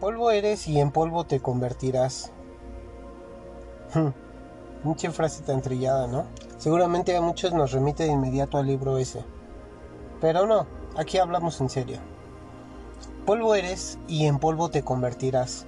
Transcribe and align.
Polvo 0.00 0.30
eres 0.30 0.68
y 0.68 0.78
en 0.78 0.90
polvo 0.90 1.24
te 1.24 1.40
convertirás. 1.40 2.30
Mucha 4.84 5.10
frase 5.10 5.42
tan 5.42 5.62
trillada, 5.62 6.06
¿no? 6.06 6.26
Seguramente 6.58 7.16
a 7.16 7.22
muchos 7.22 7.54
nos 7.54 7.72
remite 7.72 8.02
de 8.02 8.12
inmediato 8.12 8.58
al 8.58 8.66
libro 8.66 8.98
ese. 8.98 9.24
Pero 10.20 10.46
no, 10.46 10.66
aquí 10.96 11.16
hablamos 11.16 11.60
en 11.62 11.70
serio. 11.70 11.98
Polvo 13.24 13.54
eres 13.54 13.98
y 14.06 14.26
en 14.26 14.38
polvo 14.38 14.68
te 14.68 14.82
convertirás. 14.82 15.66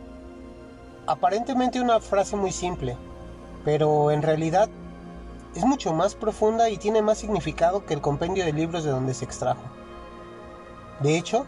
Aparentemente 1.06 1.80
una 1.80 1.98
frase 1.98 2.36
muy 2.36 2.52
simple, 2.52 2.98
pero 3.64 4.10
en 4.10 4.20
realidad 4.20 4.68
es 5.54 5.64
mucho 5.64 5.94
más 5.94 6.14
profunda 6.14 6.68
y 6.68 6.76
tiene 6.76 7.00
más 7.00 7.16
significado 7.16 7.86
que 7.86 7.94
el 7.94 8.02
compendio 8.02 8.44
de 8.44 8.52
libros 8.52 8.84
de 8.84 8.90
donde 8.90 9.14
se 9.14 9.24
extrajo. 9.24 9.62
De 11.00 11.16
hecho, 11.16 11.46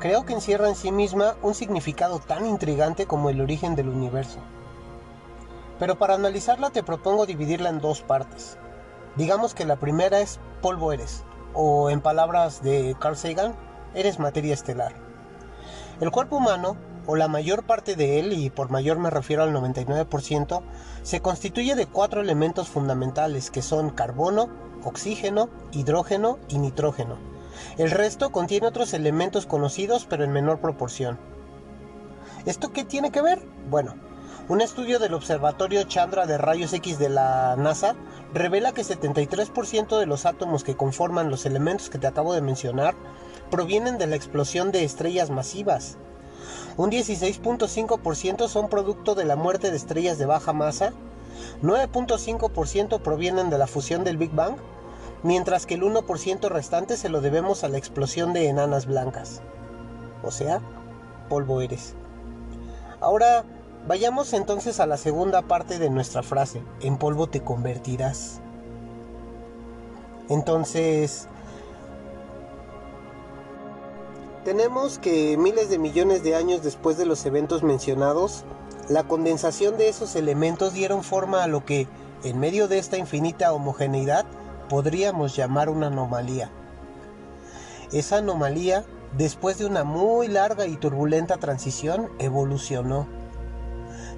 creo 0.00 0.24
que 0.24 0.32
encierra 0.32 0.68
en 0.68 0.74
sí 0.74 0.90
misma 0.90 1.36
un 1.42 1.54
significado 1.54 2.18
tan 2.18 2.46
intrigante 2.46 3.06
como 3.06 3.28
el 3.30 3.40
origen 3.40 3.76
del 3.76 3.88
universo. 3.88 4.38
Pero 5.78 5.98
para 5.98 6.14
analizarla 6.14 6.70
te 6.70 6.82
propongo 6.82 7.26
dividirla 7.26 7.68
en 7.68 7.80
dos 7.80 8.00
partes. 8.00 8.58
Digamos 9.16 9.54
que 9.54 9.66
la 9.66 9.76
primera 9.76 10.20
es 10.20 10.40
polvo 10.62 10.92
eres, 10.92 11.24
o 11.52 11.90
en 11.90 12.00
palabras 12.00 12.62
de 12.62 12.96
Carl 12.98 13.16
Sagan, 13.16 13.54
eres 13.94 14.18
materia 14.18 14.54
estelar. 14.54 14.94
El 16.00 16.10
cuerpo 16.10 16.36
humano, 16.36 16.76
o 17.06 17.16
la 17.16 17.28
mayor 17.28 17.64
parte 17.64 17.94
de 17.94 18.20
él, 18.20 18.32
y 18.32 18.50
por 18.50 18.70
mayor 18.70 18.98
me 18.98 19.10
refiero 19.10 19.42
al 19.42 19.52
99%, 19.52 20.62
se 21.02 21.20
constituye 21.20 21.74
de 21.74 21.86
cuatro 21.86 22.20
elementos 22.20 22.68
fundamentales 22.68 23.50
que 23.50 23.62
son 23.62 23.90
carbono, 23.90 24.48
oxígeno, 24.84 25.50
hidrógeno 25.72 26.38
y 26.48 26.58
nitrógeno. 26.58 27.16
El 27.78 27.90
resto 27.90 28.30
contiene 28.30 28.66
otros 28.66 28.92
elementos 28.94 29.46
conocidos 29.46 30.06
pero 30.08 30.24
en 30.24 30.32
menor 30.32 30.60
proporción. 30.60 31.18
¿Esto 32.46 32.72
qué 32.72 32.84
tiene 32.84 33.10
que 33.10 33.22
ver? 33.22 33.40
Bueno, 33.68 33.94
un 34.48 34.60
estudio 34.60 34.98
del 34.98 35.14
Observatorio 35.14 35.84
Chandra 35.84 36.26
de 36.26 36.38
Rayos 36.38 36.72
X 36.72 36.98
de 36.98 37.08
la 37.08 37.54
NASA 37.56 37.94
revela 38.34 38.72
que 38.72 38.82
73% 38.82 39.98
de 39.98 40.06
los 40.06 40.26
átomos 40.26 40.64
que 40.64 40.76
conforman 40.76 41.30
los 41.30 41.46
elementos 41.46 41.90
que 41.90 41.98
te 41.98 42.06
acabo 42.06 42.32
de 42.32 42.40
mencionar 42.40 42.94
provienen 43.50 43.98
de 43.98 44.06
la 44.06 44.16
explosión 44.16 44.72
de 44.72 44.84
estrellas 44.84 45.30
masivas. 45.30 45.98
Un 46.76 46.90
16.5% 46.90 48.48
son 48.48 48.68
producto 48.68 49.14
de 49.14 49.24
la 49.24 49.36
muerte 49.36 49.70
de 49.70 49.76
estrellas 49.76 50.18
de 50.18 50.26
baja 50.26 50.52
masa, 50.52 50.92
9.5% 51.62 53.00
provienen 53.02 53.50
de 53.50 53.58
la 53.58 53.66
fusión 53.66 54.02
del 54.02 54.16
Big 54.16 54.32
Bang, 54.32 54.56
mientras 55.22 55.66
que 55.66 55.74
el 55.74 55.82
1% 55.82 56.48
restante 56.48 56.96
se 56.96 57.08
lo 57.08 57.20
debemos 57.20 57.64
a 57.64 57.68
la 57.68 57.78
explosión 57.78 58.32
de 58.32 58.48
enanas 58.48 58.86
blancas. 58.86 59.40
O 60.22 60.30
sea, 60.30 60.60
polvo 61.28 61.60
eres. 61.60 61.94
Ahora, 63.00 63.44
Vayamos 63.86 64.34
entonces 64.34 64.78
a 64.78 64.86
la 64.86 64.98
segunda 64.98 65.42
parte 65.42 65.78
de 65.78 65.88
nuestra 65.88 66.22
frase, 66.22 66.62
en 66.80 66.98
polvo 66.98 67.28
te 67.28 67.40
convertirás. 67.40 68.40
Entonces, 70.28 71.26
tenemos 74.44 74.98
que 74.98 75.36
miles 75.38 75.70
de 75.70 75.78
millones 75.78 76.22
de 76.22 76.36
años 76.36 76.62
después 76.62 76.98
de 76.98 77.06
los 77.06 77.24
eventos 77.24 77.62
mencionados, 77.62 78.44
la 78.90 79.04
condensación 79.04 79.78
de 79.78 79.88
esos 79.88 80.14
elementos 80.14 80.74
dieron 80.74 81.02
forma 81.02 81.42
a 81.42 81.48
lo 81.48 81.64
que, 81.64 81.88
en 82.22 82.38
medio 82.38 82.68
de 82.68 82.78
esta 82.78 82.98
infinita 82.98 83.52
homogeneidad, 83.52 84.26
podríamos 84.70 85.36
llamar 85.36 85.68
una 85.68 85.88
anomalía. 85.88 86.50
Esa 87.92 88.16
anomalía, 88.18 88.84
después 89.18 89.58
de 89.58 89.66
una 89.66 89.84
muy 89.84 90.28
larga 90.28 90.66
y 90.66 90.78
turbulenta 90.78 91.36
transición, 91.36 92.08
evolucionó 92.18 93.06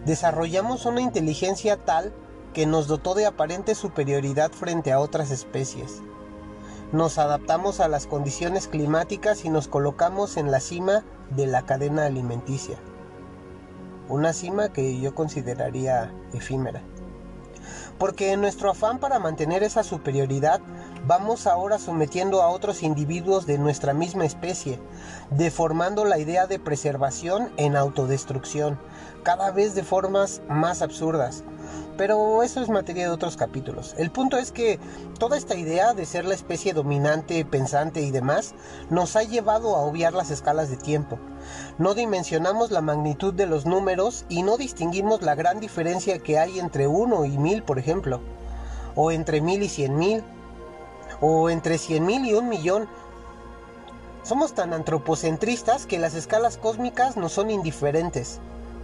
desarrollamos 0.05 0.87
una 0.87 1.01
inteligencia 1.01 1.77
tal 1.77 2.13
que 2.53 2.67
nos 2.67 2.87
dotó 2.87 3.15
de 3.15 3.27
aparente 3.27 3.75
superioridad 3.75 4.53
frente 4.53 4.93
a 4.93 5.01
otras 5.01 5.31
especies. 5.31 6.03
Nos 6.93 7.19
adaptamos 7.19 7.81
a 7.81 7.89
las 7.89 8.07
condiciones 8.07 8.69
climáticas 8.69 9.45
y 9.45 9.49
nos 9.49 9.69
colocamos 9.69 10.37
en 10.37 10.51
la 10.51 10.61
cima 10.61 11.05
de 11.31 11.47
la 11.47 11.65
cadena 11.65 12.05
alimenticia. 12.05 12.77
Una 14.09 14.34
cima 14.34 14.71
que 14.71 15.01
yo 15.01 15.15
consideraría 15.15 16.13
efímera. 16.34 16.83
Porque 18.03 18.33
en 18.33 18.41
nuestro 18.41 18.69
afán 18.69 18.99
para 18.99 19.21
mantener 19.21 19.63
esa 19.63 19.85
superioridad, 19.85 20.61
vamos 21.07 21.47
ahora 21.47 21.79
sometiendo 21.79 22.43
a 22.43 22.49
otros 22.49 22.83
individuos 22.83 23.47
de 23.47 23.59
nuestra 23.59 23.95
misma 23.95 24.25
especie, 24.25 24.81
deformando 25.31 26.05
la 26.05 26.19
idea 26.19 26.49
de 26.49 26.59
preservación 26.59 27.53
en 27.59 27.77
autodestrucción, 27.77 28.77
cada 29.22 29.50
vez 29.50 29.75
de 29.75 29.83
formas 29.83 30.43
más 30.49 30.83
absurdas. 30.83 31.44
Pero 31.97 32.43
eso 32.43 32.62
es 32.62 32.69
materia 32.69 33.05
de 33.05 33.10
otros 33.10 33.37
capítulos. 33.37 33.94
El 33.99 34.10
punto 34.10 34.38
es 34.38 34.50
que 34.50 34.78
toda 35.19 35.37
esta 35.37 35.55
idea 35.55 35.93
de 35.93 36.06
ser 36.06 36.25
la 36.25 36.34
especie 36.34 36.72
dominante, 36.72 37.44
pensante 37.44 38.00
y 38.00 38.10
demás 38.10 38.55
nos 38.88 39.15
ha 39.15 39.22
llevado 39.22 39.77
a 39.77 39.81
obviar 39.81 40.15
las 40.15 40.31
escalas 40.31 40.71
de 40.71 40.77
tiempo. 40.77 41.19
No 41.78 41.94
dimensionamos 41.94 42.71
la 42.71 42.81
magnitud 42.81 43.34
de 43.34 43.47
los 43.47 43.66
números 43.66 44.25
y 44.28 44.43
no 44.43 44.56
distinguimos 44.56 45.22
la 45.22 45.34
gran 45.34 45.60
diferencia 45.60 46.19
que 46.19 46.39
hay 46.39 46.59
entre 46.59 46.87
uno 46.87 47.25
y 47.27 47.37
mil, 47.37 47.62
por 47.62 47.78
ejemplo. 47.78 48.21
O 48.97 49.10
entre 49.10 49.41
mil 49.41 49.62
y 49.62 49.69
cien 49.69 49.97
mil. 49.97 50.25
O 51.21 51.50
entre 51.50 51.77
cien 51.77 52.06
mil 52.06 52.25
y 52.25 52.33
un 52.33 52.49
millón. 52.49 52.89
Somos 54.22 54.54
tan 54.54 54.72
antropocentristas 54.72 55.84
que 55.84 55.99
las 55.99 56.15
escalas 56.15 56.56
cósmicas 56.56 57.16
nos 57.16 57.33
son 57.33 57.50
indiferentes 57.50 58.41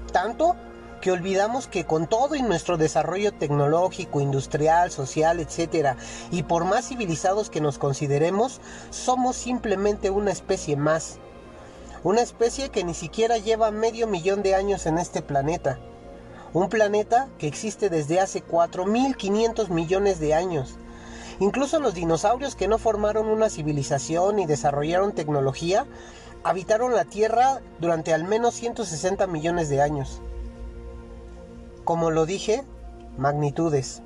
tanto 0.08 0.56
que 1.00 1.12
olvidamos 1.12 1.69
que 1.69 1.84
con 1.84 2.06
todo 2.06 2.34
y 2.34 2.42
nuestro 2.42 2.76
desarrollo 2.76 3.32
tecnológico, 3.32 4.20
industrial, 4.20 4.91
social, 4.91 5.41
etc., 5.41 5.96
y 6.30 6.42
por 6.42 6.64
más 6.64 6.88
civilizados 6.88 7.50
que 7.50 7.60
nos 7.60 7.78
consideremos, 7.78 8.60
somos 8.91 9.36
simplemente 9.36 10.10
una 10.10 10.32
especie 10.32 10.76
más. 10.76 11.19
Una 12.04 12.20
especie 12.20 12.70
que 12.70 12.84
ni 12.84 12.94
siquiera 12.94 13.38
lleva 13.38 13.70
medio 13.70 14.06
millón 14.06 14.42
de 14.42 14.54
años 14.54 14.86
en 14.86 14.98
este 14.98 15.22
planeta. 15.22 15.78
Un 16.52 16.69
planeta 16.69 17.28
que 17.38 17.46
existe 17.46 17.90
desde 17.90 18.20
hace 18.20 18.44
4.500 18.44 19.69
millones 19.69 20.19
de 20.19 20.34
años. 20.34 20.76
Incluso 21.40 21.78
los 21.78 21.94
dinosaurios 21.94 22.56
que 22.56 22.66
no 22.66 22.78
formaron 22.78 23.28
una 23.28 23.48
civilización 23.48 24.40
y 24.40 24.46
desarrollaron 24.46 25.14
tecnología 25.14 25.86
habitaron 26.44 26.94
la 26.94 27.04
Tierra 27.04 27.60
durante 27.81 28.12
al 28.15 28.25
menos 28.25 28.54
160 28.54 29.26
millones 29.26 29.69
de 29.69 29.82
años. 29.82 30.21
Como 31.84 32.10
lo 32.10 32.26
dije, 32.26 32.65
magnitudes. 33.16 34.03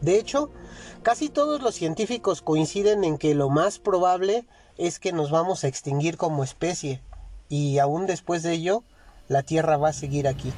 De 0.00 0.18
hecho, 0.18 0.50
casi 1.02 1.28
todos 1.28 1.62
los 1.62 1.74
científicos 1.74 2.42
coinciden 2.42 3.04
en 3.04 3.16
que 3.18 3.34
lo 3.34 3.48
más 3.48 3.78
probable 3.78 4.44
es 4.76 4.98
que 4.98 5.12
nos 5.12 5.30
vamos 5.30 5.64
a 5.64 5.68
extinguir 5.68 6.16
como 6.16 6.44
especie, 6.44 7.00
y 7.48 7.78
aún 7.78 8.06
después 8.06 8.42
de 8.42 8.52
ello, 8.52 8.82
la 9.28 9.42
Tierra 9.42 9.76
va 9.76 9.90
a 9.90 9.92
seguir 9.92 10.28
aquí. 10.28 10.52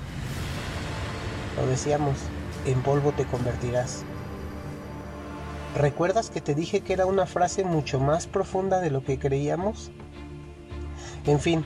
Lo 1.57 1.67
decíamos, 1.67 2.17
en 2.65 2.83
polvo 2.83 3.13
te 3.13 3.25
convertirás. 3.27 4.05
¿Recuerdas 5.77 6.31
que 6.31 6.41
te 6.41 6.55
dije 6.55 6.81
que 6.81 6.95
era 6.95 7.07
una 7.07 7.27
frase 7.27 7.63
mucho 7.63 8.01
más 8.01 8.27
profunda 8.27 8.81
de 8.81 8.91
lo 8.91 9.05
que 9.05 9.19
creíamos? 9.19 9.91
En 11.27 11.41
fin, 11.41 11.65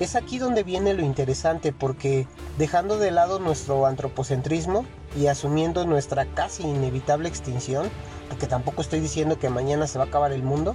es 0.00 0.16
aquí 0.16 0.38
donde 0.38 0.62
viene 0.62 0.94
lo 0.94 1.02
interesante 1.02 1.72
porque 1.72 2.26
dejando 2.58 2.98
de 2.98 3.10
lado 3.10 3.38
nuestro 3.38 3.86
antropocentrismo 3.86 4.86
y 5.16 5.26
asumiendo 5.26 5.86
nuestra 5.86 6.26
casi 6.26 6.62
inevitable 6.62 7.28
extinción, 7.28 7.90
porque 8.28 8.46
tampoco 8.46 8.80
estoy 8.80 9.00
diciendo 9.00 9.38
que 9.38 9.50
mañana 9.50 9.86
se 9.86 9.98
va 9.98 10.04
a 10.04 10.08
acabar 10.08 10.32
el 10.32 10.42
mundo, 10.42 10.74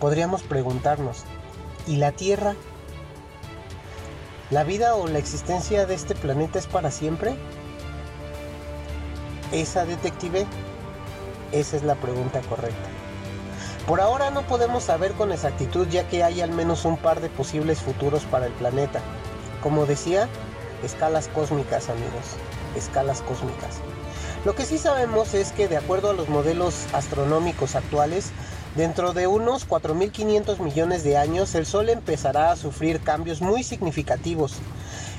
podríamos 0.00 0.42
preguntarnos, 0.42 1.24
¿y 1.86 1.96
la 1.96 2.12
Tierra? 2.12 2.54
¿La 4.50 4.64
vida 4.64 4.96
o 4.96 5.06
la 5.06 5.18
existencia 5.18 5.86
de 5.86 5.94
este 5.94 6.14
planeta 6.14 6.58
es 6.58 6.66
para 6.66 6.90
siempre? 6.90 7.36
Esa 9.52 9.86
detective, 9.86 10.46
esa 11.52 11.76
es 11.76 11.84
la 11.84 11.94
pregunta 11.94 12.40
correcta. 12.42 13.01
Por 13.86 14.00
ahora 14.00 14.30
no 14.30 14.42
podemos 14.42 14.84
saber 14.84 15.12
con 15.14 15.32
exactitud 15.32 15.88
ya 15.88 16.06
que 16.06 16.22
hay 16.22 16.40
al 16.40 16.52
menos 16.52 16.84
un 16.84 16.96
par 16.96 17.20
de 17.20 17.28
posibles 17.28 17.80
futuros 17.80 18.22
para 18.24 18.46
el 18.46 18.52
planeta. 18.52 19.00
Como 19.60 19.86
decía, 19.86 20.28
escalas 20.84 21.26
cósmicas 21.26 21.88
amigos, 21.88 22.36
escalas 22.76 23.22
cósmicas. 23.22 23.80
Lo 24.44 24.54
que 24.54 24.66
sí 24.66 24.78
sabemos 24.78 25.34
es 25.34 25.50
que 25.50 25.66
de 25.66 25.76
acuerdo 25.76 26.10
a 26.10 26.14
los 26.14 26.28
modelos 26.28 26.86
astronómicos 26.92 27.74
actuales, 27.74 28.30
dentro 28.76 29.12
de 29.12 29.26
unos 29.26 29.68
4.500 29.68 30.60
millones 30.60 31.02
de 31.02 31.16
años 31.16 31.52
el 31.56 31.66
Sol 31.66 31.88
empezará 31.88 32.52
a 32.52 32.56
sufrir 32.56 33.00
cambios 33.00 33.40
muy 33.40 33.64
significativos. 33.64 34.54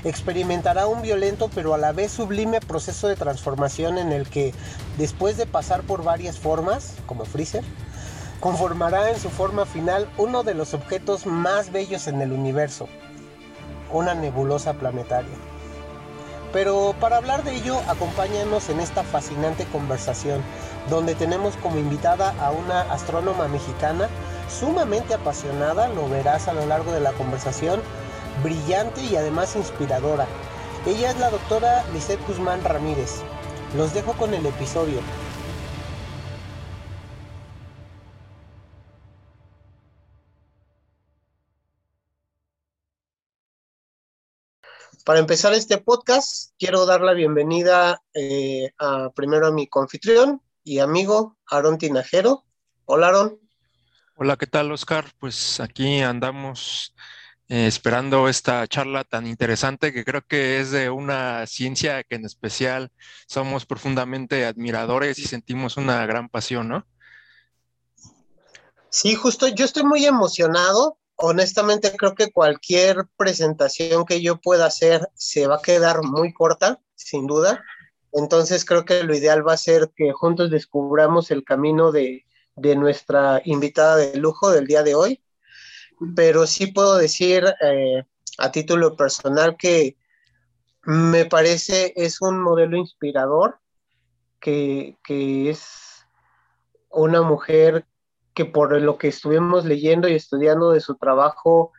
Experimentará 0.04 0.86
un 0.86 1.02
violento 1.02 1.50
pero 1.54 1.74
a 1.74 1.78
la 1.78 1.92
vez 1.92 2.12
sublime 2.12 2.60
proceso 2.60 3.08
de 3.08 3.16
transformación 3.16 3.98
en 3.98 4.10
el 4.10 4.26
que, 4.28 4.54
después 4.96 5.36
de 5.36 5.44
pasar 5.44 5.82
por 5.82 6.02
varias 6.02 6.38
formas, 6.38 6.94
como 7.06 7.26
Freezer, 7.26 7.64
conformará 8.44 9.08
en 9.08 9.18
su 9.18 9.30
forma 9.30 9.64
final 9.64 10.06
uno 10.18 10.42
de 10.42 10.52
los 10.52 10.74
objetos 10.74 11.24
más 11.24 11.72
bellos 11.72 12.06
en 12.08 12.20
el 12.20 12.30
universo. 12.30 12.88
una 13.90 14.14
nebulosa 14.14 14.74
planetaria. 14.74 15.34
Pero 16.52 16.94
para 17.00 17.16
hablar 17.16 17.42
de 17.42 17.54
ello, 17.54 17.80
acompáñanos 17.88 18.68
en 18.68 18.80
esta 18.80 19.02
fascinante 19.02 19.64
conversación, 19.72 20.42
donde 20.90 21.14
tenemos 21.14 21.56
como 21.56 21.78
invitada 21.78 22.34
a 22.38 22.50
una 22.50 22.82
astrónoma 22.92 23.48
mexicana 23.48 24.08
sumamente 24.50 25.14
apasionada, 25.14 25.88
lo 25.88 26.06
verás 26.10 26.46
a 26.46 26.52
lo 26.52 26.66
largo 26.66 26.92
de 26.92 27.00
la 27.00 27.12
conversación, 27.12 27.80
brillante 28.42 29.00
y 29.00 29.16
además 29.16 29.56
inspiradora. 29.56 30.26
Ella 30.86 31.12
es 31.12 31.18
la 31.18 31.30
doctora 31.30 31.82
Lisette 31.94 32.26
Guzmán 32.26 32.62
Ramírez. 32.62 33.22
Los 33.74 33.94
dejo 33.94 34.12
con 34.12 34.34
el 34.34 34.44
episodio. 34.44 34.98
Para 45.04 45.18
empezar 45.18 45.52
este 45.52 45.76
podcast, 45.76 46.54
quiero 46.58 46.86
dar 46.86 47.02
la 47.02 47.12
bienvenida 47.12 48.02
eh, 48.14 48.72
a, 48.78 49.10
primero 49.10 49.46
a 49.46 49.52
mi 49.52 49.66
confitrión 49.66 50.40
y 50.62 50.78
amigo, 50.78 51.36
Aaron 51.46 51.76
Tinajero. 51.76 52.46
Hola, 52.86 53.08
Aaron. 53.08 53.38
Hola, 54.16 54.38
¿qué 54.38 54.46
tal, 54.46 54.72
Oscar? 54.72 55.04
Pues 55.18 55.60
aquí 55.60 56.00
andamos 56.00 56.94
eh, 57.48 57.66
esperando 57.66 58.30
esta 58.30 58.66
charla 58.66 59.04
tan 59.04 59.26
interesante 59.26 59.92
que 59.92 60.06
creo 60.06 60.22
que 60.26 60.60
es 60.60 60.70
de 60.70 60.88
una 60.88 61.46
ciencia 61.46 62.02
que 62.02 62.14
en 62.14 62.24
especial 62.24 62.90
somos 63.26 63.66
profundamente 63.66 64.46
admiradores 64.46 65.18
y 65.18 65.26
sentimos 65.26 65.76
una 65.76 66.06
gran 66.06 66.30
pasión, 66.30 66.68
¿no? 66.68 66.86
Sí, 68.88 69.14
justo 69.14 69.48
yo 69.48 69.66
estoy 69.66 69.82
muy 69.82 70.06
emocionado 70.06 70.96
honestamente 71.16 71.94
creo 71.96 72.14
que 72.14 72.32
cualquier 72.32 73.06
presentación 73.16 74.04
que 74.04 74.20
yo 74.20 74.40
pueda 74.40 74.66
hacer 74.66 75.08
se 75.14 75.46
va 75.46 75.56
a 75.56 75.62
quedar 75.62 76.02
muy 76.02 76.32
corta, 76.32 76.80
sin 76.94 77.26
duda. 77.26 77.64
Entonces 78.12 78.64
creo 78.64 78.84
que 78.84 79.02
lo 79.02 79.14
ideal 79.14 79.46
va 79.46 79.54
a 79.54 79.58
ser 79.58 79.90
que 79.96 80.12
juntos 80.12 80.50
descubramos 80.50 81.30
el 81.30 81.44
camino 81.44 81.92
de, 81.92 82.24
nuestra 82.56 83.42
invitada 83.44 83.96
de 83.96 84.16
lujo 84.16 84.50
del 84.50 84.66
día 84.66 84.82
de 84.82 84.94
hoy. 84.94 85.22
Pero 86.14 86.46
sí 86.46 86.68
puedo 86.68 86.96
decir 86.96 87.44
eh, 87.60 88.04
a 88.38 88.52
título 88.52 88.96
personal 88.96 89.56
que 89.56 89.96
me 90.82 91.24
parece 91.24 91.92
es 91.96 92.20
un 92.20 92.40
modelo 92.40 92.76
inspirador, 92.76 93.58
que, 94.40 94.98
que 95.02 95.50
es 95.50 96.06
una 96.90 97.22
mujer 97.22 97.86
que 98.34 98.44
por 98.44 98.80
lo 98.80 98.98
que 98.98 99.08
estuvimos 99.08 99.64
leyendo 99.64 100.08
y 100.08 100.14
estudiando 100.14 100.70
de 100.70 100.80
su 100.80 100.96
trabajo, 100.96 101.72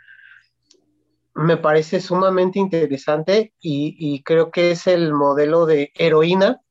me 1.36 1.58
parece 1.58 2.00
sumamente 2.00 2.60
interesante 2.60 3.54
y, 3.60 4.24
creo 4.24 4.52
que 4.52 4.72
es 4.72 4.88
el 4.88 5.14
modelo 5.14 5.66
de 5.66 5.92
heroína 5.96 6.62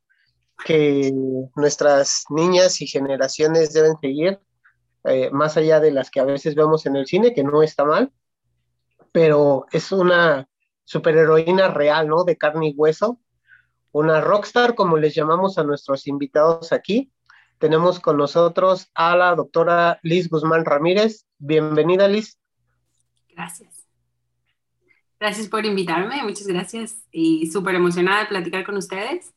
que 0.65 1.13
nuestras 1.55 2.25
niñas 2.31 2.81
y 2.81 2.87
generaciones 2.87 3.75
deben 3.75 3.97
seguir, 4.01 4.41
eh, 5.05 5.29
más 5.31 5.59
allá 5.59 5.81
de 5.81 5.91
las 5.91 6.11
que 6.11 6.21
a 6.21 6.25
veces 6.25 6.55
vemos 6.55 6.87
en 6.87 6.97
el 6.97 7.07
cine, 7.07 7.35
que 7.35 7.45
no 7.45 7.63
está 7.63 7.85
mal, 7.85 8.11
pero 9.13 9.67
es 9.71 9.93
una 9.93 10.49
superheroína 10.85 11.69
real, 11.69 12.09
¿no? 12.09 12.25
De 12.25 12.39
carne 12.39 12.69
y 12.69 12.75
hueso, 12.75 13.21
una 13.93 14.23
rockstar, 14.23 14.75
como 14.75 14.97
les 14.97 15.15
llamamos 15.15 15.59
a 15.59 15.65
nuestros 15.65 16.07
invitados 16.07 16.73
aquí, 16.73 17.13
tenemos 17.59 18.01
con 18.01 18.17
nosotros 18.17 18.91
a 18.95 19.17
la 19.17 19.35
doctora 19.35 19.99
Liz 20.03 20.29
Guzmán 20.29 20.65
Ramírez. 20.65 21.27
Bienvenida, 21.39 22.09
Liz. 22.09 22.39
Gracias. 23.31 23.87
Gracias 25.19 25.49
por 25.49 25.65
invitarme, 25.65 26.23
muchas 26.23 26.47
gracias. 26.47 27.03
Y 27.11 27.51
súper 27.51 27.77
emocionada 27.77 28.21
de 28.21 28.27
platicar 28.27 28.67
con 28.67 28.77
ustedes 28.77 29.33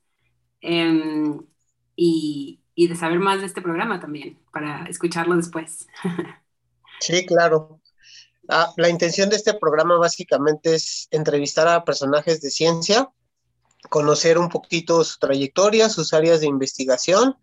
em, 0.61 1.39
y, 1.95 2.59
y 2.75 2.87
de 2.87 2.95
saber 2.95 3.19
más 3.19 3.39
de 3.39 3.45
este 3.45 3.61
programa 3.61 3.99
también, 3.99 4.39
para 4.51 4.85
escucharlo 4.85 5.35
después. 5.35 5.87
Sí, 6.99 7.25
claro. 7.25 7.79
Ah, 8.49 8.73
la 8.77 8.89
intención 8.89 9.29
de 9.29 9.35
este 9.35 9.53
programa 9.53 9.97
básicamente 9.97 10.75
es 10.75 11.07
entrevistar 11.11 11.67
a 11.67 11.83
personajes 11.83 12.41
de 12.41 12.49
ciencia, 12.49 13.09
conocer 13.89 14.37
un 14.37 14.49
poquito 14.49 15.03
su 15.03 15.19
trayectoria, 15.19 15.89
sus 15.89 16.13
áreas 16.13 16.39
de 16.39 16.47
investigación 16.47 17.37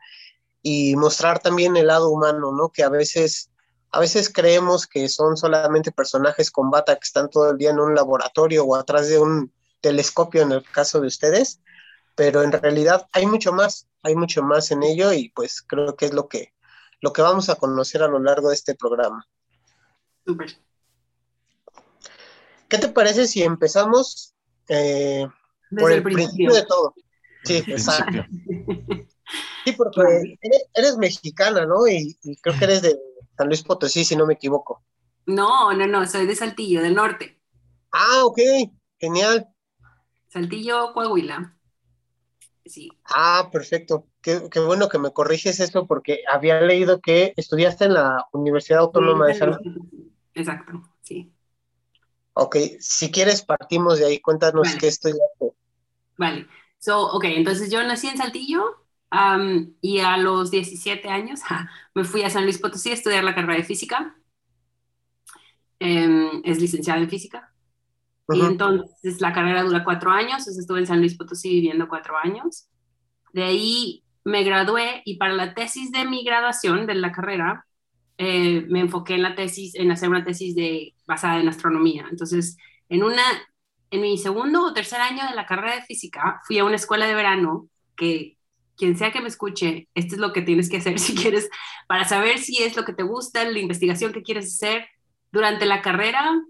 y 0.67 0.97
mostrar 0.97 1.41
también 1.41 1.77
el 1.77 1.89
lado 1.89 2.09
humano, 2.09 2.51
¿no? 2.51 2.71
Que 2.71 2.83
a 2.83 2.89
veces, 2.89 3.51
a 3.91 4.01
veces 4.01 4.33
creemos 4.33 4.87
que 4.87 5.11
son 5.11 5.37
solamente 5.37 5.93
personajes 5.93 6.51
con 6.51 6.71
bata 6.71 6.95
que 6.95 7.05
están 7.05 7.29
todo 7.29 7.51
el 7.51 7.59
día 7.59 7.71
en 7.71 7.79
un 7.79 7.95
laboratorio 7.95 8.65
o 8.65 8.75
atrás 8.75 9.11
de 9.11 9.19
un 9.19 9.53
telescopio 9.83 10.41
en 10.41 10.53
el 10.53 10.63
caso 10.63 11.03
de 11.03 11.09
ustedes, 11.09 11.61
pero 12.15 12.43
en 12.43 12.51
realidad 12.51 13.07
hay 13.13 13.27
mucho 13.27 13.53
más, 13.53 13.89
hay 14.03 14.17
mucho 14.17 14.43
más 14.43 14.71
en 14.71 14.83
ello 14.83 15.13
y 15.13 15.29
pues 15.29 15.61
creo 15.61 15.97
que 15.97 16.07
es 16.07 16.15
lo 16.15 16.29
que, 16.29 16.55
lo 17.03 17.13
que 17.13 17.21
vamos 17.21 17.51
a 17.51 17.57
conocer 17.57 18.03
a 18.03 18.09
lo 18.09 18.19
largo 18.19 18.49
de 18.49 18.55
este 18.55 18.75
programa. 18.75 19.29
Súper. 20.27 20.57
¿Qué 22.71 22.79
te 22.79 22.89
parece 22.89 23.27
si 23.27 23.43
empezamos 23.43 24.35
eh, 24.69 25.29
por 25.79 25.93
el, 25.93 26.03
principio. 26.03 26.55
de 26.55 26.65
todo? 26.65 26.95
Sí, 27.45 27.63
exacto. 27.67 28.25
Sí, 29.65 29.73
porque 29.73 30.39
eres, 30.75 30.97
mexicana, 30.99 31.65
¿no? 31.65 31.87
Y, 31.89 32.17
creo 32.43 32.59
que 32.59 32.65
eres 32.65 32.83
de 32.83 32.99
San 33.37 33.49
Luis 33.49 33.63
Potosí, 33.63 34.05
si 34.05 34.15
no 34.15 34.27
me 34.27 34.35
equivoco. 34.35 34.83
No, 35.27 35.73
no, 35.73 35.87
no, 35.87 36.07
soy 36.07 36.27
de 36.27 36.37
Saltillo, 36.37 36.83
del 36.83 36.95
norte. 36.95 37.41
Ah, 37.91 38.25
ok, 38.25 38.39
genial. 38.99 39.49
Saltillo, 40.29 40.93
Coahuila. 40.93 41.57
Sí. 42.67 42.91
Ah, 43.05 43.49
perfecto. 43.53 44.07
Qué, 44.21 44.41
bueno 44.65 44.89
que 44.89 44.99
me 44.99 45.13
corriges 45.13 45.61
esto 45.61 45.87
porque 45.87 46.21
había 46.31 46.61
leído 46.61 47.01
que 47.01 47.35
estudiaste 47.37 47.85
en 47.85 47.95
la 47.95 48.27
Universidad 48.33 48.81
Autónoma 48.81 49.27
de 49.27 49.35
San 49.35 49.51
Luis. 49.51 49.77
Exacto, 50.35 50.83
sí. 51.03 51.33
Ok, 52.33 52.57
si 52.81 53.11
quieres 53.11 53.43
partimos 53.43 53.99
de 53.99 54.07
ahí, 54.07 54.21
cuéntanos 54.21 54.75
qué 54.81 54.89
estudiaste. 54.89 55.53
Vale, 56.17 56.49
so, 56.79 57.13
ok, 57.13 57.25
entonces 57.25 57.71
yo 57.71 57.83
nací 57.85 58.09
en 58.09 58.17
Saltillo, 58.17 58.84
y 59.81 60.01
a 60.01 60.17
los 60.17 60.51
17 60.51 61.09
años 61.09 61.41
me 61.95 62.05
fui 62.05 62.23
a 62.23 62.31
San 62.31 62.45
Luis 62.45 62.59
Potosí 62.59 62.91
a 62.91 62.95
estudiar 62.95 63.25
la 63.25 63.35
carrera 63.35 63.57
de 63.57 63.65
física. 63.65 64.17
Em, 65.79 66.41
es 66.45 66.61
licenciada 66.61 67.01
en 67.01 67.11
física. 67.11 67.53
Y 68.29 68.41
entonces 68.41 69.21
la 69.21 69.33
carrera 69.33 69.63
dura 69.63 69.85
cuatro 69.85 70.11
años, 70.11 70.39
entonces 70.39 70.59
estuve 70.59 70.81
en 70.81 70.87
San 70.87 71.01
Luis 71.01 71.17
Potosí 71.17 71.51
viviendo 71.51 71.89
cuatro 71.89 72.17
años. 72.17 72.69
De 73.33 73.43
ahí 73.43 74.03
me 74.25 74.43
gradué 74.45 75.03
y 75.05 75.19
para 75.19 75.35
la 75.35 75.55
tesis 75.55 75.93
de 75.93 76.07
mi 76.07 76.25
graduación 76.25 76.87
de 76.87 76.95
la 76.95 77.13
carrera 77.13 77.67
eh, 78.17 78.65
me 78.69 78.81
enfoqué 78.81 79.15
en 79.15 79.23
la 79.23 79.35
tesis, 79.35 79.75
en 79.75 79.91
hacer 79.91 80.09
una 80.09 80.25
tesis 80.25 80.55
de, 80.55 80.95
basada 81.07 81.41
en 81.41 81.49
astronomía. 81.49 82.07
Entonces, 82.11 82.57
en, 82.89 83.03
una, 83.03 83.23
en 83.91 84.01
mi 84.01 84.17
segundo 84.17 84.65
o 84.65 84.73
tercer 84.73 85.01
año 85.01 85.29
de 85.29 85.35
la 85.35 85.47
carrera 85.47 85.75
de 85.75 85.83
física, 85.83 86.41
fui 86.47 86.59
a 86.59 86.65
una 86.65 86.77
escuela 86.77 87.07
de 87.07 87.15
verano 87.15 87.69
que 87.97 88.34
quien 88.77 88.97
sea 88.97 89.13
que 89.13 89.21
me 89.21 89.29
escuche, 89.29 89.89
esto 89.95 90.15
es 90.15 90.21
lo 90.21 90.33
que 90.33 90.43
tienes 90.43 90.69
que 90.69 90.79
hacer 90.79 90.99
si 91.01 91.15
quieres, 91.15 91.49
para 91.87 92.05
saber 92.05 92.39
si 92.39 92.63
es 92.63 92.77
lo 92.77 92.85
que 92.85 92.93
te 92.93 93.03
gusta, 93.03 93.45
la 93.45 93.59
investigación 93.59 94.13
que 94.13 94.23
quieres 94.23 94.55
hacer 94.55 94.87
durante 95.33 95.67
la 95.67 95.83
carrera, 95.83 96.41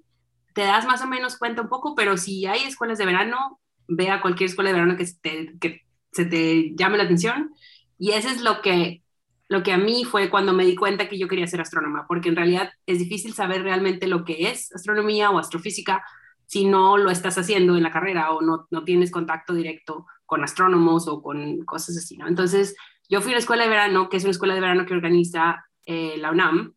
te 0.54 0.62
das 0.62 0.86
más 0.86 1.02
o 1.02 1.06
menos 1.06 1.36
cuenta 1.36 1.62
un 1.62 1.68
poco, 1.68 1.94
pero 1.94 2.16
si 2.16 2.46
hay 2.46 2.62
escuelas 2.64 2.98
de 2.98 3.06
verano, 3.06 3.60
ve 3.88 4.10
a 4.10 4.20
cualquier 4.20 4.48
escuela 4.48 4.70
de 4.70 4.74
verano 4.74 4.96
que 4.96 5.06
se 5.06 6.24
te, 6.24 6.72
llame 6.76 6.98
la 6.98 7.04
atención. 7.04 7.52
Y 7.98 8.12
eso 8.12 8.28
es 8.28 8.40
lo 8.40 8.60
que, 8.62 9.02
lo 9.48 9.62
que 9.62 9.72
a 9.72 9.78
mí 9.78 10.04
fue 10.04 10.30
cuando 10.30 10.52
me 10.52 10.64
di 10.64 10.76
cuenta 10.76 11.08
que 11.08 11.18
yo 11.18 11.28
quería 11.28 11.46
ser 11.46 11.60
astrónoma, 11.60 12.06
porque 12.06 12.28
en 12.28 12.36
realidad 12.36 12.70
es 12.86 12.98
difícil 12.98 13.34
saber 13.34 13.62
realmente 13.62 14.06
lo 14.06 14.24
que 14.24 14.48
es 14.48 14.72
astronomía 14.74 15.30
o 15.30 15.38
astrofísica 15.38 16.04
si 16.46 16.66
no 16.66 16.98
lo 16.98 17.10
estás 17.10 17.38
haciendo 17.38 17.76
en 17.76 17.82
la 17.82 17.90
carrera 17.90 18.30
o 18.32 18.42
no, 18.42 18.66
no 18.70 18.84
tienes 18.84 19.10
contacto 19.10 19.54
directo 19.54 20.06
con 20.34 20.42
astrónomos 20.42 21.06
o 21.06 21.22
con 21.22 21.64
cosas 21.64 21.96
así, 21.96 22.16
¿no? 22.16 22.26
Entonces, 22.26 22.74
yo 23.08 23.20
fui 23.20 23.30
a 23.30 23.34
la 23.34 23.38
escuela 23.38 23.62
de 23.62 23.68
verano, 23.68 24.08
que 24.08 24.16
es 24.16 24.24
una 24.24 24.32
escuela 24.32 24.52
de 24.52 24.60
verano 24.60 24.84
que 24.84 24.92
organiza 24.92 25.64
eh, 25.86 26.16
la 26.16 26.32
UNAM, 26.32 26.74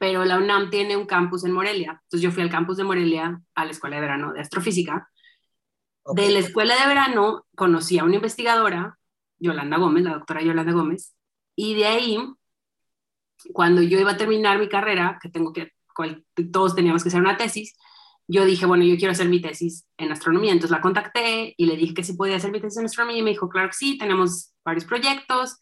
pero 0.00 0.24
la 0.24 0.36
UNAM 0.36 0.68
tiene 0.68 0.96
un 0.96 1.06
campus 1.06 1.44
en 1.44 1.52
Morelia. 1.52 2.00
Entonces, 2.02 2.22
yo 2.22 2.32
fui 2.32 2.42
al 2.42 2.50
campus 2.50 2.76
de 2.76 2.82
Morelia 2.82 3.40
a 3.54 3.64
la 3.64 3.70
escuela 3.70 3.94
de 3.94 4.02
verano 4.02 4.32
de 4.32 4.40
astrofísica. 4.40 5.08
De 6.12 6.28
la 6.30 6.40
escuela 6.40 6.74
de 6.74 6.88
verano 6.88 7.46
conocí 7.54 8.00
a 8.00 8.04
una 8.04 8.16
investigadora, 8.16 8.98
Yolanda 9.38 9.76
Gómez, 9.76 10.02
la 10.02 10.14
doctora 10.14 10.42
Yolanda 10.42 10.72
Gómez, 10.72 11.14
y 11.54 11.76
de 11.76 11.86
ahí, 11.86 12.18
cuando 13.52 13.80
yo 13.80 14.00
iba 14.00 14.10
a 14.10 14.16
terminar 14.16 14.58
mi 14.58 14.68
carrera, 14.68 15.20
que 15.22 15.28
tengo 15.28 15.52
que, 15.52 15.72
todos 16.50 16.74
teníamos 16.74 17.04
que 17.04 17.10
hacer 17.10 17.20
una 17.20 17.36
tesis, 17.36 17.76
yo 18.28 18.44
dije, 18.44 18.66
bueno, 18.66 18.84
yo 18.84 18.96
quiero 18.96 19.12
hacer 19.12 19.28
mi 19.28 19.40
tesis 19.40 19.86
en 19.96 20.10
astronomía. 20.10 20.52
Entonces 20.52 20.70
la 20.70 20.80
contacté 20.80 21.54
y 21.56 21.66
le 21.66 21.76
dije 21.76 21.94
que 21.94 22.04
si 22.04 22.14
podía 22.14 22.36
hacer 22.36 22.50
mi 22.50 22.60
tesis 22.60 22.78
en 22.78 22.86
astronomía 22.86 23.20
y 23.20 23.22
me 23.22 23.30
dijo, 23.30 23.48
claro 23.48 23.68
que 23.68 23.74
sí, 23.74 23.98
tenemos 23.98 24.54
varios 24.64 24.84
proyectos. 24.84 25.58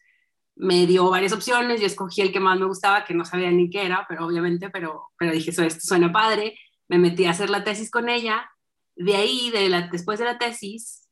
Me 0.55 0.87
dio 0.87 1.09
varias 1.09 1.33
opciones, 1.33 1.81
yo 1.81 1.87
escogí 1.87 2.21
el 2.21 2.31
que 2.31 2.39
más 2.39 2.59
me 2.59 2.65
gustaba, 2.65 3.03
que 3.05 3.13
no 3.13 3.25
sabía 3.25 3.51
ni 3.51 3.69
qué 3.69 3.85
era, 3.85 4.05
pero 4.07 4.25
obviamente, 4.25 4.69
pero, 4.69 5.09
pero 5.17 5.33
dije, 5.33 5.51
esto 5.51 5.63
suena 5.79 6.11
padre. 6.11 6.57
me 6.87 6.97
metí 6.97 7.25
a 7.25 7.31
hacer 7.31 7.49
la 7.49 7.63
tesis 7.63 7.91
con 7.91 8.09
ella. 8.09 8.49
De 8.95 9.15
ahí, 9.15 9.51
de 9.51 9.89
después 9.91 10.19
de 10.19 10.25
la 10.25 10.37
tesis, 10.37 11.07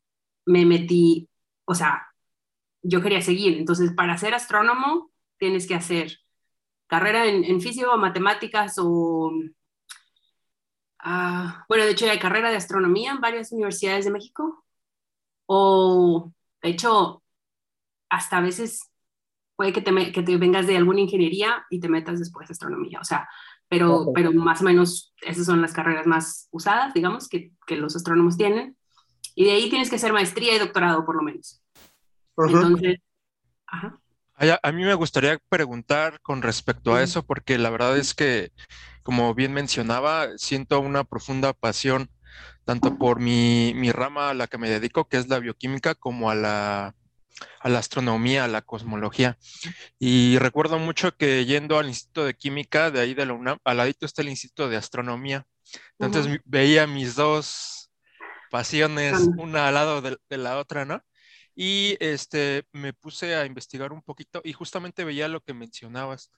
me 0.46 0.66
metí, 0.66 1.30
o 1.66 1.76
sea, 1.76 2.08
yo 2.82 3.02
quería 3.02 3.22
seguir. 3.22 3.58
Entonces, 3.58 3.92
para 3.94 4.18
ser 4.18 4.34
astrónomo, 4.34 5.12
tienes 5.38 5.68
que 5.68 5.76
hacer 5.76 6.20
carrera 6.88 7.26
en, 7.28 7.44
en 7.44 7.62
físico, 7.62 7.98
matemáticas 7.98 8.76
o... 8.80 9.32
Uh, 11.06 11.52
bueno, 11.68 11.84
de 11.86 11.92
hecho 11.92 12.10
hay 12.10 12.20
carrera 12.20 12.50
de 12.50 12.56
astronomía 12.56 13.12
en 13.12 13.20
varias 13.20 13.52
universidades 13.52 14.06
de 14.06 14.12
México. 14.12 14.64
O, 15.46 16.32
de 16.62 16.70
hecho, 16.70 17.24
hasta 18.10 18.38
a 18.38 18.42
veces 18.42 18.90
puede 19.56 19.74
que 19.74 19.82
te, 19.82 20.12
que 20.12 20.24
te 20.24 20.38
vengas 20.38 20.68
de 20.68 20.78
alguna 20.78 21.02
ingeniería 21.02 21.66
y 21.70 21.80
te 21.80 21.90
metas 21.90 22.20
después 22.20 22.48
de 22.48 22.54
astronomía. 22.54 23.00
O 23.00 23.04
sea, 23.04 23.28
pero, 23.68 24.12
pero 24.14 24.32
más 24.32 24.62
o 24.62 24.66
menos 24.66 25.14
esas 25.22 25.46
son 25.46 25.62
las 25.62 25.74
carreras 25.74 26.08
más 26.08 26.48
usadas, 26.52 26.94
digamos, 26.94 27.28
que, 27.28 27.52
que, 27.66 27.76
los 27.76 27.96
astrónomos 27.96 28.38
tienen. 28.38 28.78
Y 29.36 29.46
de 29.46 29.52
ahí 29.52 29.70
tienes 29.70 29.90
que 29.90 29.96
hacer 29.96 30.14
maestría 30.14 30.56
y 30.56 30.60
doctorado, 30.60 31.06
por 31.06 31.16
lo 31.16 31.24
menos. 31.24 31.62
Entonces, 32.38 33.00
ajá. 33.66 34.03
A, 34.62 34.72
mí 34.72 34.84
me 34.84 34.94
gustaría 34.94 35.40
preguntar 35.50 36.20
con 36.22 36.42
respecto 36.42 36.96
a 36.96 37.04
eso, 37.04 37.24
porque 37.24 37.58
la 37.58 37.70
verdad 37.70 37.98
es 37.98 38.14
que, 38.14 38.52
como 39.04 39.34
bien 39.34 39.54
mencionaba, 39.54 40.38
siento 40.38 40.80
una 40.80 41.04
profunda 41.04 41.54
pasión 41.54 42.10
tanto 42.66 42.98
por 42.98 43.20
mi, 43.20 43.74
mi 43.76 43.92
rama 43.92 44.30
a 44.30 44.34
la 44.34 44.48
que 44.48 44.58
me 44.58 44.70
dedico, 44.70 45.08
que 45.08 45.18
es 45.18 45.28
la 45.28 45.40
bioquímica, 45.40 45.96
como 45.96 46.30
a 46.30 46.36
la, 46.36 46.96
a 47.60 47.70
la 47.70 47.80
astronomía, 47.80 48.46
a 48.46 48.48
la 48.48 48.62
cosmología. 48.62 49.38
Y 50.00 50.38
recuerdo 50.40 50.80
mucho 50.80 51.16
que 51.16 51.46
yendo 51.46 51.78
al 51.78 51.88
Instituto 51.88 52.26
de 52.26 52.36
Química, 52.36 52.92
de 52.92 53.02
ahí 53.02 53.14
de 53.14 53.26
la 53.26 53.34
UNAM, 53.34 53.58
al 53.64 53.78
ladito 53.78 54.06
está 54.06 54.22
el 54.22 54.30
Instituto 54.30 54.70
de 54.70 54.78
Astronomía. 54.78 55.46
Entonces 56.00 56.40
veía 56.46 56.88
mis 56.88 57.16
dos 57.16 57.92
pasiones, 58.52 59.30
una 59.38 59.68
al 59.68 59.74
lado 59.74 60.02
de, 60.02 60.18
la 60.30 60.58
otra, 60.58 60.86
¿no? 60.86 61.02
Y 61.56 61.98
este, 62.00 62.64
me 62.72 62.94
puse 62.94 63.36
a 63.36 63.46
investigar 63.46 63.94
un 63.94 64.02
poquito 64.02 64.42
y 64.44 64.54
justamente 64.54 65.04
veía 65.04 65.28
lo 65.28 65.42
que 65.42 65.54
mencionabas, 65.54 66.32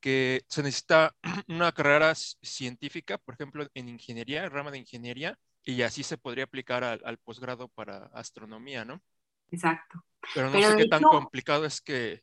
que 0.00 0.42
se 0.48 0.62
necesita 0.62 1.14
una 1.48 1.72
carrera 1.72 2.14
científica, 2.14 3.18
por 3.18 3.34
ejemplo, 3.34 3.66
en 3.74 3.88
ingeniería, 3.88 4.44
en 4.44 4.50
rama 4.50 4.70
de 4.70 4.78
ingeniería, 4.78 5.38
y 5.62 5.82
así 5.82 6.02
se 6.02 6.18
podría 6.18 6.44
aplicar 6.44 6.84
al 6.84 7.18
posgrado 7.18 7.68
para 7.68 8.06
astronomía, 8.14 8.84
¿no? 8.84 9.02
Exacto. 9.50 10.04
Pero 10.34 10.50
no 10.50 10.60
sé 10.60 10.76
qué 10.76 10.86
tan 10.86 11.02
complicado 11.02 11.64
es 11.64 11.80
que, 11.80 12.22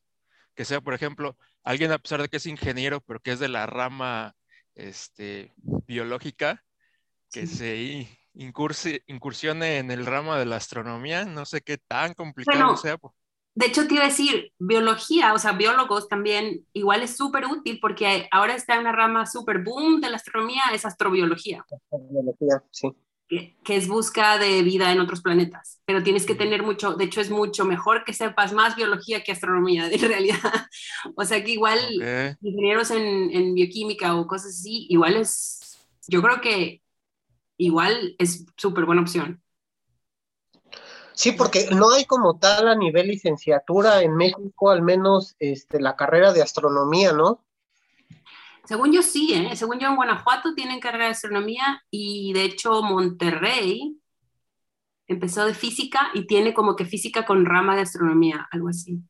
que, 0.56 0.66
sea, 0.66 0.82
por 0.82 0.94
ejemplo, 0.94 1.38
alguien 1.64 1.92
a 1.92 2.00
pesar 2.00 2.22
de 2.22 2.30
que 2.30 2.38
es 2.38 2.46
ingeniero, 2.46 3.02
pero 3.02 3.20
que 3.20 3.32
es 3.32 3.40
de 3.40 3.50
la 3.50 3.66
rama 3.66 4.36
este, 4.76 5.54
biológica, 5.58 6.64
que 7.32 7.48
se 7.48 8.08
incursione 8.36 9.78
en 9.78 9.92
el 9.92 10.06
ramo 10.06 10.36
de 10.36 10.46
la 10.46 10.58
astronomía, 10.58 11.26
no 11.26 11.46
sé 11.46 11.62
qué 11.62 11.78
tan 11.78 12.14
complicado 12.14 12.76
sea. 12.78 12.98
De 13.56 13.68
hecho, 13.68 13.88
te 13.88 13.94
iba 13.94 14.04
a 14.04 14.08
decir, 14.08 14.52
biología, 14.58 15.34
o 15.34 15.38
sea, 15.38 15.52
biólogos 15.52 16.10
también, 16.10 16.66
igual 16.74 17.04
es 17.04 17.16
súper 17.16 17.46
útil 17.46 17.80
porque 17.80 18.28
ahora 18.32 18.56
está 18.56 18.74
en 18.74 18.82
una 18.82 18.92
rama 18.92 19.28
súper 19.28 19.64
boom 19.64 20.02
de 20.02 20.10
la 20.10 20.18
astronomía, 20.18 20.64
es 20.74 20.86
astrobiología. 20.86 21.64
Astrobiología, 21.72 22.64
sí 22.72 22.96
que, 23.64 23.76
es 23.76 23.88
busca 23.88 24.38
de 24.38 24.62
vida 24.64 24.92
en 24.92 25.00
otros 25.00 25.22
planetas, 25.22 25.82
pero 25.86 26.04
tienes 26.04 26.26
que 26.26 26.36
tener 26.36 26.64
mucho, 26.64 26.96
de 26.96 27.06
hecho 27.06 27.22
es 27.22 27.30
mucho 27.30 27.66
mejor 27.66 28.04
que 28.04 28.14
sepas 28.14 28.54
más 28.54 28.76
biología 28.76 29.24
que 29.24 29.32
astronomía, 29.32 29.88
en 29.92 30.02
realidad. 30.02 30.68
o 31.16 31.26
sea 31.26 31.44
que 31.44 31.52
igual 31.52 31.80
ingenieros 32.42 32.92
en, 32.92 33.32
en, 33.32 33.54
bioquímica 33.54 34.16
o 34.16 34.28
cosas 34.28 34.52
así, 34.60 34.88
igual 34.90 35.16
es, 35.16 35.78
yo 36.08 36.22
creo 36.22 36.42
que 36.42 36.82
igual 37.58 38.16
es 38.20 38.46
súper 38.58 38.86
buena 38.86 39.02
opción. 39.02 39.42
Sí, 41.14 41.32
porque 41.34 41.68
no 41.72 41.92
hay 41.92 42.06
como 42.06 42.40
tal 42.40 42.68
a 42.68 42.76
nivel 42.76 43.08
licenciatura 43.08 44.02
en 44.02 44.16
México, 44.16 44.72
al 44.72 44.82
menos 44.82 45.36
este, 45.40 45.80
la 45.80 45.96
carrera 45.96 46.34
de 46.34 46.42
astronomía, 46.42 47.14
¿no? 47.14 47.44
Según 48.66 48.92
yo 48.92 49.04
sí, 49.04 49.34
¿eh? 49.34 49.56
según 49.56 49.78
yo 49.78 49.90
en 49.90 49.96
Guanajuato 49.96 50.56
tienen 50.56 50.80
carrera 50.80 51.06
de 51.06 51.12
astronomía 51.12 51.84
y 51.92 52.32
de 52.34 52.46
hecho 52.46 52.82
Monterrey 52.82 54.00
empezó 55.06 55.46
de 55.46 55.54
física 55.54 56.10
y 56.14 56.26
tiene 56.26 56.54
como 56.54 56.76
que 56.76 56.86
física 56.86 57.26
con 57.26 57.46
rama 57.46 57.76
de 57.76 57.82
astronomía, 57.82 58.48
algo 58.52 58.70
así. 58.70 59.02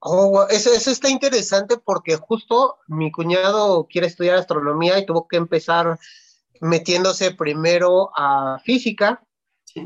Oh, 0.00 0.46
eso, 0.48 0.72
eso 0.72 0.90
está 0.90 1.08
interesante 1.10 1.76
porque 1.78 2.16
justo 2.16 2.78
mi 2.86 3.10
cuñado 3.10 3.86
quiere 3.86 4.06
estudiar 4.06 4.36
astronomía 4.36 4.98
y 4.98 5.06
tuvo 5.06 5.26
que 5.26 5.36
empezar 5.36 5.98
metiéndose 6.60 7.32
primero 7.32 8.10
a 8.16 8.58
física 8.64 9.22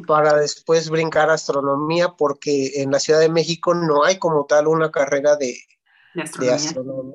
para 0.06 0.34
después 0.34 0.90
brincar 0.90 1.30
a 1.30 1.34
astronomía 1.34 2.10
porque 2.10 2.82
en 2.82 2.90
la 2.90 2.98
Ciudad 2.98 3.20
de 3.20 3.28
México 3.28 3.74
no 3.74 4.04
hay 4.04 4.18
como 4.18 4.46
tal 4.46 4.66
una 4.66 4.90
carrera 4.90 5.36
de, 5.36 5.56
de 6.14 6.52
astronomía. 6.52 7.14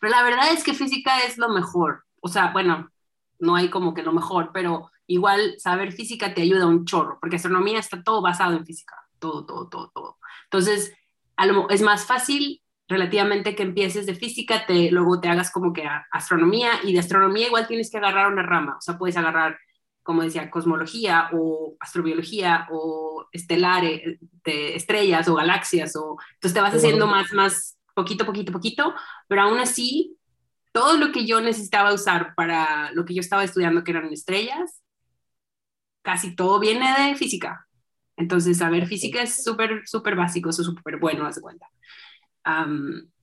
Pero 0.00 0.10
la 0.10 0.22
verdad 0.22 0.52
es 0.52 0.62
que 0.64 0.74
física 0.74 1.20
es 1.24 1.38
lo 1.38 1.48
mejor. 1.48 2.04
O 2.20 2.28
sea, 2.28 2.52
bueno, 2.52 2.90
no 3.38 3.56
hay 3.56 3.68
como 3.70 3.94
que 3.94 4.02
lo 4.02 4.12
mejor, 4.12 4.50
pero 4.52 4.90
igual 5.06 5.54
saber 5.58 5.92
física 5.92 6.34
te 6.34 6.42
ayuda 6.42 6.66
un 6.66 6.84
chorro, 6.84 7.18
porque 7.20 7.36
astronomía 7.36 7.78
está 7.78 8.02
todo 8.02 8.22
basado 8.22 8.56
en 8.56 8.64
física, 8.64 8.96
todo, 9.18 9.44
todo, 9.44 9.68
todo, 9.68 9.90
todo. 9.90 10.18
Entonces, 10.44 10.92
es 11.68 11.82
más 11.82 12.06
fácil 12.06 12.62
relativamente 12.88 13.54
que 13.54 13.62
empieces 13.62 14.06
de 14.06 14.14
física, 14.14 14.66
te, 14.66 14.90
luego 14.90 15.20
te 15.20 15.28
hagas 15.28 15.50
como 15.50 15.72
que 15.72 15.84
astronomía, 16.10 16.72
y 16.82 16.92
de 16.92 16.98
astronomía 16.98 17.46
igual 17.46 17.66
tienes 17.66 17.90
que 17.90 17.98
agarrar 17.98 18.32
una 18.32 18.42
rama, 18.42 18.76
o 18.78 18.80
sea, 18.80 18.98
puedes 18.98 19.16
agarrar, 19.16 19.58
como 20.02 20.22
decía, 20.22 20.50
cosmología 20.50 21.30
o 21.32 21.76
astrobiología 21.80 22.66
o 22.70 23.26
estelares, 23.32 24.18
de 24.44 24.76
estrellas 24.76 25.28
o 25.28 25.34
galaxias, 25.34 25.96
o 25.96 26.16
entonces 26.34 26.54
te 26.54 26.60
vas 26.60 26.74
haciendo 26.74 27.06
más, 27.06 27.32
más 27.32 27.78
poquito, 27.94 28.26
poquito, 28.26 28.52
poquito, 28.52 28.94
pero 29.28 29.42
aún 29.42 29.58
así, 29.58 30.18
todo 30.72 30.96
lo 30.98 31.12
que 31.12 31.24
yo 31.26 31.40
necesitaba 31.40 31.94
usar 31.94 32.34
para 32.34 32.90
lo 32.92 33.04
que 33.04 33.14
yo 33.14 33.20
estaba 33.20 33.44
estudiando, 33.44 33.84
que 33.84 33.92
eran 33.92 34.12
estrellas, 34.12 34.82
casi 36.02 36.34
todo 36.34 36.60
viene 36.60 37.08
de 37.08 37.14
física. 37.14 37.66
Entonces, 38.16 38.58
saber 38.58 38.86
física 38.86 39.22
es 39.22 39.42
súper, 39.42 39.82
súper 39.86 40.14
básico, 40.16 40.50
es 40.50 40.56
súper 40.56 40.98
bueno, 40.98 41.26
haz 41.26 41.36
de 41.36 41.40
cuenta. 41.40 41.66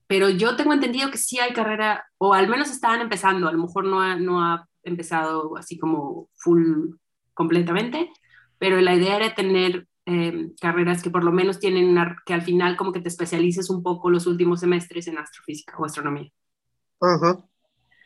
Pero 0.07 0.29
yo 0.29 0.55
tengo 0.55 0.73
entendido 0.73 1.11
que 1.11 1.17
sí 1.17 1.39
hay 1.39 1.53
carrera, 1.53 2.05
o 2.17 2.33
al 2.33 2.47
menos 2.47 2.69
estaban 2.69 3.01
empezando, 3.01 3.47
a 3.47 3.51
lo 3.51 3.59
mejor 3.59 3.85
no 3.85 4.01
ha, 4.01 4.15
no 4.15 4.43
ha 4.43 4.67
empezado 4.83 5.57
así 5.57 5.77
como 5.77 6.29
full 6.35 6.95
completamente, 7.33 8.11
pero 8.57 8.81
la 8.81 8.95
idea 8.95 9.15
era 9.15 9.33
tener 9.33 9.87
Em, 10.03 10.55
carreras 10.59 11.03
que 11.03 11.11
por 11.11 11.23
lo 11.23 11.31
menos 11.31 11.59
tienen 11.59 11.87
una, 11.87 12.17
que 12.25 12.33
al 12.33 12.41
final 12.41 12.75
como 12.75 12.91
que 12.91 13.01
te 13.01 13.07
especialices 13.07 13.69
un 13.69 13.83
poco 13.83 14.09
los 14.09 14.25
últimos 14.25 14.59
semestres 14.59 15.05
en 15.07 15.19
astrofísica 15.19 15.77
o 15.77 15.85
astronomía. 15.85 16.29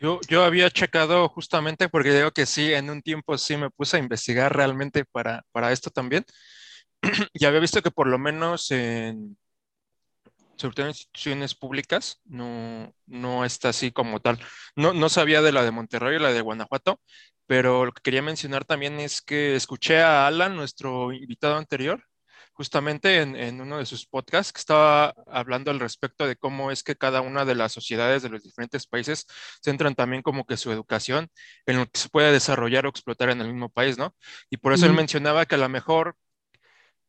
Yo, 0.02 0.20
yo 0.28 0.44
había 0.44 0.70
checado 0.70 1.30
justamente 1.30 1.88
porque 1.88 2.14
digo 2.14 2.32
que 2.32 2.46
sí, 2.46 2.74
en 2.74 2.90
un 2.90 3.02
tiempo 3.02 3.38
sí 3.38 3.56
me 3.56 3.70
puse 3.70 3.96
a 3.96 4.02
investigar 4.02 4.54
realmente 4.54 5.06
para, 5.06 5.44
para 5.54 5.72
esto 5.72 5.90
también. 5.90 6.26
y 7.34 7.46
había 7.46 7.62
visto 7.62 7.82
que 7.82 7.92
por 7.92 8.08
lo 8.08 8.20
menos 8.20 8.70
en, 8.72 9.38
sobre 10.58 10.76
todo 10.76 10.86
en 10.86 10.92
instituciones 10.92 11.56
públicas, 11.56 12.22
no, 12.26 12.94
no 13.06 13.46
está 13.46 13.70
así 13.70 13.92
como 13.92 14.20
tal. 14.22 14.40
No, 14.76 14.94
no 14.94 15.10
sabía 15.10 15.42
de 15.42 15.52
la 15.52 15.64
de 15.64 15.72
Monterrey 15.72 16.18
y 16.18 16.20
la 16.20 16.34
de 16.34 16.42
Guanajuato, 16.42 17.02
pero 17.48 17.86
lo 17.86 17.92
que 17.92 18.02
quería 18.02 18.22
mencionar 18.22 18.66
también 18.66 19.00
es 19.00 19.22
que 19.22 19.56
escuché 19.56 20.02
a 20.02 20.28
Alan, 20.28 20.56
nuestro 20.56 21.12
invitado 21.14 21.58
anterior, 21.58 22.04
justamente 22.56 23.22
en, 23.22 23.62
uno 23.62 23.78
de 23.80 23.86
sus 23.86 24.08
podcasts, 24.08 24.54
que 24.54 24.60
estaba 24.60 25.14
hablando 25.28 25.72
al 25.72 25.80
respecto 25.80 26.26
de 26.26 26.38
cómo 26.38 26.72
es 26.72 26.84
que 26.84 26.96
cada 26.96 27.22
una 27.22 27.44
de 27.44 27.54
las 27.56 27.74
sociedades 27.74 28.24
de 28.24 28.30
los 28.30 28.44
diferentes 28.44 28.88
países 28.88 29.26
centran 29.62 29.94
también 29.94 30.22
como 30.22 30.46
que 30.46 30.56
su 30.58 30.72
educación 30.72 31.30
en 31.66 31.78
lo 31.78 31.86
que 31.86 32.00
se 32.00 32.10
puede 32.10 32.32
desarrollar 32.32 32.86
o 32.86 32.90
explotar 32.90 33.30
en 33.30 33.42
el 33.42 33.48
mismo 33.48 33.70
país, 33.70 33.98
¿no? 33.98 34.16
Y 34.50 34.58
por 34.58 34.74
eso 34.74 34.86
él 34.86 34.94
mencionaba 34.94 35.46
que 35.46 35.56
a 35.56 35.60
lo 35.60 35.70
mejor 35.70 36.16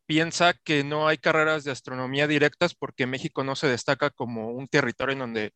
piensa 0.07 0.55
que 0.55 0.85
no 0.85 1.09
hay 1.09 1.19
carreras 1.19 1.65
de 1.65 1.73
astronomía 1.73 2.27
directas 2.27 2.75
porque 2.75 3.07
México 3.07 3.45
no 3.45 3.57
se 3.57 3.69
destaca 3.69 4.11
como 4.11 4.51
un 4.51 4.69
territorio 4.69 5.13
en 5.15 5.19
donde 5.21 5.53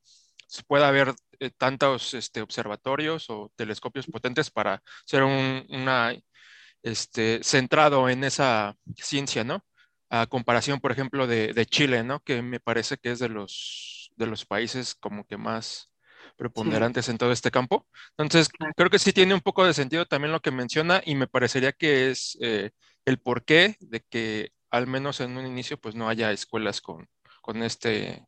se 0.46 0.64
pueda 0.64 0.90
ver 0.90 1.14
eh, 1.38 1.50
tantos 1.56 2.14
este, 2.14 2.42
observatorios 2.42 3.30
o 3.30 3.52
telescopios 3.56 4.06
potentes 4.06 4.50
para 4.50 4.82
ser 5.06 5.22
un, 5.22 5.64
una, 5.70 6.14
este, 6.82 7.40
centrado 7.42 8.08
en 8.08 8.24
esa 8.24 8.76
ciencia, 8.96 9.44
¿no? 9.44 9.64
A 10.10 10.26
comparación, 10.26 10.80
por 10.80 10.92
ejemplo, 10.92 11.26
de, 11.26 11.52
de, 11.52 11.66
Chile, 11.66 12.02
¿no? 12.02 12.20
Que 12.20 12.42
me 12.42 12.58
parece 12.60 12.96
que 12.98 13.12
es 13.12 13.20
de 13.20 13.28
los, 13.28 14.10
de 14.16 14.26
los 14.26 14.44
países 14.44 14.94
como 14.96 15.24
que 15.24 15.36
más 15.36 15.90
preponderantes 16.36 17.08
en 17.08 17.18
todo 17.18 17.32
este 17.32 17.50
campo. 17.50 17.86
Entonces, 18.16 18.48
creo 18.76 18.90
que 18.90 18.98
sí 18.98 19.12
tiene 19.12 19.34
un 19.34 19.40
poco 19.40 19.64
de 19.64 19.74
sentido 19.74 20.06
también 20.06 20.32
lo 20.32 20.40
que 20.40 20.50
menciona 20.50 21.02
y 21.04 21.14
me 21.14 21.26
parecería 21.28 21.72
que 21.72 22.10
es 22.10 22.36
eh, 22.40 22.70
el 23.10 23.18
porqué 23.18 23.76
de 23.80 24.00
que 24.08 24.52
al 24.70 24.86
menos 24.86 25.20
en 25.20 25.36
un 25.36 25.46
inicio 25.46 25.78
pues 25.78 25.94
no 25.94 26.08
haya 26.08 26.32
escuelas 26.32 26.80
con, 26.80 27.08
con 27.42 27.62
este 27.62 28.26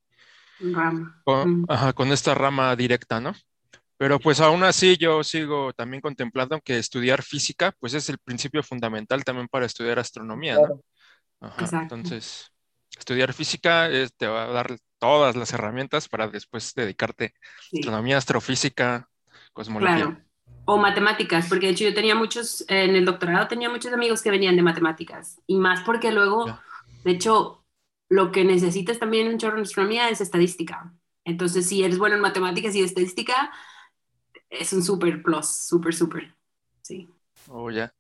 con, 1.25 2.12
esta 2.12 2.35
rama 2.35 2.77
directa, 2.77 3.21
¿no? 3.21 3.33
Pero 3.97 4.19
pues 4.19 4.41
aún 4.41 4.62
así 4.65 4.97
yo 4.97 5.23
sigo 5.25 5.73
también 5.73 6.01
contemplando 6.01 6.61
que 6.61 6.79
estudiar 6.79 7.23
física, 7.23 7.73
pues 7.79 7.95
es 7.95 8.09
el 8.09 8.19
principio 8.19 8.62
fundamental 8.62 9.25
también 9.25 9.49
para 9.49 9.67
estudiar 9.67 9.99
astronomía, 9.99 10.57
¿no? 10.57 10.81
Ajá, 11.41 11.83
entonces, 11.83 12.53
estudiar 12.97 13.33
física 13.33 13.89
te 14.17 14.27
va 14.27 14.45
a 14.45 14.53
dar 14.53 14.77
todas 14.99 15.35
las 15.35 15.53
herramientas 15.53 16.09
para 16.09 16.29
después 16.29 16.75
dedicarte 16.75 17.35
a 17.35 17.77
astronomía, 17.77 18.19
astrofísica, 18.19 19.09
cosmología. 19.53 20.05
Claro. 20.05 20.32
O 20.64 20.78
matemáticas, 20.78 21.49
porque 21.49 21.66
de 21.66 21.73
hecho 21.73 21.85
yo 21.85 21.95
tenía 21.95 22.14
muchos, 22.14 22.64
en 22.69 22.95
el 22.95 23.04
doctorado 23.04 23.49
tenía 23.49 23.69
muchos 23.69 23.92
amigos 23.92 24.23
que 24.23 24.31
venían 24.31 24.54
de 24.54 24.62
matemáticas, 24.62 25.40
y 25.47 25.57
más 25.57 25.81
porque 25.81 26.12
luego, 26.12 26.47
de 27.04 27.11
hecho, 27.11 27.64
lo 28.09 28.31
que 28.31 28.45
necesitas 28.45 28.99
también 28.99 29.26
en 29.26 29.38
chorro 29.38 29.61
astronomía 29.61 30.09
es 30.09 30.21
estadística. 30.21 30.95
Entonces, 31.25 31.69
si 31.69 31.83
eres 31.83 31.99
bueno 31.99 32.16
en 32.16 32.21
matemáticas 32.21 32.75
y 32.75 32.83
estadística, 32.83 33.50
es 34.50 34.73
un 34.73 34.83
super 34.83 35.23
plus, 35.23 35.47
super, 35.47 35.95
super. 35.95 36.35
Sí. 36.83 37.09
Oh, 37.49 37.71
ya. 37.71 37.92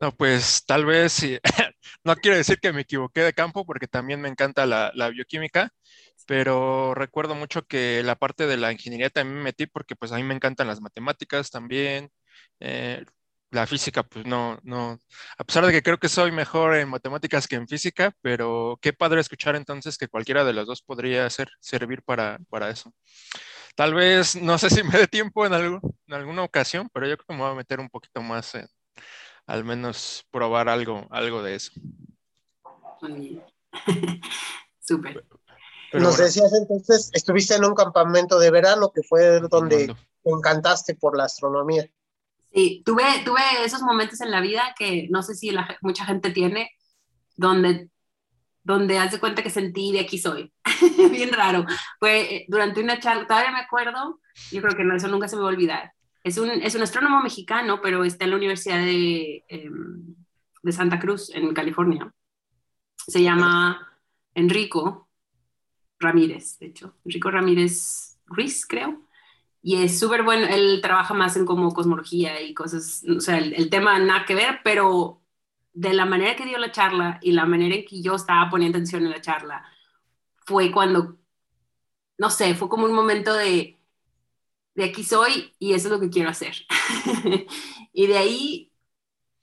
No, 0.00 0.12
pues 0.16 0.64
tal 0.64 0.84
vez, 0.86 1.20
no 2.04 2.14
quiero 2.16 2.36
decir 2.36 2.58
que 2.60 2.72
me 2.72 2.82
equivoqué 2.82 3.20
de 3.22 3.32
campo 3.32 3.66
porque 3.66 3.88
también 3.88 4.20
me 4.20 4.28
encanta 4.28 4.64
la, 4.64 4.92
bioquímica, 5.10 5.70
pero 6.26 6.94
recuerdo 6.94 7.34
mucho 7.34 7.62
que 7.66 8.02
la 8.04 8.14
parte 8.16 8.46
de 8.46 8.56
la 8.58 8.70
ingeniería 8.72 9.10
también 9.10 9.38
me 9.38 9.44
metí 9.44 9.66
porque 9.66 9.96
pues 9.96 10.12
a 10.12 10.16
mí 10.16 10.22
me 10.22 10.34
encantan 10.34 10.68
las 10.68 10.80
matemáticas 10.80 11.50
también. 11.50 12.10
Eh, 12.60 13.04
la 13.50 13.66
física, 13.66 14.02
pues 14.02 14.26
no, 14.26 14.58
no, 14.62 14.98
a 15.38 15.44
pesar 15.44 15.64
de 15.66 15.72
que 15.72 15.82
creo 15.82 15.98
que 15.98 16.08
soy 16.10 16.30
mejor 16.32 16.74
en 16.76 16.88
matemáticas 16.88 17.48
que 17.48 17.56
en 17.56 17.66
física, 17.66 18.12
pero 18.20 18.78
qué 18.82 18.92
padre 18.92 19.20
escuchar 19.20 19.56
entonces 19.56 19.96
que 19.98 20.08
cualquiera 20.08 20.44
de 20.44 20.52
las 20.52 20.66
dos 20.66 20.82
podría 20.82 21.28
ser, 21.30 21.48
servir 21.60 22.02
para, 22.02 22.38
para 22.50 22.68
eso. 22.70 22.92
Tal 23.76 23.94
vez, 23.94 24.36
no 24.36 24.58
sé 24.58 24.70
si 24.70 24.82
me 24.82 24.98
dé 24.98 25.06
tiempo 25.08 25.46
en, 25.46 25.54
en 25.54 26.14
alguna 26.14 26.42
ocasión, 26.44 26.88
pero 26.92 27.06
yo 27.08 27.16
creo 27.16 27.26
que 27.28 27.34
me 27.34 27.40
voy 27.40 27.52
a 27.52 27.54
meter 27.56 27.80
un 27.80 27.88
poquito 27.90 28.20
más 28.22 28.54
en 28.54 28.66
al 29.48 29.64
menos 29.64 30.24
probar 30.30 30.68
algo, 30.68 31.08
algo 31.10 31.42
de 31.42 31.56
eso. 31.56 31.72
Súper. 34.80 35.24
Nos 35.94 36.18
decías 36.18 36.52
entonces, 36.60 37.10
estuviste 37.14 37.54
en 37.54 37.64
un 37.64 37.74
campamento 37.74 38.38
de 38.38 38.50
verano 38.50 38.92
que 38.94 39.02
fue 39.02 39.40
donde 39.40 39.86
te 39.86 40.30
encantaste 40.30 40.94
por 40.94 41.16
la 41.16 41.24
astronomía. 41.24 41.88
Sí, 42.52 42.82
tuve, 42.84 43.04
tuve 43.24 43.40
esos 43.64 43.80
momentos 43.80 44.20
en 44.20 44.30
la 44.30 44.42
vida 44.42 44.74
que 44.78 45.08
no 45.10 45.22
sé 45.22 45.34
si 45.34 45.50
mucha 45.80 46.04
gente 46.04 46.30
tiene, 46.30 46.70
donde, 47.36 47.88
donde 48.62 48.98
hace 48.98 49.18
cuenta 49.18 49.42
que 49.42 49.50
sentí 49.50 49.92
de 49.92 50.00
aquí 50.00 50.18
soy. 50.18 50.52
Bien 51.10 51.32
raro. 51.32 51.64
Fue 51.98 52.36
eh, 52.36 52.44
durante 52.48 52.82
una 52.82 53.00
charla, 53.00 53.26
todavía 53.26 53.52
me 53.52 53.60
acuerdo, 53.60 54.20
yo 54.50 54.60
creo 54.60 54.76
que 54.76 54.84
no, 54.84 54.94
eso 54.94 55.08
nunca 55.08 55.26
se 55.26 55.36
me 55.36 55.42
va 55.42 55.48
a 55.48 55.52
olvidar. 55.52 55.92
Es 56.24 56.38
un, 56.38 56.50
es 56.50 56.74
un 56.74 56.82
astrónomo 56.82 57.22
mexicano, 57.22 57.80
pero 57.82 58.04
está 58.04 58.24
en 58.24 58.30
la 58.30 58.36
Universidad 58.36 58.78
de, 58.78 59.44
em, 59.48 60.14
de 60.62 60.72
Santa 60.72 60.98
Cruz, 60.98 61.30
en 61.34 61.54
California. 61.54 62.12
Se 62.96 63.22
llama 63.22 64.00
Enrico, 64.34 65.08
Ramírez, 65.98 66.58
de 66.58 66.66
hecho, 66.66 66.94
Enrico 67.04 67.30
Ramírez 67.30 68.18
Ruiz, 68.26 68.66
creo. 68.66 69.02
Y 69.62 69.82
es 69.82 69.98
súper 69.98 70.22
bueno, 70.22 70.46
él 70.46 70.80
trabaja 70.80 71.14
más 71.14 71.36
en 71.36 71.44
como 71.44 71.72
cosmología 71.72 72.40
y 72.40 72.54
cosas, 72.54 73.04
o 73.08 73.20
sea, 73.20 73.38
el, 73.38 73.70
tema 73.70 73.98
nada 73.98 74.24
que 74.24 74.34
ver, 74.34 74.60
pero 74.62 75.20
de 75.72 75.92
la 75.94 76.04
manera 76.04 76.36
que 76.36 76.46
dio 76.46 76.58
la 76.58 76.72
charla 76.72 77.18
y 77.22 77.32
la 77.32 77.44
manera 77.44 77.74
en 77.74 77.84
que 77.84 78.00
yo 78.00 78.14
estaba 78.14 78.48
poniendo 78.50 78.78
atención 78.78 79.04
en 79.04 79.10
la 79.10 79.20
charla, 79.20 79.64
fue 80.46 80.70
cuando, 80.70 81.18
no 82.18 82.30
sé, 82.30 82.54
fue 82.54 82.68
como 82.68 82.86
un 82.86 82.94
momento 82.94 83.34
de, 83.34 83.77
de 84.78 84.84
aquí 84.84 85.02
soy 85.02 85.52
y 85.58 85.72
eso 85.72 85.88
es 85.88 85.92
lo 85.92 85.98
que 85.98 86.08
quiero 86.08 86.30
hacer. 86.30 86.54
y 87.92 88.06
de 88.06 88.16
ahí 88.16 88.72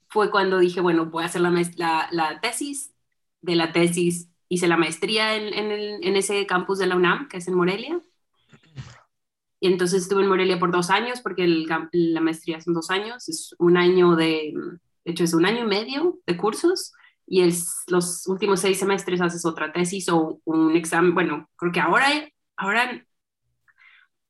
fue 0.08 0.30
cuando 0.30 0.58
dije, 0.58 0.80
bueno, 0.80 1.04
voy 1.10 1.24
a 1.24 1.26
hacer 1.26 1.42
la, 1.42 2.08
la, 2.10 2.40
tesis, 2.40 2.94
de 3.42 3.54
la 3.54 3.70
tesis 3.70 4.30
hice 4.48 4.66
la 4.66 4.78
maestría 4.78 5.36
en, 5.36 5.52
en, 5.52 6.16
ese 6.16 6.46
campus 6.46 6.78
de 6.78 6.86
la 6.86 6.96
UNAM, 6.96 7.28
que 7.28 7.36
es 7.36 7.48
en 7.48 7.54
Morelia. 7.54 8.00
Y 9.60 9.66
entonces 9.66 10.04
estuve 10.04 10.22
en 10.22 10.28
Morelia 10.28 10.58
por 10.58 10.70
dos 10.70 10.88
años, 10.88 11.20
porque 11.20 11.46
la 11.46 12.20
maestría 12.22 12.58
son 12.62 12.72
dos 12.72 12.88
años, 12.88 13.28
es 13.28 13.54
un 13.58 13.76
año 13.76 14.16
de, 14.16 14.54
de 15.04 15.12
hecho 15.12 15.24
es 15.24 15.34
un 15.34 15.44
año 15.44 15.64
y 15.64 15.68
medio 15.68 16.18
de 16.26 16.38
cursos, 16.38 16.94
y 17.26 17.42
es, 17.42 17.82
los 17.88 18.26
últimos 18.26 18.60
seis 18.60 18.78
semestres 18.78 19.20
haces 19.20 19.44
otra 19.44 19.70
tesis 19.70 20.08
o 20.08 20.40
un 20.44 20.76
examen, 20.76 21.12
bueno, 21.12 21.50
creo 21.56 21.72
que 21.72 21.80
ahora, 21.80 22.08
ahora 22.56 23.06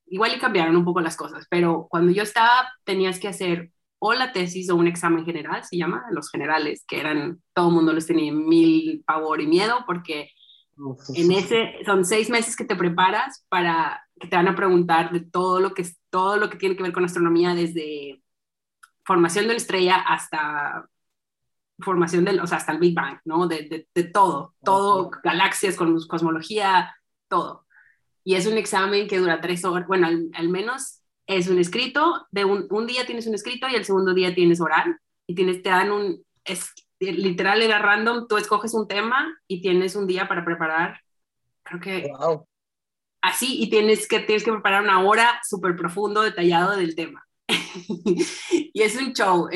igual 0.09 0.33
y 0.35 0.39
cambiaron 0.39 0.75
un 0.75 0.85
poco 0.85 1.01
las 1.01 1.17
cosas, 1.17 1.45
pero 1.49 1.87
cuando 1.89 2.11
yo 2.11 2.23
estaba 2.23 2.71
tenías 2.83 3.19
que 3.19 3.27
hacer 3.27 3.71
o 3.99 4.13
la 4.13 4.31
tesis 4.31 4.69
o 4.69 4.75
un 4.75 4.87
examen 4.87 5.25
general, 5.25 5.63
se 5.63 5.77
llama, 5.77 6.05
los 6.11 6.29
generales, 6.29 6.83
que 6.87 6.99
eran, 6.99 7.41
todo 7.53 7.69
el 7.69 7.75
mundo 7.75 7.93
les 7.93 8.05
tenía 8.05 8.31
mil 8.31 9.03
pavor 9.05 9.41
y 9.41 9.47
miedo 9.47 9.83
porque 9.85 10.31
en 11.15 11.31
ese, 11.31 11.73
son 11.85 12.05
seis 12.05 12.29
meses 12.29 12.55
que 12.55 12.65
te 12.65 12.75
preparas 12.75 13.45
para 13.49 14.03
que 14.19 14.27
te 14.27 14.35
van 14.35 14.47
a 14.47 14.55
preguntar 14.55 15.11
de 15.11 15.21
todo 15.21 15.59
lo 15.59 15.73
que, 15.73 15.87
todo 16.09 16.37
lo 16.37 16.49
que 16.49 16.57
tiene 16.57 16.75
que 16.75 16.83
ver 16.83 16.93
con 16.93 17.05
astronomía, 17.05 17.55
desde 17.55 18.21
formación 19.03 19.45
de 19.45 19.49
una 19.49 19.57
estrella 19.57 19.95
hasta 19.95 20.87
formación 21.79 22.25
del, 22.25 22.39
o 22.39 22.47
sea, 22.47 22.57
hasta 22.57 22.71
el 22.71 22.79
Big 22.79 22.95
Bang, 22.95 23.19
¿no? 23.25 23.47
De, 23.47 23.87
de, 23.93 24.03
todo, 24.05 24.55
todo, 24.63 25.11
galaxias, 25.23 25.75
cosmología, 25.75 26.95
todo. 27.27 27.66
Y 28.27 28.35
es 28.35 28.45
un 28.45 28.57
examen 28.57 29.07
que 29.07 29.19
dura 29.19 29.39
tres 29.39 29.63
horas, 29.63 29.87
bueno, 29.87 30.05
al 30.05 30.49
menos 30.49 30.99
es 31.27 31.47
un 31.47 31.59
escrito, 31.59 32.27
de 32.29 32.43
un, 32.43 32.67
un, 32.71 32.85
día 32.85 33.05
tienes 33.05 33.25
un 33.25 33.33
escrito 33.33 33.69
y 33.69 33.75
el 33.75 33.85
segundo 33.85 34.13
día 34.13 34.35
tienes 34.35 34.59
oral 34.59 34.99
y 35.25 35.33
tienes, 35.33 35.63
te 35.63 35.69
dan 35.69 35.93
un, 35.93 36.25
es, 36.43 36.73
literal 36.99 37.61
era 37.61 37.79
random, 37.79 38.27
tú 38.27 38.35
escoges 38.35 38.73
un 38.73 38.85
tema 38.85 39.33
y 39.47 39.61
tienes 39.61 39.95
un 39.95 40.07
día 40.07 40.27
para 40.27 40.43
preparar, 40.43 40.99
creo 41.63 41.79
que 41.79 42.11
así, 43.21 43.63
y 43.63 43.69
tienes 43.69 44.09
que, 44.09 44.19
tienes 44.19 44.43
que 44.43 44.51
preparar 44.51 44.83
una 44.83 45.01
hora 45.05 45.39
súper 45.47 45.77
profundo, 45.77 46.21
detallado 46.21 46.75
del 46.75 46.95
tema. 46.95 47.25
y 47.47 48.81
es 48.81 48.97
un 48.97 49.13
show. 49.13 49.47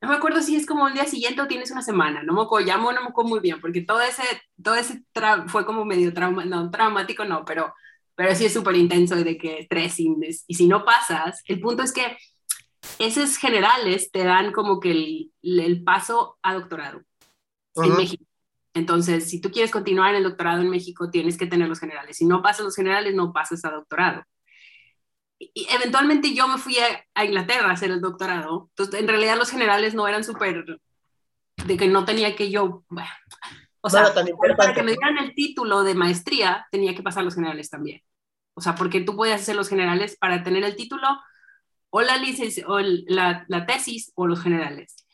no 0.00 0.08
me 0.08 0.14
acuerdo 0.14 0.42
si 0.42 0.54
es 0.54 0.64
como 0.64 0.86
el 0.86 0.94
día 0.94 1.06
siguiente 1.06 1.42
o 1.42 1.48
tienes 1.48 1.72
una 1.72 1.82
semana, 1.82 2.22
no 2.22 2.34
me 2.34 2.42
acuerdo, 2.42 2.68
llamo, 2.68 2.92
no 2.92 3.00
me 3.00 3.08
acuerdo 3.08 3.30
muy 3.30 3.40
bien, 3.40 3.60
porque 3.60 3.80
todo 3.80 4.00
ese, 4.00 4.22
todo 4.62 4.76
ese 4.76 5.02
fue 5.48 5.66
como 5.66 5.84
medio 5.84 6.14
trauma, 6.14 6.44
no, 6.44 6.70
traumático 6.70 7.24
no, 7.24 7.44
pero 7.44 7.74
pero 8.16 8.34
sí 8.34 8.46
es 8.46 8.52
súper 8.52 8.74
intenso 8.76 9.18
y 9.18 9.22
de 9.22 9.38
que 9.38 9.58
estrés 9.60 10.00
y 10.00 10.54
si 10.54 10.66
no 10.66 10.84
pasas, 10.84 11.42
el 11.46 11.60
punto 11.60 11.82
es 11.82 11.92
que 11.92 12.16
esos 12.98 13.36
generales 13.36 14.10
te 14.10 14.24
dan 14.24 14.52
como 14.52 14.80
que 14.80 14.90
el, 14.90 15.32
el 15.42 15.84
paso 15.84 16.38
a 16.42 16.54
doctorado 16.54 17.02
en 17.76 17.96
México. 17.96 18.24
Entonces, 18.74 19.28
si 19.28 19.40
tú 19.40 19.50
quieres 19.50 19.70
continuar 19.70 20.10
en 20.10 20.16
el 20.16 20.22
doctorado 20.24 20.62
en 20.62 20.70
México, 20.70 21.10
tienes 21.10 21.36
que 21.36 21.46
tener 21.46 21.68
los 21.68 21.80
generales. 21.80 22.16
Si 22.16 22.26
no 22.26 22.42
pasas 22.42 22.64
los 22.64 22.76
generales, 22.76 23.14
no 23.14 23.32
pasas 23.32 23.64
a 23.64 23.70
doctorado. 23.70 24.22
Y, 25.38 25.66
eventualmente 25.70 26.34
yo 26.34 26.48
me 26.48 26.58
fui 26.58 26.76
a, 26.78 27.24
Inglaterra 27.24 27.68
a 27.68 27.72
hacer 27.72 27.90
el 27.90 28.00
doctorado. 28.00 28.68
Entonces, 28.70 29.00
en 29.00 29.08
realidad 29.08 29.36
los 29.36 29.50
generales 29.50 29.94
no 29.94 30.08
eran 30.08 30.24
súper, 30.24 30.64
de 31.66 31.76
que 31.76 31.88
no 31.88 32.04
tenía 32.04 32.36
que 32.36 32.50
yo, 32.50 32.84
bueno, 32.88 33.08
o 33.86 33.90
sea, 33.90 34.12
para 34.56 34.74
que 34.74 34.82
me 34.82 34.92
dieran 34.92 35.18
el 35.18 35.32
título 35.32 35.84
de 35.84 35.94
maestría, 35.94 36.66
tenía 36.72 36.92
que 36.94 37.04
pasar 37.04 37.22
los 37.22 37.36
generales 37.36 37.70
también. 37.70 38.02
O 38.54 38.60
sea, 38.60 38.74
porque 38.74 39.00
tú 39.00 39.14
podías 39.14 39.42
hacer 39.42 39.54
los 39.54 39.68
generales 39.68 40.16
para 40.18 40.42
tener 40.42 40.64
el 40.64 40.74
título 40.74 41.06
o 41.90 42.00
la, 42.00 42.16
o 42.66 42.80
la, 42.80 43.44
la 43.46 43.66
tesis 43.66 44.10
o 44.16 44.26
los 44.26 44.42
generales. 44.42 45.06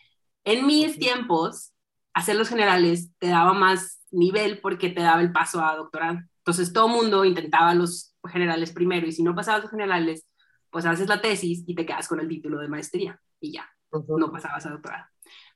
En 0.44 0.66
mis 0.66 0.98
tiempos, 0.98 1.72
hacer 2.14 2.36
los 2.36 2.48
generales 2.48 3.10
te 3.18 3.26
daba 3.26 3.52
más 3.52 4.00
nivel 4.10 4.58
porque 4.60 4.88
te 4.88 5.02
daba 5.02 5.20
el 5.20 5.32
paso 5.32 5.62
a 5.62 5.76
doctorado. 5.76 6.20
Entonces 6.38 6.72
todo 6.72 6.86
el 6.86 6.92
mundo 6.92 7.26
intentaba 7.26 7.74
los 7.74 8.14
generales 8.26 8.72
primero 8.72 9.06
y 9.06 9.12
si 9.12 9.22
no 9.22 9.34
pasabas 9.34 9.62
los 9.62 9.70
generales, 9.70 10.26
pues 10.70 10.86
haces 10.86 11.08
la 11.08 11.20
tesis 11.20 11.62
y 11.66 11.74
te 11.74 11.84
quedas 11.84 12.08
con 12.08 12.20
el 12.20 12.28
título 12.28 12.58
de 12.58 12.68
maestría 12.68 13.20
y 13.38 13.52
ya, 13.52 13.68
no 13.90 14.32
pasabas 14.32 14.64
a 14.64 14.70
doctorado. 14.70 15.04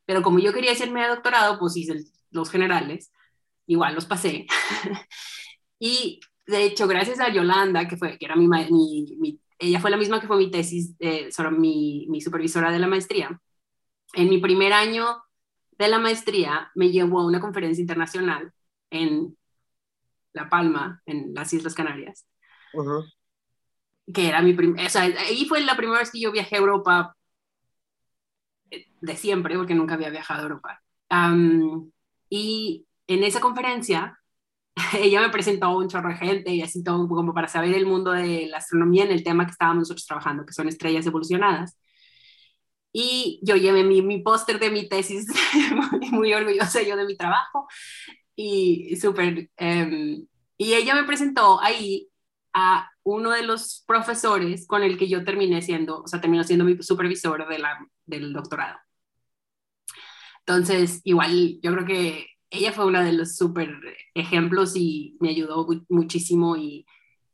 Pero 0.04 0.22
como 0.22 0.38
yo 0.38 0.52
quería 0.52 0.72
hacerme 0.72 1.02
a 1.02 1.08
doctorado, 1.08 1.58
pues 1.58 1.76
hice 1.78 2.04
los 2.36 2.50
generales, 2.50 3.12
igual 3.66 3.94
los 3.94 4.06
pasé. 4.06 4.46
y 5.78 6.20
de 6.46 6.64
hecho, 6.64 6.86
gracias 6.86 7.20
a 7.20 7.32
Yolanda, 7.32 7.88
que, 7.88 7.96
fue, 7.96 8.18
que 8.18 8.24
era 8.24 8.36
mi, 8.36 8.46
mi, 8.46 9.40
ella 9.58 9.80
fue 9.80 9.90
la 9.90 9.96
misma 9.96 10.20
que 10.20 10.26
fue 10.26 10.36
mi 10.36 10.50
tesis, 10.50 10.94
eh, 11.00 11.32
sobre 11.32 11.50
mi, 11.50 12.06
mi 12.08 12.20
supervisora 12.20 12.70
de 12.70 12.78
la 12.78 12.86
maestría. 12.86 13.40
En 14.14 14.28
mi 14.28 14.38
primer 14.38 14.72
año 14.72 15.22
de 15.78 15.88
la 15.88 15.98
maestría 15.98 16.70
me 16.74 16.90
llevó 16.90 17.20
a 17.20 17.26
una 17.26 17.40
conferencia 17.40 17.80
internacional 17.80 18.52
en 18.90 19.36
La 20.32 20.48
Palma, 20.48 21.02
en 21.06 21.34
las 21.34 21.52
Islas 21.52 21.74
Canarias. 21.74 22.26
Que 24.12 24.28
era 24.28 24.40
mi 24.40 24.54
primera, 24.54 24.86
o 24.86 24.90
sea, 24.90 25.02
ahí 25.02 25.46
fue 25.46 25.60
la 25.62 25.76
primera 25.76 25.98
vez 25.98 26.12
que 26.12 26.20
yo 26.20 26.30
viajé 26.30 26.56
a 26.56 26.60
Europa 26.60 27.16
eh, 28.70 28.86
de 29.00 29.16
siempre, 29.16 29.56
porque 29.56 29.74
nunca 29.74 29.94
había 29.94 30.10
viajado 30.10 30.40
a 30.40 30.42
Europa. 30.44 30.82
Y 32.28 32.86
en 33.06 33.24
esa 33.24 33.40
conferencia 33.40 34.18
ella 35.00 35.20
me 35.20 35.30
presentó 35.30 35.76
un 35.76 35.88
chorro 35.88 36.10
de 36.10 36.16
gente 36.16 36.50
y 36.52 36.62
así 36.62 36.82
todo 36.84 37.08
como 37.08 37.34
para 37.34 37.48
saber 37.48 37.74
el 37.74 37.86
mundo 37.86 38.12
de 38.12 38.46
la 38.46 38.58
astronomía 38.58 39.04
en 39.04 39.12
el 39.12 39.24
tema 39.24 39.46
que 39.46 39.52
estábamos 39.52 39.82
nosotros 39.82 40.06
trabajando, 40.06 40.44
que 40.44 40.52
son 40.52 40.68
estrellas 40.68 41.06
evolucionadas. 41.06 41.76
Y 42.92 43.40
yo 43.42 43.56
llevé 43.56 43.84
mi, 43.84 44.00
mi 44.00 44.20
póster 44.22 44.58
de 44.58 44.70
mi 44.70 44.88
tesis, 44.88 45.26
muy, 45.70 46.10
muy, 46.12 46.34
orgullosa 46.34 46.82
yo 46.82 46.96
de 46.96 47.04
mi 47.04 47.16
trabajo. 47.16 47.68
Y 48.34 48.96
súper... 48.96 49.50
Em, 49.56 50.26
y 50.58 50.72
ella 50.74 50.94
me 50.94 51.04
presentó 51.04 51.60
ahí 51.60 52.08
a 52.54 52.90
uno 53.02 53.30
de 53.32 53.42
los 53.42 53.84
profesores 53.86 54.66
con 54.66 54.82
el 54.82 54.96
que 54.96 55.08
yo 55.08 55.24
terminé 55.24 55.60
siendo, 55.60 56.02
o 56.02 56.08
sea, 56.08 56.20
terminó 56.20 56.42
siendo 56.44 56.64
mi 56.64 56.82
supervisor 56.82 57.46
de 57.48 57.58
la, 57.58 57.78
del 58.06 58.32
doctorado. 58.32 58.78
Entonces, 60.46 61.00
igual, 61.04 61.58
yo 61.60 61.72
creo 61.72 61.84
que 61.84 62.26
ella 62.50 62.72
fue 62.72 62.86
una 62.86 63.02
de 63.04 63.12
los 63.12 63.36
súper 63.36 63.80
ejemplos 64.14 64.76
y 64.76 65.16
me 65.20 65.30
ayudó 65.30 65.66
muchísimo 65.88 66.56
y 66.56 66.86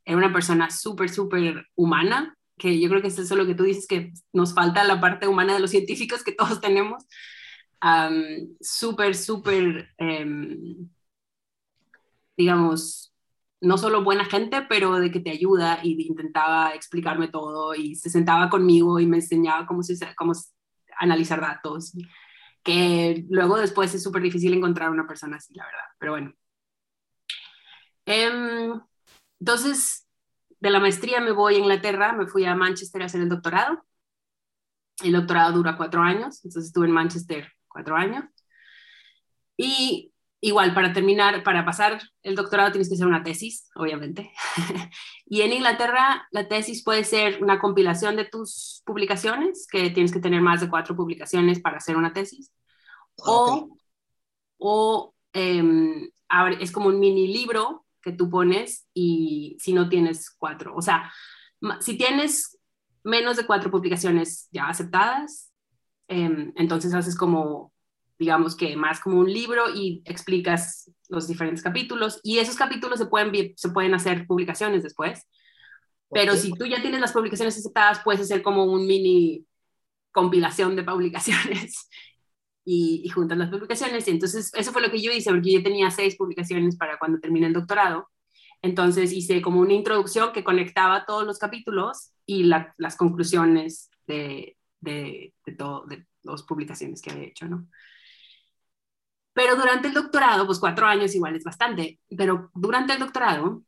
era 0.05 0.17
una 0.17 0.33
persona 0.33 0.71
súper, 0.71 1.11
súper 1.11 1.67
humana, 1.75 2.37
que 2.59 2.81
yo 2.81 2.89
creo 2.89 3.03
que 3.03 3.09
es 3.09 3.19
eso 3.19 3.37
lo 3.37 3.47
que 3.47 3.55
tú 3.55 3.65
dices, 3.65 3.87
que 3.87 4.13
nos 4.33 4.55
falta 4.55 4.85
la 4.85 5.01
parte 5.01 5.29
humana 5.29 5.53
de 5.55 5.61
los 5.61 5.71
científicos 5.71 6.25
que 6.25 6.33
todos 6.33 6.61
tenemos. 6.61 7.05
súper, 8.61 9.15
súper, 9.17 9.89
em, 9.99 10.89
digamos, 12.37 13.13
no 13.61 13.79
solo 13.79 14.05
buena 14.05 14.25
gente, 14.25 14.63
pero 14.69 14.99
de 15.01 15.11
que 15.11 15.21
te 15.21 15.31
ayuda 15.31 15.81
y 15.83 16.01
intentaba 16.07 16.75
explicarme 16.75 17.29
todo 17.29 17.75
y 17.75 17.95
se 17.97 18.11
sentaba 18.11 18.49
conmigo 18.51 19.01
y 19.01 19.07
me 19.07 19.19
enseñaba 19.19 19.67
cómo, 19.67 19.83
cómo 20.17 20.33
analizar 20.99 21.41
datos 21.41 21.93
que 22.63 23.25
luego 23.29 23.59
después 23.59 23.95
es 23.95 24.03
súper 24.03 24.23
difícil 24.23 24.55
encontrar 24.55 24.91
una 24.91 25.07
persona 25.07 25.37
así, 25.37 25.55
la 25.55 25.67
verdad, 25.67 25.85
pero 25.99 26.13
bueno. 26.13 26.33
Em, 28.07 28.81
entonces, 29.41 30.07
de 30.61 30.71
la 30.71 30.81
maestría 30.81 31.21
me 31.21 31.33
voy 31.33 31.57
a 31.57 31.59
Inglaterra, 31.59 32.13
me 32.13 32.27
fui 32.27 32.45
a 32.45 32.55
Manchester 32.55 33.03
a 33.03 33.07
hacer 33.07 33.21
el 33.21 33.29
doctorado. 33.29 33.85
El 35.03 35.13
doctorado 35.13 35.53
dura 35.53 35.77
cuatro 35.77 36.03
años, 36.03 36.45
entonces 36.45 36.67
estuve 36.67 36.87
en 36.87 36.93
Manchester 36.93 37.53
cuatro 37.69 37.97
años. 37.97 38.25
Y 39.57 40.12
igual, 40.43 40.75
para 40.75 40.93
terminar, 40.93 41.45
para 41.45 41.65
pasar 41.65 42.03
el 42.23 42.35
doctorado 42.35 42.73
tienes 42.73 42.89
que 42.89 42.97
hacer 42.97 43.07
una 43.07 43.23
tesis, 43.23 43.71
obviamente. 43.77 44.33
y 45.27 45.43
en 45.43 45.53
Inglaterra 45.53 46.27
la 46.33 46.49
tesis 46.49 46.83
puede 46.83 47.05
ser 47.05 47.43
una 47.43 47.61
compilación 47.61 48.17
de 48.17 48.25
tus 48.25 48.83
publicaciones, 48.85 49.69
que 49.71 49.91
tienes 49.91 50.13
que 50.13 50.21
tener 50.21 50.41
más 50.43 50.61
de 50.61 50.69
cuatro 50.69 50.97
publicaciones 50.97 51.61
para 51.61 51.77
hacer 51.77 51.97
una 51.97 52.13
tesis. 52.13 52.53
O, 53.19 53.79
o 54.59 55.15
em, 55.33 56.11
es 56.61 56.73
como 56.73 56.89
un 56.89 56.99
mini 56.99 57.33
libro 57.33 57.87
que 58.03 58.13
tú 58.13 58.29
pones 58.29 58.89
y 58.93 59.57
si 59.61 59.73
no 59.73 59.89
tienes 59.89 60.29
cuatro, 60.37 60.75
o 60.75 60.83
sea, 60.83 61.13
si 61.79 61.97
tienes 61.97 62.59
menos 63.05 63.37
de 63.37 63.47
cuatro 63.47 63.71
publicaciones 63.71 64.49
ya 64.51 64.67
aceptadas, 64.67 65.53
em, 66.09 66.53
entonces 66.57 66.95
haces 66.95 67.17
como 67.17 67.73
digamos 68.19 68.57
que 68.57 68.77
más 68.77 69.01
como 69.01 69.19
un 69.19 69.33
libro 69.33 69.65
y 69.75 70.03
explicas 70.05 70.91
los 71.09 71.29
diferentes 71.29 71.63
capítulos 71.63 72.21
y 72.23 72.39
esos 72.39 72.57
capítulos 72.57 72.99
se 72.99 73.07
pueden, 73.07 73.53
se 73.57 73.69
pueden 73.71 73.95
hacer 73.95 74.27
publicaciones 74.27 74.83
después. 74.83 75.27
Pero 76.11 76.37
si 76.37 76.53
tú 76.53 76.67
ya 76.67 76.83
tienes 76.83 77.01
las 77.01 77.13
publicaciones 77.13 77.57
aceptadas, 77.57 78.01
puedes 78.05 78.21
hacer 78.21 78.43
como 78.43 78.65
un 78.65 78.87
mini 78.87 79.47
compilación 80.13 80.77
de 80.77 80.85
publicaciones 80.85 81.89
y, 82.65 83.03
y, 83.05 83.09
juntas 83.09 83.39
las 83.39 83.51
publicaciones. 83.51 84.07
Y 84.07 84.11
entonces 84.11 84.53
eso 84.55 84.73
fue 84.73 84.83
lo 84.83 84.91
que 84.91 85.01
yo 85.01 85.11
hice, 85.11 85.31
porque 85.31 85.53
yo 85.53 85.63
tenía 85.63 85.91
seis 85.91 86.17
publicaciones 86.17 86.77
para 86.77 86.99
cuando 86.99 87.19
terminé 87.19 87.47
el 87.47 87.55
doctorado. 87.55 88.09
Entonces 88.61 89.13
hice 89.13 89.43
como 89.43 89.61
una 89.61 89.73
introducción 89.73 90.33
que 90.33 90.45
conectaba 90.45 91.05
todos 91.05 91.27
los 91.27 91.39
capítulos 91.39 92.13
y 92.25 92.45
las 92.45 92.97
conclusiones 92.97 93.91
de, 94.07 94.57
de, 94.81 95.35
de, 95.45 95.53
todo, 95.53 95.85
de 95.87 96.07
las 96.23 96.45
publicaciones 96.45 97.03
que 97.03 97.11
había 97.11 97.29
hecho, 97.29 97.49
¿no? 97.49 97.67
Pero 99.33 99.57
durante 99.57 99.89
el 99.89 99.95
doctorado, 99.95 100.47
pues 100.47 100.59
cuatro 100.59 100.87
años 100.87 101.15
igual 101.15 101.37
es 101.37 101.45
bastante, 101.45 102.01
pero 102.17 102.51
durante 102.55 102.93
el 102.93 102.99
doctorado 102.99 103.63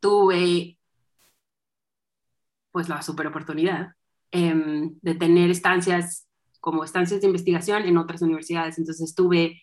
tuve 0.00 0.78
pues 2.70 2.88
la 2.88 3.00
super 3.02 3.28
oportunidad 3.28 3.94
em, 4.30 4.98
de 5.00 5.14
tener 5.14 5.48
estancias 5.48 6.26
como 6.60 6.82
estancias 6.82 7.20
de 7.20 7.28
investigación 7.28 7.84
en 7.84 7.96
otras 7.96 8.20
universidades. 8.20 8.78
Entonces 8.78 9.10
estuve 9.10 9.62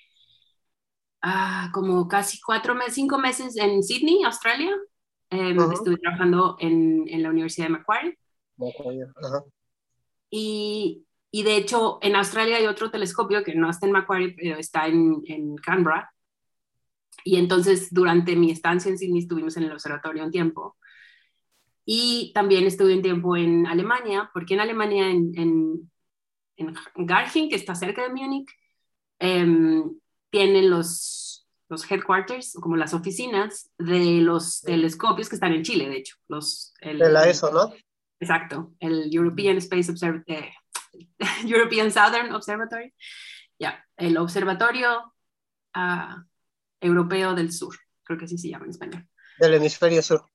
ah, 1.21 1.69
como 1.73 2.07
casi 2.07 2.39
cuatro 2.39 2.73
meses, 2.73 2.95
cinco 2.95 3.17
meses 3.17 3.57
en 3.57 3.83
Sydney, 3.83 4.23
Australia. 4.23 4.71
Em, 5.29 5.57
estuve 5.71 5.97
trabajando 5.97 6.55
en, 6.59 7.05
en, 7.07 7.21
la 7.21 7.29
Universidad 7.29 7.67
de 7.67 7.73
Macquarie. 7.73 8.17
Macquarie. 8.57 9.05
Y 10.29 11.05
y 11.31 11.43
de 11.43 11.55
hecho, 11.55 11.97
en 12.01 12.17
Australia 12.17 12.57
hay 12.57 12.67
otro 12.67 12.91
telescopio 12.91 13.43
que 13.43 13.55
no 13.55 13.69
está 13.69 13.85
en 13.85 13.93
Macquarie, 13.93 14.35
pero 14.37 14.57
está 14.57 14.87
en, 14.87 15.21
en 15.25 15.55
Canberra. 15.55 16.13
Y 17.23 17.37
entonces, 17.37 17.93
durante 17.93 18.35
mi 18.35 18.51
estancia 18.51 18.89
en 18.89 18.97
Sydney, 18.97 19.21
estuvimos 19.21 19.55
en 19.55 19.63
el 19.63 19.71
observatorio 19.71 20.25
un 20.25 20.31
tiempo. 20.31 20.77
Y 21.85 22.31
también 22.33 22.65
estuve 22.65 22.95
un 22.95 23.01
tiempo 23.01 23.37
en 23.37 23.65
Alemania, 23.65 24.29
porque 24.33 24.55
en 24.55 24.59
Alemania, 24.59 25.09
en, 25.09 25.31
en, 25.35 25.91
en 26.57 26.75
Garching, 26.95 27.49
que 27.49 27.55
está 27.55 27.75
cerca 27.75 28.03
de 28.03 28.09
Múnich, 28.09 28.49
eh, 29.19 29.83
tienen 30.29 30.69
los, 30.69 31.47
los 31.69 31.89
headquarters, 31.89 32.53
como 32.59 32.75
las 32.75 32.93
oficinas 32.93 33.71
de 33.77 34.19
los 34.19 34.61
telescopios 34.61 35.29
que 35.29 35.35
están 35.35 35.53
en 35.53 35.63
Chile, 35.63 35.87
de 35.87 35.97
hecho. 35.97 36.17
Los, 36.27 36.73
el, 36.81 36.99
de 36.99 37.09
la 37.09 37.29
ESO, 37.29 37.51
¿no? 37.51 37.73
Exacto, 38.19 38.73
el 38.79 39.13
European 39.13 39.57
Space 39.57 39.89
Observatory. 39.89 40.37
Eh, 40.37 40.51
European 41.45 41.91
Southern 41.91 42.33
Observatory, 42.33 42.93
ya, 43.59 43.85
el 43.97 44.17
Observatorio 44.17 45.13
ah, 45.73 46.23
Europeo 46.79 47.35
del 47.35 47.51
Sur, 47.51 47.75
creo 48.03 48.17
que 48.17 48.25
así 48.25 48.37
se 48.37 48.49
llama 48.49 48.65
en 48.65 48.71
español. 48.71 49.07
Del 49.39 49.53
hemisferio 49.55 50.01
sur. 50.01 50.25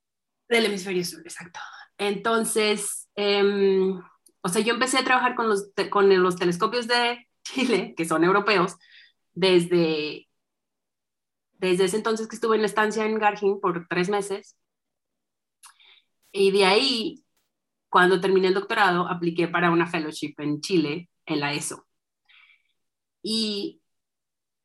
Del 0.49 0.67
hemisferio 0.67 1.05
sur, 1.05 1.21
exacto. 1.21 1.61
Entonces, 1.99 3.09
em, 3.15 4.01
o 4.43 4.49
sea, 4.49 4.63
yo 4.63 4.75
empecé 4.75 4.99
a 4.99 5.05
trabajar 5.05 5.35
con 5.35 5.49
los, 5.49 5.71
con 5.91 6.23
los 6.23 6.37
telescopios 6.37 6.87
de 6.87 7.27
Chile, 7.43 7.95
que 7.97 8.05
son 8.05 8.25
europeos, 8.25 8.77
desde, 9.33 10.29
desde 11.53 11.85
ese 11.85 11.97
entonces 11.97 12.29
que 12.29 12.37
estuve 12.37 12.57
en 12.57 12.63
la 12.63 12.69
estancia 12.69 13.05
en 13.05 13.19
Gargin 13.19 13.61
por 13.61 13.87
tres 13.89 14.09
meses. 14.09 14.57
Y 16.33 16.51
de 16.51 16.65
ahí 16.65 17.26
cuando 17.97 18.21
terminé 18.21 18.49
el 18.49 18.53
doctorado, 18.53 19.09
apliqué 19.09 19.49
para 19.49 19.71
una 19.71 19.87
fellowship 19.87 20.35
en 20.37 20.61
Chile, 20.61 21.09
en 21.25 21.41
la 21.41 21.55
ESO. 21.55 21.87
Y, 23.23 23.81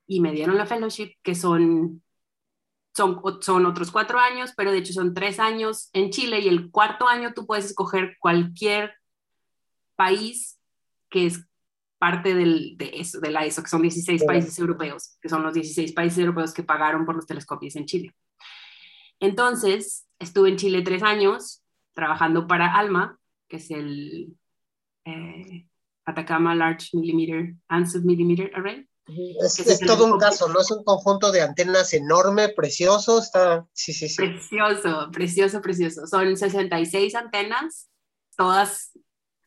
y 0.06 0.20
me 0.20 0.34
dieron 0.34 0.58
la 0.58 0.66
fellowship, 0.66 1.14
que 1.24 1.34
son, 1.34 2.04
son, 2.94 3.22
son 3.40 3.66
otros 3.66 3.90
cuatro 3.90 4.20
años, 4.20 4.52
pero 4.58 4.74
de 4.74 4.80
hecho 4.80 4.92
son 4.92 5.14
tres 5.14 5.40
años 5.40 5.90
en 5.94 6.10
Chile 6.10 6.42
y 6.42 6.50
el 6.50 6.72
cuarto 6.72 7.08
año 7.08 7.32
tú 7.34 7.48
puedes 7.48 7.64
escoger 7.64 8.18
cualquier 8.20 8.96
país 9.96 10.60
que 11.10 11.28
es 11.28 11.48
parte 12.00 12.36
del, 12.36 12.76
de, 12.76 12.92
eso, 12.96 13.22
de 13.22 13.32
la 13.32 13.46
ESO, 13.46 13.64
que 13.64 13.70
son 13.70 13.82
16 13.82 14.26
países 14.26 14.60
europeos, 14.60 15.18
que 15.22 15.30
son 15.30 15.42
los 15.42 15.54
16 15.54 15.94
países 15.94 16.20
europeos 16.20 16.54
que 16.54 16.64
pagaron 16.64 17.06
por 17.06 17.16
los 17.16 17.26
telescopios 17.26 17.78
en 17.78 17.86
Chile. 17.86 18.14
Entonces, 19.22 20.06
estuve 20.20 20.50
en 20.50 20.58
Chile 20.58 20.82
tres 20.82 21.02
años 21.02 21.64
trabajando 21.94 22.46
para 22.46 22.76
ALMA, 22.78 23.21
que 23.52 23.58
es 23.58 23.70
el 23.70 24.34
eh, 25.04 25.68
Atacama 26.06 26.56
Large 26.56 26.92
Millimeter 26.94 27.54
and 27.68 27.86
Submillimeter 27.86 28.50
Array. 28.56 28.88
Es, 29.44 29.80
todo 29.86 30.06
un 30.06 30.18
caso, 30.18 30.48
¿no? 30.48 30.62
Es 30.62 30.72
un 30.72 30.86
conjunto 30.86 31.34
de 31.34 31.42
antenas 31.42 31.94
enorme, 31.94 32.48
precioso, 32.50 33.20
está, 33.20 33.68
sí, 33.74 33.92
sí, 33.92 34.08
sí. 34.08 34.16
Precioso, 34.16 35.10
precioso, 35.12 35.62
precioso. 35.62 36.08
Son 36.08 36.38
66 36.38 37.14
antenas, 37.16 37.90
todas 38.38 38.98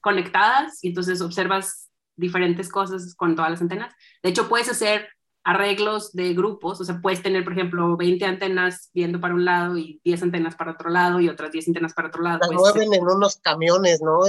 conectadas, 0.01 0.85
y 0.85 0.89
entonces 0.89 1.23
observas 1.23 1.89
diferentes 2.15 2.69
cosas 2.69 3.15
con 3.15 3.35
todas 3.37 3.53
las 3.53 3.63
antenas. 3.63 3.95
De 4.23 4.29
hecho, 4.29 4.51
puedes 4.51 4.69
hacer 4.69 5.09
arreglos 5.45 6.13
de 6.13 6.33
grupos, 6.33 6.81
o 6.81 6.85
sea, 6.85 7.01
puedes 7.03 7.23
tener, 7.23 7.45
por 7.45 7.53
ejemplo, 7.53 7.97
20 7.99 8.25
antenas 8.25 8.91
viendo 8.95 9.21
para 9.21 9.35
un 9.35 9.45
lado 9.45 9.77
y 9.77 10.01
10 10.03 10.25
antenas 10.25 10.57
para 10.57 10.73
otro 10.73 10.89
lado 10.89 11.21
y 11.21 11.29
otras 11.29 11.53
10 11.53 11.69
antenas 11.69 11.93
para 11.93 12.09
otro 12.09 12.23
lado. 12.23 12.39
Las 12.41 12.51
mueven 12.51 12.95
en 12.95 13.03
unos 13.03 13.37
camiones, 13.37 14.01
¿no? 14.01 14.21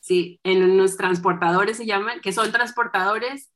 Sí, 0.00 0.40
en 0.42 0.62
unos 0.64 0.96
transportadores 0.96 1.76
se 1.76 1.86
llaman, 1.86 2.20
que 2.20 2.32
son 2.32 2.50
transportadores 2.50 3.50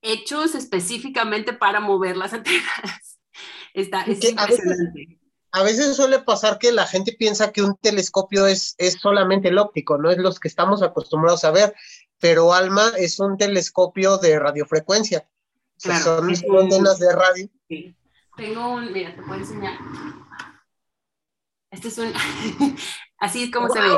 hechos 0.00 0.54
específicamente 0.54 1.52
para 1.52 1.80
mover 1.80 2.16
las 2.16 2.32
antenas. 2.34 3.18
Está, 3.74 4.02
es 4.02 4.24
impresionante. 4.24 5.18
A 5.50 5.62
veces, 5.62 5.94
suele 5.94 6.20
pasar 6.20 6.58
que 6.58 6.72
la 6.72 6.86
gente 6.86 7.12
piensa 7.12 7.52
que 7.52 7.62
un 7.62 7.76
telescopio 7.76 8.46
es, 8.46 8.74
es 8.78 8.94
solamente 8.94 9.48
el 9.48 9.58
óptico, 9.58 9.98
no 9.98 10.10
es 10.10 10.18
los 10.18 10.40
que 10.40 10.48
estamos 10.48 10.82
acostumbrados 10.82 11.44
a 11.44 11.52
ver, 11.52 11.74
pero 12.18 12.52
ALMA 12.52 12.92
es 12.98 13.20
un 13.20 13.36
telescopio 13.36 14.18
de 14.18 14.38
radiofrecuencia 14.38 15.28
son 15.76 16.30
antenas 16.60 16.98
de 16.98 17.12
radio. 17.14 17.48
Tengo 18.36 18.74
un, 18.74 18.92
mira, 18.92 19.14
te 19.14 19.22
puedo 19.22 19.40
enseñar. 19.40 19.78
Este 21.70 21.88
es 21.88 21.98
un, 21.98 22.12
así 23.18 23.44
es 23.44 23.50
como 23.50 23.68
se 23.68 23.80
ve. 23.80 23.88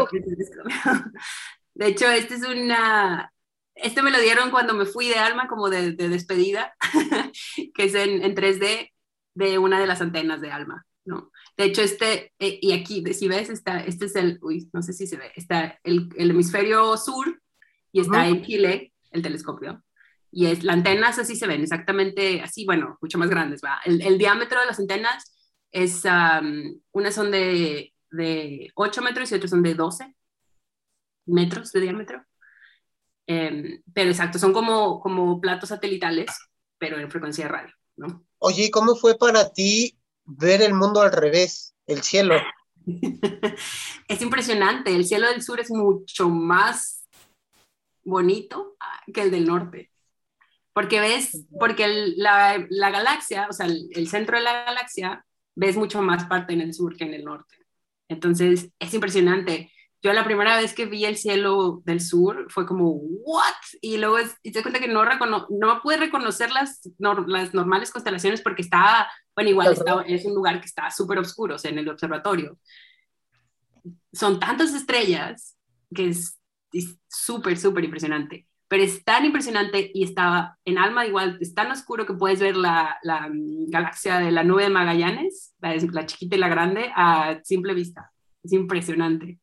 De 1.75 1.89
hecho, 1.89 2.09
este 2.09 2.35
es 2.35 2.43
una, 2.43 3.33
este 3.75 4.03
me 4.03 4.11
lo 4.11 4.19
dieron 4.19 4.51
cuando 4.51 4.75
me 4.75 4.87
fui 4.87 5.09
de 5.09 5.17
Alma 5.17 5.47
como 5.47 5.69
de, 5.69 5.93
despedida, 5.93 6.75
que 7.75 7.85
es 7.85 7.95
en, 7.95 8.23
en, 8.23 8.35
3D 8.35 8.93
de 9.35 9.59
una 9.59 9.79
de 9.79 9.87
las 9.87 10.01
antenas 10.01 10.41
de 10.41 10.51
Alma, 10.51 10.87
¿no? 11.05 11.31
De 11.57 11.65
hecho, 11.65 11.83
este, 11.83 12.33
eh, 12.39 12.59
y 12.61 12.73
aquí, 12.73 13.05
si 13.13 13.29
ves, 13.29 13.51
está, 13.51 13.81
este 13.81 14.07
es 14.07 14.17
el, 14.17 14.39
uy, 14.43 14.69
no 14.73 14.83
sé 14.83 14.93
si 14.93 15.07
se 15.07 15.17
ve, 15.17 15.33
está 15.37 15.79
el, 15.85 16.09
el 16.17 16.31
hemisferio 16.31 16.97
sur 16.97 17.41
y 17.93 18.01
está 18.01 18.27
en 18.27 18.43
Chile 18.43 18.93
el 19.11 19.23
telescopio. 19.23 19.83
Y 20.37 20.49
es, 20.49 20.65
la 20.65 20.75
antenas 20.75 21.19
así 21.19 21.35
se 21.35 21.47
ven, 21.47 21.63
exactamente 21.63 22.43
así, 22.43 22.67
bueno, 22.67 22.99
mucho 23.01 23.17
más 23.17 23.31
grandes, 23.31 23.63
¿va? 23.65 23.81
El, 23.87 24.03
el 24.03 24.19
diámetro 24.19 24.61
de 24.61 24.67
las 24.67 24.79
antenas 24.79 25.35
es, 25.71 26.05
um, 26.05 26.79
unas 26.93 27.15
son 27.15 27.31
de, 27.31 27.95
de 28.11 28.71
8 28.75 29.01
metros 29.01 29.33
y 29.33 29.35
otras 29.35 29.51
son 29.51 29.63
de 29.63 29.73
12 29.73 30.15
metros 31.25 31.73
de 31.73 31.81
diámetro. 31.81 32.23
Em, 33.27 33.83
pero 33.95 34.11
exacto, 34.11 34.39
son 34.39 34.53
como, 34.53 35.01
como 35.01 35.41
platos 35.41 35.71
satelitales, 35.71 36.27
pero 36.77 36.99
en 36.99 37.11
frecuencia 37.11 37.47
de 37.47 37.51
radio, 37.53 37.75
¿no? 37.97 38.27
Oye, 38.37 38.71
¿cómo 38.71 38.95
fue 38.95 39.17
para 39.17 39.55
ti 39.55 39.99
ver 40.27 40.61
el 40.61 40.75
mundo 40.75 41.01
al 41.01 41.13
revés, 41.13 41.75
el 41.87 42.03
cielo? 42.03 42.35
es 44.09 44.21
impresionante, 44.21 44.95
el 44.95 45.07
cielo 45.07 45.29
del 45.29 45.43
sur 45.43 45.61
es 45.61 45.71
mucho 45.71 46.29
más 46.29 47.09
bonito 48.05 48.77
ah, 48.81 49.01
que 49.15 49.23
el 49.23 49.31
del 49.31 49.47
norte. 49.47 49.91
Porque 50.77 51.01
ves, 51.01 51.47
porque 51.59 51.89
la, 52.17 52.67
la, 52.69 52.91
galaxia, 52.91 53.47
o 53.49 53.53
sea, 53.55 53.65
el, 53.65 53.89
el, 53.93 54.09
centro 54.09 54.37
de 54.37 54.45
la 54.45 54.65
galaxia, 54.65 55.25
ves 55.55 55.77
mucho 55.77 56.03
más 56.03 56.27
parte 56.27 56.53
en 56.53 56.61
el 56.61 56.75
sur 56.75 56.95
que 56.97 57.05
en 57.05 57.15
el 57.15 57.25
norte. 57.25 57.57
Entonces, 58.09 58.71
es 58.79 58.93
impresionante 58.93 59.71
yo 60.07 60.13
la 60.13 60.25
primera 60.25 60.57
vez 60.57 60.73
que 60.73 60.87
vi 60.87 61.05
el 61.05 61.17
cielo 61.17 61.83
del 61.85 62.01
sur 62.01 62.47
fue 62.49 62.65
como, 62.65 62.91
¿what? 62.93 63.55
Y 63.81 63.97
luego 63.97 64.19
es, 64.19 64.37
y 64.45 64.53
te 64.53 64.63
cuenta 64.63 64.79
que 64.79 64.87
no, 64.87 65.05
no 65.51 65.83
pude 65.83 65.97
reconocer 65.97 66.53
las, 66.53 66.81
las 67.27 67.55
normales 67.55 67.91
constelaciones 67.91 68.41
porque 68.41 68.63
estaba, 68.63 69.11
bueno, 69.35 69.51
igual 69.51 69.77
es 70.07 70.25
un 70.25 70.35
lugar 70.35 70.61
que 70.61 70.67
está 70.67 70.93
súper 70.93 71.19
oscuro, 71.19 71.57
o 71.57 71.59
sea, 71.59 71.73
en 71.73 71.79
el 71.79 71.89
observatorio. 71.89 72.57
Son 74.13 74.39
tantas 74.39 74.75
estrellas 74.75 75.57
que 75.93 76.11
es 76.11 76.39
súper, 77.09 77.59
súper 77.59 77.85
impresionante. 77.85 78.47
Pero 78.69 78.83
es 78.83 79.05
tan 79.05 79.25
impresionante 79.25 79.91
y 79.95 80.03
estaba 80.03 80.59
en 80.65 80.79
alma 80.79 81.07
igual, 81.07 81.39
es 81.41 81.55
tan 81.55 81.71
oscuro 81.71 82.05
que 82.05 82.15
puedes 82.15 82.41
ver 82.41 82.57
la, 82.57 82.99
la 83.03 83.29
mm, 83.29 83.71
galaxia 83.71 84.19
de 84.19 84.33
la 84.33 84.43
nube 84.43 84.65
de 84.65 84.71
Magallanes, 84.71 85.55
la, 85.61 85.77
la 85.77 86.07
chiquita 86.07 86.37
y 86.37 86.39
la 86.39 86.49
grande, 86.49 86.91
a 86.95 87.41
simple 87.45 87.75
vista. 87.75 88.13
Es 88.43 88.53
impresionante. 88.53 89.39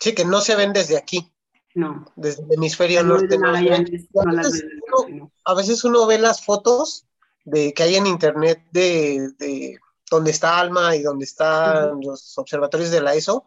Sí, 0.00 0.14
que 0.14 0.24
no 0.24 0.40
se 0.40 0.56
ven 0.56 0.72
desde 0.72 0.96
aquí. 0.96 1.32
No. 1.74 2.04
Desde 2.16 2.42
el 2.44 2.52
hemisferio 2.54 3.02
norte. 3.04 3.36
a, 5.44 5.54
veces 5.54 5.84
uno, 5.84 6.06
ve 6.06 6.18
las 6.18 6.44
fotos 6.44 7.06
de 7.44 7.72
que 7.72 7.82
hay 7.82 7.96
en 7.96 8.06
internet 8.06 8.64
de, 8.72 9.30
de 9.38 9.78
donde 10.10 10.32
está 10.32 10.58
Alma 10.58 10.96
y 10.96 11.02
donde 11.02 11.24
están 11.24 12.00
los 12.00 12.36
observatorios 12.36 12.90
de 12.90 13.00
la 13.00 13.14
ESO, 13.14 13.46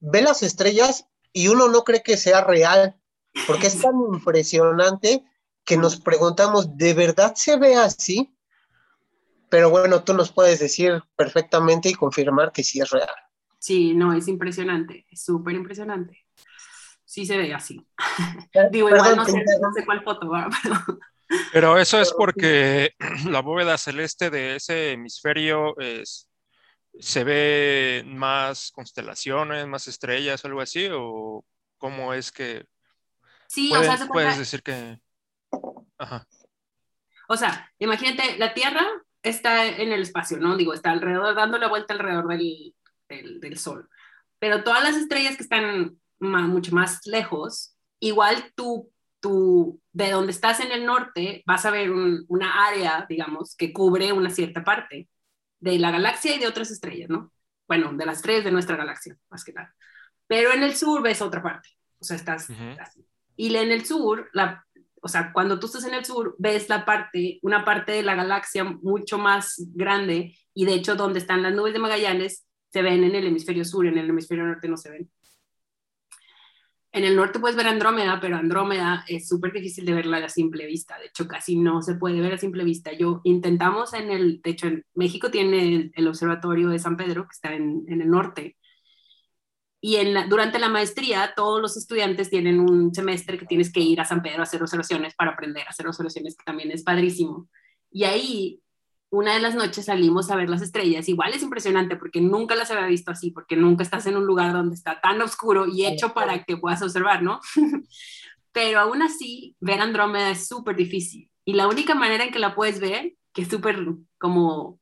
ve 0.00 0.22
las 0.22 0.42
estrellas 0.42 1.06
y 1.32 1.48
uno 1.48 1.68
no 1.68 1.84
cree 1.84 2.02
que 2.02 2.16
sea 2.16 2.42
real, 2.42 2.96
porque 3.46 3.68
es 3.68 3.80
tan 3.80 3.94
impresionante 4.12 5.24
que 5.64 5.76
nos 5.76 6.00
preguntamos, 6.00 6.76
¿de 6.76 6.94
verdad 6.94 7.34
se 7.34 7.56
ve 7.56 7.76
así? 7.76 8.34
Pero 9.48 9.70
bueno, 9.70 10.02
tú 10.02 10.14
nos 10.14 10.32
puedes 10.32 10.60
decir 10.60 11.02
perfectamente 11.16 11.88
y 11.88 11.94
confirmar 11.94 12.52
que 12.52 12.64
sí 12.64 12.80
es 12.80 12.90
real. 12.90 13.14
Sí, 13.58 13.94
no, 13.94 14.12
es 14.12 14.26
impresionante, 14.28 15.06
es 15.10 15.24
súper 15.24 15.54
impresionante. 15.54 16.26
Sí 17.04 17.26
se 17.26 17.36
ve 17.36 17.52
así. 17.52 17.86
Digo, 18.72 18.88
igual 18.88 19.16
no 19.16 19.24
sé, 19.24 19.84
cuál 19.84 20.02
foto, 20.02 20.28
va, 20.28 20.48
pero... 20.62 20.98
Pero 21.52 21.78
eso 21.78 21.98
es 22.00 22.12
porque 22.12 22.94
la 23.30 23.40
bóveda 23.40 23.78
celeste 23.78 24.30
de 24.30 24.56
ese 24.56 24.92
hemisferio 24.92 25.78
es, 25.78 26.28
se 26.98 27.24
ve 27.24 28.04
más 28.06 28.70
constelaciones, 28.72 29.66
más 29.66 29.88
estrellas, 29.88 30.44
algo 30.44 30.60
así, 30.60 30.88
o 30.92 31.44
cómo 31.78 32.14
es 32.14 32.32
que 32.32 32.66
sí, 33.52 33.72
o 33.74 33.82
sea, 33.82 34.06
puedes 34.06 34.38
decir 34.38 34.62
que 34.62 34.98
Ajá. 35.98 36.26
O 37.28 37.36
sea, 37.36 37.70
imagínate, 37.78 38.36
la 38.38 38.54
Tierra 38.54 38.84
está 39.22 39.66
en 39.66 39.92
el 39.92 40.02
espacio, 40.02 40.38
¿no? 40.38 40.56
Digo, 40.56 40.74
está 40.74 40.90
alrededor, 40.90 41.34
dando 41.34 41.58
la 41.58 41.68
vuelta 41.68 41.94
alrededor 41.94 42.26
del, 42.28 42.74
del, 43.08 43.58
Sol. 43.58 43.88
Pero 44.38 44.64
todas 44.64 44.82
las 44.82 44.96
estrellas 44.96 45.36
que 45.36 45.44
están 45.44 45.98
mucho 46.18 46.74
más 46.74 47.06
lejos, 47.06 47.76
igual 48.00 48.52
tú, 48.56 48.92
tú, 49.20 49.80
de 49.92 50.10
donde 50.10 50.32
estás 50.32 50.60
en 50.60 50.72
el 50.72 50.84
norte, 50.84 51.42
vas 51.46 51.64
a 51.64 51.70
ver 51.70 51.90
una 51.90 52.66
área, 52.66 53.06
digamos, 53.08 53.54
que 53.56 53.72
cubre 53.72 54.12
una 54.12 54.30
cierta 54.30 54.64
parte 54.64 55.08
de 55.60 55.78
la 55.78 55.90
galaxia 55.90 56.34
y 56.34 56.38
de 56.38 56.48
otras 56.48 56.70
estrellas, 56.70 57.08
¿no? 57.08 57.32
Bueno, 57.68 57.92
de 57.92 58.04
las 58.04 58.16
estrellas 58.18 58.44
de 58.44 58.52
nuestra 58.52 58.76
galaxia, 58.76 59.16
más 59.30 59.44
que 59.44 59.52
nada. 59.52 59.74
Pero 60.26 60.52
en 60.52 60.64
el 60.64 60.74
sur 60.74 61.02
ves 61.02 61.22
otra 61.22 61.42
parte, 61.42 61.68
o 61.98 62.04
sea, 62.04 62.16
estás 62.16 62.50
así. 62.80 63.06
Y 63.36 63.54
en 63.54 63.70
el 63.70 63.84
sur, 63.84 64.30
o 65.00 65.08
sea, 65.08 65.32
cuando 65.32 65.58
tú 65.58 65.66
estás 65.66 65.84
en 65.84 65.94
el 65.94 66.04
sur, 66.04 66.36
ves 66.38 66.68
la 66.68 66.84
parte, 66.84 67.38
una 67.42 67.64
parte 67.64 67.92
de 67.92 68.02
la 68.02 68.14
galaxia 68.14 68.64
mucho 68.64 69.18
más 69.18 69.56
grande 69.74 70.36
y 70.54 70.64
de 70.64 70.74
hecho 70.74 70.94
donde 70.94 71.18
están 71.18 71.42
las 71.42 71.54
nubes 71.54 71.72
de 71.72 71.78
Magallanes 71.78 72.46
se 72.70 72.82
ven 72.82 73.04
en 73.04 73.14
el 73.14 73.26
hemisferio 73.26 73.64
sur, 73.64 73.86
en 73.86 73.98
el 73.98 74.08
hemisferio 74.08 74.44
norte 74.44 74.68
no 74.68 74.76
se 74.76 74.90
ven. 74.90 75.10
En 76.94 77.04
el 77.04 77.16
norte 77.16 77.40
puedes 77.40 77.56
ver 77.56 77.66
Andrómeda, 77.68 78.20
pero 78.20 78.36
Andrómeda 78.36 79.02
es 79.08 79.26
súper 79.26 79.50
difícil 79.52 79.86
de 79.86 79.94
verla 79.94 80.18
a 80.18 80.28
simple 80.28 80.66
vista. 80.66 80.98
De 80.98 81.06
hecho, 81.06 81.26
casi 81.26 81.56
no 81.56 81.80
se 81.80 81.94
puede 81.94 82.20
ver 82.20 82.34
a 82.34 82.38
simple 82.38 82.64
vista. 82.64 82.92
Yo 82.92 83.22
intentamos 83.24 83.94
en 83.94 84.10
el, 84.10 84.42
de 84.42 84.50
hecho, 84.50 84.66
en 84.66 84.84
México 84.94 85.30
tiene 85.30 85.90
el, 85.94 86.06
observatorio 86.06 86.68
de 86.68 86.78
San 86.78 86.98
Pedro, 86.98 87.24
que 87.24 87.32
está 87.32 87.54
en, 87.54 87.84
en 87.88 88.02
el 88.02 88.10
norte. 88.10 88.58
Y 89.84 89.96
en 89.96 90.28
durante 90.28 90.60
la 90.60 90.68
maestría, 90.68 91.32
todos 91.34 91.60
los 91.60 91.76
estudiantes 91.76 92.30
tienen 92.30 92.60
un 92.60 92.94
semestre 92.94 93.36
que 93.36 93.46
tienes 93.46 93.72
que 93.72 93.80
ir 93.80 94.00
a 94.00 94.04
San 94.04 94.22
Pedro 94.22 94.40
a 94.40 94.42
hacer 94.44 94.62
observaciones 94.62 95.14
para 95.14 95.32
aprender 95.32 95.66
a 95.66 95.70
hacer 95.70 95.88
observaciones, 95.88 96.36
que 96.36 96.44
también 96.44 96.70
es 96.70 96.84
padrísimo. 96.84 97.48
Y 97.90 98.04
ahí 98.04 98.62
una 99.10 99.34
de 99.34 99.40
las 99.40 99.54
noches 99.54 99.86
salimos 99.86 100.30
a 100.30 100.36
ver 100.36 100.48
las 100.48 100.62
estrellas. 100.62 101.08
Igual 101.08 101.34
es 101.34 101.42
impresionante 101.42 101.96
porque 101.96 102.20
nunca 102.20 102.54
las 102.54 102.70
había 102.70 102.86
visto 102.86 103.10
así, 103.10 103.30
porque 103.32 103.56
nunca 103.56 103.82
estás 103.82 104.06
en 104.06 104.16
un 104.16 104.24
lugar 104.24 104.52
donde 104.52 104.74
está 104.74 105.00
tan 105.02 105.20
oscuro 105.20 105.66
y 105.66 105.84
hecho 105.84 106.14
para 106.14 106.44
que 106.44 106.56
puedas 106.56 106.80
observar, 106.80 107.22
¿no? 107.22 107.40
Pero 108.52 108.80
aún 108.80 109.02
así, 109.02 109.56
ver 109.60 109.80
Andrómeda 109.80 110.30
es 110.30 110.48
súper 110.48 110.76
difícil. 110.76 111.28
Y 111.44 111.54
la 111.54 111.68
única 111.68 111.94
manera 111.94 112.24
en 112.24 112.30
que 112.32 112.38
la 112.38 112.54
puedes 112.54 112.80
ver, 112.80 113.14
que 113.34 113.42
es 113.42 113.48
súper 113.48 113.84
como 114.18 114.80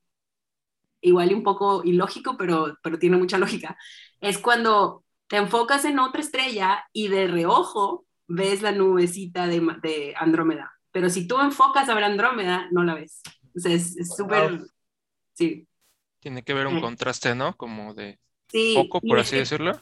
igual 1.01 1.33
y 1.33 1.35
un 1.35 1.43
poco 1.43 1.83
ilógico, 1.85 2.37
pero, 2.37 2.79
pero 2.83 2.99
tiene 2.99 3.17
mucha 3.17 3.39
lógica, 3.39 3.77
es 4.21 4.39
cuando 4.39 5.05
te 5.29 5.37
enfocas 5.37 5.85
en 5.85 5.99
otra 5.99 6.21
estrella 6.21 6.85
y 6.93 7.09
de 7.09 7.27
reojo 7.27 8.07
ves 8.27 8.63
la 8.63 8.73
nubecita 8.73 9.47
de, 9.47 9.61
de 9.83 10.15
Andrómeda. 10.17 10.73
Pero 10.93 11.09
si 11.09 11.27
tú 11.27 11.39
enfocas 11.39 11.89
a 11.89 11.95
ver 11.95 12.05
Andrómeda, 12.05 12.69
no 12.71 12.83
la 12.83 12.95
ves 12.95 13.23
es 13.55 13.97
súper, 14.17 14.61
sí. 15.35 15.67
Tiene 16.21 16.43
que 16.43 16.55
ver 16.55 16.67
un 16.67 16.81
contraste, 16.81 17.35
¿no? 17.35 17.57
Como 17.57 17.95
de 17.95 18.19
poco, 18.75 19.01
por 19.01 19.19
así 19.19 19.37
decirlo. 19.37 19.81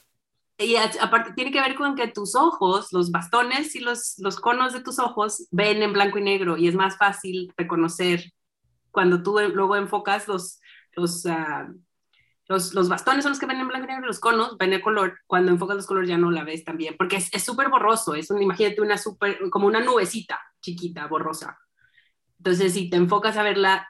Y 0.56 0.74
aparte 0.76 1.32
tiene 1.34 1.52
que 1.52 1.60
ver 1.60 1.76
con 1.76 1.94
que 1.94 2.08
tus 2.08 2.34
ojos, 2.34 2.92
los 2.92 3.10
bastones 3.12 3.76
y 3.76 3.80
los, 3.80 4.14
los 4.18 4.40
conos 4.40 4.72
de 4.72 4.80
tus 4.80 4.98
ojos 4.98 5.46
ven 5.50 5.82
en 5.82 5.92
blanco 5.92 6.18
y 6.18 6.22
negro 6.22 6.56
y 6.56 6.66
es 6.66 6.74
más 6.74 6.96
fácil 6.96 7.52
reconocer 7.56 8.32
cuando 8.90 9.22
tú 9.22 9.38
luego 9.38 9.76
enfocas 9.76 10.26
los, 10.26 10.60
los, 10.94 11.26
ah, 11.26 11.68
los, 12.48 12.74
los, 12.74 12.88
bastones 12.88 13.22
son 13.22 13.32
los 13.32 13.38
que 13.38 13.46
ven 13.46 13.60
en 13.60 13.68
blanco 13.68 13.84
y 13.84 13.88
negro, 13.88 14.06
los 14.06 14.20
conos 14.20 14.56
ven 14.58 14.72
en 14.72 14.80
color, 14.80 15.18
cuando 15.26 15.52
enfocas 15.52 15.76
los 15.76 15.86
colores 15.86 16.08
ya 16.08 16.16
no 16.18 16.30
la 16.30 16.44
ves 16.44 16.64
también, 16.64 16.96
porque 16.96 17.16
es 17.16 17.44
súper 17.44 17.68
borroso, 17.68 18.14
es 18.14 18.30
un, 18.30 18.42
imagínate 18.42 18.80
una 18.80 18.96
súper, 18.96 19.38
como 19.50 19.66
una 19.66 19.80
nubecita 19.80 20.40
chiquita, 20.60 21.06
borrosa. 21.06 21.58
Entonces, 22.38 22.72
si 22.72 22.88
te 22.88 22.96
enfocas 22.96 23.36
a 23.36 23.42
verla, 23.42 23.88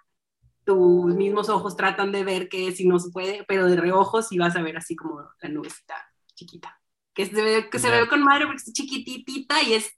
tus 0.65 1.15
mismos 1.15 1.49
ojos 1.49 1.77
tratan 1.77 2.13
de 2.13 2.25
ver 2.25 2.49
que 2.49 2.73
si 2.73 2.87
no 2.87 2.99
se 2.99 3.11
puede, 3.11 3.45
pero 3.47 3.67
de 3.67 3.77
reojo 3.77 4.23
sí 4.23 4.39
vas 4.39 4.57
a 4.57 4.63
ver 4.63 4.77
así 4.77 4.97
como 4.97 5.23
la 5.41 5.49
nubecita 5.49 5.95
chiquita. 6.35 6.79
Que 7.15 7.27
se 7.27 7.43
ve, 7.43 7.71
que 7.71 7.79
se 7.79 7.91
ve 7.91 8.07
con 8.07 8.23
madre 8.23 8.47
porque 8.47 8.63
es 8.65 8.73
chiquitita 8.73 9.63
y 9.63 9.75
es 9.75 9.91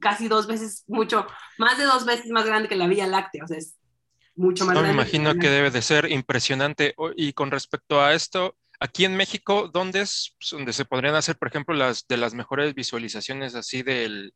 casi 0.00 0.28
dos 0.28 0.46
veces, 0.46 0.84
mucho, 0.86 1.26
más 1.58 1.78
de 1.78 1.84
dos 1.84 2.04
veces 2.04 2.30
más 2.30 2.44
grande 2.44 2.68
que 2.68 2.76
la 2.76 2.86
Vía 2.86 3.06
Láctea. 3.06 3.44
O 3.44 3.46
sea, 3.46 3.56
es 3.56 3.77
mucho 4.38 4.64
más 4.64 4.74
grande. 4.74 4.88
Me 4.88 4.94
imagino 4.94 5.34
que, 5.34 5.50
debe 5.50 5.70
de 5.70 5.82
ser 5.82 6.10
impresionante. 6.10 6.94
Y 7.16 7.32
con 7.32 7.50
respecto 7.50 8.00
a 8.00 8.14
esto, 8.14 8.56
aquí 8.80 9.04
en 9.04 9.16
México, 9.16 9.68
¿dónde 9.72 10.00
es 10.00 10.36
donde 10.50 10.72
se 10.72 10.84
podrían 10.84 11.14
hacer, 11.14 11.36
por 11.36 11.48
ejemplo, 11.48 11.74
las 11.74 12.06
de 12.06 12.16
las 12.16 12.34
mejores 12.34 12.74
visualizaciones 12.74 13.54
así 13.54 13.82
del, 13.82 14.32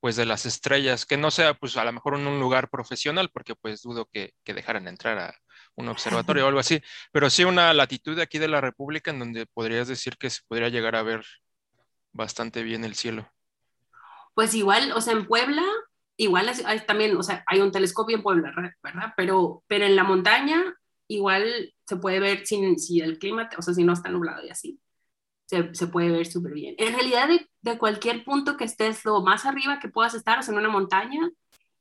pues 0.00 0.16
de 0.16 0.26
las 0.26 0.46
estrellas, 0.46 1.06
que 1.06 1.16
no 1.16 1.30
sea 1.30 1.54
pues 1.54 1.76
a 1.76 1.84
lo 1.84 1.92
mejor 1.92 2.14
en 2.14 2.26
un 2.26 2.38
lugar 2.38 2.68
profesional, 2.68 3.30
porque 3.32 3.54
pues 3.54 3.82
dudo 3.82 4.06
que, 4.12 4.34
que 4.44 4.54
dejaran 4.54 4.86
entrar 4.86 5.18
a 5.18 5.34
un 5.76 5.88
observatorio 5.88 6.44
o 6.44 6.48
algo 6.48 6.60
así, 6.60 6.80
pero 7.10 7.30
sí 7.30 7.44
una 7.44 7.72
latitud 7.72 8.18
aquí 8.20 8.38
de 8.38 8.48
la 8.48 8.60
República 8.60 9.10
en 9.10 9.18
donde 9.18 9.46
podrías 9.46 9.88
decir 9.88 10.16
que 10.18 10.30
se 10.30 10.42
podría 10.46 10.68
llegar 10.68 10.94
a 10.94 11.02
ver 11.02 11.24
bastante 12.12 12.62
bien 12.62 12.84
el 12.84 12.94
cielo. 12.94 13.30
Pues 14.34 14.54
igual, 14.54 14.92
o 14.92 15.00
sea, 15.00 15.14
en 15.14 15.26
Puebla, 15.26 15.64
igual 16.16 16.50
también, 16.86 17.16
o 17.16 17.22
sea, 17.22 17.44
hay 17.46 17.60
un 17.60 17.72
telescopio 17.72 18.16
en 18.16 18.22
Puebla, 18.22 18.52
¿verdad? 18.82 19.12
Pero, 19.16 19.64
pero 19.66 19.86
en 19.86 19.96
la 19.96 20.04
montaña 20.04 20.62
igual 21.08 21.74
se 21.86 21.96
puede 21.96 22.20
ver 22.20 22.46
sin, 22.46 22.78
si 22.78 23.00
el 23.00 23.18
clima, 23.18 23.48
o 23.58 23.62
sea, 23.62 23.74
si 23.74 23.84
no 23.84 23.92
está 23.92 24.10
nublado 24.10 24.44
y 24.44 24.50
así 24.50 24.80
se, 25.46 25.86
puede 25.88 26.10
ver 26.10 26.26
súper 26.26 26.52
bien. 26.52 26.74
En 26.78 26.94
realidad, 26.94 27.28
de, 27.62 27.78
cualquier 27.78 28.24
punto 28.24 28.56
que 28.56 28.64
estés 28.64 29.04
lo 29.04 29.22
más 29.22 29.46
arriba 29.46 29.78
que 29.78 29.88
puedas 29.88 30.14
estar, 30.14 30.38
o 30.38 30.42
sea, 30.42 30.52
en 30.52 30.58
una 30.58 30.68
montaña, 30.68 31.30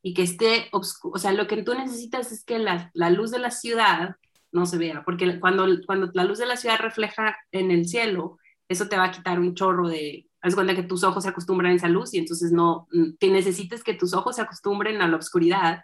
y 0.01 0.13
que 0.13 0.23
esté 0.23 0.67
oscuro, 0.71 1.13
o 1.15 1.17
sea, 1.17 1.31
lo 1.31 1.47
que 1.47 1.63
tú 1.63 1.73
necesitas 1.73 2.31
es 2.31 2.43
que 2.43 2.59
la, 2.59 2.91
la, 2.93 3.09
luz 3.09 3.31
de 3.31 3.39
la 3.39 3.51
ciudad 3.51 4.17
no 4.51 4.65
se 4.65 4.77
vea, 4.77 5.03
porque 5.05 5.39
cuando, 5.39 5.65
cuando 5.85 6.11
la 6.13 6.25
luz 6.25 6.39
de 6.39 6.45
la 6.45 6.57
ciudad 6.57 6.77
refleja 6.79 7.37
en 7.51 7.71
el 7.71 7.87
cielo, 7.87 8.37
eso 8.67 8.89
te 8.89 8.97
va 8.97 9.05
a 9.05 9.11
quitar 9.11 9.39
un 9.39 9.55
chorro 9.55 9.87
de, 9.87 10.27
haz 10.43 10.55
cuenta 10.55 10.75
que 10.75 10.83
tus 10.83 11.03
ojos 11.05 11.23
se 11.23 11.29
acostumbran 11.29 11.71
a 11.71 11.75
esa 11.75 11.87
luz 11.87 12.13
y 12.13 12.17
entonces 12.17 12.51
no, 12.51 12.87
te 13.17 13.29
necesitas 13.29 13.81
que 13.81 13.93
tus 13.93 14.13
ojos 14.13 14.35
se 14.35 14.41
acostumbren 14.41 15.01
a 15.01 15.07
la 15.07 15.15
oscuridad 15.15 15.83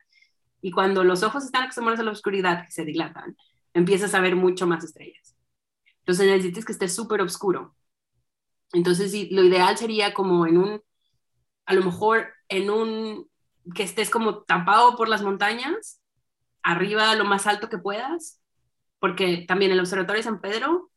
y 0.62 0.72
cuando 0.72 1.06
los 1.06 1.24
ojos 1.24 1.46
están 1.46 1.64
acostumbrados 1.64 2.02
a 2.02 2.04
la 2.04 2.12
oscuridad, 2.12 2.66
que 2.66 2.72
se 2.72 2.84
dilatan, 2.84 3.38
empiezas 3.74 4.14
a 4.14 4.20
ver 4.20 4.36
mucho 4.36 4.68
más 4.68 4.84
estrellas. 4.84 5.38
Entonces 6.00 6.28
necesitas 6.28 6.66
que 6.66 6.74
esté 6.74 6.90
súper 6.90 7.22
oscuro. 7.22 7.74
Entonces 8.74 9.14
lo 9.32 9.46
ideal 9.46 9.78
sería 9.78 10.14
como 10.14 10.46
en 10.46 10.58
un, 10.58 10.82
a 11.66 11.74
lo 11.74 11.86
mejor 11.86 12.28
en 12.50 12.70
un, 12.70 13.30
que 13.74 13.84
estés 13.84 14.10
como 14.10 14.44
tapado 14.44 14.98
por 14.98 15.08
las 15.08 15.22
montañas, 15.22 16.02
arriba 16.64 17.16
lo 17.16 17.24
más 17.24 17.48
alto 17.48 17.70
que 17.70 17.78
puedas, 17.78 18.42
porque 19.00 19.46
también 19.48 19.72
el 19.72 19.80
Observatorio 19.80 20.20
de 20.20 20.24
San 20.24 20.42
Pedro 20.42 20.89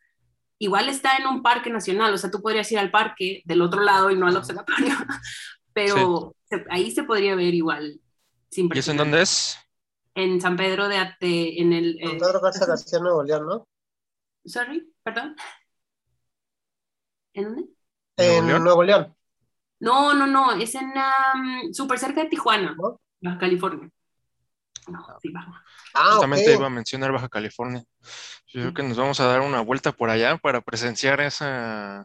igual 0.62 0.88
está 0.88 1.16
en 1.16 1.26
un 1.26 1.42
parque 1.42 1.70
nacional, 1.70 2.14
o 2.14 2.16
sea, 2.16 2.30
tú 2.30 2.40
podrías 2.40 2.70
ir 2.70 2.78
al 2.78 2.92
parque 2.92 3.42
del 3.44 3.62
otro 3.62 3.82
lado 3.82 4.12
y 4.12 4.16
no 4.16 4.28
al 4.28 4.36
observatorio, 4.36 4.94
pero 5.72 6.36
ahí 6.70 6.92
se 6.92 7.02
podría 7.02 7.34
ver 7.34 7.52
igual. 7.52 8.00
Sin 8.48 8.70
¿Y 8.72 8.78
eso 8.78 8.92
en 8.92 8.96
dónde 8.98 9.22
es? 9.22 9.58
En 10.14 10.40
San 10.40 10.56
Pedro 10.56 10.86
de 10.86 10.98
Ate, 10.98 11.60
en 11.60 11.72
el... 11.72 11.98
San 12.00 12.18
Pedro 12.18 12.40
Garza 12.40 12.66
García 12.66 13.00
Nuevo 13.00 13.24
León, 13.24 13.46
¿no? 13.46 13.68
Sorry, 14.44 14.88
perdón. 15.02 15.34
¿En 17.32 17.44
dónde? 17.44 17.64
En 18.18 18.46
Nuevo 18.46 18.84
León. 18.84 19.16
No, 19.80 20.14
no, 20.14 20.28
no, 20.28 20.52
es 20.52 20.76
en 20.76 20.92
um, 20.92 21.72
súper 21.72 21.98
cerca 21.98 22.22
de 22.22 22.28
Tijuana, 22.28 22.76
Baja 23.20 23.38
California. 23.38 23.90
No, 24.88 25.06
sí, 25.20 25.30
baja. 25.30 25.64
Ah, 25.94 26.12
Justamente 26.12 26.54
iba 26.54 26.66
a 26.66 26.70
mencionar 26.70 27.12
Baja 27.12 27.28
California. 27.28 27.84
Yo 28.48 28.60
creo 28.60 28.74
que 28.74 28.82
nos 28.82 28.96
vamos 28.96 29.20
a 29.20 29.26
dar 29.26 29.40
una 29.40 29.60
vuelta 29.60 29.92
por 29.92 30.10
allá 30.10 30.36
para 30.38 30.60
presenciar 30.60 31.20
esa. 31.20 32.04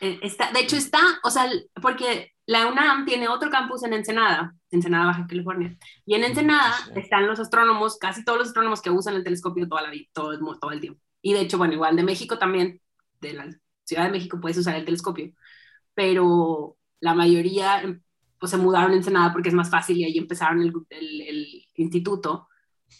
Eh, 0.00 0.18
está, 0.22 0.50
de 0.52 0.60
hecho, 0.60 0.76
está, 0.76 1.00
o 1.22 1.30
sea, 1.30 1.48
porque 1.80 2.32
la 2.46 2.66
UNAM 2.66 3.04
tiene 3.04 3.28
otro 3.28 3.48
campus 3.48 3.84
en 3.84 3.94
Ensenada, 3.94 4.54
Ensenada, 4.70 5.06
Baja 5.06 5.26
California. 5.28 5.76
Y 6.04 6.14
en 6.14 6.24
Ensenada 6.24 6.74
están 6.96 7.26
los 7.26 7.38
astrónomos, 7.38 7.96
casi 7.98 8.24
todos 8.24 8.38
los 8.38 8.48
astrónomos 8.48 8.82
que 8.82 8.90
usan 8.90 9.14
el 9.14 9.24
telescopio 9.24 9.68
toda 9.68 9.82
la 9.82 9.90
vida, 9.90 10.06
todo, 10.12 10.36
todo 10.58 10.72
el 10.72 10.80
tiempo. 10.80 11.00
Y 11.22 11.32
de 11.32 11.40
hecho, 11.40 11.58
bueno, 11.58 11.74
igual 11.74 11.96
de 11.96 12.02
México 12.02 12.38
también, 12.38 12.80
de 13.20 13.32
la 13.32 13.48
Ciudad 13.84 14.04
de 14.04 14.10
México 14.10 14.40
puedes 14.40 14.58
usar 14.58 14.74
el 14.76 14.84
telescopio, 14.84 15.32
pero 15.94 16.76
la 17.00 17.14
mayoría 17.14 17.82
pues, 18.44 18.50
se 18.50 18.58
mudaron 18.58 18.90
en 18.90 18.98
Ensenada 18.98 19.32
porque 19.32 19.48
es 19.48 19.54
más 19.54 19.70
fácil 19.70 19.96
y 19.96 20.04
ahí 20.04 20.18
empezaron 20.18 20.60
el, 20.60 20.70
el, 20.90 21.66
instituto. 21.76 22.46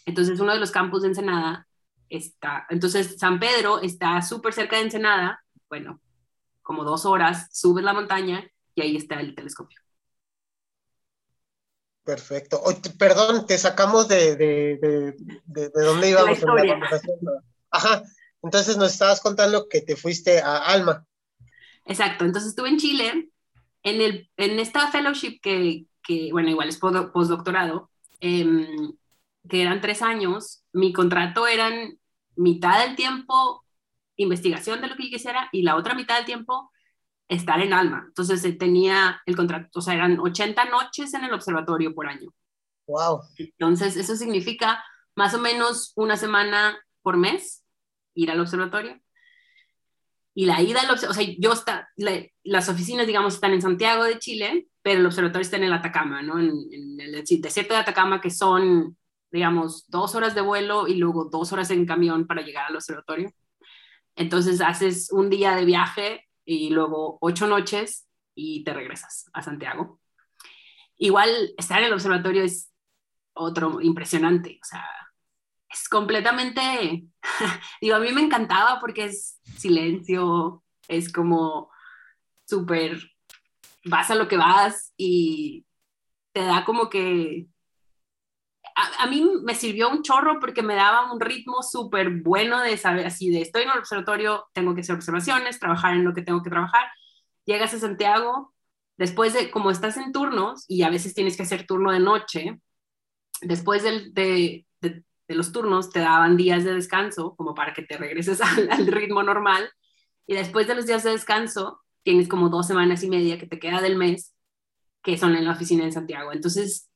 Entonces, 0.03 0.39
uno 0.39 0.51
de 0.51 0.59
los 0.59 0.71
campus 0.71 1.03
de 1.03 1.09
Ensenada 1.09 1.67
está, 2.09 2.65
entonces 2.67 3.19
San 3.19 3.39
Pedro 3.39 3.79
está 3.79 4.23
súper 4.23 4.53
cerca 4.53 4.77
de 4.77 4.85
Ensenada, 4.85 5.39
bueno, 5.69 6.01
como 6.63 6.83
dos 6.83 7.05
horas, 7.05 7.47
subes 7.51 7.85
la 7.85 7.93
montaña 7.93 8.43
y 8.73 8.81
ahí 8.81 8.95
está 8.95 9.19
el 9.19 9.35
telescopio. 9.35 9.79
Perfecto. 12.03 12.63
perdón, 12.97 13.45
te 13.45 13.59
sacamos 13.59 14.07
de, 14.07 14.35
de, 14.35 14.77
de, 14.77 15.15
de, 15.45 15.69
dónde 15.69 16.09
íbamos 16.09 16.41
en 16.41 16.55
la 16.55 16.73
conversación. 16.73 17.19
Ajá, 17.69 18.01
entonces 18.41 18.77
nos 18.77 18.93
estabas 18.93 19.21
contando 19.21 19.69
que 19.69 19.81
te 19.81 19.95
fuiste 19.95 20.41
a 20.41 20.57
Alma. 20.57 21.05
Exacto, 21.85 22.25
entonces 22.25 22.49
estuve 22.49 22.69
en 22.69 22.77
Chile, 22.77 23.29
en, 23.85 24.01
el, 24.01 24.29
en 24.35 24.59
esta 24.59 24.89
fellowship 24.89 25.39
que, 25.41 25.85
que 26.03 26.29
bueno, 26.31 26.49
igual 26.49 26.67
es 26.67 26.77
postdoctorado, 26.77 27.89
em, 28.19 28.93
que 29.47 29.61
eran 29.61 29.79
tres 29.79 30.01
años, 30.01 30.63
mi 30.73 30.91
contrato 30.91 31.47
eran 31.47 31.97
mitad 32.35 32.85
del 32.85 32.95
tiempo 32.97 33.63
investigación 34.17 34.81
de 34.81 34.87
lo 34.87 34.95
que 34.95 35.03
yo 35.03 35.09
quisiera 35.09 35.49
y 35.51 35.61
la 35.61 35.75
otra 35.75 35.93
mitad 35.93 36.17
del 36.17 36.25
tiempo 36.25 36.71
estar 37.27 37.59
en 37.61 37.73
Alma. 37.73 38.05
Entonces 38.07 38.43
eh, 38.43 38.53
tenía 38.53 39.21
el 39.25 39.35
contrato, 39.35 39.79
o 39.79 39.81
sea, 39.81 39.93
eran 39.93 40.19
80 40.19 40.65
noches 40.65 41.13
en 41.13 41.23
el 41.23 41.33
observatorio 41.33 41.93
por 41.93 42.07
año. 42.07 42.31
Wow. 42.87 43.21
Entonces, 43.37 43.97
eso 43.97 44.15
significa 44.15 44.83
más 45.15 45.33
o 45.33 45.39
menos 45.39 45.91
una 45.95 46.17
semana 46.17 46.77
por 47.01 47.17
mes 47.17 47.63
ir 48.13 48.29
al 48.31 48.39
observatorio. 48.39 48.99
Y 50.37 50.45
la 50.45 50.61
ida 50.61 50.81
o 50.91 50.97
sea, 50.97 51.25
yo 51.39 51.53
está, 51.53 51.89
las 52.43 52.67
oficinas, 52.67 53.07
digamos, 53.07 53.35
están 53.35 53.53
en 53.53 53.61
Santiago 53.61 54.03
de 54.03 54.19
Chile, 54.19 54.67
pero 54.81 54.99
el 54.99 55.05
observatorio 55.05 55.43
está 55.43 55.55
en 55.55 55.63
el 55.63 55.73
Atacama, 55.73 56.21
¿no? 56.21 56.37
En, 56.37 56.99
el 56.99 57.23
desierto 57.41 57.73
de 57.73 57.79
Atacama, 57.79 58.19
que 58.19 58.29
son, 58.29 58.97
digamos, 59.31 59.89
dos 59.89 60.13
horas 60.13 60.35
de 60.35 60.41
vuelo 60.41 60.89
y 60.89 60.95
luego 60.95 61.29
dos 61.31 61.53
horas 61.53 61.71
en 61.71 61.85
camión 61.85 62.27
para 62.27 62.41
llegar 62.41 62.65
al 62.67 62.75
observatorio. 62.75 63.31
Entonces 64.17 64.59
haces 64.59 65.09
un 65.09 65.29
día 65.29 65.55
de 65.55 65.63
viaje 65.63 66.27
y 66.43 66.69
luego 66.69 67.17
ocho 67.21 67.47
noches 67.47 68.05
y 68.35 68.65
te 68.65 68.73
regresas 68.73 69.29
a 69.31 69.41
Santiago. 69.41 70.01
Igual 70.97 71.29
estar 71.57 71.79
en 71.79 71.85
el 71.85 71.93
observatorio 71.93 72.43
es 72.43 72.73
otro 73.33 73.79
impresionante, 73.79 74.59
o 74.61 74.65
sea, 74.65 74.85
completamente, 75.89 77.05
digo, 77.81 77.95
a 77.95 77.99
mí 77.99 78.11
me 78.11 78.21
encantaba 78.21 78.79
porque 78.79 79.05
es 79.05 79.39
silencio, 79.57 80.63
es 80.87 81.11
como 81.11 81.69
súper, 82.45 82.99
vas 83.85 84.11
a 84.11 84.15
lo 84.15 84.27
que 84.27 84.37
vas 84.37 84.93
y 84.97 85.65
te 86.31 86.41
da 86.41 86.65
como 86.65 86.89
que, 86.89 87.47
a, 88.75 89.07
mí 89.07 89.25
me 89.43 89.55
sirvió 89.55 89.89
un 89.89 90.03
chorro 90.03 90.39
porque 90.39 90.61
me 90.61 90.75
daba 90.75 91.11
un 91.11 91.19
ritmo 91.19 91.63
súper 91.63 92.09
bueno 92.21 92.61
de 92.61 92.77
saber, 92.77 93.05
así 93.05 93.29
de 93.29 93.41
estoy 93.41 93.63
en 93.63 93.69
el 93.69 93.79
observatorio, 93.79 94.47
tengo 94.53 94.75
que 94.75 94.81
hacer 94.81 94.95
observaciones, 94.95 95.59
trabajar 95.59 95.93
en 95.93 96.03
lo 96.03 96.13
que 96.13 96.21
tengo 96.21 96.43
que 96.43 96.49
trabajar, 96.49 96.87
llegas 97.45 97.73
a 97.73 97.79
Santiago, 97.79 98.53
después 98.97 99.33
de, 99.33 99.49
como 99.49 99.71
estás 99.71 99.97
en 99.97 100.11
turnos 100.11 100.65
y 100.67 100.83
a 100.83 100.89
veces 100.89 101.13
tienes 101.13 101.37
que 101.37 101.43
hacer 101.43 101.65
turno 101.65 101.91
de 101.91 101.99
noche, 101.99 102.59
después 103.41 103.83
de, 103.83 104.11
de 104.11 104.65
de 105.27 105.35
los 105.35 105.51
turnos 105.51 105.89
te 105.89 105.99
daban 105.99 106.37
días 106.37 106.63
de 106.63 106.73
descanso 106.73 107.35
como 107.35 107.53
para 107.55 107.73
que 107.73 107.83
te 107.83 107.97
regreses 107.97 108.41
al, 108.71 108.87
ritmo 108.87 109.23
normal 109.23 109.69
y 110.27 110.35
después 110.35 110.67
de 110.67 110.75
los 110.75 110.85
días 110.85 111.03
de 111.03 111.11
descanso 111.11 111.81
tienes 112.03 112.27
como 112.27 112.49
dos 112.49 112.67
semanas 112.67 113.03
y 113.03 113.09
media 113.09 113.39
que 113.39 113.47
te 113.47 113.59
queda 113.59 113.81
del 113.81 113.97
mes 113.97 114.35
que 115.01 115.17
son 115.17 115.35
en 115.35 115.45
la 115.45 115.51
oficina 115.51 115.83
en 115.83 115.91
Santiago. 115.91 116.33
Entonces, 116.33 116.89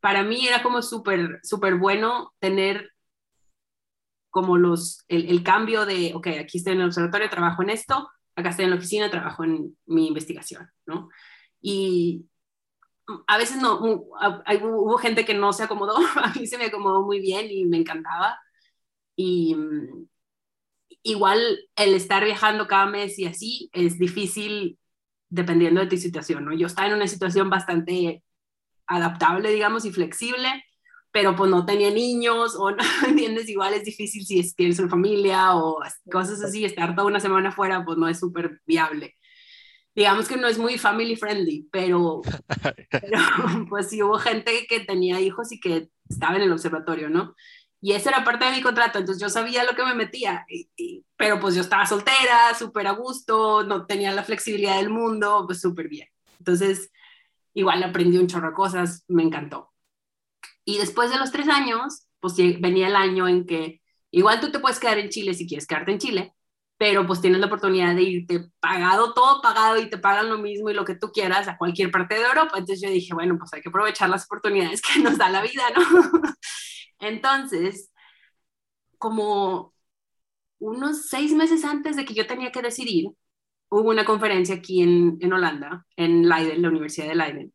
para 0.00 0.22
mí 0.22 0.46
era 0.46 0.62
como 0.62 0.82
súper, 0.82 1.40
súper 1.42 1.76
bueno 1.76 2.34
tener 2.38 2.92
como 4.28 4.58
los, 4.58 5.02
el, 5.08 5.30
el, 5.30 5.42
cambio 5.42 5.86
de, 5.86 6.12
ok, 6.14 6.26
aquí 6.38 6.58
estoy 6.58 6.74
en 6.74 6.80
el 6.80 6.88
observatorio, 6.88 7.30
trabajo 7.30 7.62
en 7.62 7.70
esto, 7.70 8.10
acá 8.34 8.50
estoy 8.50 8.66
en 8.66 8.72
la 8.72 8.76
oficina, 8.76 9.10
trabajo 9.10 9.44
en 9.44 9.74
mi 9.86 10.08
investigación, 10.08 10.70
¿no? 10.84 11.08
Y, 11.62 12.26
a 13.26 13.38
veces 13.38 13.58
no, 13.58 13.80
hubo 13.80 14.98
gente 14.98 15.24
que 15.24 15.34
no 15.34 15.52
se 15.52 15.62
acomodó, 15.62 15.96
a 16.22 16.32
mí 16.34 16.46
se 16.46 16.58
me 16.58 16.66
acomodó 16.66 17.02
muy 17.02 17.20
bien 17.20 17.50
y 17.50 17.64
me 17.64 17.78
encantaba. 17.78 18.38
Y 19.16 19.54
mm, 19.54 20.08
igual 21.02 21.40
el 21.76 21.94
estar 21.94 22.24
viajando 22.24 22.66
cada 22.66 22.86
mes 22.86 23.18
y 23.18 23.26
así 23.26 23.70
es 23.72 23.98
difícil 23.98 24.78
dependiendo 25.28 25.80
de 25.80 25.88
tu 25.88 25.96
situación, 25.96 26.44
¿no? 26.44 26.54
Yo 26.54 26.66
estaba 26.66 26.88
en 26.88 26.94
una 26.94 27.08
situación 27.08 27.50
bastante 27.50 28.22
adaptable, 28.86 29.50
digamos, 29.50 29.84
y 29.84 29.92
flexible, 29.92 30.64
pero 31.12 31.36
pues 31.36 31.50
no 31.50 31.66
tenía 31.66 31.90
niños 31.90 32.56
o 32.56 32.70
no, 32.72 32.84
¿entiendes? 33.06 33.48
Igual 33.48 33.74
es 33.74 33.84
difícil 33.84 34.24
si 34.26 34.54
tienes 34.54 34.78
una 34.78 34.90
familia 34.90 35.56
o 35.56 35.78
cosas 36.10 36.42
así, 36.42 36.64
estar 36.64 36.94
toda 36.94 37.08
una 37.08 37.20
semana 37.20 37.52
fuera 37.52 37.84
pues 37.84 37.98
no 37.98 38.08
es 38.08 38.18
súper 38.18 38.60
viable 38.66 39.16
digamos 39.96 40.28
que 40.28 40.36
no 40.36 40.46
es 40.46 40.58
muy 40.58 40.76
family 40.78 41.16
friendly, 41.16 41.68
pero, 41.72 42.20
pues 43.68 43.88
sí 43.88 44.02
hubo 44.02 44.18
gente 44.18 44.66
que 44.68 44.80
tenía 44.80 45.20
hijos 45.20 45.50
y 45.50 45.58
que 45.58 45.88
estaba 46.08 46.36
en 46.36 46.42
el 46.42 46.52
observatorio, 46.52 47.08
¿no? 47.08 47.34
Y 47.80 47.92
eso 47.92 48.10
era 48.10 48.24
parte 48.24 48.44
de 48.44 48.52
mi 48.52 48.62
contrato, 48.62 48.98
entonces 48.98 49.20
yo 49.20 49.28
sabía 49.28 49.64
lo 49.64 49.74
que 49.74 49.84
me 49.84 49.94
metía, 49.94 50.46
pero 51.16 51.40
pues 51.40 51.54
yo 51.54 51.62
estaba 51.62 51.86
soltera, 51.86 52.54
súper 52.58 52.86
a 52.86 52.92
gusto, 52.92 53.64
no 53.64 53.86
tenía 53.86 54.12
la 54.12 54.24
flexibilidad 54.24 54.76
del 54.76 54.90
mundo, 54.90 55.44
pues 55.46 55.60
súper 55.60 55.88
bien. 55.88 56.08
Entonces, 56.38 56.90
igual 57.54 57.82
aprendí 57.82 58.18
un 58.18 58.26
chorro 58.26 58.48
de 58.48 58.54
cosas, 58.54 59.04
me 59.08 59.22
encantó. 59.22 59.72
Y 60.64 60.78
después 60.78 61.10
de 61.10 61.18
los 61.18 61.30
tres 61.30 61.48
años, 61.48 62.06
pues 62.18 62.34
venía 62.36 62.88
el 62.88 62.96
año 62.96 63.28
en 63.28 63.46
que 63.46 63.82
igual 64.10 64.40
tú 64.40 64.50
te 64.50 64.58
puedes 64.58 64.80
quedar 64.80 64.98
en 64.98 65.10
Chile 65.10 65.34
si 65.34 65.46
quieres 65.46 65.66
quedarte 65.66 65.92
en 65.92 65.98
Chile, 65.98 66.35
pero 66.78 67.06
pues 67.06 67.20
tienes 67.20 67.40
la 67.40 67.46
oportunidad 67.46 67.94
de 67.94 68.02
irte 68.02 68.50
pagado, 68.60 69.14
todo 69.14 69.40
pagado 69.40 69.78
y 69.78 69.88
te 69.88 69.98
pagan 69.98 70.28
lo 70.28 70.38
mismo 70.38 70.70
y 70.70 70.74
lo 70.74 70.84
que 70.84 70.94
tú 70.94 71.10
quieras 71.10 71.48
a 71.48 71.56
cualquier 71.56 71.90
parte 71.90 72.16
de 72.16 72.22
Europa. 72.22 72.58
Entonces 72.58 72.82
yo 72.82 72.90
dije, 72.90 73.14
bueno, 73.14 73.38
pues 73.38 73.52
hay 73.54 73.62
que 73.62 73.70
aprovechar 73.70 74.10
las 74.10 74.24
oportunidades 74.26 74.82
que 74.82 75.00
nos 75.00 75.16
da 75.18 75.30
la 75.30 75.42
vida, 75.42 75.62
¿no? 75.74 75.82
Entonces, 77.00 77.90
como 78.98 79.74
unos 80.58 81.08
seis 81.08 81.32
meses 81.32 81.64
antes 81.64 81.96
de 81.96 82.04
que 82.04 82.14
yo 82.14 82.26
tenía 82.26 82.52
que 82.52 82.62
decidir, 82.62 83.06
hubo 83.70 83.90
una 83.90 84.04
conferencia 84.04 84.56
aquí 84.56 84.82
en, 84.82 85.18
en 85.20 85.32
Holanda, 85.32 85.86
en 85.96 86.28
Leiden, 86.28 86.62
la 86.62 86.68
Universidad 86.68 87.08
de 87.08 87.14
Leiden. 87.16 87.52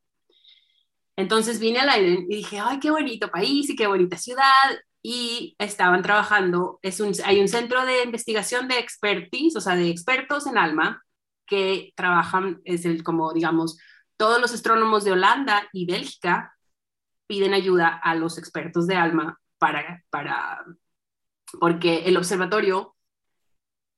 Entonces 1.15 1.59
vine 1.59 1.79
a 1.79 1.85
Leiden 1.85 2.25
y 2.29 2.37
dije, 2.37 2.59
ay, 2.59 2.79
qué 2.79 2.89
bonito 2.91 3.29
país 3.29 3.69
y 3.69 3.75
qué 3.75 3.87
bonita 3.87 4.17
ciudad 4.17 4.71
y 5.03 5.55
estaban 5.57 6.01
trabajando, 6.03 6.79
es 6.81 6.99
un, 6.99 7.13
hay 7.25 7.39
un 7.41 7.47
centro 7.47 7.85
de 7.85 8.03
investigación 8.03 8.67
de 8.67 8.79
expertise, 8.79 9.55
o 9.55 9.61
sea, 9.61 9.75
de 9.75 9.89
expertos 9.89 10.45
en 10.47 10.57
alma, 10.57 11.03
que 11.45 11.91
trabajan, 11.95 12.61
es 12.63 12.85
el, 12.85 13.03
como 13.03 13.33
digamos, 13.33 13.77
todos 14.17 14.39
los 14.39 14.53
astrónomos 14.53 15.03
de 15.03 15.13
Holanda 15.13 15.67
y 15.73 15.85
Bélgica 15.85 16.55
piden 17.27 17.53
ayuda 17.53 17.87
a 17.87 18.15
los 18.15 18.37
expertos 18.37 18.87
de 18.87 18.95
alma 18.95 19.39
para, 19.57 20.03
para 20.09 20.63
porque 21.59 22.05
el 22.05 22.17
observatorio, 22.17 22.95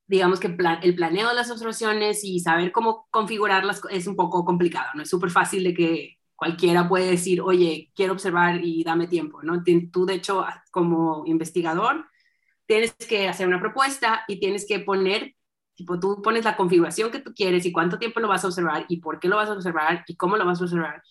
digamos 0.07 0.39
que 0.39 0.47
el 0.47 0.95
planeo 0.95 1.29
de 1.29 1.35
las 1.35 1.51
observaciones 1.51 2.23
y 2.23 2.39
saber 2.39 2.71
cómo 2.71 3.07
configurarlas 3.11 3.81
es 3.89 4.07
un 4.07 4.15
poco 4.15 4.45
complicado, 4.45 4.89
no 4.95 5.03
es 5.03 5.09
súper 5.09 5.29
fácil 5.29 5.63
de 5.63 5.73
que 5.73 6.17
cualquiera 6.35 6.87
puede 6.89 7.09
decir, 7.11 7.41
oye, 7.41 7.91
quiero 7.95 8.13
observar 8.13 8.63
y 8.63 8.83
dame 8.83 9.07
tiempo, 9.07 9.41
¿no? 9.43 9.63
Tú, 9.91 10.05
de 10.05 10.15
hecho, 10.15 10.45
como 10.71 11.23
investigador, 11.25 12.05
tienes 12.65 12.93
que 12.93 13.27
hacer 13.27 13.47
una 13.47 13.59
propuesta 13.59 14.23
y 14.27 14.39
tienes 14.39 14.65
que 14.67 14.79
poner, 14.79 15.35
tipo, 15.75 15.99
tú 15.99 16.21
pones 16.21 16.45
la 16.45 16.57
configuración 16.57 17.11
que 17.11 17.19
tú 17.19 17.33
quieres 17.33 17.65
y 17.65 17.71
cuánto 17.71 17.99
tiempo 17.99 18.19
lo 18.19 18.27
vas 18.27 18.43
a 18.43 18.47
observar 18.47 18.85
y 18.89 18.97
por 18.97 19.19
qué 19.19 19.27
lo 19.27 19.37
vas 19.37 19.49
a 19.49 19.53
observar 19.53 20.03
y 20.07 20.15
cómo 20.15 20.37
lo 20.37 20.45
vas 20.45 20.61
a 20.61 20.63
observar. 20.65 21.03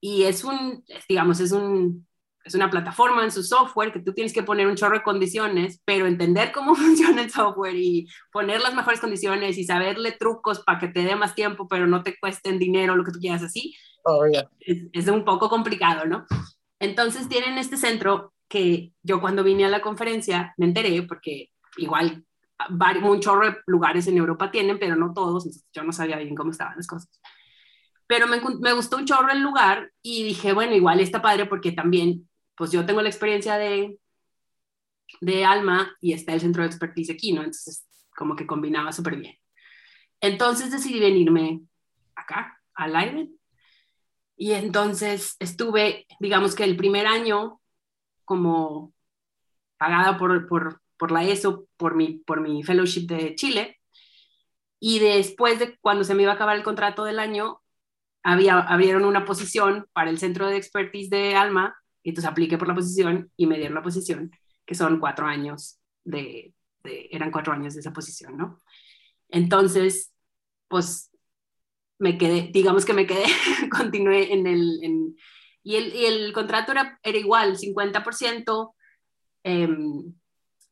Y 0.00 0.24
es 0.24 0.44
un, 0.44 0.84
digamos, 1.08 1.40
es 1.40 1.52
un, 1.52 2.06
es 2.44 2.54
una 2.54 2.70
plataforma 2.70 3.22
en 3.24 3.30
su 3.30 3.42
software 3.42 3.92
que 3.92 4.00
tú 4.00 4.12
tienes 4.14 4.32
que 4.32 4.42
poner 4.42 4.66
un 4.66 4.74
chorro 4.76 4.96
de 4.98 5.02
condiciones, 5.04 5.80
pero 5.84 6.06
entender 6.06 6.52
cómo 6.52 6.74
funciona 6.76 7.22
el 7.22 7.30
software 7.30 7.76
y 7.76 8.08
poner 8.32 8.60
las 8.60 8.74
mejores 8.74 9.00
condiciones 9.00 9.58
y 9.58 9.64
saberle 9.64 10.12
trucos 10.12 10.60
para 10.60 10.78
que 10.78 10.88
te 10.88 11.04
dé 11.04 11.16
más 11.16 11.34
tiempo, 11.34 11.68
pero 11.68 11.86
no 11.86 12.02
te 12.02 12.18
cuesten 12.18 12.58
dinero, 12.58 12.96
lo 12.96 13.04
que 13.04 13.12
tú 13.12 13.20
quieras 13.20 13.42
así, 13.42 13.74
Oh, 14.04 14.24
es, 14.60 15.08
un 15.08 15.24
poco 15.24 15.48
complicado, 15.48 16.06
¿no? 16.06 16.26
Entonces 16.80 17.28
tienen 17.28 17.58
este 17.58 17.76
centro 17.76 18.34
que 18.48 18.92
yo 19.02 19.20
cuando 19.20 19.44
vine 19.44 19.64
a 19.64 19.68
la 19.68 19.80
conferencia 19.80 20.54
me 20.56 20.66
enteré, 20.66 21.02
porque 21.02 21.50
igual 21.76 22.24
un 23.02 23.20
chorro 23.20 23.46
de 23.46 23.56
lugares 23.66 24.06
en 24.06 24.16
Europa 24.16 24.50
tienen, 24.50 24.78
pero 24.78 24.96
no 24.96 25.12
todos, 25.12 25.64
yo 25.72 25.84
no 25.84 25.92
sabía 25.92 26.16
bien 26.18 26.34
cómo 26.34 26.50
estaban 26.50 26.76
las 26.76 26.86
cosas. 26.86 27.20
Pero 28.06 28.26
me, 28.26 28.40
me 28.60 28.72
gustó 28.72 28.96
un 28.96 29.06
chorro 29.06 29.30
el 29.30 29.40
lugar 29.40 29.90
y 30.02 30.24
dije, 30.24 30.52
bueno, 30.52 30.74
igual 30.74 31.00
está 31.00 31.22
padre 31.22 31.46
porque 31.46 31.72
también, 31.72 32.28
pues 32.56 32.70
yo 32.70 32.84
tengo 32.84 33.00
la 33.02 33.08
experiencia 33.08 33.56
de, 33.56 33.98
de 35.20 35.44
Alma 35.44 35.96
y 36.00 36.12
está 36.12 36.34
el 36.34 36.40
centro 36.40 36.62
de 36.62 36.68
expertise 36.68 37.10
aquí, 37.10 37.32
¿no? 37.32 37.40
Entonces, 37.40 37.86
como 38.14 38.36
que 38.36 38.46
combinaba 38.46 38.92
súper 38.92 39.16
bien. 39.16 39.36
Entonces 40.20 40.70
decidí 40.70 41.00
venirme 41.00 41.62
acá, 42.14 42.60
al 42.74 42.94
aire, 42.96 43.28
y 44.42 44.54
entonces 44.54 45.36
estuve, 45.38 46.04
digamos 46.18 46.56
que 46.56 46.64
el 46.64 46.76
primer 46.76 47.06
año 47.06 47.60
como 48.24 48.92
pagada 49.76 50.18
por, 50.18 50.48
por, 50.48 50.82
por 50.96 51.12
la 51.12 51.22
ESO, 51.22 51.68
por 51.76 51.94
mi, 51.94 52.14
por 52.26 52.40
mi 52.40 52.64
fellowship 52.64 53.06
de 53.06 53.36
Chile. 53.36 53.78
Y 54.80 54.98
después 54.98 55.60
de 55.60 55.78
cuando 55.80 56.02
se 56.02 56.16
me 56.16 56.24
iba 56.24 56.32
a 56.32 56.34
acabar 56.34 56.56
el 56.56 56.64
contrato 56.64 57.04
del 57.04 57.20
año, 57.20 57.62
había, 58.24 58.58
abrieron 58.58 59.04
una 59.04 59.24
posición 59.24 59.86
para 59.92 60.10
el 60.10 60.18
centro 60.18 60.48
de 60.48 60.56
expertise 60.56 61.08
de 61.08 61.36
Alma, 61.36 61.76
y 62.02 62.08
entonces 62.08 62.28
apliqué 62.28 62.58
por 62.58 62.66
la 62.66 62.74
posición 62.74 63.30
y 63.36 63.46
me 63.46 63.58
dieron 63.58 63.76
la 63.76 63.82
posición, 63.84 64.32
que 64.66 64.74
son 64.74 64.98
cuatro 64.98 65.24
años 65.24 65.78
de, 66.02 66.52
de 66.82 67.08
eran 67.12 67.30
cuatro 67.30 67.52
años 67.52 67.74
de 67.74 67.80
esa 67.80 67.92
posición, 67.92 68.36
¿no? 68.36 68.58
Entonces, 69.28 70.12
pues 70.66 71.11
me 72.02 72.18
quedé, 72.18 72.50
digamos 72.52 72.84
que 72.84 72.94
me 72.94 73.06
quedé, 73.06 73.22
continué 73.70 74.32
en 74.32 74.48
el, 74.48 75.14
y, 75.62 75.76
el, 75.76 75.94
y 75.94 76.06
el 76.06 76.32
contrato 76.32 76.72
era, 76.72 76.98
era 77.00 77.16
igual, 77.16 77.56
50%, 77.56 78.74
em, 79.44 80.12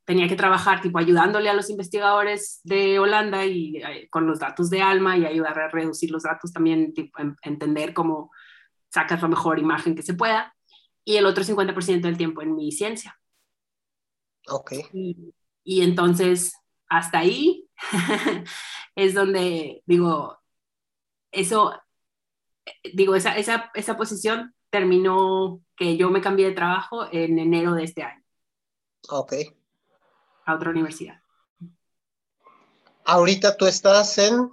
tenía 0.05 0.27
que 0.27 0.35
trabajar 0.35 0.81
tipo 0.81 0.99
ayudándole 0.99 1.49
a 1.49 1.55
los 1.55 1.71
investigadores 1.71 2.61
de 2.65 2.99
Holanda 2.99 3.47
y 3.47 3.77
eh, 3.77 4.09
con 4.11 4.27
los 4.27 4.41
datos 4.41 4.71
de 4.71 4.83
Alma 4.83 5.17
y 5.17 5.25
ayudar 5.25 5.57
a 5.61 5.69
reducir 5.69 6.11
los 6.11 6.25
datos 6.25 6.53
también, 6.53 6.93
tipo, 6.93 7.21
entender 7.43 7.95
cómo 7.95 8.33
sacas 8.89 9.23
la 9.23 9.29
mejor 9.29 9.61
imagen 9.61 9.95
que 9.95 10.03
se 10.03 10.15
pueda, 10.15 10.53
y 11.05 11.15
el 11.15 11.27
otro 11.27 11.45
50% 11.45 12.01
del 12.01 12.19
tiempo 12.19 12.43
en 12.43 12.57
mi 12.57 12.73
ciencia. 12.73 13.17
Ok. 14.49 14.73
Y, 14.93 15.33
y 15.63 15.83
entonces, 15.83 16.55
hasta 16.89 17.21
ahí 17.21 17.69
es 18.97 19.15
donde 19.15 19.85
digo, 19.87 20.40
eso, 21.31 21.81
digo, 22.93 23.15
esa, 23.15 23.37
esa, 23.37 23.71
esa 23.75 23.97
posición 23.97 24.55
terminó 24.71 25.63
que 25.77 25.97
yo 25.97 26.11
me 26.11 26.21
cambié 26.21 26.47
de 26.49 26.55
trabajo 26.55 27.07
en 27.13 27.39
enero 27.39 27.75
de 27.75 27.85
este 27.85 28.03
año. 28.03 28.23
Ok. 29.09 29.35
A 30.47 30.55
otra 30.55 30.71
universidad. 30.71 31.21
Ahorita 33.05 33.57
tú 33.57 33.67
estás 33.67 34.17
en... 34.19 34.51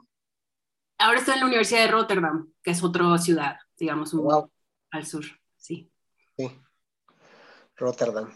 Ahora 0.97 1.19
estoy 1.19 1.36
en 1.36 1.41
la 1.41 1.45
Universidad 1.45 1.82
de 1.82 1.91
Rotterdam, 1.91 2.51
que 2.63 2.71
es 2.71 2.84
otra 2.84 3.15
ciudad, 3.19 3.57
digamos, 3.78 4.13
un, 4.13 4.49
al 4.89 5.05
sur, 5.05 5.23
sí. 5.55 5.91
Sí, 6.36 6.59
Rotterdam. 7.75 8.32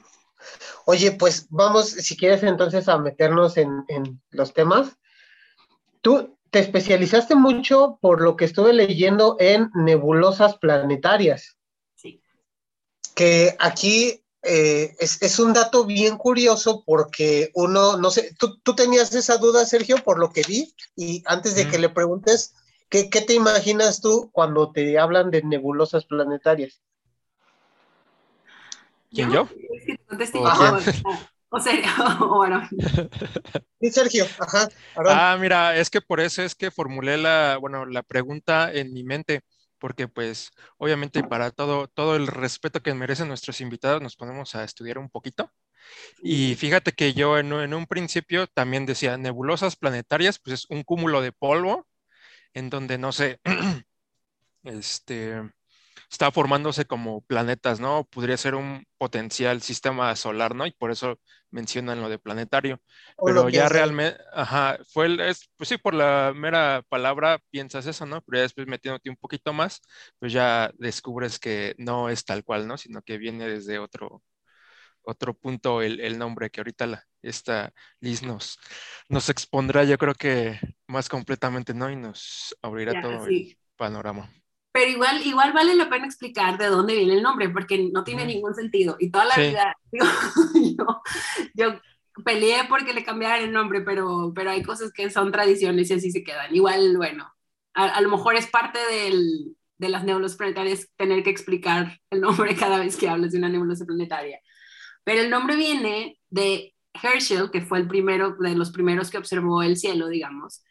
Oye, 0.85 1.11
pues 1.13 1.47
vamos, 1.49 1.89
si 1.89 2.15
quieres 2.15 2.43
entonces 2.43 2.87
a 2.87 2.97
meternos 2.97 3.57
en, 3.57 3.83
en 3.87 4.21
los 4.29 4.53
temas. 4.53 4.97
Tú, 6.01 6.37
te 6.51 6.59
especializaste 6.59 7.33
mucho, 7.35 7.97
por 8.01 8.21
lo 8.21 8.35
que 8.35 8.45
estuve 8.45 8.73
leyendo, 8.73 9.37
en 9.39 9.71
nebulosas 9.73 10.57
planetarias. 10.57 11.57
Sí. 11.95 12.21
Que 13.15 13.55
aquí 13.57 14.21
eh, 14.43 14.95
es, 14.99 15.39
un 15.39 15.53
dato 15.53 15.85
bien 15.85 16.17
curioso 16.17 16.83
porque 16.85 17.51
uno, 17.53 17.97
no 17.97 18.11
sé, 18.11 18.35
tú, 18.37 18.75
tenías 18.75 19.15
esa 19.15 19.37
duda, 19.37 19.65
Sergio, 19.65 19.97
por 20.03 20.19
lo 20.19 20.31
que 20.31 20.43
vi, 20.43 20.73
y 20.95 21.23
antes 21.25 21.55
de 21.55 21.69
que 21.69 21.79
le 21.79 21.89
preguntes, 21.89 22.53
¿qué, 22.89 23.09
¿qué, 23.09 23.21
te 23.21 23.33
imaginas 23.33 24.01
tú 24.01 24.29
cuando 24.33 24.71
te 24.71 24.99
hablan 24.99 25.31
de 25.31 25.43
nebulosas 25.43 26.05
planetarias? 26.05 26.81
¿Quién 29.09 29.31
yo? 29.31 29.47
O 31.51 31.59
sea, 31.59 31.73
bueno. 32.19 32.67
Sí, 33.81 33.89
Sergio, 33.89 34.25
ajá. 34.39 34.69
Ah, 35.07 35.35
mira, 35.39 35.75
es 35.75 35.89
que 35.89 36.01
por 36.01 36.19
eso 36.19 36.43
es 36.43 36.53
que 36.53 36.69
formulé 36.69 37.17
la, 37.17 37.57
bueno, 37.59 37.87
la 37.87 38.03
pregunta 38.03 38.71
en 38.71 38.93
mi 38.93 39.03
mente, 39.03 39.41
porque 39.79 40.07
pues 40.07 40.51
obviamente 40.77 41.23
para 41.23 41.49
todo, 41.49 41.87
todo 41.87 42.15
el 42.15 42.27
respeto 42.27 42.83
que 42.83 42.93
merecen 42.93 43.27
nuestros 43.27 43.59
invitados 43.59 43.99
nos 43.99 44.15
ponemos 44.15 44.53
a 44.53 44.63
estudiar 44.63 44.99
un 44.99 45.09
poquito. 45.09 45.51
Y 46.21 46.55
fíjate 46.55 46.91
que 46.91 47.13
yo 47.13 47.39
en, 47.39 47.51
en 47.53 47.73
un 47.73 47.87
principio 47.87 48.45
también 48.45 48.85
decía 48.85 49.17
nebulosas 49.17 49.75
planetarias, 49.75 50.39
pues 50.39 50.61
es 50.61 50.65
un 50.69 50.83
cúmulo 50.83 51.21
de 51.21 51.31
polvo 51.31 51.87
en 52.53 52.69
donde 52.69 52.97
no 52.97 53.11
sé, 53.11 53.39
este, 54.63 55.41
está 56.11 56.29
formándose 56.31 56.85
como 56.85 57.21
planetas, 57.21 57.79
¿no? 57.79 58.03
Podría 58.05 58.35
ser 58.37 58.55
un 58.55 58.85
potencial 58.97 59.61
sistema 59.61 60.13
solar, 60.17 60.53
¿no? 60.55 60.67
Y 60.67 60.71
por 60.71 60.91
eso 60.91 61.19
mencionan 61.51 62.01
lo 62.01 62.09
de 62.09 62.19
planetario. 62.19 62.81
Pero 63.23 63.47
ya 63.49 63.69
realmente, 63.69 64.19
ajá, 64.33 64.77
fue, 64.89 65.05
el, 65.05 65.21
es, 65.21 65.49
pues 65.55 65.69
sí, 65.69 65.77
por 65.77 65.93
la 65.93 66.33
mera 66.35 66.83
palabra 66.89 67.39
piensas 67.49 67.85
eso, 67.87 68.05
¿no? 68.05 68.21
Pero 68.21 68.39
ya 68.39 68.43
después 68.43 68.67
metiéndote 68.67 69.09
un 69.09 69.15
poquito 69.15 69.53
más, 69.53 69.81
pues 70.19 70.33
ya 70.33 70.71
descubres 70.77 71.39
que 71.39 71.75
no 71.77 72.09
es 72.09 72.25
tal 72.25 72.43
cual, 72.43 72.67
¿no? 72.67 72.77
Sino 72.77 73.01
que 73.01 73.17
viene 73.17 73.47
desde 73.47 73.79
otro, 73.79 74.21
otro 75.03 75.33
punto 75.33 75.81
el, 75.81 76.01
el 76.01 76.19
nombre 76.19 76.49
que 76.49 76.59
ahorita 76.59 76.87
la, 76.87 77.05
esta 77.21 77.73
Liz 78.01 78.21
nos, 78.21 78.59
nos 79.07 79.29
expondrá, 79.29 79.85
yo 79.85 79.97
creo 79.97 80.13
que 80.15 80.59
más 80.87 81.07
completamente, 81.07 81.73
¿no? 81.73 81.89
Y 81.89 81.95
nos 81.95 82.55
abrirá 82.61 83.01
todo 83.01 83.25
el 83.27 83.57
panorama. 83.77 84.29
Pero 84.71 84.89
igual, 84.89 85.25
igual 85.25 85.51
vale 85.53 85.75
la 85.75 85.89
pena 85.89 86.05
explicar 86.05 86.57
de 86.57 86.67
dónde 86.67 86.95
viene 86.95 87.13
el 87.13 87.23
nombre, 87.23 87.49
porque 87.49 87.89
no 87.91 88.03
tiene 88.03 88.25
ningún 88.25 88.55
sentido. 88.55 88.95
Y 88.99 89.11
toda 89.11 89.25
la 89.25 89.35
vida, 89.35 89.75
yo, 89.91 91.01
yo, 91.53 91.81
peleé 92.23 92.63
porque 92.69 92.93
le 92.93 93.03
cambiaran 93.03 93.41
el 93.41 93.51
nombre, 93.51 93.81
pero, 93.81 94.31
pero 94.33 94.51
hay 94.51 94.63
cosas 94.63 94.91
que 94.93 95.09
son 95.09 95.31
tradiciones 95.31 95.89
y 95.89 95.93
así 95.93 96.11
se 96.11 96.23
quedan. 96.23 96.55
Igual, 96.55 96.95
bueno, 96.95 97.33
a, 97.73 97.99
lo 98.01 98.09
mejor 98.09 98.35
es 98.35 98.47
parte 98.47 98.79
del, 98.89 99.55
de 99.77 99.89
las 99.89 100.03
nebulosas 100.03 100.37
planetarias 100.37 100.87
tener 100.95 101.23
que 101.23 101.29
explicar 101.29 101.99
el 102.09 102.21
nombre 102.21 102.55
cada 102.55 102.79
vez 102.79 102.95
que 102.95 103.09
hablas 103.09 103.31
de 103.31 103.39
una 103.39 103.49
nebulosa 103.49 103.85
planetaria. 103.85 104.39
Pero 105.03 105.21
el 105.21 105.29
nombre 105.29 105.55
viene 105.55 106.19
de 106.29 106.75
Herschel, 106.93 107.51
que 107.51 107.61
fue 107.61 107.79
el 107.79 107.87
primero 107.87 108.35
de 108.39 108.55
los 108.55 108.71
primeros 108.71 109.09
que 109.09 109.17
observó 109.17 109.63
el 109.63 109.77
cielo, 109.77 110.07
digamos, 110.07 110.63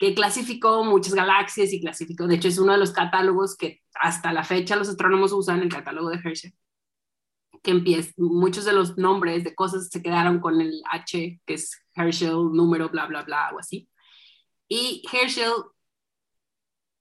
que 0.00 0.14
clasificó 0.14 0.82
muchas 0.82 1.12
galaxias 1.12 1.74
y 1.74 1.80
clasificó, 1.80 2.26
de 2.26 2.36
hecho 2.36 2.48
es 2.48 2.58
uno 2.58 2.72
de 2.72 2.78
los 2.78 2.90
catálogos 2.90 3.54
que 3.54 3.82
hasta 3.94 4.32
la 4.32 4.44
fecha 4.44 4.74
los 4.74 4.88
astrónomos 4.88 5.30
usan, 5.32 5.60
el 5.60 5.68
catálogo 5.68 6.08
de 6.08 6.16
Herschel, 6.16 6.54
que 7.62 7.70
empieza, 7.70 8.10
muchos 8.16 8.64
de 8.64 8.72
los 8.72 8.96
nombres 8.96 9.44
de 9.44 9.54
cosas 9.54 9.90
se 9.90 10.02
quedaron 10.02 10.40
con 10.40 10.58
el 10.58 10.82
H, 10.90 11.42
que 11.44 11.54
es 11.54 11.82
Herschel, 11.94 12.32
número, 12.50 12.88
bla, 12.88 13.06
bla, 13.08 13.24
bla, 13.24 13.50
o 13.54 13.58
así. 13.58 13.90
Y 14.68 15.02
Herschel 15.12 15.52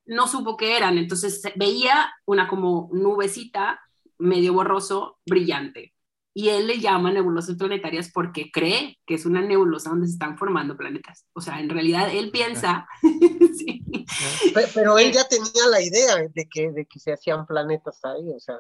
no 0.06 0.28
supo 0.28 0.58
qué 0.58 0.76
eran, 0.76 0.98
entonces 0.98 1.42
veía 1.56 2.14
una 2.26 2.50
como 2.50 2.90
nubecita 2.92 3.80
medio 4.18 4.52
borroso, 4.52 5.20
brillante 5.26 5.94
y 6.34 6.50
él 6.50 6.68
le 6.68 6.80
llama 6.80 7.12
nebulosas 7.12 7.58
planetarias 7.58 8.12
porque 8.14 8.52
cree 8.52 8.98
que 9.06 9.16
es 9.16 9.26
una 9.26 9.42
nebulosa 9.42 9.90
donde 9.90 10.08
se 10.08 10.14
están 10.14 10.38
formando 10.38 10.78
planetas. 10.78 11.26
O 11.34 11.42
sea, 11.42 11.60
en 11.60 11.70
realidad 11.70 12.10
él 12.12 12.32
piensa... 12.32 12.88
pero, 14.74 14.98
él 15.00 15.12
ya 15.12 15.28
tenía 15.28 15.68
la 15.70 15.82
idea 15.82 16.18
de 16.34 16.48
que, 16.48 16.72
de 16.72 16.86
que 16.86 17.00
se 17.00 17.14
hacían 17.14 17.46
planetas 17.46 18.00
ahí, 18.06 18.30
o 18.36 18.40
sea, 18.40 18.60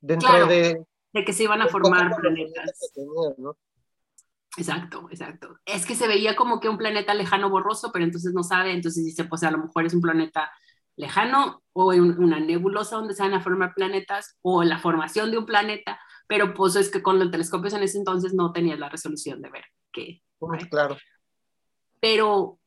dentro 0.00 0.46
de... 0.46 0.84
De 1.12 1.24
que 1.24 1.32
se 1.32 1.44
iban 1.44 1.62
a 1.62 1.68
formar 1.68 2.14
planetas. 2.16 2.92
Exacto, 4.56 5.08
exacto. 5.10 5.58
Es 5.64 5.86
que 5.86 5.94
se 5.94 6.08
veía 6.08 6.34
como 6.34 6.60
que 6.60 6.68
un 6.68 6.78
planeta 6.78 7.14
lejano 7.14 7.50
borroso, 7.50 7.90
pero 7.92 8.04
entonces 8.04 8.32
no 8.32 8.42
sabe, 8.42 8.72
entonces 8.72 9.04
dice, 9.04 9.24
pues 9.24 9.42
a 9.44 9.50
lo 9.50 9.58
mejor 9.58 9.86
es 9.86 9.94
un 9.94 10.00
planeta 10.00 10.50
lejano 10.96 11.62
o 11.72 11.86
una 11.92 12.38
nebulosa 12.38 12.96
donde 12.96 13.14
se 13.14 13.22
van 13.22 13.34
a 13.34 13.40
formar 13.40 13.74
planetas 13.74 14.38
o 14.42 14.62
la 14.62 14.78
formación 14.78 15.30
de 15.30 15.38
un 15.38 15.46
planeta 15.46 16.00
pero 16.26 16.54
pues 16.54 16.76
es 16.76 16.90
que 16.90 17.02
con 17.02 17.18
los 17.18 17.30
telescopios 17.30 17.74
en 17.74 17.82
ese 17.82 17.98
entonces 17.98 18.34
no 18.34 18.52
tenías 18.52 18.78
la 18.78 18.88
resolución 18.88 19.42
de 19.42 19.50
ver 19.50 19.64
qué. 19.92 20.22
Claro. 20.70 20.96
Pero, 22.00 22.58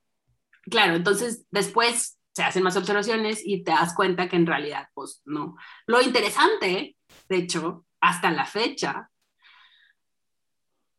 claro, 0.70 0.96
entonces 0.96 1.46
después 1.52 2.18
se 2.34 2.44
hacen 2.44 2.64
más 2.64 2.78
observaciones 2.78 3.42
y 3.44 3.64
te 3.64 3.72
das 3.72 3.96
cuenta 3.96 4.30
que 4.30 4.36
en 4.36 4.46
realidad, 4.46 4.88
pues 4.94 5.22
no. 5.26 5.56
Lo 5.86 6.02
interesante, 6.02 6.96
de 7.30 7.36
hecho, 7.36 7.86
hasta 8.00 8.32
la 8.32 8.46
fecha, 8.46 9.10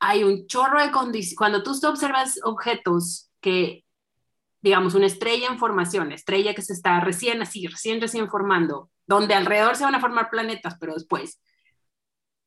hay 0.00 0.24
un 0.24 0.46
chorro 0.46 0.82
de 0.82 0.90
condiciones. 0.90 1.36
Cuando 1.36 1.62
tú 1.62 1.72
observas 1.86 2.40
objetos 2.44 3.30
que, 3.40 3.84
digamos, 4.60 4.94
una 4.94 5.06
estrella 5.06 5.48
en 5.48 5.58
formación, 5.58 6.12
estrella 6.12 6.54
que 6.54 6.62
se 6.62 6.72
está 6.72 7.00
recién 7.00 7.42
así, 7.42 7.66
recién, 7.66 8.00
recién 8.00 8.28
formando, 8.28 8.90
donde 9.06 9.34
alrededor 9.34 9.76
se 9.76 9.84
van 9.84 9.94
a 9.94 10.00
formar 10.00 10.30
planetas, 10.30 10.76
pero 10.78 10.94
después 10.94 11.40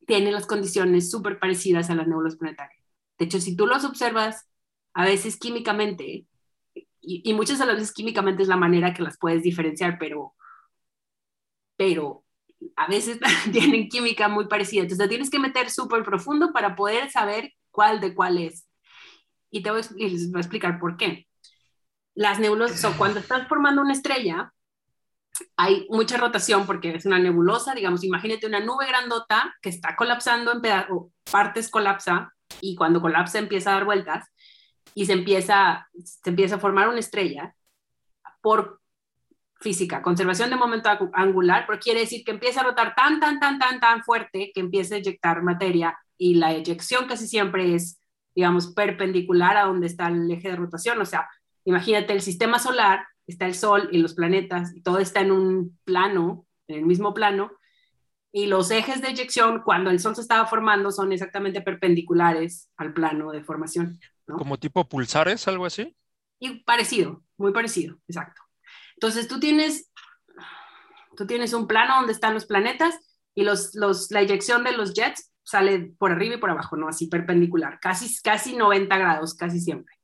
tienen 0.06 0.32
las 0.32 0.46
condiciones 0.46 1.10
súper 1.10 1.38
parecidas 1.38 1.90
a 1.90 1.94
las 1.94 2.06
nebulosas 2.06 2.38
planetarias. 2.38 2.82
De 3.18 3.26
hecho, 3.26 3.40
si 3.40 3.56
tú 3.56 3.66
los 3.66 3.84
observas, 3.84 4.48
a 4.94 5.04
veces 5.04 5.38
químicamente, 5.38 6.26
y, 7.00 7.34
muchas 7.34 7.58
de 7.58 7.66
las 7.66 7.76
veces 7.76 7.92
químicamente 7.92 8.42
es 8.42 8.48
la 8.48 8.56
manera 8.56 8.94
que 8.94 9.02
las 9.02 9.18
puedes 9.18 9.42
diferenciar, 9.42 9.98
pero, 9.98 10.34
pero 11.76 12.24
a 12.76 12.86
veces 12.88 13.18
tienen 13.52 13.88
química 13.88 14.28
muy 14.28 14.46
parecida. 14.46 14.82
Entonces, 14.82 15.04
te 15.04 15.08
tienes 15.08 15.30
que 15.30 15.38
meter 15.38 15.70
súper 15.70 16.04
profundo 16.04 16.52
para 16.52 16.76
poder 16.76 17.10
saber 17.10 17.52
cuál 17.70 18.00
de 18.00 18.14
cuál 18.14 18.38
es. 18.38 18.66
Y 19.50 19.62
te 19.62 19.70
voy, 19.70 19.82
les 19.96 20.30
voy 20.30 20.38
a 20.38 20.42
explicar 20.42 20.78
por 20.78 20.96
qué. 20.96 21.26
Las 22.14 22.38
nebulosas, 22.38 22.84
o 22.84 22.96
cuando 22.96 23.20
estás 23.20 23.48
formando 23.48 23.82
una 23.82 23.92
estrella, 23.92 24.52
hay 25.56 25.86
mucha 25.90 26.16
rotación 26.16 26.66
porque 26.66 26.94
es 26.94 27.06
una 27.06 27.18
nebulosa, 27.18 27.74
digamos, 27.74 28.04
imagínate 28.04 28.46
una 28.46 28.60
nube 28.60 28.86
grandota 28.86 29.54
que 29.60 29.68
está 29.68 29.96
colapsando 29.96 30.52
en 30.52 30.62
partes 31.30 31.70
colapsa 31.70 32.32
y 32.60 32.74
cuando 32.74 33.00
colapsa 33.00 33.38
empieza 33.38 33.70
a 33.70 33.74
dar 33.74 33.84
vueltas 33.84 34.28
y 34.94 35.06
se 35.06 35.12
empieza, 35.12 35.88
se 36.02 36.30
empieza 36.30 36.56
a 36.56 36.60
formar 36.60 36.88
una 36.88 37.00
estrella 37.00 37.54
por 38.40 38.80
física, 39.60 40.02
conservación 40.02 40.50
de 40.50 40.56
momento 40.56 40.90
angular, 41.14 41.64
pero 41.66 41.78
quiere 41.78 42.00
decir 42.00 42.24
que 42.24 42.32
empieza 42.32 42.60
a 42.60 42.64
rotar 42.64 42.94
tan, 42.94 43.20
tan, 43.20 43.38
tan, 43.38 43.58
tan, 43.58 43.80
tan 43.80 44.02
fuerte 44.02 44.50
que 44.52 44.60
empieza 44.60 44.96
a 44.96 44.98
eyectar 44.98 45.42
materia 45.42 45.96
y 46.18 46.34
la 46.34 46.52
eyección 46.52 47.06
casi 47.06 47.28
siempre 47.28 47.74
es, 47.74 48.00
digamos, 48.34 48.74
perpendicular 48.74 49.56
a 49.56 49.64
donde 49.64 49.86
está 49.86 50.08
el 50.08 50.30
eje 50.30 50.50
de 50.50 50.56
rotación, 50.56 51.00
o 51.00 51.04
sea, 51.04 51.28
imagínate 51.64 52.12
el 52.12 52.20
sistema 52.20 52.58
solar 52.58 53.06
está 53.26 53.46
el 53.46 53.54
Sol 53.54 53.88
y 53.92 53.98
los 53.98 54.14
planetas, 54.14 54.74
y 54.74 54.82
todo 54.82 54.98
está 54.98 55.20
en 55.20 55.32
un 55.32 55.78
plano, 55.84 56.46
en 56.68 56.76
el 56.78 56.86
mismo 56.86 57.14
plano, 57.14 57.52
y 58.32 58.46
los 58.46 58.70
ejes 58.70 59.02
de 59.02 59.08
eyección, 59.08 59.62
cuando 59.62 59.90
el 59.90 60.00
Sol 60.00 60.14
se 60.14 60.22
estaba 60.22 60.46
formando, 60.46 60.90
son 60.90 61.12
exactamente 61.12 61.60
perpendiculares 61.60 62.70
al 62.76 62.94
plano 62.94 63.30
de 63.30 63.44
formación. 63.44 64.00
¿Como 64.26 64.58
tipo 64.58 64.88
pulsares, 64.88 65.46
algo 65.48 65.66
así? 65.66 65.94
Y 66.38 66.60
parecido, 66.64 67.22
muy 67.36 67.52
parecido, 67.52 67.98
exacto. 68.08 68.42
Entonces 68.94 69.28
tú 69.28 69.38
tienes, 69.38 69.90
tú 71.16 71.26
tienes 71.26 71.52
un 71.52 71.66
plano 71.66 71.96
donde 71.96 72.12
están 72.12 72.34
los 72.34 72.46
planetas 72.46 72.98
y 73.34 73.44
los, 73.44 73.74
los, 73.74 74.10
la 74.10 74.22
eyección 74.22 74.64
de 74.64 74.72
los 74.72 74.94
jets 74.94 75.32
sale 75.42 75.92
por 75.98 76.12
arriba 76.12 76.36
y 76.36 76.38
por 76.38 76.50
abajo, 76.50 76.76
¿no? 76.76 76.88
Así 76.88 77.08
perpendicular, 77.08 77.80
casi, 77.80 78.14
casi 78.22 78.56
90 78.56 78.96
grados, 78.96 79.34
casi 79.34 79.60
siempre. 79.60 79.94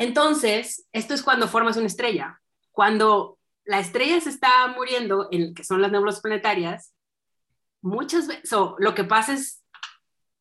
Entonces, 0.00 0.88
esto 0.92 1.12
es 1.12 1.22
cuando 1.22 1.46
formas 1.46 1.76
una 1.76 1.86
estrella. 1.86 2.40
Cuando 2.70 3.38
la 3.64 3.80
estrella 3.80 4.18
se 4.22 4.30
está 4.30 4.66
muriendo, 4.74 5.28
en 5.30 5.52
que 5.52 5.62
son 5.62 5.82
las 5.82 5.92
nebulosas 5.92 6.22
planetarias, 6.22 6.94
muchas 7.82 8.26
veces, 8.26 8.50
lo 8.78 8.94
que 8.94 9.04
pasa 9.04 9.34
es 9.34 9.62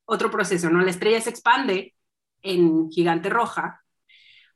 otro 0.05 0.31
proceso, 0.31 0.69
¿no? 0.69 0.79
La 0.79 0.91
estrella 0.91 1.19
se 1.19 1.31
expande 1.31 1.93
en 2.41 2.89
gigante 2.89 3.29
roja, 3.29 3.83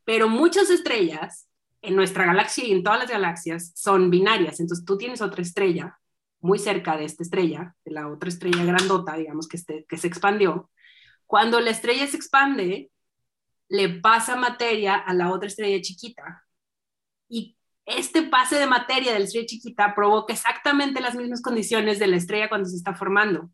pero 0.06 0.30
muchas 0.30 0.70
estrellas 0.70 1.49
en 1.82 1.97
nuestra 1.97 2.26
galaxia 2.26 2.64
y 2.64 2.72
en 2.72 2.82
todas 2.82 2.99
las 2.99 3.10
galaxias 3.10 3.74
son 3.76 4.10
binarias. 4.10 4.62
Entonces 4.62 4.86
tú 4.86 4.97
tienes 4.97 5.22
otra 5.22 5.41
estrella 5.41 5.99
muy 6.39 6.60
cerca 6.60 6.95
de 6.95 7.04
esta 7.04 7.24
estrella, 7.24 7.76
de 7.84 7.91
la 7.91 8.08
otra 8.08 8.30
estrella 8.30 8.64
grandota, 8.64 9.18
digamos, 9.18 9.49
que, 9.49 9.58
este, 9.58 9.86
que 9.86 9.97
se 9.97 10.08
expandió. 10.08 10.72
Cuando 11.26 11.60
la 11.60 11.72
estrella 11.72 12.08
se 12.08 12.16
expande, 12.16 12.89
le 13.70 13.89
pasa 13.99 14.36
materia 14.36 14.95
a 14.95 15.14
la 15.14 15.32
otra 15.32 15.47
estrella 15.47 15.82
chiquita. 15.82 16.43
Y 17.30 17.57
este 17.86 18.24
pase 18.24 18.57
de 18.57 18.68
materia 18.68 19.14
de 19.14 19.20
la 19.20 19.26
estrella 19.26 19.47
chiquita 19.47 19.95
provoca 19.95 20.34
exactamente 20.34 21.01
las 21.01 21.16
mismas 21.16 21.41
condiciones 21.41 21.99
de 21.99 22.07
la 22.07 22.18
estrella 22.18 22.49
cuando 22.49 22.70
se 22.70 22.78
está 22.78 22.93
formando. 22.93 23.49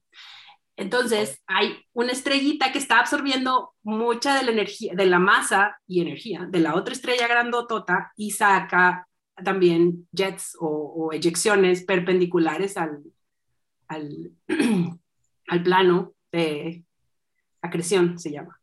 Entonces, 0.75 1.41
hay 1.45 1.85
una 1.91 2.13
estrellita 2.13 2.71
que 2.71 2.79
está 2.79 2.99
absorbiendo 2.99 3.73
mucha 3.83 4.37
de 4.37 4.45
la 4.45 4.51
energía, 4.51 4.93
de 4.95 5.05
la 5.07 5.19
masa 5.19 5.77
y 5.87 6.01
energía 6.01 6.47
de 6.49 6.59
la 6.59 6.75
otra 6.75 6.93
estrella 6.93 7.27
grandotota 7.27 8.13
y 8.15 8.31
saca 8.31 9.05
también 9.43 10.07
jets 10.13 10.55
o, 10.59 11.11
eyecciones 11.11 11.83
perpendiculares 11.83 12.77
al, 12.77 13.03
al, 13.87 14.31
al 15.47 15.63
plano 15.63 16.13
de 16.31 16.85
acreción, 17.61 18.17
se 18.17 18.31
llama. 18.31 18.58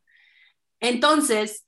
Entonces, 0.89 1.66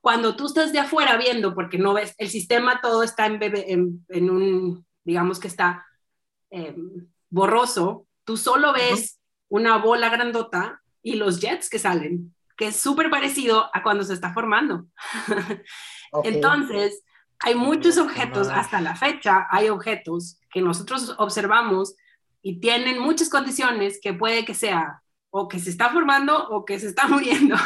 cuando 0.00 0.36
tú 0.36 0.46
estás 0.46 0.72
de 0.72 0.80
afuera 0.80 1.16
viendo, 1.16 1.54
porque 1.54 1.78
no 1.78 1.94
ves, 1.94 2.14
el 2.18 2.28
sistema 2.28 2.80
todo 2.80 3.02
está 3.02 3.26
en, 3.26 4.04
en, 4.08 4.30
un, 4.30 4.86
digamos 5.04 5.38
que 5.38 5.48
está 5.48 5.86
em, 6.50 7.08
borroso, 7.30 8.06
tú 8.24 8.36
solo 8.36 8.72
ves 8.72 9.20
una 9.48 9.78
bola 9.78 10.08
grandota 10.08 10.82
y 11.02 11.14
los 11.14 11.40
jets 11.40 11.70
que 11.70 11.78
salen, 11.78 12.34
que 12.56 12.68
es 12.68 12.76
súper 12.76 13.10
parecido 13.10 13.70
a 13.72 13.82
cuando 13.82 14.02
se 14.02 14.14
está 14.14 14.32
formando. 14.32 14.86
Entonces, 16.24 17.04
hay 17.38 17.54
muchos 17.54 17.96
objetos, 17.98 18.48
hasta 18.48 18.80
la 18.80 18.96
fecha 18.96 19.46
hay 19.50 19.68
objetos 19.68 20.40
que 20.50 20.60
nosotros 20.60 21.14
observamos 21.18 21.94
y 22.42 22.58
tienen 22.58 22.98
muchas 22.98 23.28
condiciones 23.28 24.00
que 24.02 24.14
puede 24.14 24.44
que 24.44 24.54
sea 24.54 25.02
o 25.30 25.48
que 25.48 25.58
se 25.58 25.70
está 25.70 25.90
formando 25.90 26.48
o 26.48 26.64
que 26.64 26.78
se 26.78 26.88
está 26.88 27.06
muriendo. 27.08 27.56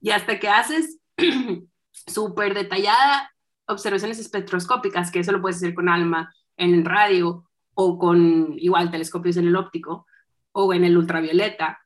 y 0.00 0.10
hasta 0.10 0.38
que 0.38 0.48
haces 0.48 0.98
súper 1.92 2.54
detallada 2.54 3.30
observaciones 3.66 4.18
espectroscópicas, 4.18 5.10
que 5.10 5.20
eso 5.20 5.32
lo 5.32 5.42
puedes 5.42 5.58
hacer 5.58 5.74
con 5.74 5.88
ALMA 5.88 6.32
en 6.56 6.74
el 6.74 6.84
radio 6.84 7.48
o 7.74 7.98
con 7.98 8.54
igual 8.58 8.90
telescopios 8.90 9.36
en 9.36 9.46
el 9.46 9.56
óptico 9.56 10.06
o 10.52 10.72
en 10.72 10.84
el 10.84 10.96
ultravioleta, 10.96 11.78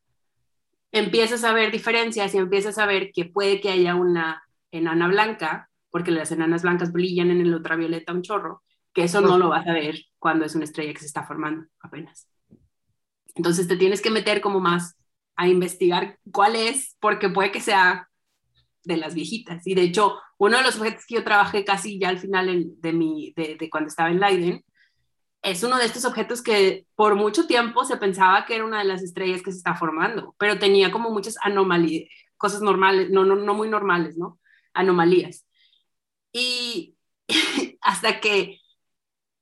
empiezas 0.93 1.45
a 1.45 1.53
ver 1.53 1.73
diferencias 1.73 2.35
y 2.35 2.39
empiezas 2.39 2.79
a 2.79 2.87
ver 2.87 3.11
que 3.13 3.25
puede 3.25 3.61
que 3.61 3.71
haya 3.71 3.95
una 3.95 4.43
enana 4.71 5.09
blanca, 5.09 5.69
porque 5.91 6.11
las 6.11 6.33
enanas 6.33 6.63
blancas 6.63 6.93
brillan 6.93 7.31
en 7.31 7.41
el 7.41 7.55
ultravioleta 7.55 8.13
un 8.13 8.23
chorro, 8.23 8.63
que 8.95 9.05
eso 9.05 9.21
no 9.21 9.39
lo 9.39 9.49
vas 9.49 9.67
a 9.67 9.73
ver 9.73 9.97
cuando 10.19 10.45
es 10.45 10.55
una 10.55 10.65
estrella 10.65 10.93
que 10.93 11.01
se 11.01 11.07
está 11.07 11.25
formando 11.25 11.67
apenas. 11.81 12.29
Entonces 13.35 13.69
te 13.69 13.77
tienes 13.77 14.01
que 14.03 14.11
meter 14.11 14.41
como 14.41 14.61
más 14.61 14.97
a 15.37 15.49
investigar 15.49 16.19
cuál 16.31 16.57
es, 16.57 16.97
porque 17.01 17.31
puede 17.31 17.53
que 17.53 17.61
sea 17.61 18.09
de 18.85 18.97
las 18.97 19.15
viejitas. 19.15 19.67
Y 19.67 19.75
de 19.75 19.83
hecho, 19.83 20.19
uno 20.39 20.59
de 20.59 20.65
los 20.65 20.77
objetos 20.77 21.05
que 21.07 21.15
yo 21.17 21.25
trabajé 21.25 21.65
casi 21.65 21.99
ya 21.99 22.09
al 22.09 22.19
final 22.19 22.65
de, 22.79 22.93
mi, 22.93 23.33
de, 23.37 23.69
cuando 23.71 23.89
estaba 23.89 24.11
en 24.11 24.21
Leiden 24.21 24.65
es 25.43 25.63
uno 25.63 25.77
de 25.77 25.87
estos 25.87 26.05
objetos 26.05 26.43
que 26.43 26.87
por 26.95 27.17
mucho 27.17 27.47
tiempo 27.47 27.85
se 27.85 27.97
pensaba 27.97 28.45
que 28.45 28.55
era 28.55 28.65
una 28.65 28.79
de 28.79 28.85
las 28.85 29.03
estrellas 29.03 29.43
que 29.43 29.51
se 29.51 29.59
está 29.59 29.75
formando, 29.75 30.37
pero 30.39 30.59
tenía 30.59 30.93
como 30.93 31.11
muchas 31.11 31.37
anomalías, 31.43 32.09
cosas 32.37 32.63
normales, 32.63 33.11
no, 33.11 33.25
no, 33.25 33.35
no 33.35 33.55
muy 33.55 33.69
normales, 33.69 34.17
¿no? 34.17 34.39
Anomalías. 34.73 35.47
Y 36.33 36.97
hasta 37.81 38.21
que 38.21 38.61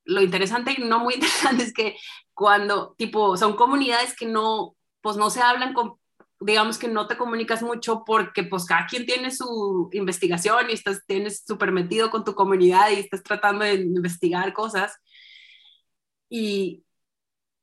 lo 0.04 0.22
interesante 0.22 0.74
y 0.76 0.82
no 0.82 1.00
muy 1.00 1.14
interesante 1.16 1.64
es 1.64 1.72
que 1.72 1.96
cuando, 2.40 2.94
tipo, 2.96 3.36
son 3.36 3.54
comunidades 3.54 4.16
que 4.16 4.24
no, 4.24 4.74
pues 5.02 5.18
no 5.18 5.28
se 5.28 5.42
hablan 5.42 5.74
con, 5.74 5.96
digamos 6.40 6.78
que 6.78 6.88
no 6.88 7.06
te 7.06 7.18
comunicas 7.18 7.62
mucho 7.62 8.02
porque 8.06 8.44
pues 8.44 8.64
cada 8.64 8.86
quien 8.86 9.04
tiene 9.04 9.30
su 9.30 9.90
investigación 9.92 10.70
y 10.70 10.72
estás, 10.72 11.04
tienes 11.06 11.44
súper 11.46 11.70
metido 11.70 12.10
con 12.10 12.24
tu 12.24 12.34
comunidad 12.34 12.88
y 12.88 12.94
estás 12.94 13.22
tratando 13.22 13.66
de 13.66 13.74
investigar 13.74 14.54
cosas. 14.54 14.96
Y 16.30 16.82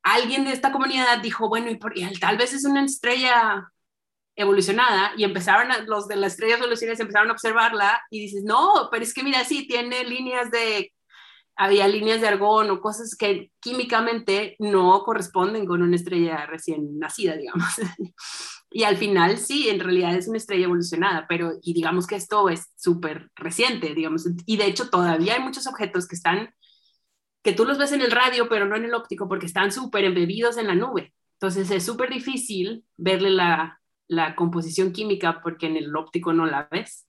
alguien 0.04 0.44
de 0.44 0.52
esta 0.52 0.70
comunidad 0.70 1.18
dijo, 1.22 1.48
bueno, 1.48 1.72
y, 1.72 2.18
tal 2.20 2.36
vez 2.36 2.52
es 2.52 2.64
una 2.64 2.84
estrella 2.84 3.72
evolucionada 4.36 5.10
y 5.16 5.24
empezaron 5.24 5.72
los 5.88 6.06
de 6.06 6.14
las 6.14 6.34
estrellas 6.34 6.60
evolucionadas 6.60 7.00
empezaron 7.00 7.30
a 7.30 7.32
observarla 7.32 8.00
y 8.12 8.20
dices, 8.20 8.44
no, 8.44 8.90
pero 8.92 9.02
es 9.02 9.12
que 9.12 9.24
mira, 9.24 9.44
sí, 9.44 9.66
tiene 9.66 10.04
líneas 10.04 10.52
de, 10.52 10.92
había 11.58 11.88
líneas 11.88 12.20
de 12.20 12.28
argón 12.28 12.70
o 12.70 12.80
cosas 12.80 13.16
que 13.16 13.50
químicamente 13.60 14.54
no 14.60 15.02
corresponden 15.02 15.66
con 15.66 15.82
una 15.82 15.96
estrella 15.96 16.46
recién 16.46 16.98
nacida, 16.98 17.36
digamos. 17.36 17.68
y 18.70 18.84
al 18.84 18.96
final 18.96 19.38
sí, 19.38 19.68
en 19.68 19.80
realidad 19.80 20.14
es 20.14 20.28
una 20.28 20.38
estrella 20.38 20.64
evolucionada, 20.64 21.26
pero 21.28 21.52
y 21.60 21.74
digamos 21.74 22.06
que 22.06 22.14
esto 22.14 22.48
es 22.48 22.68
súper 22.76 23.30
reciente, 23.34 23.92
digamos, 23.92 24.26
y 24.46 24.56
de 24.56 24.66
hecho 24.66 24.88
todavía 24.88 25.34
hay 25.34 25.42
muchos 25.42 25.66
objetos 25.66 26.06
que 26.06 26.14
están 26.14 26.54
que 27.42 27.52
tú 27.52 27.64
los 27.64 27.78
ves 27.78 27.92
en 27.92 28.02
el 28.02 28.10
radio, 28.10 28.48
pero 28.48 28.66
no 28.66 28.76
en 28.76 28.84
el 28.84 28.94
óptico, 28.94 29.28
porque 29.28 29.46
están 29.46 29.72
súper 29.72 30.04
embebidos 30.04 30.56
en 30.58 30.66
la 30.66 30.74
nube. 30.74 31.14
Entonces 31.34 31.70
es 31.70 31.84
súper 31.84 32.10
difícil 32.10 32.84
verle 32.96 33.30
la, 33.30 33.80
la, 34.08 34.34
composición 34.34 34.92
química 34.92 35.40
porque 35.42 35.66
en 35.66 35.76
el 35.76 35.94
óptico 35.96 36.32
no 36.32 36.46
la 36.46 36.68
ves, 36.70 37.06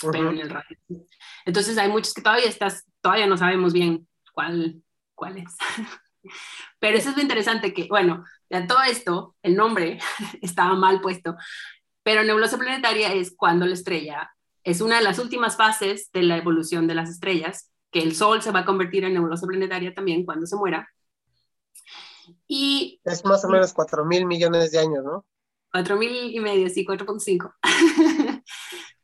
pero 0.00 0.30
en 0.30 0.38
el 0.38 0.50
radio. 0.50 0.78
Entonces 1.44 1.78
hay 1.78 1.90
muchos 1.90 2.14
que 2.14 2.22
todavía 2.22 2.48
estás, 2.48 2.84
todavía 3.02 3.26
no 3.26 3.36
sabemos 3.36 3.74
bien 3.74 4.08
cuál, 4.32 4.82
cuál 5.14 5.38
es. 5.38 5.54
pero 6.78 6.96
eso 6.96 7.10
es 7.10 7.16
lo 7.16 7.22
interesante 7.22 7.74
que, 7.74 7.88
bueno, 7.88 8.24
de 8.48 8.62
todo 8.62 8.82
esto, 8.82 9.36
el 9.42 9.56
nombre 9.56 9.98
estaba 10.40 10.74
mal 10.74 11.00
puesto, 11.02 11.36
pero 12.02 12.24
nebulosa 12.24 12.58
planetaria 12.58 13.12
es 13.12 13.34
cuando 13.36 13.66
la 13.66 13.74
estrella 13.74 14.30
es 14.64 14.80
una 14.80 14.96
de 14.96 15.02
las 15.02 15.18
últimas 15.18 15.56
fases 15.56 16.10
de 16.12 16.22
la 16.22 16.36
evolución 16.36 16.86
de 16.86 16.94
las 16.94 17.10
estrellas 17.10 17.70
que 17.90 18.00
el 18.00 18.14
Sol 18.14 18.42
se 18.42 18.52
va 18.52 18.60
a 18.60 18.64
convertir 18.64 19.04
en 19.04 19.14
nebulosa 19.14 19.46
planetaria 19.46 19.92
también 19.92 20.24
cuando 20.24 20.46
se 20.46 20.56
muera. 20.56 20.88
Y, 22.46 23.00
es 23.04 23.24
más 23.24 23.44
o 23.44 23.48
menos 23.48 23.72
4 23.72 24.04
mil 24.04 24.24
millones 24.26 24.70
de 24.70 24.78
años, 24.78 25.04
¿no? 25.04 25.26
4 25.72 25.96
mil 25.96 26.34
y 26.34 26.40
medio, 26.40 26.68
sí, 26.68 26.86
4.5. 26.86 27.54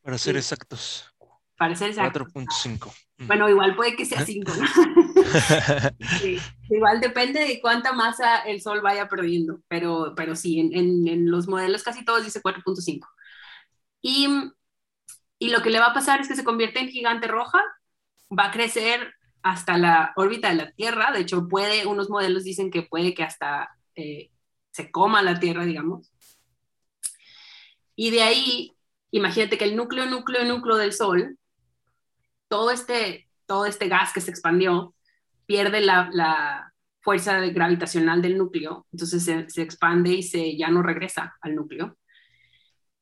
Para 0.03 0.18
ser 0.18 0.36
exactos. 0.36 1.12
Para 1.59 1.75
ser 1.75 1.91
exactos. 1.91 2.33
4.5. 2.33 2.95
Bueno, 3.27 3.49
igual 3.49 3.75
puede 3.75 3.97
que 3.97 4.07
sea 4.07 4.25
5, 4.25 4.53
¿no? 4.55 4.65
Igual 6.71 7.01
depende 7.01 7.41
de 7.41 7.61
cuánta 7.61 7.93
masa 7.93 8.39
el 8.43 8.63
Sol 8.63 8.81
vaya 8.81 9.09
perdiendo, 9.09 9.61
pero, 9.67 10.15
pero 10.17 10.37
sí, 10.37 10.61
en, 10.61 11.09
en 11.09 11.31
los 11.31 11.49
modelos 11.49 11.83
casi 11.83 12.05
todos 12.05 12.25
dice 12.25 12.41
4.5. 12.41 13.09
Y, 14.01 14.29
y 15.41 15.51
lo 15.51 15.63
que 15.63 15.71
le 15.71 15.81
va 15.81 15.87
a 15.87 15.95
pasar 15.95 16.21
es 16.21 16.29
que 16.29 16.37
se 16.37 16.45
convierte 16.45 16.79
en 16.79 16.91
gigante 16.91 17.27
roja 17.27 17.61
va 18.37 18.47
a 18.47 18.51
crecer 18.51 19.15
hasta 19.43 19.79
la 19.79 20.13
órbita 20.17 20.49
de 20.49 20.57
la 20.57 20.73
Tierra. 20.73 21.13
De 21.13 21.21
hecho, 21.21 21.49
puede, 21.49 21.87
unos 21.87 22.11
modelos 22.11 22.45
dicen 22.45 22.71
que 22.71 22.83
puede 22.83 23.15
que 23.15 23.23
hasta 23.23 23.71
eh, 23.95 24.31
se 24.71 24.91
coma 24.91 25.23
la 25.23 25.39
Tierra, 25.41 25.65
digamos. 25.65 26.13
Y 27.97 28.11
de 28.11 28.23
ahí, 28.23 28.77
imagínate 29.11 29.59
que 29.59 29.65
el 29.65 29.77
núcleo, 29.77 30.07
núcleo, 30.07 30.45
núcleo 30.45 30.77
del 30.77 30.93
Sol, 30.93 31.38
todo 32.49 32.70
este, 32.70 33.28
todo 33.46 33.66
este 33.66 33.88
gas 33.88 34.12
que 34.12 34.20
se 34.20 34.30
expandió, 34.30 34.94
pierde 35.46 35.80
la, 35.80 36.72
fuerza 37.01 37.40
gravitacional 37.40 38.20
del 38.20 38.36
núcleo, 38.36 38.86
entonces 38.92 39.24
se, 39.24 39.49
se, 39.49 39.62
expande 39.62 40.11
y 40.11 40.22
se, 40.22 40.59
ya 40.59 40.68
no 40.68 40.82
regresa 40.82 41.38
al 41.40 41.55
núcleo. 41.55 41.96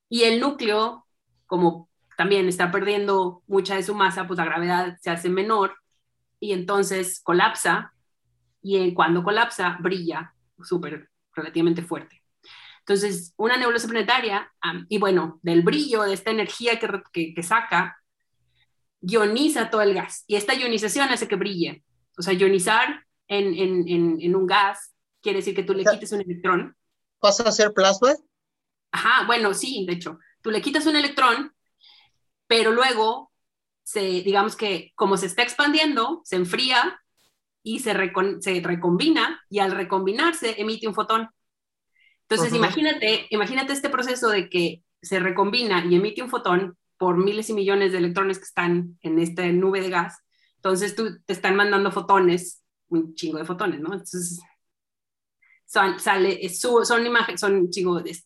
Y 0.09 0.24
el 0.24 0.38
núcleo, 0.38 1.07
como 1.47 1.88
también 2.16 2.47
está 2.47 2.70
perdiendo 2.70 3.42
mucha 3.49 3.74
de 3.74 3.82
su 3.82 3.94
masa, 3.97 4.26
pues 4.28 4.36
la 4.36 4.44
gravedad 4.44 4.97
se 5.01 5.11
hace 5.11 5.28
menor 5.28 5.76
y 6.38 6.53
entonces 6.53 7.20
colapsa 7.20 7.94
y 8.62 8.94
cuando 8.94 9.24
colapsa 9.24 9.76
brilla 9.80 10.34
súper 10.62 11.11
relativamente 11.34 11.82
fuerte. 11.82 12.22
Entonces, 12.80 13.34
una 13.36 13.57
nebulosa 13.57 13.88
planetaria, 13.88 14.53
y 14.88 14.99
bueno, 14.99 15.40
del 15.42 15.62
brillo, 15.62 16.03
de 16.03 16.14
esta 16.14 16.30
energía 16.30 16.78
que, 16.78 17.34
que, 17.34 17.42
saca, 17.42 17.97
ioniza 19.07 19.71
todo 19.71 19.83
el 19.83 19.95
gas. 19.95 20.25
Y 20.27 20.37
esta 20.37 20.55
ionización 20.55 21.09
hace 21.09 21.29
que 21.29 21.37
brille. 21.37 21.85
O 22.19 22.23
sea, 22.23 22.33
ionizar 22.33 23.05
en, 23.29 23.55
en, 23.55 24.21
en, 24.21 24.37
un 24.37 24.47
gas 24.47 24.95
quiere 25.21 25.39
decir 25.39 25.55
que 25.55 25.63
tú 25.63 25.75
le 25.75 25.85
quites 25.85 26.13
un 26.13 26.21
electrón. 26.21 26.77
¿Pasa 27.19 27.45
a 27.49 27.53
ser 27.53 27.73
plasma? 27.73 28.15
Ajá, 28.91 29.27
bueno, 29.27 29.53
sí, 29.55 29.85
de 29.87 29.95
hecho. 29.95 30.19
Tú 30.41 30.51
le 30.51 30.63
quitas 30.63 30.87
un 30.87 30.97
electrón 30.97 31.53
pero 32.47 32.73
luego, 32.73 33.33
se, 33.83 34.01
digamos 34.01 34.57
que 34.57 34.93
como 34.95 35.17
se 35.17 35.27
está 35.27 35.43
expandiendo, 35.43 36.23
se 36.25 36.37
enfría 36.37 37.01
y 37.63 37.81
se, 37.81 37.93
se 38.41 38.61
recombina 38.61 39.43
y 39.51 39.59
al 39.59 39.73
recombinarse 39.73 40.61
emite 40.61 40.87
un 40.87 40.95
fotón. 40.95 41.29
Entonces, 42.29 42.55
imagínate, 42.55 43.27
imagínate 43.31 43.73
este 43.73 43.89
proceso 43.89 44.29
de 44.29 44.49
que 44.49 44.83
se 45.01 45.21
recombina 45.21 45.85
y 45.85 45.95
emite 45.95 46.23
un 46.23 46.31
fotón 46.31 46.77
por 46.99 47.16
miles 47.16 47.51
y 47.51 47.55
millones 47.55 47.92
de 47.92 47.99
electrones 47.99 48.38
que 48.38 48.44
están 48.44 48.99
en 49.03 49.18
esta 49.18 49.47
nube 49.47 49.80
de 49.80 49.90
gas. 49.90 50.18
Entonces, 50.57 50.94
tú 50.94 51.18
te 51.24 51.32
están 51.32 51.57
mandando 51.57 51.92
fotones, 51.92 52.62
un 52.88 53.14
chingo 53.14 53.38
de 53.38 53.44
fotones, 53.44 53.80
¿no? 53.80 53.92
Entonces, 53.92 54.40
son, 55.66 55.99
sale, 56.01 56.49
son 56.49 57.07
imágenes, 57.07 57.40
son 57.40 57.70
chingo 57.70 58.01
de 58.01 58.16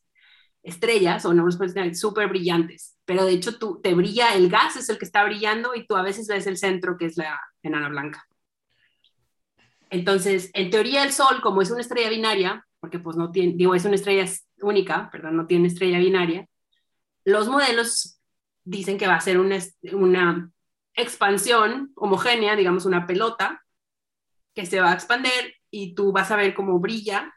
estrellas 0.62 1.24
o 1.24 1.32
nebulosas 1.32 1.58
planetarias 1.58 1.98
súper 1.98 2.28
brillantes, 2.28 2.96
pero 3.04 3.24
de 3.24 3.32
hecho 3.32 3.58
tú, 3.58 3.80
te 3.82 3.94
brilla, 3.94 4.34
el 4.34 4.50
gas 4.50 4.76
es 4.76 4.88
el 4.88 4.98
que 4.98 5.06
está 5.06 5.24
brillando 5.24 5.74
y 5.74 5.86
tú 5.86 5.96
a 5.96 6.02
veces 6.02 6.28
ves 6.28 6.46
el 6.46 6.58
centro 6.58 6.96
que 6.98 7.06
es 7.06 7.16
la 7.16 7.40
enana 7.62 7.88
blanca. 7.88 8.26
Entonces, 9.88 10.50
en 10.54 10.70
teoría 10.70 11.02
el 11.02 11.12
Sol, 11.12 11.40
como 11.42 11.62
es 11.62 11.70
una 11.70 11.80
estrella 11.80 12.10
binaria, 12.10 12.66
porque 12.78 12.98
pues 12.98 13.16
no 13.16 13.32
tiene, 13.32 13.54
digo, 13.56 13.74
es 13.74 13.84
una 13.84 13.96
estrella 13.96 14.30
única, 14.60 15.10
perdón, 15.10 15.36
no 15.36 15.46
tiene 15.46 15.66
estrella 15.66 15.98
binaria, 15.98 16.46
los 17.24 17.48
modelos 17.48 18.19
dicen 18.70 18.98
que 18.98 19.08
va 19.08 19.16
a 19.16 19.20
ser 19.20 19.38
una, 19.38 19.58
una 19.92 20.50
expansión 20.94 21.92
homogénea, 21.96 22.54
digamos 22.54 22.84
una 22.84 23.06
pelota, 23.06 23.64
que 24.54 24.64
se 24.64 24.80
va 24.80 24.92
a 24.92 24.94
expander 24.94 25.54
y 25.70 25.94
tú 25.94 26.12
vas 26.12 26.30
a 26.30 26.36
ver 26.36 26.54
cómo 26.54 26.78
brilla 26.78 27.34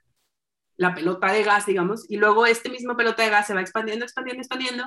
la 0.76 0.94
pelota 0.94 1.32
de 1.32 1.44
gas, 1.44 1.66
digamos, 1.66 2.10
y 2.10 2.18
luego 2.18 2.46
este 2.46 2.70
mismo 2.70 2.96
pelota 2.96 3.24
de 3.24 3.30
gas 3.30 3.48
se 3.48 3.54
va 3.54 3.62
expandiendo, 3.62 4.06
expandiendo, 4.06 4.42
expandiendo 4.42 4.84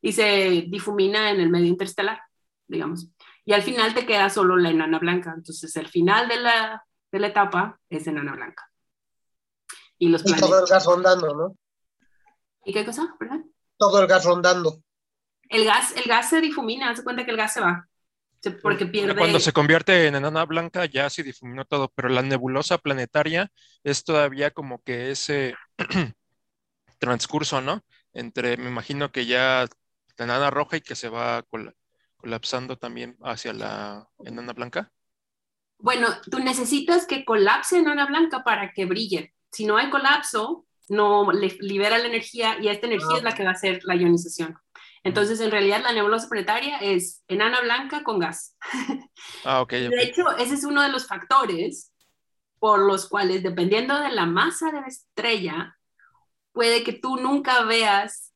y 0.00 0.12
se 0.12 0.64
difumina 0.68 1.30
en 1.30 1.40
el 1.40 1.50
medio 1.50 1.66
interestelar, 1.66 2.20
digamos. 2.66 3.08
Y 3.44 3.52
al 3.52 3.62
final 3.62 3.94
te 3.94 4.06
queda 4.06 4.30
solo 4.30 4.56
la 4.56 4.70
enana 4.70 4.98
blanca. 4.98 5.32
Entonces, 5.36 5.74
el 5.76 5.88
final 5.88 6.28
de 6.28 6.36
la, 6.36 6.84
de 7.10 7.18
la 7.18 7.28
etapa 7.28 7.80
es 7.88 8.06
enana 8.06 8.32
blanca. 8.32 8.70
Y, 9.98 10.08
los 10.08 10.26
y 10.26 10.34
todo 10.36 10.60
el 10.60 10.66
gas 10.66 10.84
rondando, 10.86 11.34
¿no? 11.34 11.56
¿Y 12.64 12.72
qué 12.72 12.84
cosa? 12.84 13.14
¿Perdón? 13.18 13.52
Todo 13.76 14.00
el 14.00 14.06
gas 14.06 14.24
rondando. 14.24 14.82
El 15.52 15.64
gas, 15.64 15.94
el 15.96 16.04
gas 16.04 16.30
se 16.30 16.40
difumina, 16.40 16.94
se 16.96 17.04
cuenta 17.04 17.24
que 17.24 17.30
el 17.30 17.36
gas 17.36 17.52
se 17.52 17.60
va 17.60 17.88
porque 18.50 18.86
pierde... 18.86 19.14
Cuando 19.14 19.40
se 19.40 19.52
convierte 19.52 20.06
en 20.06 20.16
enana 20.16 20.44
blanca 20.44 20.84
ya 20.86 21.08
se 21.10 21.22
difuminó 21.22 21.64
todo, 21.64 21.92
pero 21.94 22.08
la 22.08 22.22
nebulosa 22.22 22.78
planetaria 22.78 23.50
es 23.84 24.04
todavía 24.04 24.50
como 24.50 24.82
que 24.82 25.10
ese 25.10 25.54
transcurso, 26.98 27.60
¿no? 27.60 27.84
Entre, 28.12 28.56
me 28.56 28.68
imagino 28.68 29.12
que 29.12 29.26
ya 29.26 29.66
la 30.18 30.24
enana 30.24 30.50
roja 30.50 30.78
y 30.78 30.80
que 30.80 30.96
se 30.96 31.08
va 31.08 31.44
colapsando 32.20 32.76
también 32.76 33.16
hacia 33.22 33.52
la 33.52 34.08
enana 34.24 34.52
blanca. 34.52 34.90
Bueno, 35.78 36.08
tú 36.30 36.38
necesitas 36.38 37.06
que 37.06 37.24
colapse 37.24 37.78
enana 37.78 38.06
blanca 38.06 38.44
para 38.44 38.72
que 38.72 38.86
brille. 38.86 39.34
Si 39.50 39.66
no 39.66 39.76
hay 39.76 39.90
colapso, 39.90 40.66
no 40.88 41.30
libera 41.32 41.98
la 41.98 42.06
energía 42.06 42.56
y 42.60 42.68
esta 42.68 42.86
energía 42.86 43.18
es 43.18 43.22
la 43.22 43.34
que 43.34 43.44
va 43.44 43.50
a 43.50 43.54
hacer 43.54 43.80
la 43.84 43.94
ionización. 43.94 44.56
Entonces, 45.04 45.40
en 45.40 45.50
realidad, 45.50 45.82
la 45.82 45.92
nebulosa 45.92 46.28
planetaria 46.28 46.78
es 46.78 47.24
enana 47.26 47.60
blanca 47.60 48.02
con 48.02 48.18
gas. 48.18 48.56
Ah. 49.44 49.64
De 49.68 50.02
hecho, 50.02 50.36
ese 50.36 50.54
es 50.54 50.64
uno 50.64 50.82
de 50.82 50.88
los 50.88 51.06
factores 51.06 51.92
por 52.58 52.80
los 52.80 53.08
cuales, 53.08 53.42
dependiendo 53.42 53.98
de 54.00 54.10
la 54.10 54.26
masa 54.26 54.70
de 54.70 54.80
la 54.80 54.86
estrella, 54.86 55.76
puede 56.52 56.84
que 56.84 56.92
tú 56.92 57.16
nunca 57.16 57.64
veas 57.64 58.32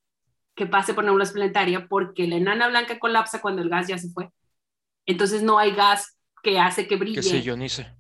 que 0.55 0.67
pase 0.67 0.95
por 0.95 1.05
nebulosa 1.05 1.33
planetaria 1.33 1.87
porque 1.87 2.27
la 2.27 2.37
enana 2.37 2.69
blanca 2.69 2.99
colapsa 2.99 3.41
cuando 3.41 3.63
el 3.63 3.69
gas 3.69 3.87
ya 3.87 3.99
se 3.99 4.11
fue. 4.11 4.31
Entonces, 5.07 5.43
no 5.43 5.59
hay 5.59 5.73
gas 5.73 6.19
que 6.43 6.59
hace 6.59 6.89
que 6.89 6.97
brille. 6.97 7.17
Que 7.17 7.23
se 7.23 7.43
ionice. 7.43 7.95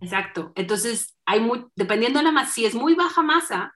Exacto. 0.00 0.52
Entonces, 0.54 1.16
hay 1.26 1.40
muy, 1.40 1.66
dependiendo 1.74 2.18
de 2.18 2.24
la 2.24 2.32
masa, 2.32 2.52
si 2.52 2.64
es 2.64 2.74
muy 2.74 2.94
baja 2.94 3.22
masa, 3.22 3.75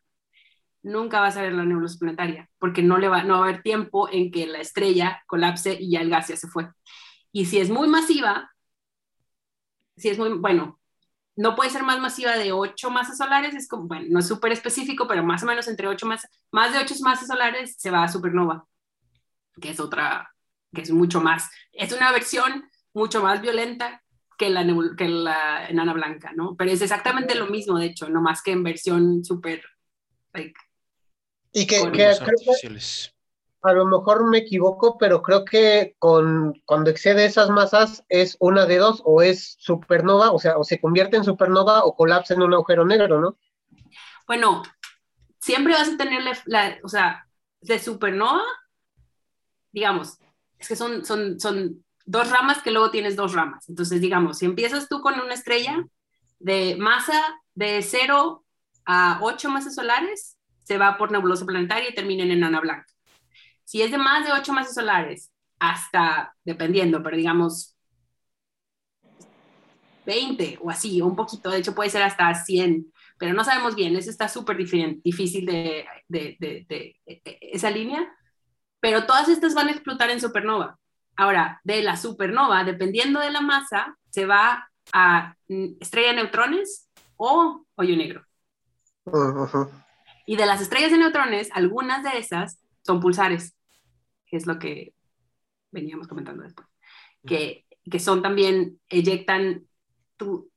nunca 0.82 1.20
vas 1.20 1.36
a 1.36 1.42
ver 1.42 1.52
la 1.52 1.64
nebulosa 1.64 1.98
planetaria, 1.98 2.48
porque 2.58 2.82
no, 2.82 2.98
le 2.98 3.08
va, 3.08 3.22
no 3.22 3.34
va 3.34 3.46
a 3.46 3.48
haber 3.48 3.62
tiempo 3.62 4.08
en 4.10 4.30
que 4.30 4.46
la 4.46 4.58
estrella 4.60 5.22
colapse 5.26 5.76
y 5.78 5.92
ya 5.92 6.00
el 6.00 6.10
gas 6.10 6.28
ya 6.28 6.36
se 6.36 6.48
fue. 6.48 6.68
Y 7.32 7.46
si 7.46 7.58
es 7.60 7.70
muy 7.70 7.88
masiva, 7.88 8.50
si 9.96 10.08
es 10.08 10.18
muy, 10.18 10.30
bueno, 10.32 10.80
no 11.36 11.54
puede 11.54 11.70
ser 11.70 11.82
más 11.82 12.00
masiva 12.00 12.36
de 12.36 12.52
8 12.52 12.90
masas 12.90 13.18
solares, 13.18 13.54
es 13.54 13.68
como, 13.68 13.86
bueno, 13.86 14.06
no 14.10 14.18
es 14.18 14.28
súper 14.28 14.52
específico, 14.52 15.06
pero 15.06 15.22
más 15.24 15.42
o 15.42 15.46
menos 15.46 15.68
entre 15.68 15.88
8 15.88 16.06
masas, 16.06 16.30
más 16.50 16.72
de 16.72 16.78
8 16.78 16.94
masas 17.00 17.28
solares 17.28 17.76
se 17.78 17.90
va 17.90 18.04
a 18.04 18.08
supernova, 18.08 18.66
que 19.60 19.70
es 19.70 19.80
otra, 19.80 20.34
que 20.74 20.82
es 20.82 20.90
mucho 20.90 21.20
más, 21.20 21.50
es 21.72 21.92
una 21.92 22.12
versión 22.12 22.68
mucho 22.92 23.22
más 23.22 23.40
violenta 23.40 24.02
que 24.36 24.50
la, 24.50 24.66
que 24.96 25.08
la 25.08 25.66
enana 25.68 25.92
blanca, 25.92 26.32
¿no? 26.34 26.56
Pero 26.56 26.70
es 26.70 26.82
exactamente 26.82 27.34
lo 27.34 27.46
mismo, 27.46 27.78
de 27.78 27.86
hecho, 27.86 28.08
no 28.08 28.22
más 28.22 28.42
que 28.42 28.52
en 28.52 28.62
versión 28.62 29.24
súper, 29.24 29.62
like, 30.32 30.58
y 31.52 31.66
que, 31.66 31.90
que 31.92 32.12
a 33.62 33.72
lo 33.72 33.84
mejor 33.84 34.28
me 34.28 34.38
equivoco, 34.38 34.96
pero 34.98 35.22
creo 35.22 35.44
que 35.44 35.94
con, 35.98 36.54
cuando 36.64 36.90
excede 36.90 37.26
esas 37.26 37.50
masas 37.50 38.04
es 38.08 38.36
una 38.40 38.66
de 38.66 38.78
dos, 38.78 39.02
o 39.04 39.20
es 39.22 39.56
supernova, 39.58 40.32
o 40.32 40.38
sea, 40.38 40.56
o 40.56 40.64
se 40.64 40.80
convierte 40.80 41.16
en 41.16 41.24
supernova 41.24 41.84
o 41.84 41.94
colapsa 41.94 42.34
en 42.34 42.42
un 42.42 42.54
agujero 42.54 42.86
negro, 42.86 43.20
¿no? 43.20 43.36
Bueno, 44.26 44.62
siempre 45.40 45.74
vas 45.74 45.88
a 45.88 45.96
tener 45.96 46.22
la, 46.46 46.78
o 46.82 46.88
sea, 46.88 47.26
de 47.60 47.78
supernova, 47.78 48.42
digamos, 49.72 50.18
es 50.58 50.68
que 50.68 50.76
son, 50.76 51.04
son, 51.04 51.38
son 51.38 51.84
dos 52.06 52.30
ramas 52.30 52.62
que 52.62 52.70
luego 52.70 52.90
tienes 52.90 53.16
dos 53.16 53.34
ramas. 53.34 53.68
Entonces, 53.68 54.00
digamos, 54.00 54.38
si 54.38 54.46
empiezas 54.46 54.88
tú 54.88 55.00
con 55.00 55.20
una 55.20 55.34
estrella 55.34 55.84
de 56.38 56.76
masa 56.76 57.20
de 57.54 57.82
0 57.82 58.44
a 58.86 59.18
8 59.22 59.50
masas 59.50 59.74
solares, 59.74 60.38
se 60.70 60.78
va 60.78 60.96
por 60.96 61.10
nebulosa 61.10 61.44
planetaria 61.44 61.90
y 61.90 61.94
termina 61.96 62.22
en 62.22 62.30
enana 62.30 62.60
blanca. 62.60 62.86
Si 63.64 63.82
es 63.82 63.90
de 63.90 63.98
más 63.98 64.24
de 64.24 64.30
8 64.30 64.52
masas 64.52 64.74
solares, 64.74 65.32
hasta, 65.58 66.36
dependiendo, 66.44 67.02
pero 67.02 67.16
digamos 67.16 67.76
20 70.06 70.60
o 70.62 70.70
así, 70.70 71.02
o 71.02 71.06
un 71.06 71.16
poquito, 71.16 71.50
de 71.50 71.58
hecho 71.58 71.74
puede 71.74 71.90
ser 71.90 72.02
hasta 72.02 72.32
100, 72.32 72.86
pero 73.18 73.34
no 73.34 73.42
sabemos 73.42 73.74
bien, 73.74 73.96
eso 73.96 74.10
está 74.10 74.28
súper 74.28 74.56
difícil 74.56 75.44
de, 75.44 75.86
de, 76.06 76.36
de, 76.38 76.66
de, 76.68 76.96
e, 77.04 77.20
e, 77.24 77.38
esa 77.52 77.68
línea, 77.72 78.08
pero 78.78 79.06
todas 79.06 79.28
estas 79.28 79.54
van 79.54 79.66
a 79.66 79.72
explotar 79.72 80.08
en 80.10 80.20
supernova. 80.20 80.78
Ahora, 81.16 81.60
de 81.64 81.82
la 81.82 81.96
supernova, 81.96 82.62
dependiendo 82.62 83.18
de 83.18 83.32
la 83.32 83.40
masa, 83.40 83.98
se 84.08 84.24
va 84.24 84.70
a 84.92 85.34
estrella 85.80 86.10
de 86.10 86.14
neutrones 86.14 86.88
o 87.16 87.66
hoyo 87.74 87.96
negro. 87.96 88.24
Y 90.30 90.36
de 90.36 90.46
las 90.46 90.60
estrellas 90.60 90.92
de 90.92 90.98
neutrones, 90.98 91.48
algunas 91.54 92.04
de 92.04 92.16
esas 92.16 92.60
son 92.86 93.00
pulsares 93.00 93.56
que 94.26 94.36
es 94.36 94.46
lo 94.46 94.60
que 94.60 94.94
veníamos 95.72 96.06
comentando 96.06 96.44
después, 96.44 96.68
que, 97.26 97.66
que 97.90 97.98
son 97.98 98.22
también, 98.22 98.78
eyectan, 98.88 99.66
tu, 100.16 100.48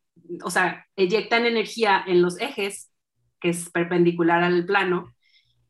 o 0.44 0.52
sea, 0.52 0.86
eyectan 0.96 1.48
energía 1.48 2.04
en 2.06 2.22
los 2.22 2.40
ejes, 2.40 2.92
que 3.40 3.50
es 3.50 3.72
perpendicular 3.72 4.44
al 4.44 4.64
plano, 4.68 5.12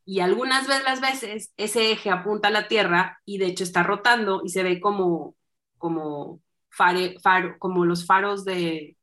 y 0.03 0.19
algunas 0.19 0.67
veces 0.67 0.83
las 0.83 0.99
veces 0.99 1.53
ese 1.55 1.93
eje 1.93 2.09
apunta 2.09 2.49
a 2.49 2.51
la 2.51 2.67
Tierra 2.67 3.21
y 3.23 3.37
de 3.37 3.45
hecho 3.45 3.63
está 3.63 3.83
rotando 3.83 4.41
y 4.43 4.49
se 4.49 4.63
ve 4.63 4.81
como, 4.81 5.37
como, 5.77 6.41
faro, 6.69 7.57
como 7.57 7.85
los 7.85 8.05
faros 8.05 8.43
de, 8.43 8.97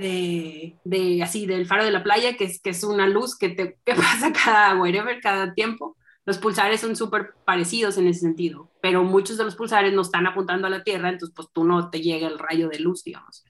de, 0.00 0.78
de, 0.84 1.22
así, 1.22 1.46
del 1.46 1.66
faro 1.66 1.84
de 1.84 1.90
la 1.90 2.02
playa, 2.02 2.36
que 2.36 2.44
es, 2.44 2.60
que 2.60 2.70
es 2.70 2.82
una 2.82 3.06
luz 3.06 3.36
que, 3.36 3.50
te, 3.50 3.78
que 3.84 3.94
pasa 3.94 4.32
cada 4.32 4.80
wherever, 4.80 5.20
cada 5.20 5.54
tiempo. 5.54 5.96
Los 6.24 6.38
pulsares 6.38 6.80
son 6.80 6.96
súper 6.96 7.34
parecidos 7.44 7.96
en 7.98 8.06
ese 8.06 8.20
sentido, 8.20 8.70
pero 8.82 9.04
muchos 9.04 9.36
de 9.38 9.44
los 9.44 9.56
pulsares 9.56 9.92
no 9.92 10.02
están 10.02 10.26
apuntando 10.26 10.66
a 10.66 10.70
la 10.70 10.84
Tierra, 10.84 11.08
entonces 11.08 11.34
pues 11.34 11.48
tú 11.52 11.64
no 11.64 11.90
te 11.90 12.00
llega 12.00 12.28
el 12.28 12.38
rayo 12.38 12.68
de 12.68 12.78
luz, 12.78 13.04
digamos. 13.04 13.44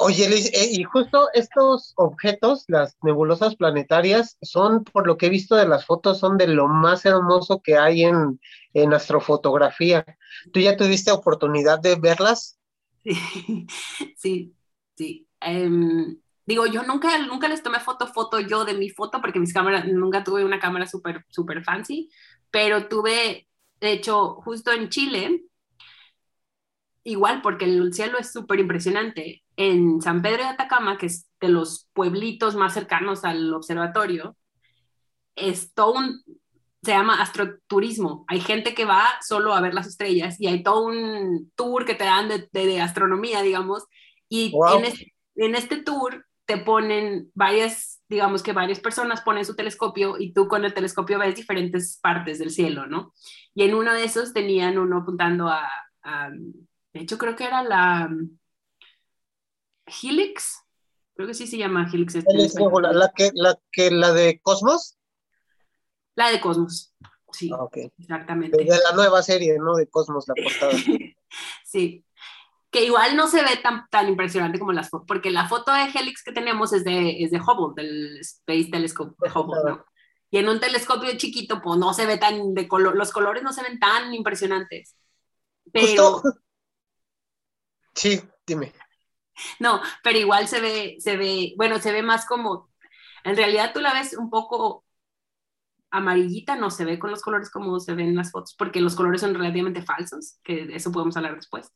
Oye, 0.00 0.28
Liz, 0.28 0.52
eh, 0.54 0.68
y 0.70 0.84
justo 0.84 1.28
estos 1.34 1.92
objetos, 1.96 2.64
las 2.68 2.96
nebulosas 3.02 3.56
planetarias, 3.56 4.36
son, 4.40 4.84
por 4.84 5.08
lo 5.08 5.16
que 5.16 5.26
he 5.26 5.30
visto 5.30 5.56
de 5.56 5.66
las 5.66 5.86
fotos, 5.86 6.20
son 6.20 6.36
de 6.38 6.46
lo 6.46 6.68
más 6.68 7.04
hermoso 7.04 7.60
que 7.60 7.76
hay 7.76 8.04
en, 8.04 8.40
en 8.74 8.94
astrofotografía. 8.94 10.04
¿Tú 10.52 10.60
ya 10.60 10.76
tuviste 10.76 11.10
oportunidad 11.10 11.80
de 11.80 11.96
verlas? 11.96 12.58
Sí, 13.04 13.66
sí, 14.16 14.56
sí. 14.96 15.28
Em, 15.40 16.18
Digo, 16.46 16.64
yo 16.66 16.82
nunca, 16.82 17.18
nunca 17.26 17.46
les 17.48 17.62
tomé 17.62 17.78
foto, 17.78 18.06
foto 18.06 18.40
yo 18.40 18.64
de 18.64 18.72
mi 18.72 18.88
foto, 18.88 19.20
porque 19.20 19.38
mis 19.38 19.52
cámaras, 19.52 19.84
nunca 19.86 20.24
tuve 20.24 20.44
una 20.46 20.58
cámara 20.58 20.86
súper, 20.86 21.26
súper 21.28 21.62
fancy, 21.62 22.08
pero 22.50 22.88
tuve, 22.88 23.46
de 23.80 23.92
hecho, 23.92 24.36
justo 24.40 24.72
en 24.72 24.88
Chile, 24.88 25.42
igual, 27.04 27.42
porque 27.42 27.64
el 27.64 27.92
cielo 27.94 28.18
es 28.18 28.32
súper 28.32 28.60
impresionante, 28.60 29.42
en 29.56 30.00
San 30.02 30.22
Pedro 30.22 30.44
de 30.44 30.50
Atacama, 30.50 30.98
que 30.98 31.06
es 31.06 31.26
de 31.40 31.48
los 31.48 31.88
pueblitos 31.92 32.54
más 32.56 32.74
cercanos 32.74 33.24
al 33.24 33.52
observatorio, 33.54 34.36
es 35.36 35.72
un, 35.76 36.22
se 36.82 36.92
llama 36.92 37.20
astroturismo. 37.20 38.24
Hay 38.28 38.40
gente 38.40 38.74
que 38.74 38.84
va 38.84 39.04
solo 39.26 39.54
a 39.54 39.60
ver 39.60 39.74
las 39.74 39.86
estrellas 39.86 40.40
y 40.40 40.46
hay 40.46 40.62
todo 40.62 40.86
un 40.86 41.50
tour 41.56 41.84
que 41.84 41.94
te 41.94 42.04
dan 42.04 42.28
de, 42.28 42.48
de, 42.52 42.80
astronomía, 42.80 43.42
digamos, 43.42 43.84
y 44.28 44.52
en, 44.74 44.84
este, 44.84 45.14
en 45.36 45.54
este 45.54 45.82
tour 45.82 46.24
te 46.44 46.58
ponen 46.58 47.30
varias, 47.34 48.00
digamos 48.08 48.42
que 48.42 48.52
varias 48.52 48.80
personas 48.80 49.20
ponen 49.20 49.44
su 49.44 49.54
telescopio 49.54 50.16
y 50.18 50.32
tú 50.32 50.48
con 50.48 50.64
el 50.64 50.72
telescopio 50.72 51.18
ves 51.18 51.34
diferentes 51.34 51.98
partes 52.00 52.38
del 52.38 52.50
cielo, 52.50 52.86
¿no? 52.86 53.12
Y 53.54 53.64
en 53.64 53.74
uno 53.74 53.92
de 53.92 54.04
esos 54.04 54.32
tenían 54.32 54.78
uno 54.78 54.98
apuntando 54.98 55.48
a, 55.48 55.68
de 56.30 57.00
hecho 57.00 57.18
creo 57.18 57.36
que 57.36 57.44
era 57.44 57.62
la 57.62 58.08
Helix, 59.86 60.62
creo 61.14 61.26
que 61.26 61.34
sí 61.34 61.46
se 61.46 61.58
llama 61.58 61.88
Helix. 61.92 62.14
La, 62.14 62.92
la, 62.92 63.12
que, 63.14 63.30
la, 63.34 63.58
que, 63.72 63.90
la 63.90 64.12
de 64.12 64.40
Cosmos. 64.40 64.97
La 66.18 66.30
de 66.30 66.40
Cosmos, 66.40 66.92
sí. 67.30 67.48
Ah, 67.52 67.68
Exactamente. 67.96 68.56
De 68.56 68.64
la 68.64 68.92
nueva 68.92 69.22
serie, 69.22 69.56
¿no? 69.58 69.76
De 69.76 69.86
Cosmos, 69.88 70.26
la 70.26 70.34
portada. 70.34 70.72
sí 71.64 72.04
que 72.70 72.84
igual 72.84 73.16
no 73.16 73.28
se 73.28 73.42
ve 73.42 73.56
tan, 73.62 73.88
tan 73.88 74.08
impresionante 74.08 74.58
como 74.58 74.72
las 74.72 74.90
fotos, 74.90 75.06
porque 75.08 75.30
la 75.30 75.48
foto 75.48 75.72
de 75.72 75.84
Helix 75.84 76.22
que 76.22 76.32
tenemos 76.32 76.72
es 76.72 76.84
de, 76.84 77.22
es 77.22 77.30
de 77.30 77.40
Hubble, 77.40 77.72
del 77.82 78.18
Space 78.18 78.68
Telescope 78.70 79.14
de 79.20 79.30
Hubble, 79.30 79.70
¿no? 79.70 79.84
Y 80.30 80.36
en 80.36 80.48
un 80.48 80.60
telescopio 80.60 81.16
chiquito, 81.16 81.62
pues 81.62 81.78
no 81.78 81.94
se 81.94 82.04
ve 82.04 82.18
tan 82.18 82.52
de 82.52 82.68
color, 82.68 82.94
los 82.94 83.10
colores 83.10 83.42
no 83.42 83.54
se 83.54 83.62
ven 83.62 83.78
tan 83.78 84.12
impresionantes. 84.12 84.94
Pero... 85.72 86.22
Sí, 87.94 88.20
dime. 88.46 88.72
No, 89.60 89.80
pero 90.02 90.18
igual 90.18 90.48
se 90.48 90.60
ve, 90.60 90.96
se 90.98 91.16
ve, 91.16 91.54
bueno, 91.56 91.78
se 91.78 91.92
ve 91.92 92.02
más 92.02 92.26
como, 92.26 92.72
en 93.22 93.36
realidad 93.36 93.70
tú 93.72 93.78
la 93.78 93.92
ves 93.92 94.16
un 94.18 94.30
poco 94.30 94.84
amarillita, 95.90 96.56
no 96.56 96.70
se 96.70 96.84
ve 96.84 96.98
con 96.98 97.10
los 97.10 97.22
colores 97.22 97.50
como 97.50 97.80
se 97.80 97.94
ven 97.94 98.08
en 98.08 98.16
las 98.16 98.30
fotos, 98.30 98.54
porque 98.58 98.80
los 98.80 98.94
colores 98.94 99.20
son 99.20 99.34
relativamente 99.34 99.82
falsos, 99.82 100.38
que 100.42 100.66
de 100.66 100.76
eso 100.76 100.92
podemos 100.92 101.16
hablar 101.16 101.36
después 101.36 101.72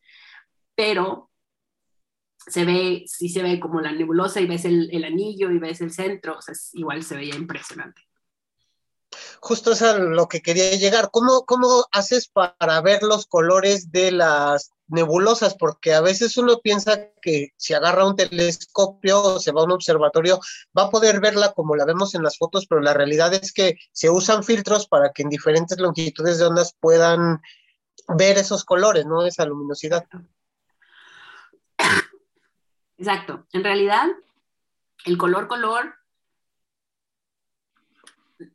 pero 0.74 1.30
se 2.38 2.64
ve, 2.64 3.04
sí 3.06 3.28
se 3.28 3.42
ve 3.42 3.60
como 3.60 3.80
la 3.80 3.92
nebulosa 3.92 4.40
y 4.40 4.46
ves 4.46 4.64
el, 4.64 5.04
anillo 5.04 5.50
y 5.50 5.58
ves 5.58 5.80
el 5.80 5.92
centro, 5.92 6.38
o 6.38 6.42
sea, 6.42 6.54
igual 6.72 7.04
se 7.04 7.16
veía 7.16 7.36
impresionante. 7.36 8.02
Justo 9.40 9.72
es 9.72 9.82
a 9.82 9.98
lo 9.98 10.26
que 10.28 10.40
quería 10.40 10.74
llegar. 10.76 11.10
¿Cómo, 11.12 11.44
¿Cómo 11.44 11.84
haces 11.92 12.28
para 12.28 12.80
ver 12.80 13.02
los 13.02 13.26
colores 13.26 13.92
de 13.92 14.10
las 14.10 14.72
nebulosas? 14.92 15.54
Porque 15.54 15.94
a 15.94 16.00
veces 16.00 16.36
uno 16.36 16.58
piensa 16.58 17.10
que 17.20 17.52
si 17.56 17.74
agarra 17.74 18.06
un 18.06 18.16
telescopio 18.16 19.22
o 19.22 19.40
se 19.40 19.52
va 19.52 19.62
a 19.62 19.64
un 19.64 19.72
observatorio, 19.72 20.38
va 20.76 20.84
a 20.84 20.90
poder 20.90 21.20
verla 21.20 21.52
como 21.52 21.74
la 21.76 21.84
vemos 21.84 22.14
en 22.14 22.22
las 22.22 22.38
fotos, 22.38 22.66
pero 22.66 22.80
la 22.80 22.94
realidad 22.94 23.34
es 23.34 23.52
que 23.52 23.78
se 23.92 24.10
usan 24.10 24.44
filtros 24.44 24.86
para 24.86 25.12
que 25.12 25.22
en 25.22 25.28
diferentes 25.30 25.78
longitudes 25.78 26.38
de 26.38 26.46
ondas 26.46 26.76
puedan 26.78 27.40
ver 28.08 28.38
esos 28.38 28.64
colores, 28.64 29.06
¿no? 29.06 29.24
Esa 29.26 29.44
luminosidad. 29.44 30.06
Exacto. 32.98 33.46
En 33.52 33.64
realidad, 33.64 34.06
el 35.04 35.18
color 35.18 35.48
color 35.48 35.94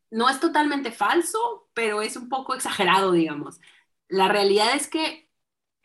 no 0.10 0.30
es 0.30 0.40
totalmente 0.40 0.92
falso, 0.92 1.70
pero 1.74 2.02
es 2.02 2.16
un 2.16 2.30
poco 2.30 2.54
exagerado, 2.54 3.12
digamos. 3.12 3.60
La 4.08 4.28
realidad 4.28 4.74
es 4.74 4.88
que, 4.88 5.27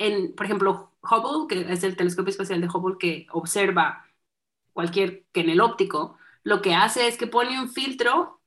en, 0.07 0.35
por 0.35 0.47
ejemplo, 0.47 0.93
Hubble, 1.03 1.47
que 1.49 1.73
es 1.73 1.85
el 1.85 1.97
telescopio 1.97 2.31
espacial 2.31 2.61
de 2.61 2.69
Hubble 2.69 2.97
que 2.99 3.27
observa 3.31 4.07
cualquier, 4.73 5.25
que 5.33 5.41
en 5.41 5.51
el 5.51 5.61
óptico, 5.61 6.17
lo 6.43 6.63
que 6.63 6.75
hace 6.75 7.07
es 7.09 7.17
que 7.17 7.27
pone 7.27 7.61
un 7.61 7.69
filtro 7.69 8.41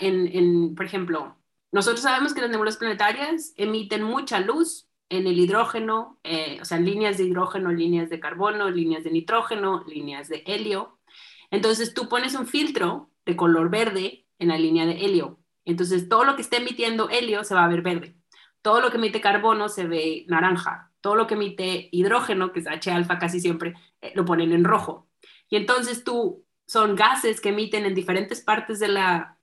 en, 0.00 0.26
en, 0.28 0.74
por 0.74 0.86
ejemplo, 0.86 1.36
nosotros 1.72 2.02
sabemos 2.02 2.34
que 2.34 2.40
las 2.40 2.50
nebulosas 2.50 2.78
planetarias 2.78 3.52
emiten 3.56 4.02
mucha 4.02 4.40
luz 4.40 4.88
en 5.08 5.26
el 5.26 5.38
hidrógeno, 5.38 6.18
eh, 6.24 6.58
o 6.60 6.64
sea, 6.64 6.78
líneas 6.78 7.18
de 7.18 7.24
hidrógeno, 7.24 7.72
líneas 7.72 8.08
de 8.10 8.20
carbono, 8.20 8.70
líneas 8.70 9.04
de 9.04 9.10
nitrógeno, 9.10 9.84
líneas 9.86 10.28
de 10.28 10.42
helio. 10.46 10.98
Entonces 11.50 11.94
tú 11.94 12.08
pones 12.08 12.34
un 12.34 12.46
filtro 12.46 13.10
de 13.26 13.36
color 13.36 13.70
verde 13.70 14.26
en 14.38 14.48
la 14.48 14.58
línea 14.58 14.86
de 14.86 15.04
helio. 15.04 15.40
Entonces 15.64 16.08
todo 16.08 16.24
lo 16.24 16.36
que 16.36 16.42
esté 16.42 16.58
emitiendo 16.58 17.10
helio 17.10 17.44
se 17.44 17.54
va 17.54 17.64
a 17.64 17.68
ver 17.68 17.82
verde. 17.82 18.16
Todo 18.62 18.80
lo 18.80 18.90
que 18.90 18.96
emite 18.96 19.20
carbono 19.20 19.68
se 19.68 19.86
ve 19.86 20.24
naranja. 20.28 20.93
Todo 21.04 21.16
lo 21.16 21.26
que 21.26 21.34
emite 21.34 21.90
hidrógeno, 21.92 22.50
que 22.50 22.60
es 22.60 22.66
H 22.66 22.90
alfa 22.90 23.18
casi 23.18 23.38
siempre, 23.38 23.74
eh, 24.00 24.12
lo 24.14 24.24
ponen 24.24 24.52
en 24.52 24.64
rojo. 24.64 25.10
Y 25.50 25.56
entonces 25.56 26.02
tú 26.02 26.46
son 26.66 26.96
gases 26.96 27.42
que 27.42 27.50
emiten 27.50 27.84
en 27.84 27.94
diferentes 27.94 28.40
partes 28.40 28.78
de 28.78 28.88
la, 28.88 29.38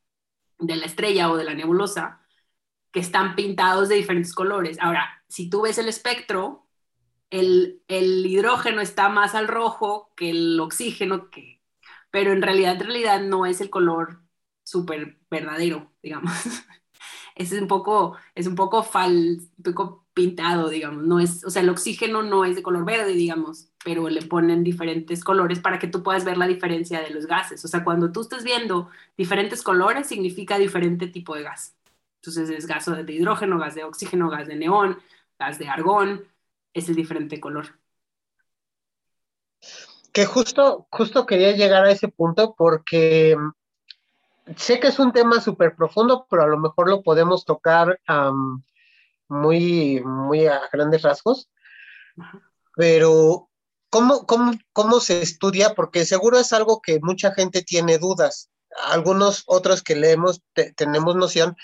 de 0.58 0.76
la 0.76 0.88
estrella 0.88 1.30
o 1.30 1.38
de 1.38 1.44
la 1.44 1.54
nebulosa 1.54 2.26
que 2.92 3.00
están 3.00 3.36
pintados 3.36 3.90
de 3.90 3.96
diferentes 3.96 4.34
colores. 4.34 4.80
Ahora, 4.82 5.24
si 5.28 5.52
tú 5.52 5.62
ves 5.62 5.78
el 5.78 5.88
espectro, 5.88 6.68
el, 7.30 7.84
hidrógeno 7.88 8.82
está 8.82 9.10
más 9.10 9.36
al 9.36 9.48
rojo 9.48 10.12
que 10.16 10.32
el 10.32 10.60
oxígeno, 10.60 11.30
que, 11.30 11.62
pero 12.10 12.32
en 12.32 12.42
realidad, 12.42 12.74
en 12.74 12.88
realidad 12.88 13.22
no 13.22 13.46
es 13.46 13.62
el 13.62 13.70
color 13.70 14.24
súper 14.64 15.20
verdadero, 15.30 15.94
digamos. 16.02 16.34
es 17.36 17.52
un 17.52 17.68
poco, 17.68 18.18
es 18.34 18.48
un 18.48 18.56
poco, 18.56 18.82
fal, 18.82 19.42
un 19.58 19.64
poco 19.64 20.08
pintado, 20.14 20.70
digamos. 20.70 21.04
No 21.04 21.20
es, 21.20 21.44
o 21.44 21.50
sea, 21.50 21.62
el 21.62 21.70
oxígeno 21.70 22.24
no 22.24 22.46
es 22.46 22.56
de 22.56 22.64
color 22.64 22.86
verde, 22.86 23.14
digamos, 23.14 23.70
pero 23.84 24.10
le 24.10 24.22
ponen 24.22 24.64
diferentes 24.64 25.24
colores 25.24 25.60
para 25.60 25.80
que 25.80 25.88
tú 25.88 26.04
puedas 26.04 26.26
ver 26.26 26.38
la 26.38 26.48
diferencia 26.48 27.02
de 27.02 27.10
los 27.12 27.26
gases. 27.28 27.64
O 27.66 27.68
sea, 27.68 27.84
cuando 27.84 28.12
tú 28.12 28.22
estás 28.22 28.44
viendo 28.44 28.90
diferentes 29.18 29.62
colores, 29.62 30.08
significa 30.08 30.58
diferente 30.58 31.08
tipo 31.08 31.36
de 31.36 31.44
gas. 31.44 31.76
Entonces 32.18 32.50
es 32.50 32.68
gas 32.68 32.86
de 32.86 33.14
hidrógeno, 33.14 33.58
gas 33.58 33.76
de 33.76 33.84
oxígeno, 33.84 34.30
gas 34.30 34.48
de 34.48 34.56
neón, 34.56 35.00
gas 35.40 35.58
de 35.58 35.68
argón, 35.70 36.24
es 36.74 36.88
el 36.90 36.96
diferente 36.96 37.40
color. 37.40 37.68
Que 40.12 40.26
justo, 40.26 40.88
justo 40.92 41.26
quería 41.26 41.54
llegar 41.54 41.86
a 41.86 41.92
ese 41.92 42.10
punto 42.10 42.54
porque 42.56 43.36
mm, 43.38 44.54
sé 44.56 44.80
que 44.80 44.88
es 44.88 45.00
un 45.00 45.14
tema 45.14 45.40
súper 45.40 45.76
profundo, 45.76 46.28
pero 46.30 46.44
a 46.44 46.48
lo 46.48 46.60
mejor 46.60 46.90
lo 46.90 47.02
podemos 47.02 47.46
tocar 47.46 48.00
muy, 49.32 50.02
muy 50.04 50.46
a 50.46 50.62
grandes 50.72 51.02
rasgos. 51.02 51.50
Pero, 52.76 53.50
¿cómo, 53.90 54.26
cómo, 54.26 54.54
cómo 54.74 55.00
se 55.00 55.22
estudia? 55.22 55.74
Porque 55.74 56.06
seguro 56.06 56.38
es 56.38 56.54
algo 56.54 56.82
que 56.82 57.00
mucha 57.02 57.34
gente 57.34 57.64
tiene 57.64 57.98
dudas. 57.98 58.52
Algunos 58.88 59.44
otros 59.48 59.82
que 59.82 59.96
leemos 59.96 60.42
tenemos 60.76 61.16
noción, 61.16 61.56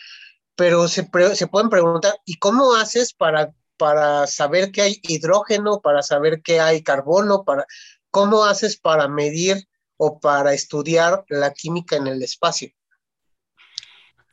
pero 0.56 0.88
se, 0.88 1.10
se 1.36 1.48
pueden 1.48 1.70
preguntar, 1.70 2.16
¿y 2.26 2.38
cómo 2.40 2.74
haces 2.76 3.14
para, 3.14 3.54
para 3.78 4.28
saber 4.28 4.72
que 4.72 4.82
hay 4.82 5.00
hidrógeno, 5.04 5.82
para 5.82 6.02
saber 6.02 6.42
que 6.42 6.60
hay 6.60 6.84
carbono, 6.84 7.44
para, 7.44 7.66
cómo 8.12 8.46
haces 8.46 8.78
para 8.78 9.08
medir 9.08 9.68
o 9.98 10.20
para 10.20 10.54
estudiar 10.54 11.26
la 11.30 11.54
química 11.54 11.98
en 11.98 12.08
el 12.08 12.24
espacio? 12.24 12.72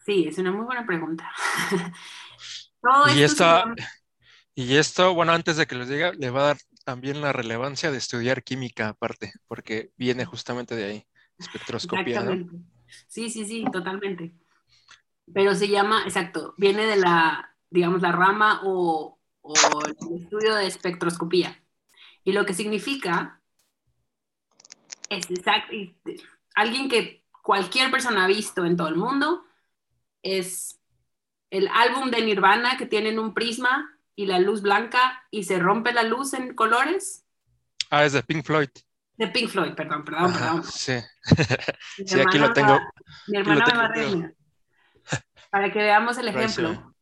Sí, 0.05 0.27
es 0.29 0.39
una 0.39 0.53
muy 0.53 0.67
buena 0.67 0.87
pregunta. 0.87 1.31
y, 3.15 3.23
esto 3.23 3.65
y 4.55 4.77
esto, 4.77 5.15
bueno, 5.15 5.33
antes 5.33 5.57
de 5.57 5.67
que 5.67 5.75
les 5.75 5.89
diga, 5.89 6.13
le 6.13 6.31
va 6.31 6.41
a 6.41 6.47
dar 6.47 6.59
también 6.85 7.21
la 7.21 7.33
relevancia 7.33 7.91
de 7.91 7.99
estudiar 7.99 8.43
química 8.43 8.89
aparte, 8.89 9.33
porque 9.47 9.91
viene 9.97 10.25
justamente 10.25 10.77
de 10.77 10.85
ahí, 10.85 11.07
espectroscopía. 11.39 12.23
¿no? 12.23 12.47
Sí, 13.09 13.31
sí, 13.31 13.45
sí, 13.45 13.65
totalmente 13.73 14.35
pero 15.33 15.55
se 15.55 15.69
llama, 15.69 16.03
exacto, 16.05 16.55
viene 16.57 16.87
de 16.87 16.97
la, 16.97 17.57
digamos, 17.71 18.03
la 18.03 18.13
rama 18.13 18.61
o, 18.65 19.19
el 19.43 20.23
estudio 20.23 20.55
de 20.55 20.67
espectroscopía. 20.67 21.63
Y 22.25 22.33
lo 22.33 22.47
que 22.47 22.55
significa 22.55 23.43
es 25.11 25.31
exacto, 25.31 25.73
alguien 26.55 26.89
que 26.89 27.25
cualquier 27.43 27.91
persona 27.91 28.25
ha 28.25 28.29
visto 28.29 28.65
en 28.65 28.77
todo 28.77 28.89
el 28.89 28.97
mundo 28.97 29.45
es 30.23 30.81
el 31.51 31.69
álbum 31.69 32.11
de 32.11 32.23
Nirvana 32.23 32.77
que 32.77 32.87
tienen 32.87 33.19
un 33.19 33.35
prisma 33.35 33.91
y 34.17 34.27
la 34.27 34.39
luz 34.39 34.63
blanca 34.63 35.23
y 35.31 35.45
se 35.45 35.59
rompe 35.59 35.93
la 35.93 36.03
luz 36.03 36.35
en 36.35 36.55
colores. 36.55 37.27
Ah, 37.91 38.05
es 38.05 38.13
de 38.13 38.23
Pink 38.23 38.45
Floyd. 38.45 38.71
De 39.17 39.29
Pink 39.29 39.49
Floyd, 39.49 39.75
perdón, 39.75 40.05
perdón, 40.05 40.33
perdón. 40.33 40.65
Sí, 40.65 40.95
sí 42.07 42.21
aquí 42.21 42.39
lo 42.39 42.53
tengo. 42.53 42.81
Mi 43.29 43.39
hermana 43.39 43.67
me 43.67 43.77
va 43.77 43.85
a 43.87 44.33
para 45.55 45.71
que 45.71 45.79
veamos 45.79 46.19
el 46.19 46.27
ejemplo. 46.27 46.97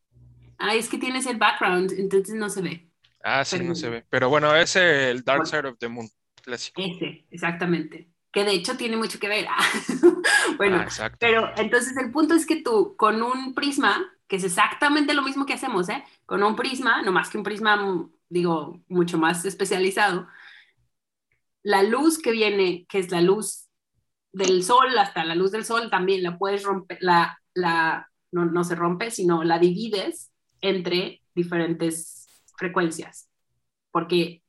Ah, 0.59 0.75
es 0.75 0.87
que 0.87 0.99
tienes 0.99 1.25
el 1.25 1.37
background, 1.37 1.91
entonces 1.97 2.35
no 2.35 2.49
se 2.49 2.61
ve. 2.61 2.87
Ah, 3.23 3.43
sí, 3.43 3.57
no 3.63 3.73
se 3.73 3.89
ve. 3.89 4.05
Pero 4.11 4.29
bueno, 4.29 4.55
es 4.55 4.75
el 4.75 5.23
Dark 5.23 5.47
Side 5.47 5.69
of 5.69 5.79
the 5.79 5.87
Moon 5.87 6.07
clásico. 6.43 6.79
Ese, 6.79 7.25
exactamente. 7.31 8.11
Que 8.31 8.43
de 8.43 8.51
hecho 8.51 8.77
tiene 8.77 8.95
mucho 8.95 9.17
que 9.17 9.27
ver. 9.27 9.47
bueno, 10.57 10.85
ah, 10.99 11.11
pero 11.17 11.51
entonces 11.57 11.97
el 11.97 12.11
punto 12.11 12.35
es 12.35 12.45
que 12.45 12.61
tú 12.61 12.95
con 12.95 13.23
un 13.23 13.55
prisma, 13.55 14.12
que 14.27 14.37
es 14.37 14.43
exactamente 14.43 15.13
lo 15.13 15.21
mismo 15.21 15.45
que 15.45 15.53
hacemos, 15.53 15.89
¿eh? 15.89 16.03
Con 16.25 16.43
un 16.43 16.55
prisma, 16.55 17.01
no 17.01 17.11
más 17.11 17.29
que 17.29 17.37
un 17.37 17.43
prisma, 17.43 18.07
digo, 18.29 18.81
mucho 18.87 19.17
más 19.17 19.45
especializado, 19.45 20.27
la 21.63 21.83
luz 21.83 22.19
que 22.19 22.31
viene, 22.31 22.85
que 22.89 22.99
es 22.99 23.11
la 23.11 23.21
luz 23.21 23.69
del 24.31 24.63
sol, 24.63 24.97
hasta 24.97 25.23
la 25.23 25.35
luz 25.35 25.51
del 25.51 25.65
sol 25.65 25.89
también 25.89 26.23
la 26.23 26.37
puedes 26.37 26.63
romper, 26.63 26.97
la, 27.01 27.37
la 27.53 28.09
no, 28.31 28.63
se 28.63 28.75
rompe, 28.75 29.11
sino 29.11 29.43
la 29.43 29.59
divides 29.59 30.31
entre 30.61 31.21
diferentes 31.35 32.27
frecuencias, 32.57 33.29
porque 33.91 34.41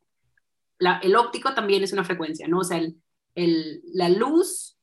el 0.79 1.17
óptico 1.17 1.55
también 1.55 1.83
es 1.83 1.93
una 1.93 2.05
frecuencia, 2.05 2.49
¿no? 2.49 2.61
O 2.61 2.65
sea, 2.65 2.81
la 3.35 4.09
luz 4.09 4.74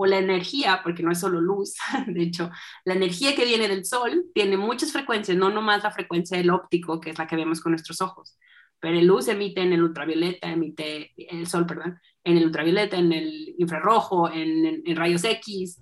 o 0.00 0.06
la 0.06 0.18
energía, 0.18 0.80
porque 0.84 1.02
no 1.02 1.10
es 1.10 1.18
solo 1.18 1.40
luz, 1.40 1.74
de 2.06 2.22
hecho, 2.22 2.50
la 2.84 2.94
energía 2.94 3.34
que 3.34 3.44
viene 3.44 3.66
del 3.66 3.84
sol 3.84 4.26
tiene 4.32 4.56
muchas 4.56 4.92
frecuencias, 4.92 5.36
no 5.36 5.50
nomás 5.50 5.82
la 5.82 5.90
frecuencia 5.90 6.38
del 6.38 6.50
óptico, 6.50 7.00
que 7.00 7.10
es 7.10 7.18
la 7.18 7.26
que 7.26 7.34
vemos 7.34 7.60
con 7.60 7.72
nuestros 7.72 8.00
ojos, 8.00 8.38
pero 8.78 8.96
el 8.96 9.06
luz 9.06 9.26
emite 9.26 9.60
en 9.60 9.72
el 9.72 9.82
ultravioleta, 9.82 10.52
emite 10.52 11.12
el 11.16 11.48
sol, 11.48 11.66
perdón, 11.66 11.98
en 12.22 12.36
el 12.36 12.44
ultravioleta, 12.44 12.96
en 12.96 13.12
el 13.12 13.56
infrarrojo, 13.58 14.30
en, 14.30 14.82
en 14.86 14.96
rayos 14.96 15.24
X, 15.24 15.80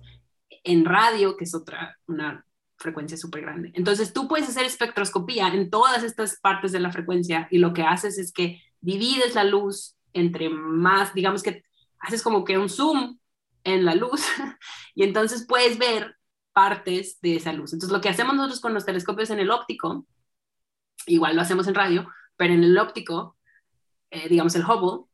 en 0.63 0.83
radio, 0.83 1.37
que 1.37 1.43
es 1.43 1.53
otra, 1.53 1.95
una 2.07 2.43
frecuencia 2.79 3.17
súper 3.17 3.41
grande. 3.41 3.71
Entonces 3.75 4.13
tú 4.13 4.27
puedes 4.27 4.49
hacer 4.49 4.65
espectroscopía 4.65 5.47
en 5.49 5.69
todas 5.69 6.01
estas 6.01 6.39
partes 6.39 6.71
de 6.71 6.79
la 6.79 6.91
frecuencia 6.91 7.47
y 7.51 7.59
lo 7.59 7.71
que 7.71 7.83
haces 7.83 8.17
es 8.17 8.31
que 8.31 8.63
divides 8.81 9.35
la 9.35 9.43
luz 9.43 9.95
entre 10.13 10.49
más, 10.49 11.13
digamos 11.13 11.43
que 11.43 11.63
haces 11.99 12.23
como 12.23 12.43
que 12.43 12.57
un 12.57 12.69
zoom 12.69 13.19
en 13.63 13.85
la 13.85 13.95
luz 13.95 14.21
y 14.95 15.03
entonces 15.03 15.45
puedes 15.47 15.77
ver 15.77 16.15
partes 16.53 17.19
de 17.21 17.35
esa 17.35 17.53
luz. 17.53 17.73
Entonces 17.73 17.95
lo 17.95 18.01
que 18.01 18.09
hacemos 18.09 18.35
nosotros 18.35 18.61
con 18.61 18.73
los 18.73 18.85
telescopios 18.85 19.29
en 19.29 19.39
el 19.39 19.51
óptico, 19.51 20.07
igual 21.05 21.35
lo 21.35 21.41
hacemos 21.41 21.67
en 21.67 21.75
radio, 21.75 22.09
pero 22.35 22.53
en 22.53 22.63
el 22.63 22.77
óptico, 22.77 23.37
eh, 24.09 24.27
digamos 24.29 24.55
el 24.55 24.63
Hubble, 24.63 25.05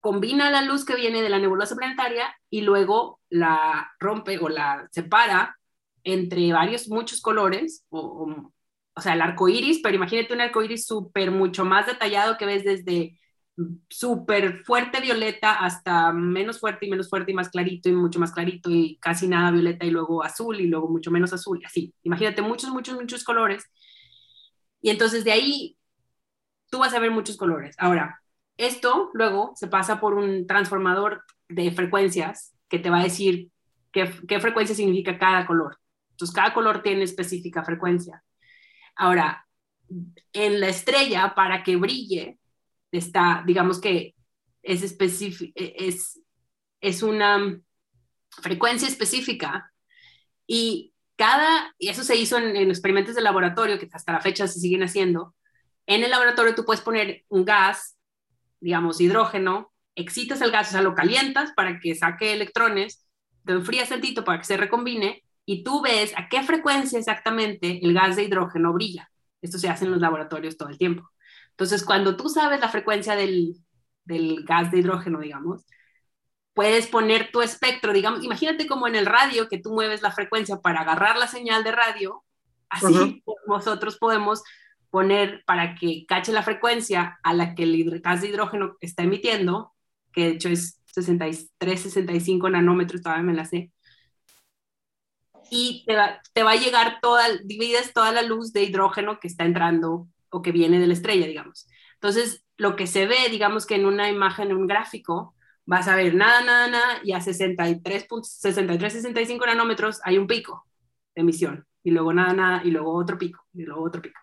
combina 0.00 0.50
la 0.50 0.62
luz 0.62 0.84
que 0.84 0.96
viene 0.96 1.22
de 1.22 1.28
la 1.30 1.38
nebulosa 1.38 1.76
planetaria 1.76 2.34
y 2.50 2.62
luego 2.62 3.20
la 3.30 3.90
rompe 4.00 4.38
o 4.38 4.48
la 4.48 4.88
separa 4.90 5.56
entre 6.04 6.52
varios, 6.52 6.88
muchos 6.88 7.20
colores, 7.20 7.86
o, 7.88 8.52
o, 8.94 9.00
sea, 9.00 9.14
el 9.14 9.22
arco 9.22 9.48
iris, 9.48 9.80
pero 9.80 9.94
imagínate 9.94 10.34
un 10.34 10.40
arco 10.40 10.62
iris 10.62 10.86
súper, 10.86 11.30
mucho 11.30 11.64
más 11.64 11.86
detallado 11.86 12.36
que 12.36 12.46
ves 12.46 12.64
desde 12.64 13.18
súper 13.88 14.64
fuerte 14.64 15.00
violeta 15.00 15.54
hasta 15.54 16.12
menos 16.12 16.58
fuerte 16.58 16.86
y 16.86 16.90
menos 16.90 17.08
fuerte 17.08 17.32
y 17.32 17.34
más 17.34 17.50
clarito 17.50 17.88
y 17.88 17.92
mucho 17.92 18.18
más 18.18 18.32
clarito 18.32 18.70
y 18.70 18.98
casi 18.98 19.28
nada 19.28 19.50
violeta 19.50 19.84
y 19.84 19.90
luego 19.90 20.24
azul 20.24 20.60
y 20.60 20.66
luego 20.66 20.88
mucho 20.88 21.10
menos 21.10 21.32
azul 21.32 21.58
y 21.60 21.64
así. 21.64 21.94
Imagínate 22.02 22.42
muchos, 22.42 22.70
muchos, 22.70 22.94
muchos 22.94 23.24
colores. 23.24 23.64
Y 24.80 24.90
entonces 24.90 25.24
de 25.24 25.32
ahí 25.32 25.76
tú 26.70 26.78
vas 26.78 26.94
a 26.94 26.98
ver 26.98 27.10
muchos 27.10 27.36
colores. 27.36 27.76
Ahora, 27.78 28.20
esto 28.56 29.10
luego 29.14 29.52
se 29.56 29.66
pasa 29.68 30.00
por 30.00 30.14
un 30.14 30.46
transformador 30.46 31.22
de 31.48 31.70
frecuencias 31.72 32.54
que 32.68 32.78
te 32.78 32.90
va 32.90 33.00
a 33.00 33.04
decir 33.04 33.50
qué, 33.92 34.10
qué 34.26 34.40
frecuencia 34.40 34.74
significa 34.74 35.18
cada 35.18 35.46
color. 35.46 35.78
Entonces, 36.12 36.34
cada 36.34 36.54
color 36.54 36.82
tiene 36.82 37.02
específica 37.02 37.64
frecuencia. 37.64 38.22
Ahora, 38.96 39.46
en 40.32 40.60
la 40.60 40.68
estrella, 40.68 41.34
para 41.34 41.62
que 41.62 41.76
brille, 41.76 42.38
está, 42.98 43.42
digamos 43.46 43.80
que 43.80 44.14
es, 44.62 44.82
es, 44.82 46.20
es 46.80 47.02
una 47.02 47.60
frecuencia 48.40 48.88
específica 48.88 49.72
y 50.46 50.92
cada, 51.16 51.74
y 51.78 51.88
eso 51.88 52.04
se 52.04 52.16
hizo 52.16 52.38
en, 52.38 52.56
en, 52.56 52.68
experimentos 52.70 53.14
de 53.14 53.22
laboratorio, 53.22 53.78
que 53.78 53.88
hasta 53.92 54.12
la 54.12 54.20
fecha 54.20 54.46
se 54.48 54.60
siguen 54.60 54.82
haciendo, 54.82 55.34
en 55.86 56.02
el 56.02 56.10
laboratorio 56.10 56.54
tú 56.54 56.64
puedes 56.64 56.82
poner 56.82 57.24
un 57.28 57.44
gas, 57.44 57.96
digamos 58.60 59.00
hidrógeno, 59.00 59.72
excitas 59.94 60.40
el 60.40 60.50
gas, 60.50 60.68
o 60.68 60.72
sea, 60.72 60.82
lo 60.82 60.94
calientas 60.94 61.52
para 61.52 61.80
que 61.80 61.94
saque 61.94 62.32
electrones, 62.32 63.06
lo 63.44 63.54
enfrías 63.54 63.88
tantito 63.88 64.24
para 64.24 64.38
que 64.38 64.44
se 64.44 64.56
recombine 64.56 65.22
y 65.44 65.64
tú 65.64 65.82
ves 65.82 66.12
a 66.16 66.28
qué 66.28 66.42
frecuencia 66.42 66.98
exactamente 66.98 67.80
el 67.82 67.92
gas 67.92 68.16
de 68.16 68.24
hidrógeno 68.24 68.72
brilla. 68.72 69.10
Esto 69.40 69.58
se 69.58 69.68
hace 69.68 69.84
en 69.84 69.90
los 69.90 70.00
laboratorios 70.00 70.56
todo 70.56 70.68
el 70.68 70.78
tiempo. 70.78 71.11
Entonces, 71.52 71.84
cuando 71.84 72.16
tú 72.16 72.28
sabes 72.28 72.60
la 72.60 72.68
frecuencia 72.68 73.14
del, 73.14 73.56
del 74.04 74.44
gas 74.44 74.70
de 74.70 74.78
hidrógeno, 74.78 75.20
digamos, 75.20 75.64
puedes 76.54 76.86
poner 76.86 77.30
tu 77.32 77.40
espectro, 77.40 77.92
digamos, 77.92 78.24
imagínate 78.24 78.66
como 78.66 78.86
en 78.86 78.96
el 78.96 79.06
radio 79.06 79.48
que 79.48 79.58
tú 79.58 79.72
mueves 79.72 80.02
la 80.02 80.12
frecuencia 80.12 80.60
para 80.60 80.80
agarrar 80.80 81.16
la 81.16 81.26
señal 81.26 81.64
de 81.64 81.72
radio, 81.72 82.24
así 82.68 83.22
nosotros 83.46 83.98
podemos 83.98 84.42
poner 84.90 85.42
para 85.46 85.74
que 85.74 86.04
cache 86.06 86.32
la 86.32 86.42
frecuencia 86.42 87.18
a 87.22 87.32
la 87.32 87.54
que 87.54 87.62
el 87.62 88.00
gas 88.00 88.20
de 88.20 88.28
hidrógeno 88.28 88.76
está 88.80 89.02
emitiendo, 89.02 89.72
que 90.12 90.24
de 90.24 90.30
hecho 90.32 90.48
es 90.50 90.80
63, 90.86 91.80
65 91.80 92.50
nanómetros, 92.50 93.02
todavía 93.02 93.24
me 93.24 93.34
la 93.34 93.46
sé, 93.46 93.72
y 95.50 95.84
te 95.86 95.96
va, 95.96 96.20
te 96.32 96.42
va 96.42 96.52
a 96.52 96.56
llegar 96.56 96.98
toda, 97.00 97.24
divides 97.44 97.92
toda 97.92 98.12
la 98.12 98.22
luz 98.22 98.52
de 98.52 98.62
hidrógeno 98.62 99.18
que 99.20 99.28
está 99.28 99.44
entrando 99.44 100.08
o 100.32 100.42
que 100.42 100.50
viene 100.50 100.80
de 100.80 100.86
la 100.86 100.94
estrella, 100.94 101.26
digamos. 101.26 101.68
Entonces, 101.94 102.44
lo 102.56 102.74
que 102.74 102.86
se 102.86 103.06
ve, 103.06 103.28
digamos 103.30 103.66
que 103.66 103.76
en 103.76 103.86
una 103.86 104.08
imagen, 104.10 104.50
en 104.50 104.56
un 104.56 104.66
gráfico, 104.66 105.34
vas 105.66 105.88
a 105.88 105.94
ver 105.94 106.14
nada, 106.14 106.42
nada, 106.42 106.68
nada, 106.68 107.00
y 107.04 107.12
a 107.12 107.20
63, 107.20 108.06
63 108.22 108.92
65 108.92 109.46
nanómetros 109.46 110.00
hay 110.04 110.18
un 110.18 110.26
pico 110.26 110.66
de 111.14 111.22
emisión, 111.22 111.66
y 111.84 111.90
luego 111.90 112.12
nada, 112.12 112.32
nada, 112.32 112.62
y 112.64 112.70
luego 112.70 112.94
otro 112.94 113.18
pico, 113.18 113.44
y 113.52 113.62
luego 113.62 113.84
otro 113.84 114.02
pico. 114.02 114.20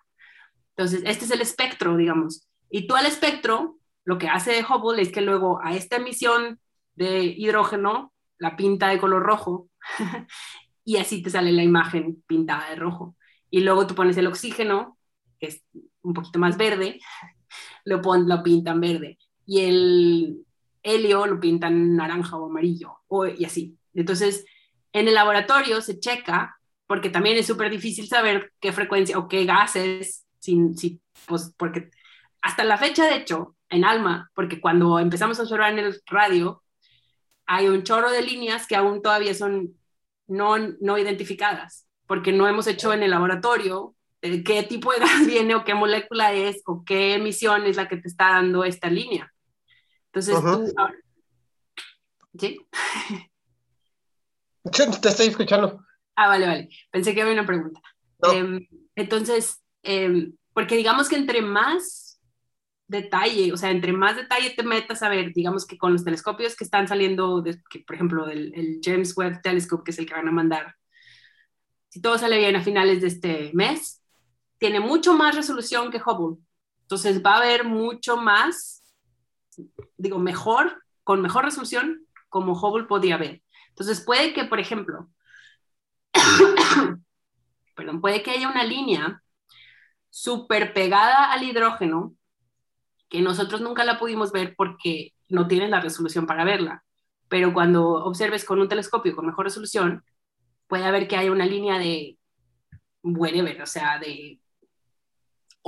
Entonces, 0.75 1.03
este 1.05 1.25
es 1.25 1.31
el 1.31 1.41
espectro, 1.41 1.95
digamos. 1.95 2.47
Y 2.69 2.87
tú 2.87 2.95
al 2.95 3.05
espectro, 3.05 3.77
lo 4.03 4.17
que 4.17 4.27
hace 4.29 4.63
Hubble 4.63 5.01
es 5.01 5.11
que 5.11 5.21
luego 5.21 5.59
a 5.63 5.75
esta 5.75 5.97
emisión 5.97 6.59
de 6.95 7.23
hidrógeno 7.23 8.13
la 8.37 8.55
pinta 8.55 8.87
de 8.87 8.99
color 8.99 9.21
rojo, 9.21 9.69
y 10.83 10.97
así 10.97 11.21
te 11.21 11.29
sale 11.29 11.51
la 11.51 11.63
imagen 11.63 12.23
pintada 12.25 12.69
de 12.69 12.75
rojo. 12.75 13.15
Y 13.51 13.61
luego 13.61 13.85
tú 13.87 13.95
pones 13.95 14.17
el 14.17 14.27
oxígeno, 14.27 14.97
que 15.39 15.47
es 15.47 15.63
un 16.09 16.13
poquito 16.13 16.39
más 16.39 16.57
verde, 16.57 16.99
lo, 17.85 18.01
pon, 18.01 18.27
lo 18.27 18.43
pintan 18.43 18.81
verde. 18.81 19.17
Y 19.45 19.61
el 19.61 20.45
helio 20.83 21.25
lo 21.25 21.39
pintan 21.39 21.95
naranja 21.95 22.37
o 22.37 22.49
amarillo, 22.49 22.99
o, 23.07 23.25
y 23.25 23.45
así. 23.45 23.77
Entonces, 23.93 24.45
en 24.91 25.07
el 25.07 25.13
laboratorio 25.13 25.81
se 25.81 25.99
checa, 25.99 26.57
porque 26.87 27.09
también 27.09 27.37
es 27.37 27.47
súper 27.47 27.69
difícil 27.69 28.07
saber 28.07 28.51
qué 28.59 28.71
frecuencia 28.71 29.17
o 29.17 29.27
qué 29.27 29.45
gases, 29.45 30.25
sin, 30.39 30.77
sin, 30.77 31.01
pues, 31.25 31.53
porque 31.57 31.91
hasta 32.41 32.63
la 32.63 32.77
fecha, 32.77 33.05
de 33.05 33.17
hecho, 33.17 33.55
en 33.69 33.85
ALMA, 33.85 34.31
porque 34.33 34.59
cuando 34.59 34.99
empezamos 34.99 35.39
a 35.39 35.43
observar 35.43 35.71
en 35.71 35.79
el 35.79 36.01
radio, 36.07 36.63
hay 37.45 37.67
un 37.67 37.83
chorro 37.83 38.09
de 38.09 38.21
líneas 38.21 38.67
que 38.67 38.75
aún 38.75 39.01
todavía 39.01 39.33
son 39.33 39.75
no, 40.27 40.57
no 40.79 40.97
identificadas, 40.97 41.87
porque 42.07 42.31
no 42.31 42.47
hemos 42.47 42.67
hecho 42.67 42.93
en 42.93 43.03
el 43.03 43.11
laboratorio 43.11 43.95
qué 44.21 44.63
tipo 44.63 44.91
de 44.91 44.99
gas 44.99 45.25
viene 45.25 45.55
o 45.55 45.63
qué 45.63 45.73
molécula 45.73 46.33
es 46.33 46.61
o 46.65 46.83
qué 46.85 47.15
emisión 47.15 47.65
es 47.65 47.75
la 47.77 47.87
que 47.87 47.97
te 47.97 48.07
está 48.07 48.29
dando 48.29 48.63
esta 48.63 48.89
línea. 48.89 49.31
Entonces 50.07 50.35
tú... 50.41 50.73
¿Sí? 52.39 52.57
Te 55.01 55.09
estoy 55.09 55.27
escuchando. 55.27 55.83
Ah, 56.15 56.27
vale, 56.27 56.45
vale. 56.45 56.69
Pensé 56.91 57.13
que 57.13 57.21
había 57.21 57.33
una 57.33 57.45
pregunta. 57.45 57.81
Em, 58.33 58.67
entonces, 58.95 59.63
em, 59.83 60.35
porque 60.53 60.75
digamos 60.75 61.09
que 61.09 61.15
entre 61.15 61.41
más 61.41 62.21
detalle, 62.87 63.53
o 63.53 63.57
sea, 63.57 63.71
entre 63.71 63.93
más 63.93 64.15
detalle 64.15 64.51
te 64.51 64.63
metas 64.63 65.01
a 65.01 65.09
ver, 65.09 65.33
digamos 65.33 65.65
que 65.65 65.77
con 65.77 65.93
los 65.93 66.03
telescopios 66.03 66.55
que 66.55 66.63
están 66.63 66.87
saliendo, 66.87 67.41
de, 67.41 67.61
que, 67.69 67.79
por 67.79 67.95
ejemplo, 67.95 68.27
el, 68.27 68.53
el 68.55 68.79
James 68.83 69.15
Webb 69.15 69.41
Telescope, 69.41 69.83
que 69.83 69.91
es 69.91 69.99
el 69.99 70.05
que 70.05 70.13
van 70.13 70.27
a 70.27 70.31
mandar, 70.31 70.75
si 71.89 72.01
todo 72.01 72.17
sale 72.17 72.37
bien 72.37 72.55
a 72.55 72.63
finales 72.63 73.01
de 73.01 73.07
este 73.07 73.51
mes, 73.53 73.98
tiene 74.59 74.79
mucho 74.79 75.13
más 75.13 75.35
resolución 75.35 75.89
que 75.89 76.01
Hubble. 76.05 76.37
Entonces 76.81 77.23
va 77.25 77.35
a 77.35 77.37
haber 77.37 77.63
mucho 77.63 78.17
más, 78.17 78.83
digo, 79.97 80.19
mejor, 80.19 80.83
con 81.03 81.21
mejor 81.21 81.45
resolución, 81.45 82.05
como 82.27 82.53
Hubble 82.53 82.85
podía 82.85 83.17
ver. 83.17 83.41
Entonces 83.69 84.01
puede 84.01 84.33
que, 84.33 84.45
por 84.45 84.59
ejemplo, 84.59 85.09
perdón, 87.75 88.01
puede 88.01 88.21
que 88.21 88.31
haya 88.31 88.49
una 88.49 88.63
línea 88.63 89.23
súper 90.09 90.73
pegada 90.73 91.31
al 91.31 91.43
hidrógeno 91.43 92.15
que 93.07 93.21
nosotros 93.21 93.61
nunca 93.61 93.85
la 93.85 93.97
pudimos 93.97 94.31
ver 94.31 94.55
porque 94.55 95.13
no 95.29 95.47
tienen 95.47 95.71
la 95.71 95.81
resolución 95.81 96.27
para 96.27 96.43
verla. 96.43 96.83
Pero 97.27 97.53
cuando 97.53 97.87
observes 97.87 98.43
con 98.43 98.59
un 98.59 98.67
telescopio 98.67 99.15
con 99.15 99.25
mejor 99.25 99.45
resolución, 99.45 100.03
puede 100.67 100.85
haber 100.85 101.07
que 101.07 101.15
haya 101.15 101.31
una 101.31 101.45
línea 101.45 101.77
de 101.79 102.17
whatever, 103.03 103.61
o 103.61 103.65
sea, 103.65 103.99
de 103.99 104.39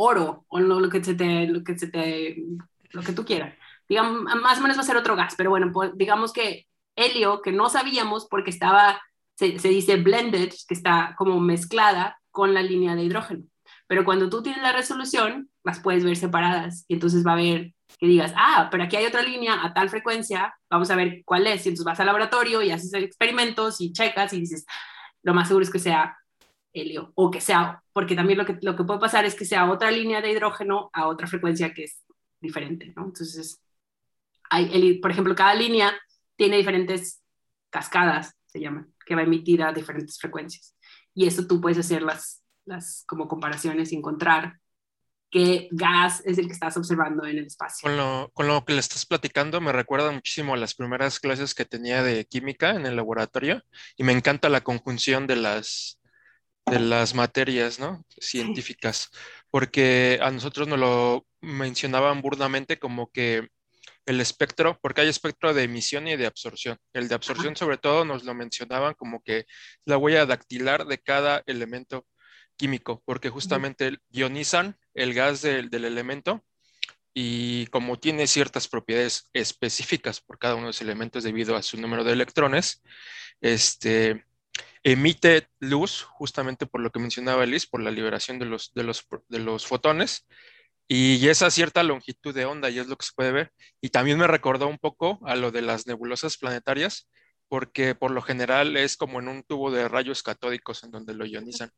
oro 0.01 0.45
o 0.47 0.59
no, 0.59 0.79
lo 0.79 0.89
que 0.89 1.03
se 1.03 1.15
te, 1.15 1.47
lo 1.47 1.63
que 1.63 1.77
se 1.77 1.87
te, 1.87 2.43
lo 2.91 3.01
que 3.01 3.13
tú 3.13 3.25
quieras. 3.25 3.55
Digamos, 3.87 4.23
más 4.23 4.59
o 4.59 4.61
menos 4.61 4.77
va 4.77 4.81
a 4.81 4.85
ser 4.85 4.97
otro 4.97 5.15
gas, 5.15 5.35
pero 5.37 5.49
bueno, 5.49 5.71
pues, 5.73 5.91
digamos 5.95 6.33
que 6.33 6.67
helio, 6.95 7.41
que 7.41 7.51
no 7.51 7.69
sabíamos 7.69 8.27
porque 8.29 8.49
estaba, 8.49 9.01
se, 9.35 9.59
se 9.59 9.69
dice 9.69 9.97
blended, 9.97 10.51
que 10.67 10.73
está 10.73 11.15
como 11.17 11.39
mezclada 11.39 12.19
con 12.31 12.53
la 12.53 12.61
línea 12.61 12.95
de 12.95 13.03
hidrógeno. 13.03 13.43
Pero 13.87 14.05
cuando 14.05 14.29
tú 14.29 14.41
tienes 14.41 14.61
la 14.61 14.71
resolución, 14.71 15.49
las 15.63 15.79
puedes 15.81 16.03
ver 16.03 16.15
separadas 16.15 16.85
y 16.87 16.93
entonces 16.93 17.25
va 17.25 17.31
a 17.31 17.35
haber 17.35 17.73
que 17.99 18.07
digas, 18.07 18.33
ah, 18.35 18.69
pero 18.71 18.83
aquí 18.83 18.95
hay 18.95 19.05
otra 19.05 19.21
línea 19.21 19.63
a 19.63 19.73
tal 19.73 19.89
frecuencia, 19.89 20.55
vamos 20.69 20.89
a 20.89 20.95
ver 20.95 21.21
cuál 21.25 21.45
es. 21.47 21.65
Y 21.65 21.69
entonces 21.69 21.85
vas 21.85 21.99
al 21.99 22.07
laboratorio 22.07 22.61
y 22.61 22.71
haces 22.71 22.93
experimentos 22.93 23.81
y 23.81 23.93
checas 23.93 24.33
y 24.33 24.39
dices, 24.39 24.65
lo 25.23 25.33
más 25.33 25.47
seguro 25.47 25.63
es 25.63 25.69
que 25.71 25.79
sea 25.79 26.17
helio 26.73 27.11
o 27.15 27.31
que 27.31 27.41
sea, 27.41 27.83
porque 27.93 28.15
también 28.15 28.37
lo 28.37 28.45
que, 28.45 28.57
lo 28.61 28.75
que 28.75 28.83
puede 28.83 28.99
pasar 28.99 29.25
es 29.25 29.35
que 29.35 29.45
sea 29.45 29.69
otra 29.69 29.91
línea 29.91 30.21
de 30.21 30.31
hidrógeno 30.31 30.89
a 30.93 31.07
otra 31.07 31.27
frecuencia 31.27 31.73
que 31.73 31.85
es 31.85 32.03
diferente, 32.39 32.93
¿no? 32.95 33.05
Entonces, 33.05 33.61
hay, 34.49 34.99
por 34.99 35.11
ejemplo, 35.11 35.33
cada 35.35 35.53
línea 35.53 35.97
tiene 36.35 36.57
diferentes 36.57 37.21
cascadas, 37.69 38.35
se 38.47 38.59
llaman, 38.59 38.93
que 39.05 39.15
va 39.15 39.21
a 39.21 39.25
emitir 39.25 39.63
a 39.63 39.71
diferentes 39.71 40.19
frecuencias. 40.19 40.75
Y 41.13 41.25
eso 41.25 41.47
tú 41.47 41.61
puedes 41.61 41.77
hacer 41.77 42.01
las, 42.01 42.43
las 42.65 43.03
como 43.07 43.27
comparaciones 43.27 43.91
y 43.91 43.95
encontrar 43.95 44.59
qué 45.29 45.69
gas 45.71 46.21
es 46.25 46.37
el 46.37 46.47
que 46.47 46.53
estás 46.53 46.75
observando 46.75 47.25
en 47.25 47.37
el 47.37 47.45
espacio. 47.45 47.87
Con 47.87 47.95
lo, 47.95 48.29
con 48.33 48.47
lo, 48.47 48.65
que 48.65 48.73
le 48.73 48.79
estás 48.79 49.05
platicando 49.05 49.61
me 49.61 49.71
recuerda 49.71 50.11
muchísimo 50.11 50.53
a 50.53 50.57
las 50.57 50.75
primeras 50.75 51.19
clases 51.21 51.55
que 51.55 51.63
tenía 51.63 52.03
de 52.03 52.25
química 52.25 52.71
en 52.71 52.85
el 52.85 52.97
laboratorio 52.97 53.63
y 53.95 54.03
me 54.03 54.11
encanta 54.11 54.49
la 54.49 54.61
conjunción 54.61 55.27
de 55.27 55.37
las, 55.37 56.00
de 56.71 56.79
las 56.79 57.13
materias 57.13 57.79
¿no? 57.79 58.05
científicas, 58.19 59.09
porque 59.49 60.19
a 60.21 60.31
nosotros 60.31 60.67
nos 60.67 60.79
lo 60.79 61.25
mencionaban 61.41 62.21
burdamente 62.21 62.79
como 62.79 63.11
que 63.11 63.49
el 64.05 64.21
espectro, 64.21 64.79
porque 64.81 65.01
hay 65.01 65.09
espectro 65.09 65.53
de 65.53 65.63
emisión 65.63 66.07
y 66.07 66.15
de 66.15 66.25
absorción. 66.25 66.77
El 66.93 67.07
de 67.07 67.15
absorción 67.15 67.55
sobre 67.55 67.77
todo 67.77 68.05
nos 68.05 68.23
lo 68.23 68.33
mencionaban 68.33 68.93
como 68.93 69.21
que 69.21 69.45
la 69.85 69.97
huella 69.97 70.25
dactilar 70.25 70.85
de 70.85 70.97
cada 70.97 71.43
elemento 71.45 72.07
químico, 72.57 73.03
porque 73.05 73.29
justamente 73.29 73.97
ionizan 74.09 74.77
el 74.93 75.13
gas 75.13 75.41
del, 75.41 75.69
del 75.69 75.85
elemento 75.85 76.43
y 77.13 77.67
como 77.67 77.99
tiene 77.99 78.27
ciertas 78.27 78.67
propiedades 78.67 79.29
específicas 79.33 80.21
por 80.21 80.39
cada 80.39 80.55
uno 80.55 80.63
de 80.63 80.69
los 80.69 80.81
elementos 80.81 81.23
debido 81.23 81.55
a 81.55 81.63
su 81.63 81.77
número 81.77 82.03
de 82.03 82.13
electrones, 82.13 82.81
este, 83.41 84.23
emite 84.83 85.47
luz, 85.59 86.03
justamente 86.03 86.65
por 86.65 86.81
lo 86.81 86.91
que 86.91 86.99
mencionaba 86.99 87.45
Liz, 87.45 87.67
por 87.67 87.81
la 87.81 87.91
liberación 87.91 88.39
de 88.39 88.45
los, 88.45 88.73
de 88.73 88.83
los, 88.83 89.07
de 89.29 89.39
los 89.39 89.65
fotones, 89.65 90.27
y 90.87 91.27
esa 91.29 91.49
cierta 91.51 91.83
longitud 91.83 92.35
de 92.35 92.45
onda, 92.45 92.69
y 92.69 92.79
es 92.79 92.87
lo 92.87 92.97
que 92.97 93.05
se 93.05 93.13
puede 93.15 93.31
ver. 93.31 93.53
Y 93.79 93.89
también 93.89 94.17
me 94.17 94.27
recordó 94.27 94.67
un 94.67 94.77
poco 94.77 95.19
a 95.25 95.35
lo 95.35 95.51
de 95.51 95.61
las 95.61 95.87
nebulosas 95.87 96.37
planetarias, 96.37 97.07
porque 97.51 97.95
por 97.95 98.11
lo 98.11 98.21
general 98.21 98.77
es 98.77 98.95
como 98.95 99.19
en 99.19 99.27
un 99.27 99.43
tubo 99.43 99.71
de 99.71 99.89
rayos 99.89 100.23
catódicos 100.23 100.85
en 100.85 100.91
donde 100.91 101.13
lo 101.13 101.25
ionizan. 101.25 101.69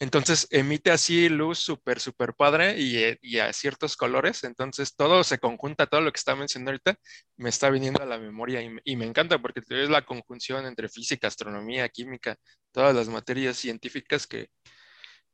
Entonces 0.00 0.48
emite 0.50 0.90
así 0.90 1.28
luz 1.28 1.60
súper, 1.60 2.00
súper 2.00 2.34
padre 2.34 2.80
y, 2.80 3.16
y, 3.22 3.38
a 3.38 3.52
ciertos 3.52 3.96
colores. 3.96 4.42
Entonces 4.42 4.96
todo 4.96 5.22
se 5.22 5.38
conjunta, 5.38 5.86
todo 5.86 6.00
lo 6.00 6.10
que 6.10 6.18
está 6.18 6.34
mencionando 6.34 6.72
ahorita 6.72 6.96
me 7.36 7.48
está 7.48 7.70
viniendo 7.70 8.02
a 8.02 8.06
la 8.06 8.18
memoria 8.18 8.60
y 8.82 8.96
me 8.96 9.06
encanta 9.06 9.38
porque 9.40 9.60
es 9.68 9.88
la 9.88 10.04
conjunción 10.04 10.66
entre 10.66 10.88
física, 10.88 11.28
astronomía, 11.28 11.88
química, 11.88 12.34
todas 12.72 12.92
las 12.92 13.08
materias 13.08 13.56
científicas 13.56 14.26
que, 14.26 14.48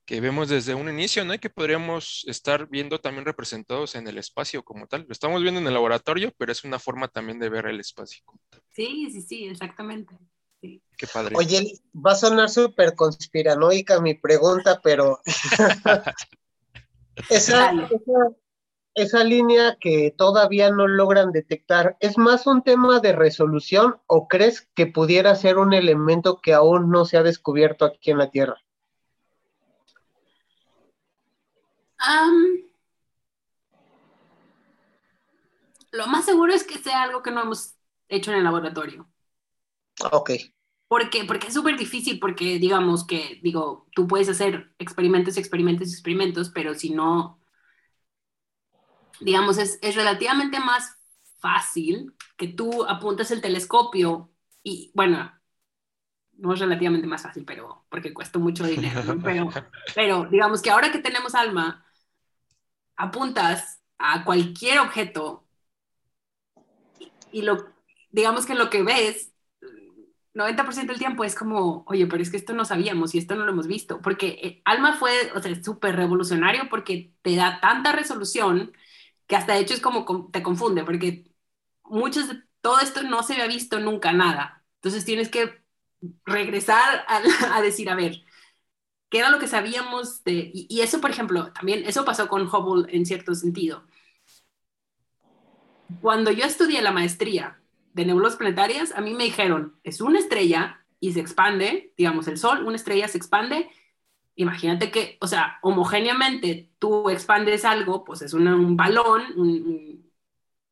que 0.06 0.20
vemos 0.20 0.48
desde 0.48 0.74
un 0.74 0.88
inicio, 0.88 1.24
¿no? 1.24 1.34
Y 1.34 1.40
que 1.40 1.50
podríamos 1.50 2.24
estar 2.28 2.68
viendo 2.68 3.00
también 3.00 3.24
representados 3.24 3.96
en 3.96 4.06
el 4.06 4.18
espacio 4.18 4.62
como 4.62 4.86
tal. 4.86 5.02
Lo 5.02 5.12
estamos 5.12 5.42
viendo 5.42 5.60
en 5.60 5.66
el 5.66 5.74
laboratorio, 5.74 6.32
pero 6.38 6.52
es 6.52 6.62
una 6.62 6.78
forma 6.78 7.08
también 7.08 7.40
de 7.40 7.48
ver 7.48 7.66
el 7.66 7.80
espacio 7.80 8.22
como 8.24 8.40
tal. 8.48 8.62
Sí, 8.70 9.10
sí, 9.10 9.20
sí, 9.20 9.46
exactamente. 9.46 10.16
Qué 10.60 11.06
padre. 11.12 11.34
Oye, 11.36 11.72
va 11.94 12.12
a 12.12 12.16
sonar 12.16 12.48
súper 12.48 12.94
conspiranoica 12.94 14.00
mi 14.00 14.14
pregunta, 14.14 14.80
pero 14.82 15.20
esa, 17.28 17.72
esa, 17.72 18.30
esa, 18.94 19.24
línea 19.24 19.76
que 19.80 20.14
todavía 20.16 20.70
no 20.70 20.86
logran 20.86 21.32
detectar, 21.32 21.96
¿es 22.00 22.16
más 22.16 22.46
un 22.46 22.62
tema 22.62 23.00
de 23.00 23.12
resolución 23.12 23.96
o 24.06 24.28
crees 24.28 24.68
que 24.74 24.86
pudiera 24.86 25.34
ser 25.34 25.58
un 25.58 25.74
elemento 25.74 26.40
que 26.40 26.54
aún 26.54 26.90
no 26.90 27.04
se 27.04 27.16
ha 27.16 27.22
descubierto 27.22 27.84
aquí 27.84 28.12
en 28.12 28.18
la 28.18 28.30
Tierra? 28.30 28.65
Lo 35.92 36.06
más 36.06 36.24
seguro 36.24 36.52
es 36.52 36.64
que 36.64 36.78
sea 36.78 37.02
algo 37.02 37.22
que 37.22 37.30
no 37.30 37.42
hemos 37.42 37.74
hecho 38.08 38.30
en 38.30 38.38
el 38.38 38.44
laboratorio. 38.44 39.08
Ok. 40.12 40.30
¿Por 40.88 41.10
qué? 41.10 41.24
Porque 41.24 41.48
es 41.48 41.54
súper 41.54 41.76
difícil, 41.76 42.20
porque 42.20 42.58
digamos 42.58 43.06
que, 43.06 43.40
digo, 43.42 43.88
tú 43.92 44.06
puedes 44.06 44.28
hacer 44.28 44.72
experimentos, 44.78 45.36
experimentos, 45.36 45.92
experimentos, 45.92 46.50
pero 46.50 46.74
si 46.74 46.90
no, 46.90 47.40
digamos, 49.20 49.58
es, 49.58 49.78
es 49.82 49.96
relativamente 49.96 50.60
más 50.60 50.96
fácil 51.38 52.14
que 52.36 52.48
tú 52.48 52.84
apuntes 52.84 53.30
el 53.30 53.40
telescopio 53.40 54.30
y, 54.62 54.92
bueno, 54.94 55.32
no 56.34 56.52
es 56.52 56.60
relativamente 56.60 57.06
más 57.06 57.22
fácil, 57.22 57.44
pero 57.44 57.84
porque 57.88 58.12
cuesta 58.12 58.38
mucho 58.38 58.64
dinero, 58.64 59.02
¿no? 59.02 59.20
pero, 59.22 59.48
pero 59.94 60.26
digamos 60.26 60.62
que 60.62 60.70
ahora 60.70 60.92
que 60.92 60.98
tenemos 60.98 61.34
alma, 61.34 61.85
apuntas 62.96 63.82
a 63.98 64.24
cualquier 64.24 64.78
objeto 64.80 65.46
y, 67.32 67.42
lo, 67.42 67.74
digamos 68.10 68.46
que 68.46 68.54
lo 68.54 68.70
que 68.70 68.82
ves 68.82 69.32
90% 70.34 70.86
del 70.86 70.98
tiempo 70.98 71.24
es 71.24 71.34
como, 71.34 71.84
oye, 71.86 72.06
pero 72.06 72.22
es 72.22 72.30
que 72.30 72.36
esto 72.36 72.52
no 72.52 72.64
sabíamos 72.64 73.14
y 73.14 73.18
esto 73.18 73.34
no 73.36 73.44
lo 73.44 73.52
hemos 73.52 73.66
visto, 73.66 74.00
porque 74.02 74.38
eh, 74.42 74.62
Alma 74.64 74.96
fue, 74.98 75.32
o 75.34 75.40
sea, 75.40 75.62
súper 75.62 75.96
revolucionario 75.96 76.68
porque 76.68 77.14
te 77.22 77.36
da 77.36 77.58
tanta 77.60 77.92
resolución 77.92 78.72
que 79.26 79.36
hasta 79.36 79.54
de 79.54 79.60
hecho 79.60 79.74
es 79.74 79.80
como 79.80 80.30
te 80.30 80.42
confunde, 80.42 80.84
porque 80.84 81.24
muchos 81.84 82.26
todo 82.60 82.80
esto 82.80 83.02
no 83.02 83.22
se 83.22 83.34
había 83.34 83.46
visto 83.46 83.80
nunca 83.80 84.12
nada. 84.12 84.64
Entonces 84.76 85.04
tienes 85.04 85.28
que 85.30 85.62
regresar 86.24 87.04
a, 87.08 87.60
decir, 87.62 87.90
a 87.90 87.94
ver, 87.94 88.22
¿qué 89.08 89.18
era 89.18 89.30
lo 89.30 89.38
que 89.38 89.48
sabíamos 89.48 90.24
de... 90.24 90.50
Y, 90.52 90.80
eso, 90.80 91.00
por 91.00 91.10
ejemplo, 91.10 91.52
también, 91.52 91.84
eso 91.86 92.04
pasó 92.04 92.28
con 92.28 92.46
Hubble 92.46 92.86
en 92.94 93.06
cierto 93.06 93.34
sentido. 93.34 93.84
Cuando 96.00 96.30
yo 96.32 96.44
estudié 96.44 96.82
la 96.82 96.92
maestría 96.92 97.60
de 97.92 98.04
nebulosas 98.04 98.38
planetarias, 98.38 98.92
a 98.96 99.00
mí 99.00 99.14
me 99.14 99.24
dijeron, 99.24 99.76
es 99.84 100.00
una 100.00 100.18
estrella 100.18 100.84
y 101.00 101.12
se 101.12 101.20
expande, 101.20 101.92
digamos, 101.96 102.26
el 102.28 102.38
Sol, 102.38 102.64
una 102.64 102.76
estrella 102.76 103.08
se 103.08 103.18
expande. 103.18 103.70
Imagínate 104.34 104.90
que, 104.90 105.16
o 105.20 105.28
sea, 105.28 105.58
homogéneamente 105.62 106.70
tú 106.78 107.08
expandes 107.08 107.64
algo, 107.64 108.04
pues 108.04 108.22
es 108.22 108.34
un 108.34 108.76
balón, 108.76 109.22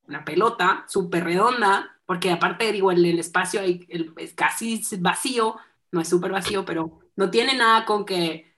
una 0.07 0.24
pelota 0.24 0.85
súper 0.89 1.24
redonda, 1.24 1.97
porque 2.05 2.30
aparte, 2.30 2.72
digo, 2.72 2.91
el, 2.91 3.05
el 3.05 3.18
espacio 3.18 3.61
es 3.62 4.35
casi 4.35 4.82
vacío, 4.99 5.57
no 5.93 6.01
es 6.01 6.09
súper 6.09 6.32
vacío, 6.32 6.64
pero 6.64 7.04
no 7.17 7.31
tiene 7.31 7.55
nada 7.57 7.85
con 7.87 8.05
que, 8.05 8.57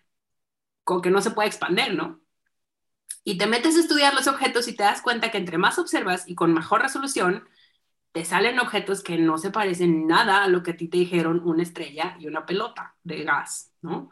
con 0.84 1.02
que 1.02 1.10
no 1.10 1.22
se 1.22 1.32
pueda 1.32 1.48
expandir, 1.48 1.94
¿no? 1.94 2.20
Y 3.24 3.38
te 3.38 3.46
metes 3.46 3.76
a 3.76 3.80
estudiar 3.80 4.14
los 4.14 4.28
objetos 4.28 4.68
y 4.68 4.74
te 4.76 4.84
das 4.84 5.02
cuenta 5.02 5.30
que 5.30 5.38
entre 5.38 5.58
más 5.58 5.78
observas 5.78 6.28
y 6.28 6.34
con 6.34 6.54
mejor 6.54 6.82
resolución, 6.82 7.48
te 8.12 8.24
salen 8.24 8.60
objetos 8.60 9.02
que 9.02 9.18
no 9.18 9.38
se 9.38 9.50
parecen 9.52 10.06
nada 10.06 10.44
a 10.44 10.48
lo 10.48 10.62
que 10.62 10.72
a 10.72 10.78
ti 10.78 10.88
te 10.88 10.98
dijeron 10.98 11.42
una 11.44 11.62
estrella 11.64 12.16
y 12.20 12.28
una 12.28 12.46
pelota 12.46 12.96
de 13.04 13.24
gas, 13.24 13.72
¿no? 13.82 14.10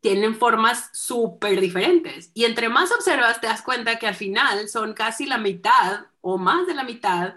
Tienen 0.00 0.36
formas 0.36 0.90
súper 0.94 1.60
diferentes. 1.60 2.32
Y 2.34 2.44
entre 2.46 2.68
más 2.70 2.92
observas, 2.92 3.40
te 3.40 3.48
das 3.48 3.62
cuenta 3.62 3.98
que 3.98 4.08
al 4.08 4.14
final 4.16 4.68
son 4.68 4.94
casi 4.94 5.26
la 5.26 5.38
mitad 5.38 6.06
o 6.22 6.38
más 6.38 6.66
de 6.66 6.74
la 6.74 6.84
mitad 6.84 7.36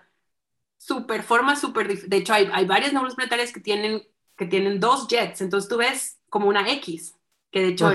super 0.78 1.24
forma 1.24 1.56
súper 1.56 2.08
De 2.10 2.18
hecho, 2.18 2.34
hay, 2.34 2.50
hay 2.54 2.66
varias 2.66 2.94
nebulosas 2.94 3.16
planetarias 3.18 3.54
que 3.54 3.60
tienen, 3.62 4.04
que 4.36 4.46
tienen 4.46 4.80
dos 4.80 5.08
jets, 5.08 5.42
entonces 5.42 5.70
tú 5.70 5.78
ves 5.78 6.20
como 6.30 6.48
una 6.48 6.70
X, 6.74 7.16
que 7.52 7.62
de 7.62 7.68
hecho, 7.70 7.92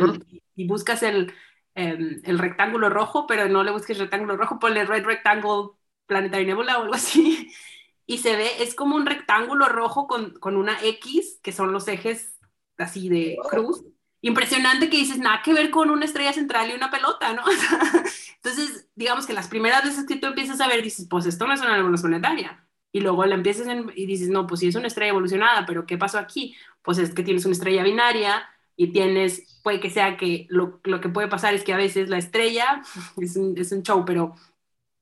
y 0.54 0.66
buscas 0.66 1.02
el, 1.02 1.32
em, 1.74 2.20
el 2.24 2.38
rectángulo 2.38 2.88
rojo, 2.88 3.26
pero 3.26 3.48
no 3.48 3.64
le 3.64 3.72
busques 3.72 3.98
rectángulo 3.98 4.36
rojo, 4.36 4.58
ponle 4.58 4.84
Red 4.84 5.04
Rectangle 5.04 5.70
Planetary 6.06 6.46
Nebula 6.46 6.78
o 6.78 6.82
algo 6.82 6.94
así, 6.94 7.50
y 8.06 8.18
se 8.18 8.36
ve, 8.36 8.62
es 8.62 8.74
como 8.74 8.96
un 8.96 9.06
rectángulo 9.06 9.68
rojo 9.68 10.06
con, 10.06 10.32
con 10.38 10.56
una 10.56 10.78
X, 10.82 11.40
que 11.42 11.52
son 11.52 11.72
los 11.72 11.88
ejes 11.88 12.38
así 12.78 13.08
de 13.08 13.36
cruz. 13.50 13.84
Impresionante 14.20 14.90
que 14.90 14.96
dices, 14.96 15.18
nada 15.18 15.42
que 15.44 15.52
ver 15.52 15.70
con 15.70 15.90
una 15.90 16.04
estrella 16.04 16.32
central 16.32 16.70
y 16.70 16.74
una 16.74 16.90
pelota, 16.90 17.34
¿no? 17.34 17.42
Entonces, 18.36 18.88
digamos 18.96 19.26
que 19.26 19.32
las 19.32 19.48
primeras 19.48 19.84
veces 19.84 20.06
que 20.06 20.16
tú 20.16 20.26
empiezas 20.26 20.60
a 20.60 20.66
ver, 20.66 20.82
dices, 20.82 21.06
pues 21.08 21.26
esto 21.26 21.46
no 21.46 21.52
es 21.52 21.60
una 21.60 21.76
nebulosa 21.76 22.08
planetaria 22.08 22.67
y 22.92 23.00
luego 23.00 23.24
la 23.26 23.34
empiezas 23.34 23.66
y 23.94 24.06
dices, 24.06 24.28
no, 24.28 24.46
pues 24.46 24.60
sí 24.60 24.68
es 24.68 24.74
una 24.74 24.86
estrella 24.86 25.10
evolucionada, 25.10 25.66
pero 25.66 25.86
¿qué 25.86 25.98
pasó 25.98 26.18
aquí? 26.18 26.56
Pues 26.82 26.98
es 26.98 27.14
que 27.14 27.22
tienes 27.22 27.44
una 27.44 27.52
estrella 27.52 27.82
binaria 27.82 28.48
y 28.76 28.92
tienes, 28.92 29.60
puede 29.62 29.80
que 29.80 29.90
sea 29.90 30.16
que 30.16 30.46
lo, 30.48 30.80
lo 30.84 31.00
que 31.00 31.08
puede 31.08 31.28
pasar 31.28 31.52
es 31.54 31.64
que 31.64 31.72
a 31.74 31.76
veces 31.76 32.08
la 32.08 32.18
estrella, 32.18 32.82
es 33.20 33.36
un, 33.36 33.58
es 33.58 33.72
un 33.72 33.82
show, 33.82 34.04
pero 34.04 34.34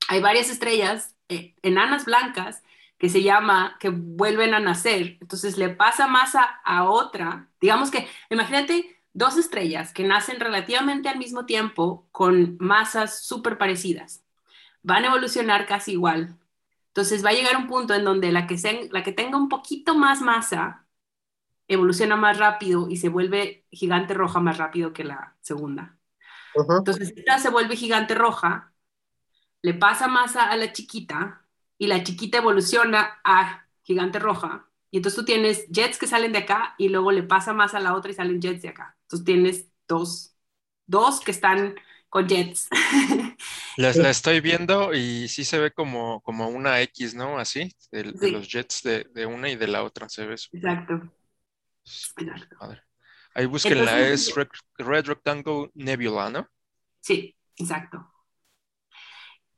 hay 0.08 0.20
varias 0.20 0.50
estrellas 0.50 1.14
eh, 1.28 1.54
enanas 1.62 2.04
blancas 2.04 2.62
que 2.98 3.08
se 3.08 3.22
llama, 3.22 3.76
que 3.78 3.90
vuelven 3.90 4.54
a 4.54 4.60
nacer, 4.60 5.18
entonces 5.20 5.58
le 5.58 5.68
pasa 5.68 6.06
masa 6.06 6.60
a 6.64 6.88
otra, 6.88 7.50
digamos 7.60 7.90
que, 7.90 8.08
imagínate 8.30 8.98
dos 9.12 9.36
estrellas 9.36 9.92
que 9.92 10.04
nacen 10.04 10.40
relativamente 10.40 11.08
al 11.08 11.18
mismo 11.18 11.44
tiempo 11.44 12.08
con 12.10 12.56
masas 12.58 13.24
súper 13.24 13.58
parecidas, 13.58 14.24
van 14.82 15.04
a 15.04 15.08
evolucionar 15.08 15.66
casi 15.66 15.92
igual, 15.92 16.38
entonces 16.96 17.22
va 17.22 17.28
a 17.28 17.34
llegar 17.34 17.58
un 17.58 17.66
punto 17.66 17.92
en 17.92 18.04
donde 18.04 18.32
la 18.32 18.46
que, 18.46 18.88
la 18.90 19.02
que 19.02 19.12
tenga 19.12 19.36
un 19.36 19.50
poquito 19.50 19.94
más 19.94 20.22
masa 20.22 20.86
evoluciona 21.68 22.16
más 22.16 22.38
rápido 22.38 22.88
y 22.88 22.96
se 22.96 23.10
vuelve 23.10 23.66
gigante 23.70 24.14
roja 24.14 24.40
más 24.40 24.56
rápido 24.56 24.94
que 24.94 25.04
la 25.04 25.36
segunda. 25.42 25.98
Entonces 26.54 27.12
esta 27.14 27.38
se 27.38 27.50
vuelve 27.50 27.76
gigante 27.76 28.14
roja, 28.14 28.72
le 29.60 29.74
pasa 29.74 30.08
masa 30.08 30.50
a 30.50 30.56
la 30.56 30.72
chiquita 30.72 31.46
y 31.76 31.86
la 31.86 32.02
chiquita 32.02 32.38
evoluciona 32.38 33.20
a 33.22 33.66
gigante 33.82 34.18
roja. 34.18 34.66
Y 34.90 34.96
entonces 34.96 35.18
tú 35.18 35.26
tienes 35.26 35.68
jets 35.68 35.98
que 35.98 36.06
salen 36.06 36.32
de 36.32 36.38
acá 36.38 36.76
y 36.78 36.88
luego 36.88 37.12
le 37.12 37.24
pasa 37.24 37.52
más 37.52 37.74
a 37.74 37.80
la 37.80 37.94
otra 37.94 38.10
y 38.10 38.14
salen 38.14 38.40
jets 38.40 38.62
de 38.62 38.70
acá. 38.70 38.96
Entonces 39.02 39.26
tienes 39.26 39.68
dos, 39.86 40.34
dos 40.86 41.20
que 41.20 41.32
están 41.32 41.74
con 42.08 42.28
jets. 42.28 42.68
La, 43.76 43.90
estoy 43.90 44.40
viendo 44.40 44.94
y 44.94 45.28
sí 45.28 45.44
se 45.44 45.58
ve 45.58 45.70
como, 45.72 46.20
como 46.22 46.48
una 46.48 46.80
X, 46.82 47.14
¿no? 47.14 47.38
Así, 47.38 47.74
de, 47.90 48.04
los 48.30 48.48
jets 48.48 48.82
de, 48.82 49.26
una 49.26 49.50
y 49.50 49.56
de 49.56 49.68
la 49.68 49.82
otra 49.82 50.08
se 50.08 50.26
ve. 50.26 50.34
Exacto. 50.34 51.12
Ahí 53.34 53.46
búsquenla, 53.46 54.08
es 54.08 54.34
Red, 54.34 55.06
Rectangle 55.06 55.70
Nebula, 55.74 56.30
¿no? 56.30 56.48
Sí, 57.00 57.36
exacto. 57.56 58.10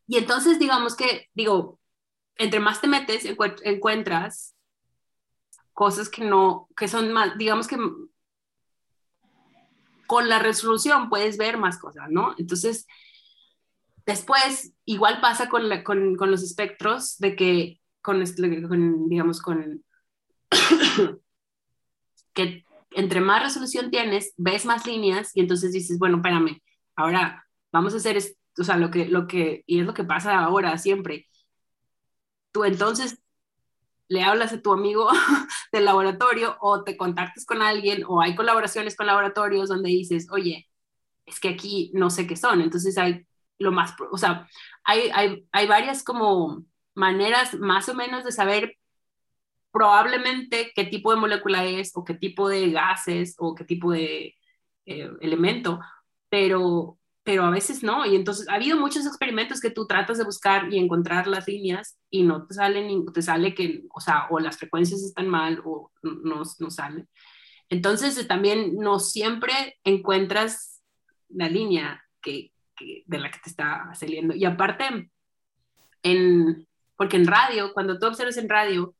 Y 0.07 0.17
entonces, 0.17 0.59
digamos 0.59 0.97
que, 0.97 1.29
digo, 1.35 1.79
entre 2.37 2.61
más 2.61 2.81
te 2.81 2.89
metes, 2.89 3.25
encuentras 3.25 4.55
cosas 5.73 6.09
que 6.09 6.25
no, 6.25 6.69
que 6.77 6.89
son 6.89 7.13
más, 7.13 7.39
digamos 7.39 7.69
que 7.69 7.77
con 10.09 10.31
la 10.31 10.39
resolución 10.39 11.11
puedes 11.11 11.37
ver 11.37 11.59
más 11.59 11.79
cosas, 11.79 12.09
¿no? 12.11 12.35
Entonces, 12.39 12.87
después, 14.07 14.73
igual 14.87 15.21
pasa 15.21 15.51
con, 15.51 15.69
con, 15.85 16.31
los 16.31 16.43
espectros 16.43 17.19
de 17.19 17.37
que, 17.37 17.81
con, 18.01 18.25
digamos, 19.11 19.43
con, 19.43 19.85
que 22.33 22.65
entre 22.93 23.21
más 23.21 23.43
resolución 23.43 23.91
tienes, 23.91 24.33
ves 24.39 24.65
más 24.65 24.87
líneas 24.87 25.31
y 25.35 25.41
entonces 25.41 25.73
dices, 25.73 25.99
bueno, 25.99 26.17
espérame, 26.17 26.63
ahora 26.97 27.45
vamos 27.71 27.93
a 27.93 27.99
hacer, 27.99 28.17
o 28.59 28.65
sea, 28.65 28.79
lo 28.79 28.91
que, 28.91 29.09
lo 29.09 29.27
que, 29.27 29.63
y 29.67 29.81
es 29.81 29.87
lo 29.87 29.93
que 29.93 30.05
pasa 30.05 30.39
ahora 30.39 30.79
siempre. 30.79 31.29
Tú 32.51 32.65
entonces 32.65 33.21
le 34.09 34.23
hablas 34.23 34.53
a 34.53 34.63
tu 34.63 34.73
amigo 34.73 35.09
del 35.73 35.85
laboratorio 35.85 36.57
o 36.61 36.83
te 36.85 36.97
contactas 36.97 37.45
con 37.45 37.63
alguien 37.63 38.05
o 38.07 38.21
hay 38.21 38.35
colaboraciones 38.35 38.97
con 38.97 39.07
laboratorios 39.07 39.69
donde 39.69 39.91
dices, 39.91 40.29
oye, 40.31 40.69
es 41.27 41.41
que 41.41 41.49
aquí 41.49 41.91
no 41.95 42.11
sé 42.11 42.27
qué 42.27 42.37
son. 42.37 42.61
Entonces 42.63 42.97
hay 42.99 43.27
lo 43.59 43.73
más, 43.73 43.95
o 44.11 44.19
sea, 44.19 44.49
hay, 44.85 45.11
hay, 45.13 45.47
hay 45.53 45.67
varias 45.67 46.03
como 46.05 46.65
maneras 46.95 47.55
más 47.55 47.89
o 47.89 47.95
menos 47.95 48.25
de 48.25 48.33
saber 48.33 48.77
probablemente 49.71 50.73
qué 50.75 50.85
tipo 50.85 51.11
de 51.11 51.21
molécula 51.21 51.65
es 51.65 51.93
o 51.95 52.05
qué 52.05 52.15
tipo 52.15 52.49
de 52.49 52.71
gases 52.71 53.35
o 53.39 53.55
qué 53.55 53.65
tipo 53.65 53.93
de 53.93 54.37
eh, 54.87 55.11
elemento, 55.21 55.81
pero 56.29 56.98
pero 57.29 57.45
a 57.45 57.51
veces 57.51 57.83
no. 57.83 58.07
Y 58.07 58.17
entonces 58.17 58.49
ha 58.49 58.55
habido 58.55 58.79
muchos 58.79 59.05
experimentos 59.05 59.61
que 59.61 59.69
tú 59.69 59.87
tratas 59.87 60.17
de 60.17 60.25
buscar 60.25 60.73
y 60.73 60.79
encontrar 60.79 61.27
las 61.27 61.47
líneas 61.47 61.99
y 62.09 62.23
no 62.23 62.47
te 62.47 62.55
salen, 62.55 63.05
te 63.13 63.21
sale 63.21 63.55
que, 63.55 63.85
o 63.95 64.01
sea, 64.01 64.29
o 64.31 64.41
las 64.41 64.57
frecuencias 64.57 65.03
están 65.03 65.29
mal 65.29 65.61
o 65.63 65.93
no, 66.03 66.41
no 66.59 66.71
salen. 66.71 67.07
Entonces 67.69 68.27
también 68.27 68.77
no 68.77 68.99
siempre 68.99 69.77
encuentras 69.85 70.83
la 71.29 71.51
línea 71.51 72.03
que, 72.23 72.51
de 73.05 73.19
la 73.19 73.31
que 73.31 73.41
te 73.41 73.51
está 73.51 73.91
saliendo. 73.93 74.35
Y 74.35 74.47
aparte, 74.47 75.11
en, 76.03 76.67
porque 76.97 77.19
en 77.19 77.27
radio, 77.27 77.75
cuando 77.75 77.99
tú 77.99 78.07
observas 78.07 78.39
en 78.39 78.49
radio, 78.49 78.95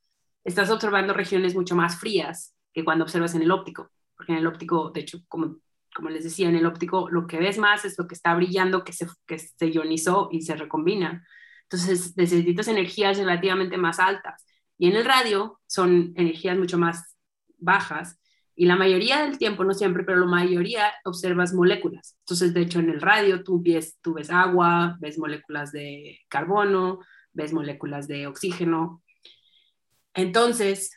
estás 0.45 0.69
observando 0.69 1.15
regiones 1.15 1.55
mucho 1.55 1.75
más 1.75 1.99
frías 1.99 2.55
que 2.75 2.85
cuando 2.85 3.05
observas 3.05 3.35
en 3.35 3.41
el 3.41 3.51
óptico, 3.51 3.91
porque 4.15 4.33
en 4.33 4.39
el 4.39 4.47
óptico, 4.47 4.91
de 4.91 5.01
hecho, 5.01 5.21
como 5.29 5.61
como 5.99 6.11
les 6.11 6.23
decía, 6.23 6.49
en 6.49 6.55
el 6.55 6.65
óptico 6.65 7.11
lo 7.11 7.27
que 7.27 7.39
ves 7.39 7.59
más 7.59 7.85
es 7.85 7.99
lo 7.99 8.07
que 8.07 8.15
está 8.15 8.33
brillando, 8.37 8.85
que 8.85 8.93
se, 8.93 9.09
que 9.27 9.37
se 9.37 9.67
ionizó 9.67 10.29
y 10.31 10.43
se 10.43 10.55
recombina. 10.55 11.27
Entonces 11.65 12.17
necesitas 12.17 12.69
energías 12.69 13.19
relativamente 13.19 13.77
más 13.77 13.99
altas. 13.99 14.47
Y 14.79 14.87
en 14.87 14.95
el 14.95 15.05
radio 15.05 15.61
son 15.67 16.13
energías 16.15 16.57
mucho 16.57 16.79
más 16.79 17.17
bajas. 17.57 18.21
Y 18.55 18.67
la 18.67 18.77
mayoría 18.77 19.23
del 19.23 19.39
tiempo, 19.39 19.65
no 19.65 19.75
siempre, 19.75 20.05
pero 20.05 20.21
la 20.21 20.27
mayoría 20.27 20.93
observas 21.05 21.53
moléculas. 21.53 22.17
Entonces, 22.21 22.55
de 22.55 22.61
hecho, 22.61 22.79
en 22.79 22.91
el 22.91 23.01
radio 23.01 23.43
tú 23.43 23.61
ves, 23.61 23.99
tú 24.01 24.15
ves 24.15 24.31
agua, 24.31 24.97
ves 25.01 25.19
moléculas 25.19 25.73
de 25.73 26.21
carbono, 26.29 27.01
ves 27.33 27.53
moléculas 27.53 28.07
de 28.07 28.29
oxígeno. 28.29 29.03
Entonces, 30.15 30.93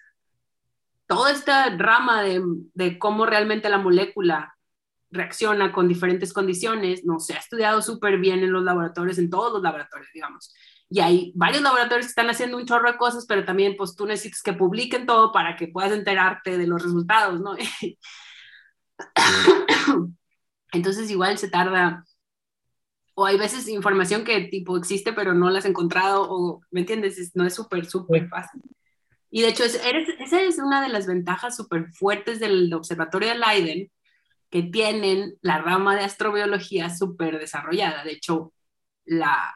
toda 1.08 1.32
esta 1.32 1.76
rama 1.76 2.22
de, 2.22 2.44
de 2.76 3.00
cómo 3.00 3.26
realmente 3.26 3.68
la 3.68 3.80
molécula 3.80 4.56
reacciona 5.12 5.72
con 5.72 5.88
diferentes 5.88 6.34
condiciones, 6.34 7.06
no 7.06 7.20
se 7.20 7.34
ha 7.34 7.38
estudiado 7.38 7.82
súper 7.82 8.18
bien 8.18 8.40
en 8.40 8.52
los 8.52 8.64
laboratorios, 8.64 9.18
en 9.18 9.30
todos 9.30 9.54
los 9.54 9.62
laboratorios, 9.62 10.10
digamos. 10.14 10.54
Y 10.90 11.00
hay 11.00 11.32
varios 11.36 11.62
laboratorios 11.62 12.08
que 12.08 12.12
están 12.12 12.30
haciendo 12.30 12.58
un 12.58 12.66
chorro 12.66 12.92
de 12.92 12.98
cosas, 12.98 13.26
pero 13.26 13.46
también 13.46 13.76
pues 13.78 13.96
tú 13.96 14.06
necesitas 14.06 14.42
que 14.42 14.54
publiquen 14.54 15.06
todo 15.06 15.32
para 15.32 15.56
que 15.56 15.68
puedas 15.68 15.92
enterarte 15.92 16.58
de 16.58 16.68
los 16.68 16.82
resultados, 16.82 17.40
¿no? 17.40 17.56
Entonces 20.74 21.12
igual 21.12 21.38
se 21.38 21.50
tarda, 21.50 22.06
o 23.14 23.26
hay 23.26 23.38
veces 23.38 23.68
información 23.68 24.24
que 24.24 24.40
tipo 24.46 24.78
existe 24.78 25.14
pero 25.14 25.34
no 25.34 25.50
la 25.50 25.60
has 25.60 25.66
encontrado, 25.66 26.28
o, 26.30 26.62
¿me 26.72 26.82
entiendes? 26.82 27.32
No 27.36 27.46
es 27.46 27.54
súper, 27.54 27.86
súper 27.86 28.28
fácil. 28.30 28.62
Y 29.30 29.44
de 29.44 29.48
hecho, 29.48 29.64
es, 29.64 29.80
esa 30.20 30.42
es 30.42 30.60
una 30.60 30.82
de 30.82 30.90
las 30.90 31.08
ventajas 31.08 31.56
súper 31.56 31.90
fuertes 31.94 32.42
del 32.42 32.74
Observatorio 32.74 33.30
de 33.30 33.36
Leiden, 33.36 33.92
que 34.52 34.64
tienen 34.64 35.38
la 35.42 35.60
rama 35.60 35.96
de 35.96 36.04
astrobiología 36.04 36.90
súper 36.90 37.40
desarrollada. 37.40 38.04
De 38.04 38.12
hecho, 38.12 38.54
la, 39.06 39.56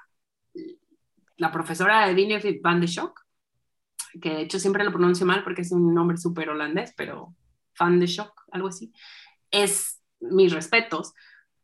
la 1.36 1.52
profesora 1.52 2.10
Edine 2.10 2.42
van 2.64 2.80
de 2.80 2.88
Schock, 2.88 3.20
que 4.22 4.30
de 4.30 4.42
hecho 4.42 4.58
siempre 4.58 4.86
lo 4.86 4.92
pronuncio 4.92 5.26
mal 5.26 5.44
porque 5.44 5.64
es 5.64 5.72
un 5.74 5.94
nombre 5.94 6.18
súper 6.18 6.50
holandés, 6.50 6.94
pero 6.96 7.36
Van 7.78 8.00
de 8.00 8.08
Schock, 8.08 8.44
algo 8.54 8.70
así, 8.70 8.94
es 9.52 10.02
mis 10.22 10.54
respetos. 10.54 11.14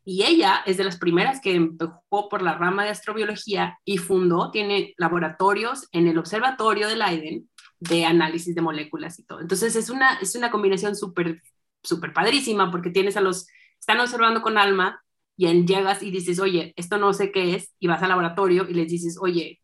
Y 0.04 0.24
ella 0.24 0.62
es 0.66 0.76
de 0.76 0.84
las 0.84 0.98
primeras 0.98 1.40
que 1.40 1.54
empujó 1.54 2.28
por 2.28 2.42
la 2.42 2.58
rama 2.58 2.84
de 2.84 2.90
astrobiología 2.90 3.78
y 3.84 3.98
fundó, 3.98 4.50
tiene 4.50 4.94
laboratorios 4.98 5.88
en 5.92 6.06
el 6.08 6.18
Observatorio 6.18 6.88
de 6.88 6.96
Leiden 6.96 7.48
de 7.78 8.04
análisis 8.04 8.54
de 8.54 8.60
moléculas 8.60 9.18
y 9.18 9.24
todo. 9.24 9.40
Entonces 9.40 9.74
es 9.74 9.90
una, 9.90 10.18
es 10.18 10.34
una 10.34 10.50
combinación 10.50 10.96
súper 10.96 11.40
súper 11.82 12.12
padrísima 12.12 12.70
porque 12.70 12.90
tienes 12.90 13.16
a 13.16 13.20
los, 13.20 13.48
están 13.78 14.00
observando 14.00 14.42
con 14.42 14.58
alma 14.58 15.02
y 15.36 15.46
en, 15.46 15.66
llegas 15.66 16.02
y 16.02 16.10
dices, 16.10 16.38
oye, 16.38 16.72
esto 16.76 16.98
no 16.98 17.12
sé 17.12 17.32
qué 17.32 17.54
es, 17.54 17.74
y 17.78 17.88
vas 17.88 18.02
al 18.02 18.10
laboratorio 18.10 18.68
y 18.68 18.74
les 18.74 18.88
dices, 18.88 19.18
oye, 19.20 19.60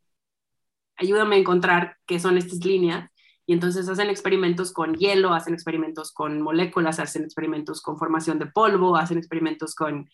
ayúdame 0.97 1.37
a 1.37 1.39
encontrar 1.39 1.97
qué 2.07 2.19
son 2.19 2.39
estas 2.39 2.65
líneas. 2.65 3.11
Y 3.47 3.55
entonces 3.55 3.89
hacen 3.89 4.11
experimentos 4.11 4.73
con 4.73 4.95
hielo, 4.95 5.33
hacen 5.33 5.55
experimentos 5.55 6.13
con 6.13 6.43
moléculas, 6.43 6.99
hacen 6.99 7.25
experimentos 7.25 7.81
con 7.81 7.97
formación 7.97 8.39
de 8.39 8.47
polvo, 8.47 8.97
hacen 8.97 9.17
experimentos 9.17 9.75
con 9.75 10.11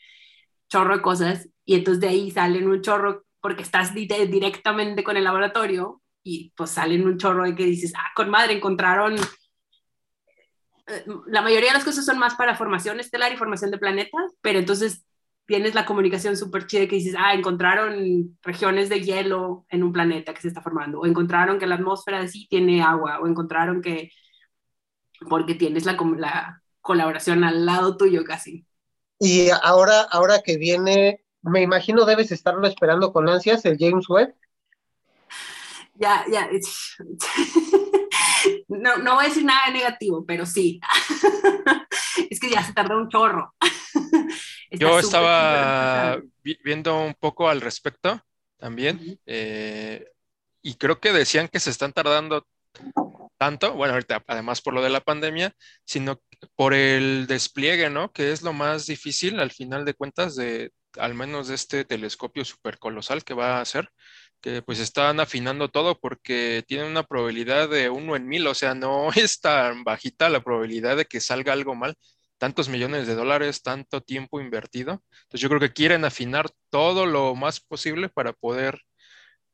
chorro 0.69 0.97
de 0.97 1.03
cosas. 1.03 1.49
Y 1.65 1.75
entonces 1.75 2.01
de 2.01 2.09
ahí 2.09 2.31
salen 2.31 2.69
un 2.69 2.81
chorro, 2.81 3.25
porque 3.41 3.63
estás 3.63 3.93
directamente 3.95 5.03
con 5.03 5.17
el 5.17 5.25
laboratorio, 5.25 6.01
y 6.23 6.53
pues 6.57 6.71
salen 6.71 7.07
un 7.07 7.19
chorro 7.19 7.45
de 7.45 7.55
que 7.55 7.65
dices, 7.65 7.93
ah, 7.97 8.11
con 8.15 8.31
madre, 8.31 8.55
encontraron 8.55 9.17
la 11.27 11.43
mayoría 11.43 11.71
de 11.71 11.75
las 11.75 11.85
cosas 11.85 12.05
son 12.05 12.19
más 12.19 12.35
para 12.35 12.57
formación 12.57 13.01
estelar 13.01 13.33
y 13.33 13.37
formación 13.37 13.71
de 13.71 13.79
planetas, 13.79 14.33
pero 14.41 14.59
entonces 14.59 15.05
tienes 15.47 15.75
la 15.75 15.85
comunicación 15.85 16.37
súper 16.37 16.67
chida 16.67 16.87
que 16.87 16.97
dices, 16.97 17.15
ah, 17.19 17.35
encontraron 17.35 18.39
regiones 18.43 18.89
de 18.89 19.01
hielo 19.01 19.67
en 19.69 19.83
un 19.83 19.93
planeta 19.93 20.33
que 20.33 20.41
se 20.41 20.49
está 20.49 20.63
formando, 20.63 21.01
o 21.01 21.07
encontraron 21.07 21.59
que 21.59 21.67
la 21.67 21.77
atmósfera 21.77 22.21
de 22.21 22.29
sí 22.29 22.47
tiene 22.49 22.83
agua, 22.83 23.21
o 23.21 23.27
encontraron 23.27 23.83
que, 23.83 24.11
porque 25.29 25.55
tienes 25.55 25.85
la, 25.85 25.97
la 26.17 26.63
colaboración 26.81 27.45
al 27.45 27.67
lado 27.67 27.97
tuyo 27.97 28.25
casi. 28.25 28.67
Y 29.19 29.49
ahora, 29.63 30.03
ahora 30.03 30.43
que 30.43 30.57
viene, 30.57 31.25
me 31.43 31.63
imagino 31.63 32.05
debes 32.05 32.33
estarlo 32.33 32.67
esperando 32.67 33.13
con 33.13 33.29
ansias, 33.29 33.65
el 33.65 33.79
James 33.79 34.09
Webb. 34.09 34.35
Ya, 35.97 36.25
ya. 36.31 36.49
no, 38.75 38.97
no 38.99 39.15
voy 39.15 39.27
a 39.27 39.29
decir 39.29 39.45
nada 39.45 39.71
negativo, 39.71 40.25
pero 40.27 40.47
sí. 40.47 40.81
es 42.31 42.41
que 42.41 42.51
ya 42.51 42.63
se 42.63 42.73
tardó 42.73 42.97
un 42.97 43.09
chorro. 43.09 43.55
Yo 44.71 44.99
estaba 44.99 46.21
viendo 46.43 47.01
un 47.01 47.15
poco 47.15 47.49
al 47.49 47.61
respecto 47.61 48.21
también, 48.59 49.21
eh, 49.27 50.09
y 50.63 50.75
creo 50.75 50.99
que 50.99 51.13
decían 51.13 51.49
que 51.49 51.61
se 51.61 51.71
están 51.71 51.93
tardando 51.93 52.47
tanto, 53.39 53.75
bueno, 53.75 53.95
ahorita 53.95 54.23
además 54.27 54.61
por 54.63 54.75
lo 54.75 54.83
de 54.83 54.91
la 54.91 55.01
pandemia, 55.01 55.55
sino 55.85 56.21
por 56.57 56.75
el 56.75 57.27
despliegue, 57.27 57.91
¿no? 57.91 58.13
Que 58.13 58.33
es 58.33 58.43
lo 58.43 58.53
más 58.53 58.87
difícil 58.87 59.39
al 59.39 59.51
final 59.51 59.85
de 59.85 59.95
cuentas 59.95 60.35
de, 60.35 60.73
al 60.99 61.15
menos 61.15 61.49
de 61.49 61.55
este 61.55 61.85
telescopio 61.85 62.45
super 62.45 62.79
colosal 62.79 63.25
que 63.25 63.35
va 63.35 63.59
a 63.59 63.61
hacer, 63.61 63.91
que 64.45 64.61
pues 64.61 64.79
están 64.79 65.21
afinando 65.21 65.71
todo 65.71 65.99
porque 65.99 66.63
tienen 66.69 66.89
una 66.89 67.03
probabilidad 67.03 67.67
de 67.71 67.89
uno 67.89 68.15
en 68.15 68.29
mil, 68.29 68.47
o 68.47 68.53
sea, 68.55 68.75
no 68.75 69.09
es 69.17 69.41
tan 69.41 69.85
bajita 69.85 70.29
la 70.29 70.45
probabilidad 70.45 70.99
de 70.99 71.07
que 71.07 71.21
salga 71.21 71.55
algo 71.55 71.75
mal, 71.75 71.95
tantos 72.37 72.69
millones 72.69 73.07
de 73.07 73.15
dólares, 73.15 73.63
tanto 73.63 74.03
tiempo 74.03 74.43
invertido. 74.43 75.03
Entonces 75.23 75.41
yo 75.41 75.49
creo 75.49 75.61
que 75.61 75.73
quieren 75.73 76.05
afinar 76.05 76.51
todo 76.69 77.07
lo 77.07 77.35
más 77.35 77.61
posible 77.61 78.11
para 78.11 78.35
poder 78.35 78.83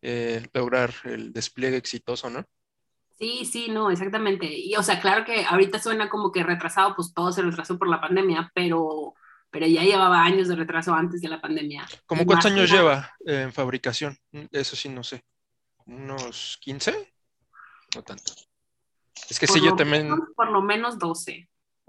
eh, 0.02 0.44
lograr 0.54 0.92
el 1.04 1.32
despliegue 1.32 1.76
exitoso, 1.76 2.28
¿no? 2.28 2.44
Sí, 3.16 3.44
sí, 3.44 3.68
no, 3.70 3.92
exactamente. 3.92 4.46
Y 4.52 4.74
o 4.74 4.82
sea, 4.82 5.00
claro 5.00 5.24
que 5.24 5.44
ahorita 5.44 5.78
suena 5.78 6.10
como 6.10 6.32
que 6.32 6.42
retrasado, 6.42 6.96
pues 6.96 7.14
todo 7.14 7.30
se 7.30 7.42
retrasó 7.42 7.78
por 7.78 7.88
la 7.88 8.00
pandemia, 8.00 8.50
pero 8.54 9.14
pero 9.50 9.66
ya 9.66 9.82
llevaba 9.82 10.22
años 10.22 10.48
de 10.48 10.56
retraso 10.56 10.94
antes 10.94 11.20
de 11.20 11.28
la 11.28 11.40
pandemia. 11.40 11.86
¿Cómo 12.06 12.24
cuántos 12.24 12.50
años 12.50 12.70
lleva 12.70 13.12
en 13.26 13.52
fabricación? 13.52 14.16
Eso 14.52 14.76
sí, 14.76 14.88
no 14.88 15.02
sé. 15.02 15.22
¿Unos 15.86 16.58
15? 16.60 17.12
No 17.96 18.02
tanto. 18.02 18.32
Es 19.28 19.38
que 19.38 19.46
sí, 19.46 19.60
yo 19.62 19.74
también... 19.74 20.08
por 20.36 20.50
lo 20.50 20.62
menos 20.62 20.98
12, 20.98 21.48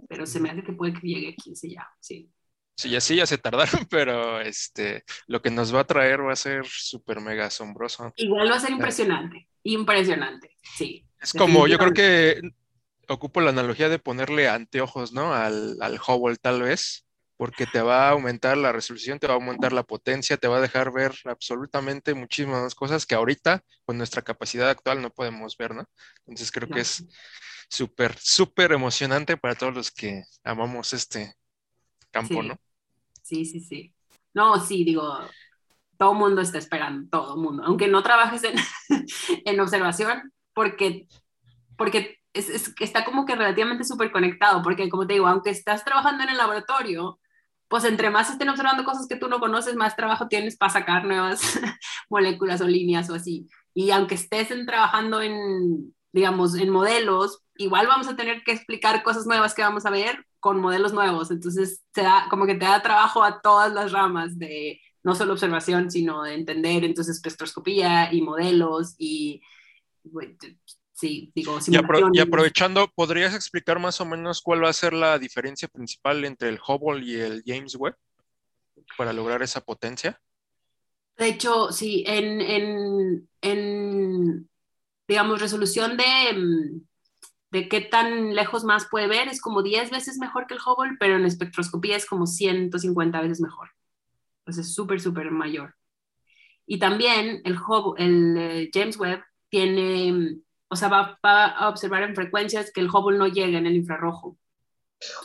pero 0.09 0.25
se 0.25 0.39
me 0.39 0.49
hace 0.49 0.63
que 0.63 0.73
puede 0.73 0.93
que 0.93 1.07
llegue 1.07 1.29
a 1.29 1.35
15 1.35 1.69
ya, 1.69 1.87
sí. 1.99 2.29
Sí, 2.75 2.95
así 2.95 3.15
ya 3.15 3.27
se 3.27 3.37
tardaron, 3.37 3.85
pero 3.89 4.41
este, 4.41 5.03
lo 5.27 5.41
que 5.41 5.51
nos 5.51 5.73
va 5.73 5.81
a 5.81 5.87
traer 5.87 6.25
va 6.25 6.33
a 6.33 6.35
ser 6.35 6.65
súper 6.65 7.21
mega 7.21 7.45
asombroso. 7.45 8.11
Igual 8.15 8.49
va 8.49 8.55
a 8.55 8.59
ser 8.59 8.71
impresionante, 8.71 9.47
impresionante, 9.63 10.55
sí. 10.63 11.05
Es 11.19 11.33
como, 11.33 11.67
yo 11.67 11.77
creo 11.77 11.93
que 11.93 12.41
ocupo 13.07 13.41
la 13.41 13.51
analogía 13.51 13.89
de 13.89 13.99
ponerle 13.99 14.49
anteojos, 14.49 15.13
¿no? 15.13 15.33
Al, 15.35 15.77
al 15.79 15.99
Hubble 15.99 16.37
tal 16.37 16.63
vez 16.63 17.05
porque 17.41 17.65
te 17.65 17.81
va 17.81 18.07
a 18.07 18.11
aumentar 18.11 18.55
la 18.55 18.71
resolución, 18.71 19.17
te 19.17 19.25
va 19.25 19.33
a 19.33 19.37
aumentar 19.37 19.73
la 19.73 19.81
potencia, 19.81 20.37
te 20.37 20.47
va 20.47 20.57
a 20.57 20.61
dejar 20.61 20.93
ver 20.93 21.11
absolutamente 21.25 22.13
muchísimas 22.13 22.75
cosas 22.75 23.07
que 23.07 23.15
ahorita 23.15 23.63
con 23.83 23.97
nuestra 23.97 24.21
capacidad 24.21 24.69
actual 24.69 25.01
no 25.01 25.09
podemos 25.09 25.57
ver, 25.57 25.73
¿no? 25.73 25.85
Entonces 26.19 26.51
creo 26.51 26.69
que 26.69 26.81
es 26.81 27.03
súper, 27.67 28.15
súper 28.19 28.73
emocionante 28.73 29.37
para 29.37 29.55
todos 29.55 29.73
los 29.73 29.89
que 29.89 30.21
amamos 30.43 30.93
este 30.93 31.33
campo, 32.11 32.43
¿no? 32.43 32.59
Sí, 33.23 33.43
sí, 33.45 33.59
sí. 33.59 33.91
No, 34.35 34.63
sí, 34.63 34.83
digo, 34.83 35.17
todo 35.97 36.13
mundo 36.13 36.41
está 36.41 36.59
esperando, 36.59 37.09
todo 37.09 37.37
mundo, 37.37 37.63
aunque 37.65 37.87
no 37.87 38.03
trabajes 38.03 38.43
en, 38.43 38.53
en 39.45 39.59
observación, 39.59 40.31
porque, 40.53 41.07
porque 41.75 42.19
es, 42.33 42.71
está 42.79 43.03
como 43.03 43.25
que 43.25 43.35
relativamente 43.35 43.83
súper 43.83 44.11
conectado, 44.11 44.61
porque 44.61 44.89
como 44.89 45.07
te 45.07 45.13
digo, 45.13 45.25
aunque 45.25 45.49
estás 45.49 45.83
trabajando 45.83 46.23
en 46.23 46.29
el 46.29 46.37
laboratorio, 46.37 47.17
pues 47.71 47.85
entre 47.85 48.09
más 48.09 48.29
estén 48.29 48.49
observando 48.49 48.83
cosas 48.83 49.07
que 49.07 49.15
tú 49.15 49.29
no 49.29 49.39
conoces, 49.39 49.75
más 49.75 49.95
trabajo 49.95 50.27
tienes 50.27 50.57
para 50.57 50.73
sacar 50.73 51.05
nuevas 51.05 51.41
moléculas 52.09 52.59
o 52.59 52.67
líneas 52.67 53.09
o 53.09 53.15
así. 53.15 53.47
Y 53.73 53.91
aunque 53.91 54.15
estés 54.15 54.49
trabajando 54.65 55.21
en, 55.21 55.95
digamos, 56.11 56.55
en 56.55 56.69
modelos, 56.69 57.43
igual 57.55 57.87
vamos 57.87 58.09
a 58.09 58.17
tener 58.17 58.43
que 58.43 58.51
explicar 58.51 59.03
cosas 59.03 59.25
nuevas 59.25 59.53
que 59.53 59.61
vamos 59.61 59.85
a 59.85 59.89
ver 59.89 60.25
con 60.41 60.59
modelos 60.59 60.91
nuevos. 60.91 61.31
Entonces, 61.31 61.81
se 61.95 62.01
da, 62.01 62.27
como 62.29 62.45
que 62.45 62.55
te 62.55 62.65
da 62.65 62.81
trabajo 62.81 63.23
a 63.23 63.39
todas 63.39 63.71
las 63.71 63.93
ramas 63.93 64.37
de 64.37 64.81
no 65.01 65.15
solo 65.15 65.31
observación, 65.31 65.89
sino 65.89 66.23
de 66.23 66.33
entender 66.33 66.83
entonces 66.83 67.15
espectroscopía 67.15 68.13
y 68.13 68.21
modelos 68.21 68.95
y 68.97 69.41
Sí, 71.01 71.31
digo, 71.33 71.57
y, 71.65 72.19
aprovechando, 72.19 72.87
¿podrías 72.93 73.33
explicar 73.33 73.79
más 73.79 73.99
o 74.01 74.05
menos 74.05 74.39
cuál 74.39 74.63
va 74.63 74.69
a 74.69 74.73
ser 74.73 74.93
la 74.93 75.17
diferencia 75.17 75.67
principal 75.67 76.23
entre 76.25 76.49
el 76.49 76.59
Hubble 76.59 77.03
y 77.03 77.15
el 77.15 77.41
James 77.43 77.75
Webb 77.75 77.95
para 78.99 79.11
lograr 79.11 79.41
esa 79.41 79.61
potencia? 79.61 80.21
De 81.17 81.29
hecho, 81.29 81.71
sí, 81.71 82.03
en, 82.05 83.27
digamos, 85.07 85.41
resolución 85.41 85.97
de, 85.97 86.33
mm, 86.37 86.81
de 87.49 87.67
qué 87.67 87.81
tan 87.81 88.35
lejos 88.35 88.63
más 88.63 88.87
puede 88.87 89.07
ver, 89.07 89.27
es 89.27 89.41
como 89.41 89.63
10 89.63 89.89
veces 89.89 90.19
mejor 90.19 90.45
que 90.45 90.53
el 90.53 90.59
Hubble, 90.59 90.97
pero 90.99 91.15
en 91.15 91.25
espectroscopía 91.25 91.97
es 91.97 92.05
como 92.05 92.27
150 92.27 93.21
veces 93.21 93.41
mejor. 93.41 93.71
Entonces 94.41 94.67
es 94.67 94.75
súper, 94.75 95.01
súper 95.01 95.31
mayor. 95.31 95.73
Y 96.67 96.77
también 96.77 97.41
el, 97.43 97.57
Hubble, 97.57 98.05
el 98.05 98.37
eh, 98.37 98.69
James 98.71 98.97
Webb 98.99 99.23
tiene, 99.49 100.37
o 100.71 100.75
sea, 100.77 100.87
va, 100.87 101.19
a 101.21 101.67
observar 101.67 102.03
en 102.03 102.15
frecuencias 102.15 102.71
que 102.71 102.79
el 102.79 102.89
Hubble 102.89 103.17
no 103.17 103.27
llega 103.27 103.57
en 103.57 103.65
el 103.65 103.75
infrarrojo. 103.75 104.37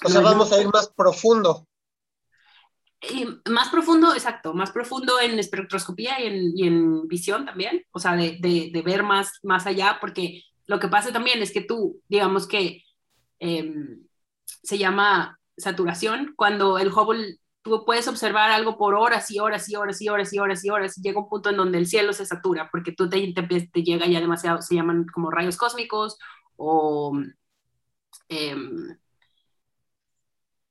O 0.04 0.08
sea, 0.08 0.20
vamos 0.20 0.50
a 0.52 0.60
ir 0.60 0.66
más 0.72 0.88
profundo. 0.88 1.68
Y 3.00 3.28
más 3.48 3.68
profundo, 3.68 4.12
exacto, 4.12 4.54
más 4.54 4.72
profundo 4.72 5.20
en 5.20 5.38
espectroscopía 5.38 6.20
y 6.20 6.26
en, 6.26 6.58
y 6.58 6.66
en 6.66 7.06
visión 7.06 7.46
también, 7.46 7.84
o 7.92 8.00
sea, 8.00 8.16
de, 8.16 8.38
de, 8.40 8.70
de, 8.72 8.82
ver 8.82 9.04
más, 9.04 9.38
más 9.44 9.66
allá, 9.66 9.98
porque 10.00 10.42
lo 10.66 10.80
que 10.80 10.88
pasa 10.88 11.12
también 11.12 11.40
es 11.40 11.52
que 11.52 11.60
tú, 11.60 12.02
digamos 12.08 12.48
que 12.48 12.82
em, 13.38 14.04
se 14.64 14.78
llama 14.78 15.38
saturación, 15.56 16.34
cuando 16.36 16.78
el 16.78 16.88
Hubble, 16.88 17.38
tú 17.70 17.84
puedes 17.84 18.08
observar 18.08 18.50
algo 18.50 18.76
por 18.78 18.94
horas 18.94 19.30
y 19.30 19.38
horas 19.38 19.68
y 19.68 19.76
horas 19.76 20.00
y 20.00 20.08
horas 20.08 20.32
y 20.32 20.38
horas 20.38 20.64
y 20.64 20.70
horas, 20.70 20.98
y 20.98 21.02
llega 21.02 21.20
un 21.20 21.28
punto 21.28 21.50
en 21.50 21.56
donde 21.56 21.78
el 21.78 21.86
cielo 21.86 22.12
se 22.12 22.26
satura, 22.26 22.68
porque 22.70 22.92
tú 22.92 23.08
te, 23.08 23.32
te, 23.32 23.82
llega 23.82 24.06
ya 24.06 24.20
demasiado, 24.20 24.62
se 24.62 24.74
llaman 24.74 25.06
como 25.12 25.30
rayos 25.30 25.56
cósmicos 25.56 26.18
o... 26.56 27.18
Em, 28.28 28.96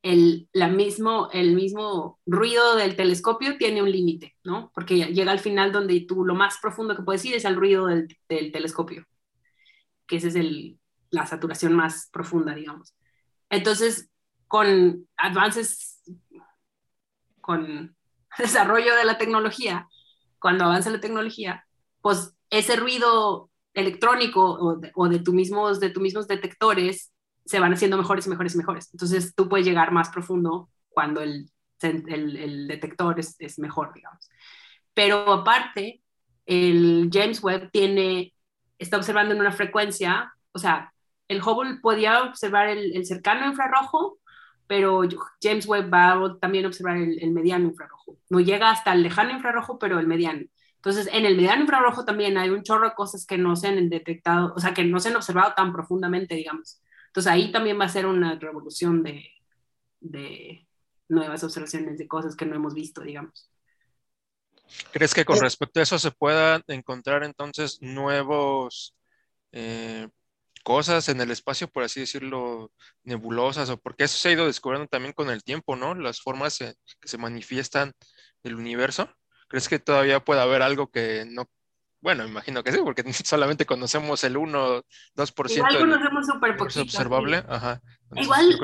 el, 0.03 0.47
la 0.53 0.67
mismo, 0.67 1.30
el 1.34 1.55
mismo 1.55 2.19
ruido 2.27 2.76
del 2.76 2.95
telescopio 2.95 3.57
tiene 3.57 3.81
un 3.81 3.91
límite, 3.91 4.35
¿no? 4.43 4.72
Porque 4.76 4.97
llega 4.97 5.31
al 5.31 5.39
final 5.39 5.72
donde 5.72 5.99
tú 6.01 6.23
lo 6.23 6.35
más 6.35 6.59
profundo 6.61 6.95
que 6.95 7.01
puedes 7.01 7.26
ir 7.26 7.34
es 7.35 7.45
al 7.45 7.55
ruido 7.55 7.88
del, 7.88 8.15
del 8.30 8.51
telescopio 8.51 9.05
que 10.07 10.17
esa 10.17 10.27
es 10.27 10.35
el, 10.35 10.80
la 11.09 11.26
saturación 11.26 11.73
más 11.73 12.09
profunda, 12.11 12.53
digamos. 12.53 12.93
Entonces, 13.49 14.09
con 14.47 15.07
avances, 15.17 15.94
con 17.45 17.95
desarrollo 18.39 18.95
de 18.95 19.05
la 19.05 19.17
tecnología, 19.19 19.88
cuando 20.39 20.65
avanza 20.65 20.89
la 20.89 20.99
tecnología, 20.99 21.65
pues 22.01 22.34
ese 22.49 22.76
ruido 22.76 23.51
electrónico 23.73 24.53
o 24.53 24.76
de, 24.77 24.91
o 24.95 25.07
de, 25.07 25.19
tu 25.19 25.34
mismos, 25.34 25.80
de 25.80 25.89
tus 25.89 26.01
mismos 26.01 26.27
detectores 26.27 27.11
se 27.45 27.59
van 27.59 27.73
haciendo 27.73 27.97
mejores 27.97 28.26
y 28.26 28.30
mejores 28.30 28.55
y 28.55 28.57
mejores. 28.57 28.89
Entonces 28.93 29.35
tú 29.35 29.47
puedes 29.47 29.65
llegar 29.65 29.91
más 29.91 30.09
profundo 30.09 30.69
cuando 30.89 31.22
el, 31.22 31.51
el, 31.81 32.38
el 32.38 32.67
detector 32.67 33.19
es, 33.19 33.35
es, 33.39 33.59
mejor, 33.59 33.93
digamos. 33.93 34.27
Pero 34.93 35.31
aparte, 35.31 36.01
el 36.45 37.09
James 37.11 37.43
Webb 37.43 37.69
tiene 37.72 38.34
está 38.80 38.97
observando 38.97 39.34
en 39.34 39.41
una 39.41 39.51
frecuencia, 39.51 40.34
o 40.51 40.59
sea, 40.59 40.93
el 41.27 41.41
Hubble 41.41 41.80
podía 41.81 42.23
observar 42.23 42.69
el, 42.69 43.05
cercano 43.05 43.47
infrarrojo, 43.47 44.19
pero 44.67 45.01
James 45.41 45.67
Webb 45.67 45.93
va 45.93 46.13
a 46.13 46.39
también 46.39 46.65
observar 46.65 46.97
el, 46.97 47.31
mediano 47.31 47.65
infrarrojo. 47.65 48.17
No 48.29 48.39
llega 48.39 48.71
hasta 48.71 48.93
el 48.93 49.03
lejano 49.03 49.31
infrarrojo, 49.31 49.79
pero 49.79 49.99
el 49.99 50.07
mediano. 50.07 50.41
Entonces, 50.75 51.09
en 51.11 51.25
el 51.25 51.35
mediano 51.35 51.61
infrarrojo 51.61 52.05
también 52.05 52.37
hay 52.37 52.49
un 52.49 52.63
chorro 52.63 52.89
de 52.89 52.95
cosas 52.95 53.25
que 53.25 53.37
no 53.37 53.55
se 53.55 53.67
han 53.67 53.89
detectado, 53.89 54.53
o 54.55 54.59
sea, 54.59 54.73
que 54.73 54.83
no 54.83 54.99
se 54.99 55.09
han 55.09 55.15
observado 55.15 55.53
tan 55.55 55.71
profundamente, 55.71 56.35
digamos. 56.35 56.81
Entonces, 57.07 57.31
ahí 57.31 57.51
también 57.51 57.79
va 57.79 57.85
a 57.85 57.89
ser 57.89 58.05
una 58.05 58.37
revolución 58.39 59.03
de, 59.03 59.25
de 59.99 60.67
nuevas 61.07 61.43
observaciones 61.43 61.97
de 61.97 62.07
cosas 62.07 62.35
que 62.35 62.45
no 62.45 62.55
hemos 62.55 62.73
visto, 62.73 63.01
digamos. 63.01 63.49
¿Crees 64.91 65.13
que 65.13 65.25
con 65.25 65.39
respecto 65.39 65.79
a 65.79 65.83
eso 65.83 65.99
se 65.99 66.11
puedan 66.11 66.63
encontrar 66.67 67.23
entonces 67.23 67.81
nuevos 67.81 68.95
eh, 69.51 70.07
cosas 70.65 71.07
en 71.09 71.21
el 71.21 71.31
espacio, 71.31 71.69
por 71.69 71.83
así 71.83 71.99
decirlo, 72.01 72.71
nebulosas? 73.03 73.69
O 73.69 73.77
porque 73.77 74.05
eso 74.05 74.17
se 74.17 74.29
ha 74.29 74.31
ido 74.31 74.47
descubriendo 74.47 74.87
también 74.87 75.13
con 75.13 75.29
el 75.29 75.43
tiempo, 75.43 75.75
¿no? 75.75 75.93
Las 75.93 76.21
formas 76.21 76.57
que 76.57 77.07
se 77.07 77.17
manifiestan 77.17 77.93
del 78.43 78.55
universo. 78.55 79.09
¿Crees 79.47 79.69
que 79.69 79.77
todavía 79.77 80.25
puede 80.25 80.41
haber 80.41 80.61
algo 80.61 80.87
que 80.87 81.25
no 81.29 81.49
bueno, 82.01 82.23
imagino 82.23 82.63
que 82.63 82.71
sí, 82.71 82.79
porque 82.83 83.03
solamente 83.13 83.65
conocemos 83.65 84.23
el 84.23 84.37
1, 84.37 84.83
2%. 85.15 85.51
Igual 85.55 85.79
conocemos 85.79 86.25
súper 86.27 86.55
poquito. 86.55 86.81
observable, 86.81 87.43
ajá. 87.47 87.81
igual, 88.15 88.59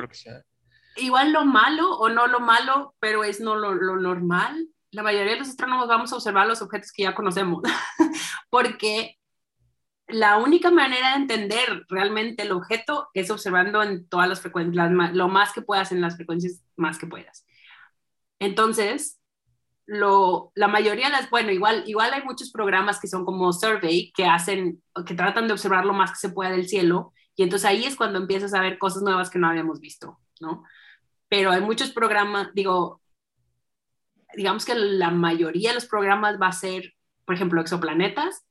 igual 0.98 1.32
lo 1.32 1.45
malo 1.45 1.98
o 1.98 2.10
no 2.10 2.28
lo 2.28 2.40
malo, 2.40 2.94
pero 2.99 3.23
es 3.23 3.40
no 3.40 3.56
lo, 3.56 3.73
lo 3.73 3.95
normal 3.95 4.68
la 4.91 5.03
mayoría 5.03 5.34
de 5.34 5.40
los 5.40 5.49
astrónomos 5.49 5.88
vamos 5.88 6.11
a 6.11 6.15
observar 6.15 6.48
los 6.48 6.61
objetos 6.61 6.91
que 6.91 7.03
ya 7.03 7.15
conocemos, 7.15 7.64
porque 8.49 9.18
la 10.12 10.38
única 10.38 10.72
manera 10.72 11.12
de 11.12 11.16
entender 11.16 11.86
realmente 11.90 12.44
el 12.44 12.52
objeto 12.52 13.10
es 13.14 13.30
observando 13.32 13.82
en 13.84 14.08
todas 14.08 14.28
las 14.28 14.42
frecuencias, 14.42 14.92
lo 15.14 15.28
más 15.28 15.54
que 15.54 15.62
puedas 15.62 15.92
en 15.92 16.02
las 16.02 16.16
frecuencias 16.16 16.62
más 16.76 16.98
que 16.98 17.08
puedas. 17.08 17.46
Entonces, 18.40 19.20
lo, 19.86 20.52
la 20.56 20.68
mayoría 20.68 21.08
de 21.08 21.12
las, 21.12 21.30
bueno, 21.30 21.52
igual, 21.52 21.84
igual 21.86 22.14
hay 22.14 22.24
muchos 22.24 22.52
programas 22.52 23.00
que 23.00 23.08
son 23.08 23.26
como 23.26 23.52
Survey, 23.54 24.12
que 24.16 24.26
hacen, 24.26 24.82
que 25.06 25.16
tratan 25.16 25.48
de 25.48 25.54
observar 25.54 25.86
lo 25.86 25.94
más 25.94 26.12
que 26.12 26.18
se 26.18 26.30
pueda 26.30 26.52
del 26.52 26.68
cielo, 26.68 27.14
y 27.36 27.44
entonces 27.44 27.68
ahí 27.68 27.86
es 27.86 27.96
cuando 27.96 28.20
empiezas 28.20 28.54
a 28.54 28.62
ver 28.62 28.78
cosas 28.78 29.04
nuevas 29.04 29.30
que 29.30 29.40
no 29.40 29.48
habíamos 29.48 29.80
visto, 29.80 30.20
¿no? 30.40 30.64
Pero 31.28 31.52
hay 31.52 31.62
muchos 31.62 31.92
programas, 31.92 32.50
digo, 32.54 33.02
digamos 34.36 34.66
que 34.66 34.76
la 34.76 35.12
mayoría 35.12 35.70
de 35.70 35.76
los 35.76 35.86
programas 35.86 36.40
va 36.42 36.48
a 36.48 36.52
ser, 36.54 36.94
por 37.26 37.36
ejemplo, 37.36 37.62
exoplanetas, 37.62 38.46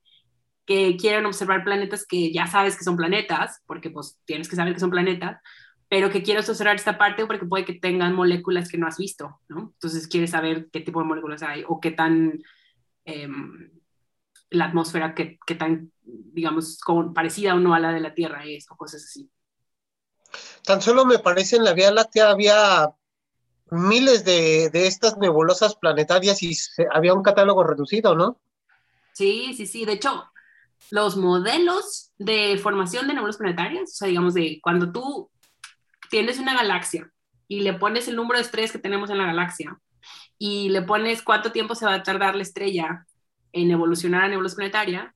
que 0.67 0.97
quieren 0.97 1.27
observar 1.27 1.65
planetas 1.65 2.07
que 2.07 2.33
ya 2.33 2.47
sabes 2.47 2.77
que 2.77 2.85
son 2.85 2.97
planetas, 2.97 3.61
porque 3.67 3.91
pues 3.91 4.19
tienes 4.25 4.49
que 4.49 4.57
saber 4.57 4.75
que 4.75 4.81
son 4.81 4.91
planetas, 4.91 5.41
pero 5.89 6.11
que 6.11 6.23
quieres 6.23 6.49
observar 6.49 6.77
esta 6.77 6.97
parte 6.97 7.27
porque 7.27 7.47
puede 7.47 7.65
que 7.65 7.75
tengan 7.75 8.15
moléculas 8.15 8.69
que 8.69 8.79
no 8.79 8.87
has 8.87 8.97
visto, 8.97 9.41
¿no? 9.49 9.73
Entonces 9.75 10.07
quieres 10.07 10.31
saber 10.31 10.69
qué 10.73 10.81
tipo 10.81 11.01
de 11.01 11.07
moléculas 11.07 11.43
hay 11.43 11.65
o 11.67 11.81
qué 11.81 11.91
tan 11.91 12.41
eh, 13.05 13.29
la 14.51 14.67
atmósfera, 14.67 15.15
qué, 15.15 15.39
qué 15.47 15.55
tan, 15.55 15.93
digamos, 16.03 16.79
como 16.81 17.13
parecida 17.13 17.55
o 17.55 17.59
no 17.59 17.75
a 17.75 17.81
la 17.81 17.93
de 17.93 18.01
la 18.01 18.15
Tierra 18.15 18.45
es 18.45 18.71
o 18.71 18.77
cosas 18.77 19.05
así. 19.05 19.31
Tan 20.65 20.81
solo 20.81 21.05
me 21.05 21.19
parece 21.19 21.57
en 21.57 21.65
la 21.65 21.73
Vía 21.73 21.91
Láctea 21.91 22.31
había 22.31 22.91
miles 23.71 24.25
de, 24.25 24.71
de 24.71 24.87
estas 24.87 25.17
nebulosas 25.19 25.77
planetarias 25.77 26.43
y 26.43 26.55
se, 26.55 26.87
había 26.93 27.15
un 27.15 27.23
catálogo 27.23 27.65
reducido, 27.65 28.15
¿no? 28.15 28.41
Sí, 29.13 29.55
sí, 29.57 29.67
sí. 29.67 29.85
De 29.85 29.93
hecho, 29.93 30.30
los 30.91 31.17
modelos 31.17 32.13
de 32.19 32.59
formación 32.59 33.07
de 33.07 33.15
nebulosas 33.15 33.39
planetarias, 33.39 33.93
o 33.93 33.95
sea, 33.95 34.09
digamos, 34.09 34.35
de 34.35 34.59
cuando 34.63 34.93
tú 34.93 35.31
tienes 36.11 36.39
una 36.39 36.55
galaxia 36.55 37.11
y 37.47 37.61
le 37.61 37.75
pones 37.75 38.09
el 38.09 38.17
número 38.17 38.39
de 38.39 38.45
estrellas 38.45 38.73
que 38.73 38.79
tenemos 38.79 39.11
en 39.11 39.19
la 39.19 39.27
galaxia 39.27 39.79
y 40.39 40.71
le 40.71 40.83
pones 40.83 41.23
cuánto 41.23 41.53
tiempo 41.53 41.75
se 41.75 41.87
va 41.87 41.95
a 41.95 42.03
tardar 42.03 42.35
la 42.35 42.43
estrella 42.43 43.07
en 43.53 43.71
evolucionar 43.71 44.25
a 44.25 44.29
nebulosa 44.29 44.57
planetaria, 44.57 45.15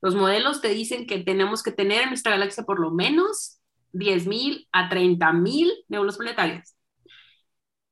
los 0.00 0.14
modelos 0.14 0.60
te 0.60 0.68
dicen 0.68 1.06
que 1.06 1.18
tenemos 1.18 1.62
que 1.62 1.72
tener 1.72 2.02
en 2.02 2.08
nuestra 2.10 2.32
galaxia 2.32 2.64
por 2.64 2.80
lo 2.80 2.90
menos 2.90 3.60
10.000 3.92 4.68
a 4.72 4.88
30.000 4.88 5.72
nebulosas 5.88 6.18
planetarias. 6.18 6.76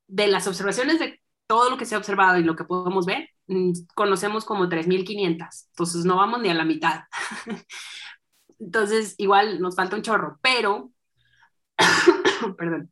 De 0.06 0.26
las 0.26 0.46
observaciones 0.46 0.98
de 0.98 1.20
todo 1.46 1.70
lo 1.70 1.76
que 1.76 1.84
se 1.84 1.94
ha 1.94 1.98
observado 1.98 2.38
y 2.38 2.44
lo 2.44 2.56
que 2.56 2.64
podemos 2.64 3.04
ver, 3.04 3.28
conocemos 3.94 4.44
como 4.44 4.68
3.500. 4.68 5.68
Entonces 5.70 6.04
no 6.04 6.16
vamos 6.16 6.40
ni 6.40 6.48
a 6.48 6.54
la 6.54 6.64
mitad. 6.64 7.04
Entonces 8.58 9.14
igual 9.18 9.60
nos 9.60 9.76
falta 9.76 9.96
un 9.96 10.02
chorro, 10.02 10.38
pero, 10.42 10.90
perdón, 12.58 12.90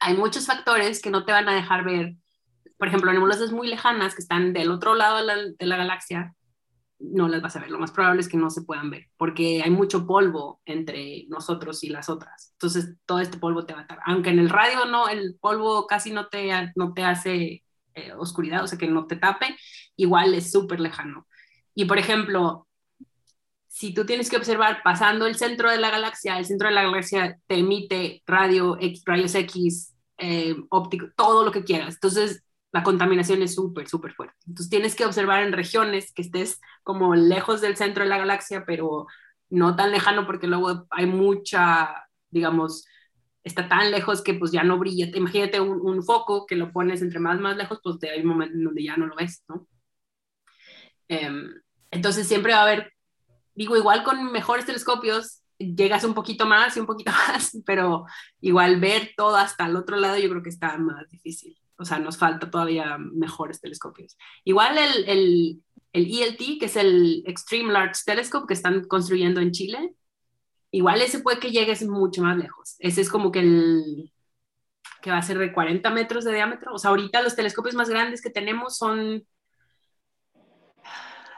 hay 0.00 0.16
muchos 0.16 0.46
factores 0.46 1.02
que 1.02 1.10
no 1.10 1.24
te 1.24 1.32
van 1.32 1.48
a 1.48 1.54
dejar 1.54 1.84
ver, 1.84 2.16
por 2.78 2.88
ejemplo, 2.88 3.12
nebulosas 3.12 3.52
muy 3.52 3.68
lejanas 3.68 4.14
que 4.14 4.22
están 4.22 4.52
del 4.52 4.70
otro 4.70 4.94
lado 4.94 5.18
de 5.18 5.24
la, 5.24 5.36
de 5.36 5.66
la 5.66 5.76
galaxia, 5.76 6.34
no 7.00 7.28
las 7.28 7.42
vas 7.42 7.56
a 7.56 7.60
ver. 7.60 7.70
Lo 7.70 7.78
más 7.78 7.92
probable 7.92 8.20
es 8.20 8.28
que 8.28 8.36
no 8.36 8.50
se 8.50 8.62
puedan 8.62 8.90
ver, 8.90 9.08
porque 9.16 9.62
hay 9.62 9.70
mucho 9.70 10.06
polvo 10.06 10.60
entre 10.64 11.26
nosotros 11.28 11.82
y 11.84 11.88
las 11.90 12.08
otras. 12.08 12.52
Entonces, 12.54 12.96
todo 13.06 13.20
este 13.20 13.38
polvo 13.38 13.66
te 13.66 13.74
va 13.74 13.80
a 13.80 13.82
atar. 13.84 14.00
Aunque 14.06 14.30
en 14.30 14.38
el 14.38 14.50
radio 14.50 14.84
no, 14.86 15.08
el 15.08 15.36
polvo 15.40 15.86
casi 15.86 16.12
no 16.12 16.28
te, 16.28 16.50
no 16.76 16.92
te 16.94 17.04
hace 17.04 17.64
eh, 17.98 18.12
oscuridad, 18.14 18.64
o 18.64 18.66
sea, 18.66 18.78
que 18.78 18.88
no 18.88 19.06
te 19.06 19.16
tape, 19.16 19.56
igual 19.96 20.34
es 20.34 20.50
súper 20.50 20.80
lejano. 20.80 21.26
Y, 21.74 21.84
por 21.86 21.98
ejemplo, 21.98 22.68
si 23.68 23.94
tú 23.94 24.04
tienes 24.04 24.30
que 24.30 24.36
observar 24.36 24.82
pasando 24.82 25.26
el 25.26 25.36
centro 25.36 25.70
de 25.70 25.78
la 25.78 25.90
galaxia, 25.90 26.38
el 26.38 26.46
centro 26.46 26.68
de 26.68 26.74
la 26.74 26.82
galaxia 26.82 27.38
te 27.46 27.58
emite 27.58 28.22
radio, 28.26 28.76
X, 28.80 29.02
rayos 29.06 29.34
X, 29.34 29.94
eh, 30.18 30.56
óptico, 30.70 31.06
todo 31.16 31.44
lo 31.44 31.52
que 31.52 31.64
quieras. 31.64 31.94
Entonces, 31.94 32.42
la 32.72 32.82
contaminación 32.82 33.42
es 33.42 33.54
súper, 33.54 33.88
súper 33.88 34.12
fuerte. 34.14 34.34
Entonces 34.46 34.70
tienes 34.70 34.94
que 34.94 35.06
observar 35.06 35.42
en 35.42 35.52
regiones 35.52 36.12
que 36.12 36.22
estés 36.22 36.60
como 36.82 37.14
lejos 37.14 37.60
del 37.60 37.76
centro 37.76 38.04
de 38.04 38.10
la 38.10 38.18
galaxia, 38.18 38.64
pero 38.66 39.06
no 39.48 39.76
tan 39.76 39.90
lejano 39.92 40.26
porque 40.26 40.46
luego 40.46 40.86
hay 40.90 41.06
mucha, 41.06 42.08
digamos, 42.30 42.84
está 43.48 43.68
tan 43.68 43.90
lejos 43.90 44.22
que 44.22 44.34
pues 44.34 44.52
ya 44.52 44.62
no 44.62 44.78
brilla. 44.78 45.08
Imagínate 45.14 45.60
un, 45.60 46.02
foco 46.04 46.46
que 46.46 46.56
lo 46.56 46.72
pones 46.72 47.02
entre 47.02 47.18
más, 47.18 47.40
más 47.40 47.56
lejos, 47.56 47.80
pues 47.82 47.96
hay 48.04 48.20
un 48.20 48.28
momento 48.28 48.54
en 48.54 48.64
donde 48.64 48.84
ya 48.84 48.96
no 48.96 49.06
lo 49.06 49.16
ves, 49.16 49.44
¿no? 49.48 49.66
Em, 51.08 51.50
entonces 51.90 52.28
siempre 52.28 52.52
va 52.52 52.60
a 52.60 52.62
haber, 52.62 52.92
digo, 53.54 53.76
igual 53.76 54.04
con 54.04 54.30
mejores 54.30 54.66
telescopios, 54.66 55.42
llegas 55.58 56.04
un 56.04 56.14
poquito 56.14 56.46
más 56.46 56.76
y 56.76 56.80
un 56.80 56.86
poquito 56.86 57.10
más, 57.28 57.56
pero 57.66 58.04
igual 58.40 58.80
ver 58.80 59.12
todo 59.16 59.36
hasta 59.36 59.66
el 59.66 59.76
otro 59.76 59.96
lado 59.96 60.18
yo 60.18 60.28
creo 60.28 60.42
que 60.42 60.50
está 60.50 60.76
más 60.78 61.08
difícil. 61.08 61.58
O 61.76 61.84
sea, 61.84 61.98
nos 61.98 62.18
falta 62.18 62.50
todavía 62.50 62.98
mejores 62.98 63.60
telescopios. 63.60 64.16
Igual 64.44 64.78
el, 64.78 65.08
el, 65.08 65.62
el 65.92 66.06
ELT, 66.06 66.58
que 66.58 66.66
es 66.66 66.76
el 66.76 67.22
Extreme 67.26 67.72
Large 67.72 68.02
Telescope 68.04 68.46
que 68.48 68.54
están 68.54 68.84
construyendo 68.84 69.40
en 69.40 69.52
Chile, 69.52 69.94
igual 70.70 71.00
ese 71.02 71.20
puede 71.20 71.38
que 71.38 71.50
llegues 71.50 71.86
mucho 71.86 72.22
más 72.22 72.36
lejos. 72.36 72.76
Ese 72.78 73.00
es 73.00 73.10
como 73.10 73.32
que 73.32 73.40
el 73.40 74.12
que 75.00 75.10
va 75.10 75.18
a 75.18 75.22
ser 75.22 75.38
de 75.38 75.52
40 75.52 75.90
metros 75.90 76.24
de 76.24 76.34
diámetro. 76.34 76.74
O 76.74 76.78
sea, 76.78 76.90
ahorita 76.90 77.22
los 77.22 77.36
telescopios 77.36 77.74
más 77.74 77.88
grandes 77.88 78.20
que 78.20 78.30
tenemos 78.30 78.76
son 78.76 79.24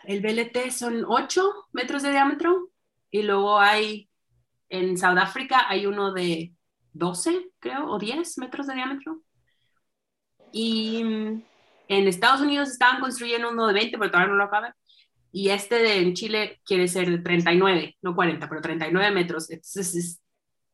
el 0.04 0.20
BLT 0.22 0.70
son 0.70 1.04
8 1.06 1.68
metros 1.72 2.02
de 2.02 2.10
diámetro 2.10 2.70
y 3.10 3.22
luego 3.22 3.60
hay 3.60 4.08
en 4.68 4.96
Sudáfrica 4.96 5.68
hay 5.68 5.86
uno 5.86 6.12
de 6.12 6.54
12, 6.92 7.50
creo, 7.58 7.86
o 7.90 7.98
10 7.98 8.38
metros 8.38 8.66
de 8.66 8.74
diámetro. 8.74 9.20
Y 10.52 11.04
mm, 11.04 11.42
en 11.88 12.08
Estados 12.08 12.40
Unidos 12.40 12.70
estaban 12.70 13.00
construyendo 13.00 13.50
uno 13.50 13.66
de 13.66 13.74
20, 13.74 13.98
pero 13.98 14.10
todavía 14.10 14.32
no 14.32 14.38
lo 14.38 14.44
acaban. 14.44 14.74
Y 15.32 15.50
este 15.50 15.76
de 15.76 15.98
en 15.98 16.14
Chile 16.14 16.60
quiere 16.64 16.88
ser 16.88 17.08
de 17.10 17.18
39, 17.18 17.96
no 18.02 18.14
40, 18.14 18.48
pero 18.48 18.60
39 18.60 19.10
metros. 19.12 19.50
Entonces 19.50 19.94
es, 19.94 20.20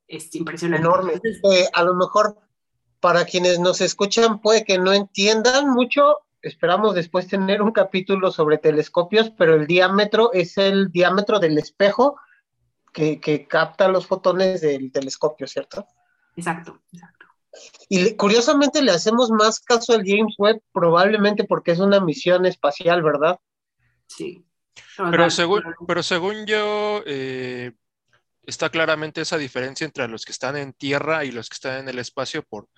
es 0.06 0.34
impresionante. 0.34 0.86
Enorme. 0.86 1.14
Eh, 1.14 1.68
a 1.72 1.82
lo 1.82 1.94
mejor 1.94 2.38
para 3.00 3.24
quienes 3.24 3.58
nos 3.58 3.80
escuchan 3.80 4.40
puede 4.40 4.64
que 4.64 4.78
no 4.78 4.92
entiendan 4.92 5.70
mucho. 5.70 6.18
Esperamos 6.40 6.94
después 6.94 7.26
tener 7.26 7.60
un 7.60 7.72
capítulo 7.72 8.30
sobre 8.30 8.58
telescopios, 8.58 9.30
pero 9.30 9.54
el 9.54 9.66
diámetro 9.66 10.32
es 10.32 10.56
el 10.58 10.90
diámetro 10.90 11.38
del 11.38 11.58
espejo 11.58 12.16
que, 12.92 13.20
que 13.20 13.46
capta 13.46 13.88
los 13.88 14.06
fotones 14.06 14.62
del 14.62 14.90
telescopio, 14.90 15.46
¿cierto? 15.46 15.86
Exacto, 16.36 16.80
exacto. 16.92 17.26
Y 17.88 18.14
curiosamente 18.16 18.82
le 18.82 18.92
hacemos 18.92 19.30
más 19.30 19.60
caso 19.60 19.92
al 19.94 20.04
James 20.04 20.34
Webb, 20.38 20.60
probablemente 20.72 21.44
porque 21.44 21.72
es 21.72 21.78
una 21.78 22.00
misión 22.00 22.46
espacial, 22.46 23.02
¿verdad? 23.02 23.38
Sí. 24.06 24.45
Pero 24.96 25.30
según, 25.30 25.62
pero 25.86 26.02
según 26.02 26.46
yo, 26.46 27.02
eh, 27.06 27.72
está 28.42 28.70
claramente 28.70 29.20
esa 29.20 29.38
diferencia 29.38 29.84
entre 29.84 30.08
los 30.08 30.24
que 30.24 30.32
están 30.32 30.56
en 30.56 30.72
tierra 30.72 31.24
y 31.24 31.32
los 31.32 31.48
que 31.48 31.54
están 31.54 31.78
en 31.80 31.88
el 31.88 31.98
espacio 31.98 32.42
por 32.42 32.68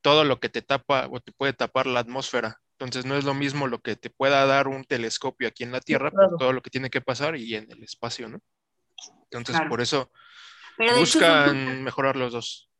todo 0.00 0.24
lo 0.24 0.40
que 0.40 0.48
te 0.48 0.62
tapa 0.62 1.08
o 1.10 1.20
te 1.20 1.32
puede 1.32 1.52
tapar 1.52 1.86
la 1.86 2.00
atmósfera. 2.00 2.60
Entonces 2.78 3.04
no 3.04 3.16
es 3.16 3.24
lo 3.24 3.34
mismo 3.34 3.66
lo 3.66 3.80
que 3.80 3.96
te 3.96 4.08
pueda 4.08 4.46
dar 4.46 4.68
un 4.68 4.84
telescopio 4.84 5.48
aquí 5.48 5.64
en 5.64 5.72
la 5.72 5.80
Tierra 5.80 6.12
por 6.12 6.36
todo 6.38 6.52
lo 6.52 6.62
que 6.62 6.70
tiene 6.70 6.90
que 6.90 7.00
pasar 7.00 7.36
y 7.36 7.56
en 7.56 7.70
el 7.72 7.82
espacio, 7.82 8.28
¿no? 8.28 8.38
Entonces 9.30 9.60
por 9.68 9.80
eso 9.80 10.12
buscan 10.96 11.82
mejorar 11.82 12.16
los 12.16 12.32
dos. 12.32 12.70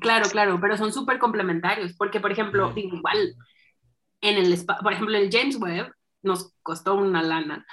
Claro, 0.00 0.28
claro, 0.28 0.60
pero 0.60 0.76
son 0.76 0.92
súper 0.92 1.18
complementarios, 1.18 1.94
porque 1.94 2.20
por 2.20 2.30
ejemplo, 2.30 2.72
igual 2.76 3.34
en 4.20 4.36
el 4.36 4.64
por 4.64 4.92
ejemplo, 4.92 5.16
el 5.16 5.30
James 5.30 5.56
Webb 5.56 5.92
nos 6.22 6.52
costó 6.62 6.94
una 6.94 7.22
lana, 7.22 7.66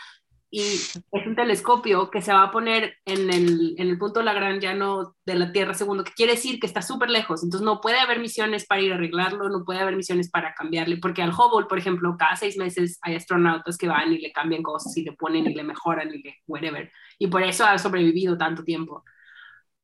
y 0.55 0.61
es 0.61 1.27
un 1.27 1.35
telescopio 1.35 2.09
que 2.09 2.21
se 2.21 2.31
va 2.31 2.43
a 2.43 2.51
poner 2.51 2.95
en 3.03 3.29
el, 3.29 3.75
en 3.77 3.89
el 3.89 3.97
punto 3.97 4.23
lagrangiano 4.23 5.17
de 5.25 5.35
la 5.35 5.51
Tierra 5.51 5.73
segundo, 5.73 6.05
que 6.05 6.13
quiere 6.13 6.31
decir 6.31 6.61
que 6.61 6.65
está 6.65 6.81
súper 6.81 7.09
lejos, 7.09 7.43
entonces 7.43 7.65
no 7.65 7.81
puede 7.81 7.99
haber 7.99 8.21
misiones 8.21 8.65
para 8.65 8.79
ir 8.79 8.93
a 8.93 8.95
arreglarlo, 8.95 9.49
no 9.49 9.65
puede 9.65 9.81
haber 9.81 9.97
misiones 9.97 10.31
para 10.31 10.53
cambiarle, 10.53 10.95
porque 10.95 11.21
al 11.21 11.33
Hubble, 11.33 11.67
por 11.67 11.77
ejemplo, 11.77 12.15
cada 12.17 12.37
seis 12.37 12.55
meses 12.55 12.99
hay 13.01 13.15
astronautas 13.15 13.77
que 13.77 13.89
van 13.89 14.13
y 14.13 14.19
le 14.19 14.31
cambian 14.31 14.63
cosas 14.63 14.95
y 14.95 15.03
le 15.03 15.11
ponen 15.11 15.45
y 15.45 15.53
le 15.53 15.63
mejoran 15.63 16.07
y 16.13 16.23
le 16.23 16.35
whatever, 16.47 16.89
y 17.19 17.27
por 17.27 17.43
eso 17.43 17.65
ha 17.65 17.77
sobrevivido 17.77 18.37
tanto 18.37 18.63
tiempo. 18.63 19.03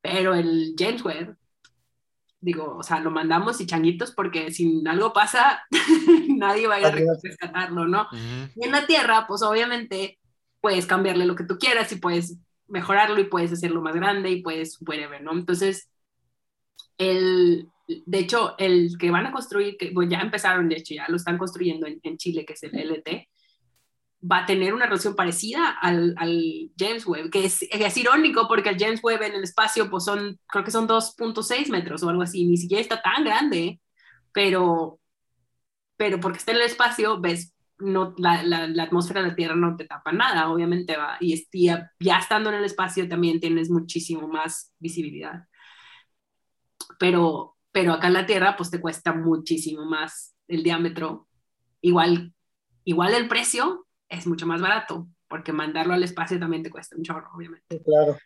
Pero 0.00 0.32
el 0.34 0.74
James 0.78 1.04
Webb, 1.04 1.36
digo, 2.40 2.78
o 2.78 2.82
sea, 2.82 2.98
lo 3.00 3.10
mandamos 3.10 3.60
y 3.60 3.66
changuitos 3.66 4.12
porque 4.12 4.50
si 4.50 4.82
algo 4.86 5.12
pasa, 5.12 5.64
nadie 6.28 6.66
va 6.66 6.76
a 6.76 6.80
ir 6.80 6.86
a 6.86 6.90
rescatarlo, 7.22 7.86
¿no? 7.86 8.08
Y 8.56 8.64
en 8.64 8.72
la 8.72 8.86
Tierra, 8.86 9.26
pues 9.28 9.42
obviamente 9.42 10.18
puedes 10.62 10.86
cambiarle 10.86 11.26
lo 11.26 11.34
que 11.34 11.44
tú 11.44 11.58
quieras 11.58 11.92
y 11.92 11.96
puedes 11.96 12.38
mejorarlo 12.68 13.20
y 13.20 13.24
puedes 13.24 13.52
hacerlo 13.52 13.82
más 13.82 13.94
grande 13.94 14.30
y 14.30 14.42
puedes, 14.42 14.78
whatever, 14.80 15.20
¿no? 15.22 15.32
Entonces, 15.32 15.90
el, 16.96 17.68
de 17.86 18.18
hecho, 18.18 18.54
el 18.58 18.96
que 18.98 19.10
van 19.10 19.26
a 19.26 19.32
construir, 19.32 19.76
que 19.76 19.92
ya 20.08 20.20
empezaron, 20.20 20.68
de 20.68 20.76
hecho, 20.76 20.94
ya 20.94 21.06
lo 21.08 21.16
están 21.16 21.36
construyendo 21.36 21.86
en, 21.86 22.16
Chile, 22.16 22.46
que 22.46 22.52
es 22.52 22.62
el 22.62 22.78
LT, 22.78 23.28
va 24.24 24.38
a 24.38 24.46
tener 24.46 24.72
una 24.72 24.84
resolución 24.84 25.16
parecida 25.16 25.68
al, 25.68 26.14
al 26.16 26.70
James 26.78 27.04
Webb, 27.06 27.30
que 27.30 27.44
es, 27.44 27.62
es, 27.62 27.96
irónico 27.96 28.46
porque 28.46 28.70
el 28.70 28.78
James 28.78 29.00
Webb 29.02 29.22
en 29.22 29.34
el 29.34 29.42
espacio, 29.42 29.90
pues 29.90 30.04
son, 30.04 30.38
creo 30.46 30.64
que 30.64 30.70
son 30.70 30.86
2.6 30.86 31.70
metros 31.70 32.04
o 32.04 32.08
algo 32.08 32.22
así, 32.22 32.46
ni 32.46 32.56
siquiera 32.56 32.80
está 32.80 33.02
tan 33.02 33.24
grande, 33.24 33.80
pero, 34.32 35.00
pero 35.96 36.20
porque 36.20 36.38
está 36.38 36.52
en 36.52 36.58
el 36.58 36.64
espacio, 36.64 37.20
ves 37.20 37.52
no, 37.82 38.14
la, 38.18 38.42
la, 38.42 38.82
atmósfera 38.82 39.22
de 39.22 39.28
la 39.28 39.34
Tierra 39.34 39.56
no 39.56 39.76
te 39.76 39.84
tapa 39.84 40.12
nada, 40.12 40.50
obviamente 40.50 40.96
va, 40.96 41.16
y, 41.20 41.46
ya, 41.52 41.90
ya, 41.98 42.18
estando 42.18 42.50
en 42.50 42.56
el 42.56 42.64
espacio 42.64 43.08
también 43.08 43.40
tienes 43.40 43.70
muchísimo 43.70 44.28
más 44.28 44.72
visibilidad. 44.78 45.46
Pero, 46.98 47.56
pero 47.72 47.92
acá 47.92 48.08
en 48.08 48.14
la 48.14 48.26
Tierra 48.26 48.56
pues 48.56 48.70
te 48.70 48.80
cuesta 48.80 49.12
muchísimo 49.12 49.84
más 49.84 50.34
el 50.48 50.62
diámetro. 50.62 51.28
Igual, 51.80 52.32
igual 52.84 53.14
el 53.14 53.28
precio 53.28 53.86
es 54.08 54.26
mucho 54.26 54.46
más 54.46 54.60
barato, 54.60 55.08
porque 55.28 55.52
mandarlo 55.52 55.94
al 55.94 56.04
espacio 56.04 56.38
también 56.38 56.62
te 56.62 56.70
cuesta 56.70 56.96
un 56.96 57.02
chorro, 57.02 57.30
obviamente. 57.34 57.82
Claro. 57.82 58.16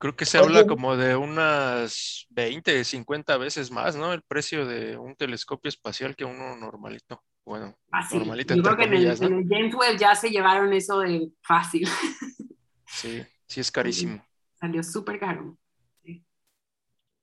Creo 0.00 0.14
que 0.14 0.26
se 0.26 0.38
habla 0.38 0.64
como 0.64 0.96
de 0.96 1.16
unas 1.16 2.26
20, 2.30 2.84
50 2.84 3.36
veces 3.36 3.72
más, 3.72 3.96
¿no? 3.96 4.12
El 4.12 4.22
precio 4.22 4.64
de 4.64 4.96
un 4.96 5.16
telescopio 5.16 5.68
espacial 5.68 6.14
que 6.14 6.24
uno 6.24 6.56
normalito. 6.56 7.24
Bueno, 7.48 7.74
normalito. 8.12 8.54
Yo 8.54 8.62
creo 8.62 8.76
que 8.76 8.84
en 8.84 8.92
el, 8.92 9.48
James 9.48 9.74
Webb 9.74 9.96
ya 9.98 10.14
se 10.14 10.28
llevaron 10.28 10.70
eso 10.74 11.00
de 11.00 11.32
fácil. 11.42 11.88
Sí, 12.90 13.22
sí 13.46 13.60
es 13.60 13.70
carísimo. 13.70 14.24
Salió 14.58 14.82
súper 14.82 15.20
caro. 15.20 15.56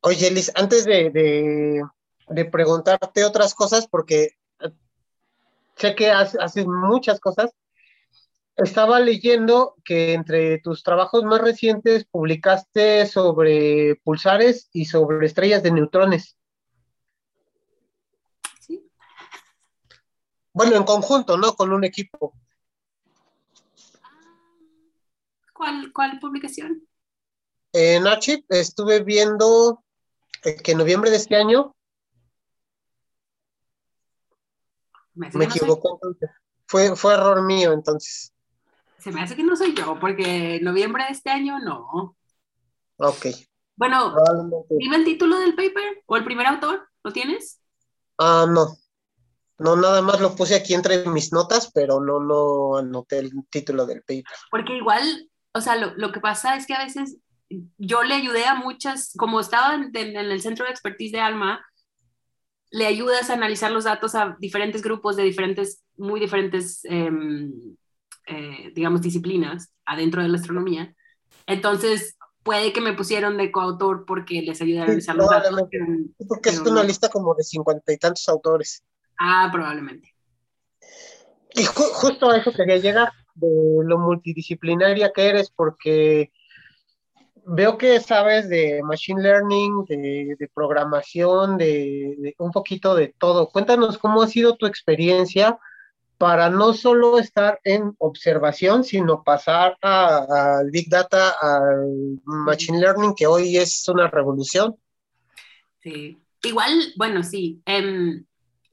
Oye, 0.01 0.31
Liz, 0.31 0.51
antes 0.55 0.85
de, 0.85 1.09
de, 2.29 2.45
preguntarte 2.45 3.25
otras 3.25 3.53
cosas, 3.53 3.87
porque 3.87 4.37
eh, 4.59 4.71
sé 5.75 5.95
que 5.95 6.11
haces 6.11 6.65
muchas 6.65 7.19
cosas, 7.19 7.51
estaba 8.55 8.99
leyendo 9.01 9.75
que 9.83 10.13
entre 10.13 10.59
tus 10.59 10.81
trabajos 10.83 11.23
más 11.23 11.41
recientes 11.41 12.05
publicaste 12.05 13.05
sobre 13.05 13.95
pulsares 14.03 14.69
y 14.71 14.85
sobre 14.85 15.25
estrellas 15.25 15.61
de 15.61 15.71
neutrones. 15.71 16.37
Bueno, 20.55 20.77
en 20.77 20.85
conjunto, 20.85 21.35
¿no? 21.35 21.53
Con 21.53 21.73
un 21.73 21.83
equipo. 21.83 22.33
¿Cuál, 25.53 25.91
cuál 25.91 26.17
publicación? 26.17 26.87
En 27.73 28.07
Archive 28.07 28.45
estuve 28.47 29.03
viendo 29.03 29.83
que 30.41 30.71
en 30.71 30.77
noviembre 30.77 31.11
de 31.11 31.17
este 31.17 31.35
año. 31.35 31.75
Me, 35.13 35.27
equivoco. 35.27 35.99
Fue, 36.67 36.95
fue 36.95 37.15
error 37.15 37.43
mío 37.43 37.73
entonces. 37.73 38.33
Se 38.97 39.11
me 39.11 39.21
hace 39.21 39.35
que 39.35 39.43
no 39.43 39.57
soy 39.57 39.75
yo, 39.75 39.99
porque 39.99 40.61
noviembre 40.61 41.03
de 41.03 41.11
este 41.11 41.31
año 41.31 41.59
no. 41.59 42.15
Ok. 42.95 43.25
Bueno, 43.75 44.15
dime 44.69 44.95
el 44.95 45.03
título 45.03 45.37
del 45.37 45.53
paper 45.53 46.01
o 46.05 46.15
el 46.15 46.23
primer 46.23 46.47
autor, 46.47 46.87
¿lo 47.03 47.11
tienes? 47.11 47.59
Ah, 48.17 48.45
no. 48.47 48.77
No, 49.57 49.75
nada 49.75 50.01
más 50.01 50.19
lo 50.19 50.35
puse 50.35 50.55
aquí 50.55 50.73
entre 50.73 51.05
mis 51.09 51.31
notas, 51.31 51.71
pero 51.73 51.99
no, 51.99 52.19
no 52.19 52.77
anoté 52.77 53.19
el 53.19 53.31
título 53.49 53.85
del 53.85 54.01
paper. 54.01 54.25
Porque 54.51 54.75
igual, 54.75 55.29
o 55.53 55.61
sea, 55.61 55.75
lo, 55.75 55.93
lo 55.95 56.11
que 56.11 56.19
pasa 56.19 56.57
es 56.57 56.65
que 56.65 56.73
a 56.73 56.83
veces 56.83 57.17
yo 57.77 58.03
le 58.03 58.15
ayudé 58.15 58.45
a 58.45 58.55
muchas, 58.55 59.13
como 59.17 59.39
estaba 59.39 59.75
en, 59.75 59.95
el 59.95 60.41
centro 60.41 60.65
de 60.65 60.71
expertise 60.71 61.13
de 61.13 61.19
Alma, 61.19 61.65
le 62.71 62.85
ayudas 62.85 63.29
a 63.29 63.33
analizar 63.33 63.71
los 63.71 63.85
datos 63.85 64.15
a 64.15 64.35
diferentes 64.39 64.81
grupos 64.81 65.15
de 65.15 65.23
diferentes, 65.23 65.83
muy 65.95 66.19
diferentes 66.19 66.83
em, 66.85 67.53
eh, 68.27 68.71
digamos, 68.73 69.01
disciplinas 69.01 69.71
adentro 69.85 70.21
de 70.21 70.29
la 70.29 70.37
astronomía. 70.37 70.93
Entonces, 71.45 72.17
puede 72.43 72.73
que 72.73 72.81
me 72.81 72.93
pusieron 72.93 73.37
de 73.37 73.51
coautor 73.51 74.05
porque 74.05 74.41
les 74.41 74.61
ayudé 74.61 74.79
a 74.79 74.83
analizar 74.83 75.15
los 75.15 75.29
datos. 75.29 75.69
porque 76.27 76.49
es 76.49 76.59
una 76.59 76.83
lista 76.83 77.09
como 77.09 77.35
de 77.35 77.43
cincuenta 77.43 77.93
y 77.93 77.97
tantos 77.97 78.27
autores. 78.27 78.83
Ah, 79.17 79.49
probablemente. 79.51 80.13
Y 81.53 81.63
justo 81.63 82.29
a 82.29 82.37
eso 82.37 82.51
quería 82.51 82.77
llegar, 82.77 83.11
de 83.35 83.47
lo 83.83 83.97
multidisciplinaria 83.97 85.11
que 85.13 85.27
eres, 85.27 85.49
porque 85.49 86.31
veo 87.45 87.77
que 87.77 87.99
sabes 87.99 88.49
de 88.49 88.81
machine 88.83 89.21
learning, 89.21 89.85
de, 89.85 90.49
programación, 90.53 91.57
de, 91.57 92.35
un 92.39 92.51
poquito 92.51 92.95
de 92.95 93.13
todo. 93.17 93.49
Cuéntanos 93.49 93.97
cómo 93.97 94.21
ha 94.21 94.27
sido 94.27 94.55
tu 94.55 94.65
experiencia 94.65 95.57
para 96.17 96.49
no 96.49 96.73
solo 96.73 97.19
estar 97.19 97.59
en 97.63 97.93
observación, 97.99 98.83
sino 98.83 99.23
pasar 99.23 99.77
al 99.81 100.71
Big 100.71 100.89
Data, 100.89 101.35
al 101.41 102.19
Machine 102.23 102.79
Learning, 102.79 103.13
que 103.13 103.27
hoy 103.27 103.57
es 103.57 103.87
una 103.89 104.09
revolución. 104.09 104.75
Sí, 105.81 106.17
igual, 106.43 106.93
bueno, 106.95 107.21
sí. 107.21 107.61
Em, 107.65 108.25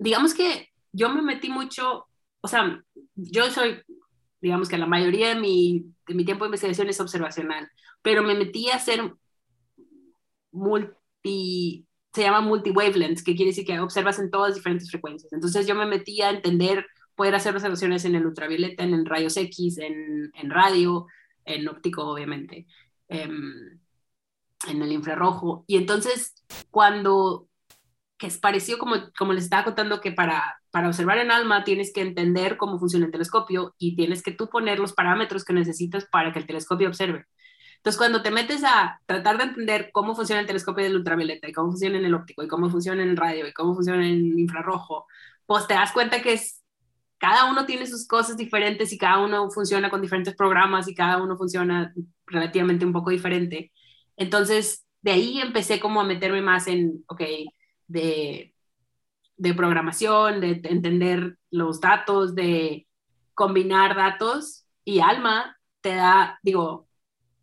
digamos 0.02 0.34
que 0.34 0.68
yo 0.92 1.08
me 1.08 1.22
metí 1.22 1.48
mucho, 1.48 2.06
o 2.40 2.48
sea, 2.48 2.82
yo 3.14 3.50
soy, 3.50 3.80
digamos 4.40 4.68
que 4.68 4.78
la 4.78 4.86
mayoría 4.86 5.28
de 5.28 5.40
mi, 5.40 5.86
de 6.06 6.14
mi 6.14 6.24
tiempo 6.24 6.44
de 6.44 6.48
investigación 6.48 6.88
es 6.88 7.00
observacional, 7.00 7.68
pero 8.02 8.22
me 8.22 8.34
metí 8.34 8.68
a 8.68 8.76
hacer 8.76 9.12
multi, 10.50 11.86
se 12.12 12.22
llama 12.22 12.40
multi-wavelengths, 12.40 13.22
que 13.22 13.34
quiere 13.34 13.52
decir 13.52 13.64
que 13.64 13.78
observas 13.80 14.18
en 14.18 14.30
todas 14.30 14.54
diferentes 14.54 14.90
frecuencias. 14.90 15.32
Entonces 15.32 15.66
yo 15.66 15.74
me 15.74 15.86
metí 15.86 16.20
a 16.20 16.30
entender, 16.30 16.86
poder 17.14 17.34
hacer 17.34 17.54
observaciones 17.54 18.04
en 18.04 18.16
el 18.16 18.26
ultravioleta, 18.26 18.82
en, 18.82 19.06
rayos 19.06 19.36
X, 19.36 19.78
en, 19.78 20.32
en, 20.34 20.50
radio, 20.50 21.06
en 21.44 21.68
óptico, 21.68 22.04
obviamente, 22.04 22.66
em, 23.08 23.80
en 24.68 24.82
el 24.82 24.92
infrarrojo. 24.92 25.64
Y 25.66 25.76
entonces, 25.76 26.34
cuando, 26.70 27.48
que 28.22 28.28
es 28.28 28.38
parecido 28.38 28.78
como, 28.78 28.94
como 29.18 29.32
les 29.32 29.42
estaba 29.42 29.64
contando, 29.64 30.00
que 30.00 30.12
para, 30.12 30.56
para 30.70 30.86
observar 30.86 31.18
en 31.18 31.32
ALMA 31.32 31.64
tienes 31.64 31.92
que 31.92 32.02
entender 32.02 32.56
cómo 32.56 32.78
funciona 32.78 33.06
el 33.06 33.10
telescopio 33.10 33.74
y 33.78 33.96
tienes 33.96 34.22
que 34.22 34.30
tú 34.30 34.48
poner 34.48 34.78
los 34.78 34.92
parámetros 34.92 35.44
que 35.44 35.52
necesitas 35.52 36.06
para 36.06 36.32
que 36.32 36.38
el 36.38 36.46
telescopio 36.46 36.86
observe. 36.86 37.26
Entonces, 37.78 37.98
cuando 37.98 38.22
te 38.22 38.30
metes 38.30 38.62
a 38.62 39.00
tratar 39.06 39.38
de 39.38 39.42
entender 39.42 39.90
cómo 39.92 40.14
funciona 40.14 40.40
el 40.40 40.46
telescopio 40.46 40.84
del 40.84 40.94
ultravioleta 40.94 41.48
y 41.48 41.52
cómo 41.52 41.72
funciona 41.72 41.98
en 41.98 42.04
el 42.04 42.14
óptico 42.14 42.44
y 42.44 42.46
cómo 42.46 42.70
funciona 42.70 43.02
en 43.02 43.08
el 43.08 43.16
radio 43.16 43.44
y 43.44 43.52
cómo 43.52 43.74
funciona 43.74 44.06
en 44.06 44.14
el 44.14 44.38
infrarrojo, 44.38 45.06
pues 45.44 45.66
te 45.66 45.74
das 45.74 45.90
cuenta 45.90 46.22
que 46.22 46.34
es, 46.34 46.62
cada 47.18 47.50
uno 47.50 47.66
tiene 47.66 47.88
sus 47.88 48.06
cosas 48.06 48.36
diferentes 48.36 48.92
y 48.92 48.98
cada 48.98 49.18
uno 49.18 49.50
funciona 49.50 49.90
con 49.90 50.00
diferentes 50.00 50.36
programas 50.36 50.86
y 50.86 50.94
cada 50.94 51.20
uno 51.20 51.36
funciona 51.36 51.92
relativamente 52.26 52.86
un 52.86 52.92
poco 52.92 53.10
diferente. 53.10 53.72
Entonces, 54.16 54.86
de 55.00 55.10
ahí 55.10 55.40
empecé 55.40 55.80
como 55.80 56.00
a 56.00 56.04
meterme 56.04 56.40
más 56.40 56.68
en, 56.68 57.02
ok, 57.08 57.22
de, 57.86 58.54
de 59.36 59.54
programación, 59.54 60.40
de 60.40 60.60
entender 60.64 61.38
los 61.50 61.80
datos, 61.80 62.34
de 62.34 62.86
combinar 63.34 63.96
datos 63.96 64.66
y 64.84 65.00
Alma 65.00 65.56
te 65.80 65.94
da, 65.96 66.38
digo, 66.42 66.88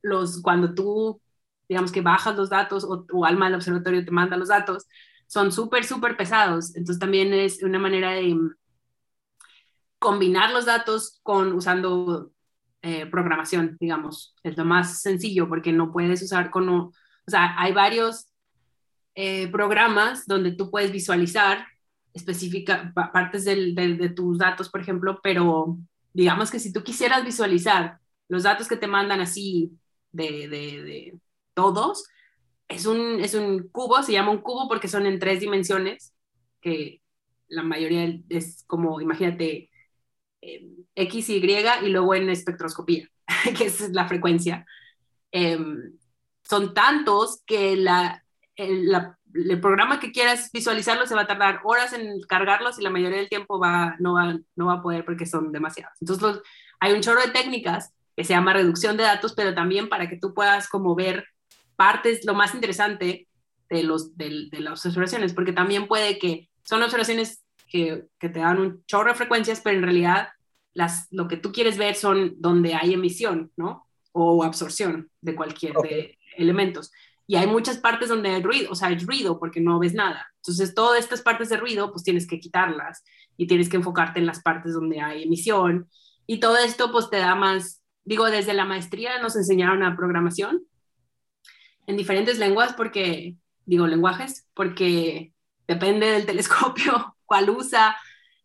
los, 0.01 0.41
cuando 0.41 0.73
tú, 0.73 1.21
digamos 1.67 1.91
que 1.91 2.01
bajas 2.01 2.35
los 2.35 2.49
datos 2.49 2.85
o 2.85 3.25
alma 3.25 3.45
del 3.45 3.55
observatorio 3.55 4.03
te 4.03 4.11
manda 4.11 4.37
los 4.37 4.47
datos, 4.47 4.87
son 5.27 5.51
súper, 5.51 5.83
súper 5.85 6.17
pesados. 6.17 6.75
Entonces 6.75 6.99
también 6.99 7.33
es 7.33 7.61
una 7.61 7.79
manera 7.79 8.11
de 8.11 8.35
combinar 9.99 10.51
los 10.51 10.65
datos 10.65 11.19
con 11.21 11.53
usando 11.53 12.31
eh, 12.81 13.05
programación, 13.05 13.77
digamos. 13.79 14.35
Es 14.43 14.57
lo 14.57 14.65
más 14.65 15.01
sencillo 15.01 15.47
porque 15.47 15.71
no 15.71 15.91
puedes 15.91 16.21
usar 16.23 16.49
con, 16.49 16.69
o 16.69 16.91
sea, 17.27 17.55
hay 17.59 17.73
varios 17.73 18.28
eh, 19.15 19.47
programas 19.49 20.25
donde 20.25 20.51
tú 20.51 20.71
puedes 20.71 20.91
visualizar 20.91 21.65
específica 22.13 22.91
partes 23.13 23.45
de 23.45 24.13
tus 24.15 24.37
datos, 24.37 24.69
por 24.69 24.81
ejemplo, 24.81 25.19
pero 25.21 25.77
digamos 26.13 26.49
que 26.51 26.59
si 26.59 26.73
tú 26.73 26.83
quisieras 26.83 27.23
visualizar 27.23 27.99
los 28.29 28.43
datos 28.43 28.67
que 28.67 28.77
te 28.77 28.87
mandan 28.87 29.19
así 29.19 29.71
de, 30.11 30.47
de, 30.47 31.19
todos. 31.53 32.05
Es 32.69 32.85
un, 32.85 33.19
es 33.19 33.33
un 33.33 33.67
cubo, 33.69 34.01
se 34.03 34.13
llama 34.13 34.31
un 34.31 34.41
cubo 34.41 34.67
porque 34.69 34.87
son 34.87 35.05
en 35.05 35.19
tres 35.19 35.41
dimensiones, 35.41 36.13
que 36.61 37.01
la 37.47 37.63
mayoría 37.63 38.17
es 38.29 38.63
como, 38.67 39.01
imagínate, 39.01 39.69
eh, 40.41 40.69
X, 40.95 41.29
Y 41.29 41.41
y 41.43 41.89
luego 41.89 42.15
en 42.15 42.29
espectroscopía, 42.29 43.09
que 43.57 43.65
es 43.65 43.89
la 43.89 44.07
frecuencia. 44.07 44.65
Em, 45.31 45.97
son 46.43 46.73
tantos 46.73 47.41
que 47.45 47.75
la, 47.75 48.23
el, 48.59 48.91
el, 49.33 49.61
programa 49.61 49.99
que 49.99 50.11
quieras 50.11 50.49
visualizarlo 50.51 51.05
se 51.07 51.15
va 51.15 51.21
a 51.21 51.27
tardar 51.27 51.61
horas 51.63 51.93
en 51.93 52.19
cargarlos 52.27 52.77
y 52.77 52.83
la 52.83 52.89
mayoría 52.89 53.17
del 53.17 53.29
tiempo 53.29 53.59
va, 53.59 53.95
no, 53.99 54.13
va, 54.13 54.37
no 54.55 54.65
va 54.67 54.73
a 54.73 54.81
poder 54.81 55.05
porque 55.05 55.25
son 55.25 55.51
demasiados. 55.51 55.93
Entonces 56.01 56.41
hay 56.79 56.93
un 56.93 57.01
chorro 57.01 57.21
de 57.21 57.31
técnicas 57.31 57.93
que 58.15 58.23
se 58.25 58.33
llama 58.33 58.53
reducción 58.53 58.97
de 58.97 59.03
datos, 59.03 59.33
pero 59.33 59.55
también 59.55 59.87
para 59.87 60.09
que 60.09 60.17
tú 60.17 60.33
puedas 60.33 60.67
como 60.67 60.93
ver 60.93 61.25
partes, 61.77 62.25
lo 62.25 62.33
más 62.33 62.53
interesante 62.53 63.27
de, 63.69 63.83
los, 63.83 64.17
de, 64.17 64.49
las 64.51 64.85
observaciones, 64.85 65.33
porque 65.33 65.53
también 65.53 65.87
puede 65.87 66.19
que 66.19 66.49
son 66.63 66.83
observaciones 66.83 67.43
que, 67.69 68.05
que, 68.19 68.27
te 68.27 68.39
dan 68.39 68.59
un 68.59 68.83
chorro 68.85 69.11
de 69.11 69.15
frecuencias, 69.15 69.61
pero 69.61 69.77
en 69.77 69.83
realidad 69.83 70.29
las, 70.73 71.07
lo 71.11 71.27
que 71.27 71.37
tú 71.37 71.53
quieres 71.53 71.77
ver 71.77 71.95
son 71.95 72.33
donde 72.37 72.73
hay 72.73 72.93
emisión, 72.93 73.51
¿no? 73.55 73.87
O 74.11 74.43
absorción 74.43 75.09
de 75.21 75.35
cualquier 75.35 75.75
de 75.75 76.17
elementos. 76.35 76.91
Y 77.29 77.35
hay 77.35 77.45
muchas 77.45 77.77
partes 77.77 78.09
donde 78.09 78.31
hay 78.31 78.41
ruido, 78.41 78.71
o 78.71 78.75
sea, 78.75 78.87
hay 78.87 78.97
ruido 78.97 79.37
porque 79.37 79.61
no 79.61 79.77
ves 79.77 79.93
nada. 79.93 80.33
Entonces, 80.37 80.73
todas 80.73 80.99
estas 80.99 81.21
partes 81.21 81.49
de 81.49 81.57
ruido, 81.57 81.91
pues 81.91 82.03
tienes 82.03 82.25
que 82.25 82.39
quitarlas 82.39 83.03
y 83.37 83.45
tienes 83.45 83.69
que 83.69 83.77
enfocarte 83.77 84.19
en 84.19 84.25
las 84.25 84.41
partes 84.41 84.73
donde 84.73 84.99
hay 84.99 85.21
emisión. 85.21 85.87
Y 86.25 86.39
todo 86.39 86.57
esto, 86.57 86.91
pues 86.91 87.11
te 87.11 87.17
da 87.17 87.35
más, 87.35 87.83
digo, 88.03 88.31
desde 88.31 88.55
la 88.55 88.65
maestría 88.65 89.21
nos 89.21 89.35
enseñaron 89.35 89.83
a 89.83 89.95
programación 89.95 90.63
en 91.85 91.97
diferentes 91.97 92.39
lenguas 92.39 92.73
porque, 92.73 93.35
digo, 93.63 93.85
lenguajes, 93.85 94.49
porque 94.55 95.31
depende 95.67 96.07
del 96.07 96.25
telescopio, 96.25 97.15
cuál 97.27 97.51
usa. 97.51 97.95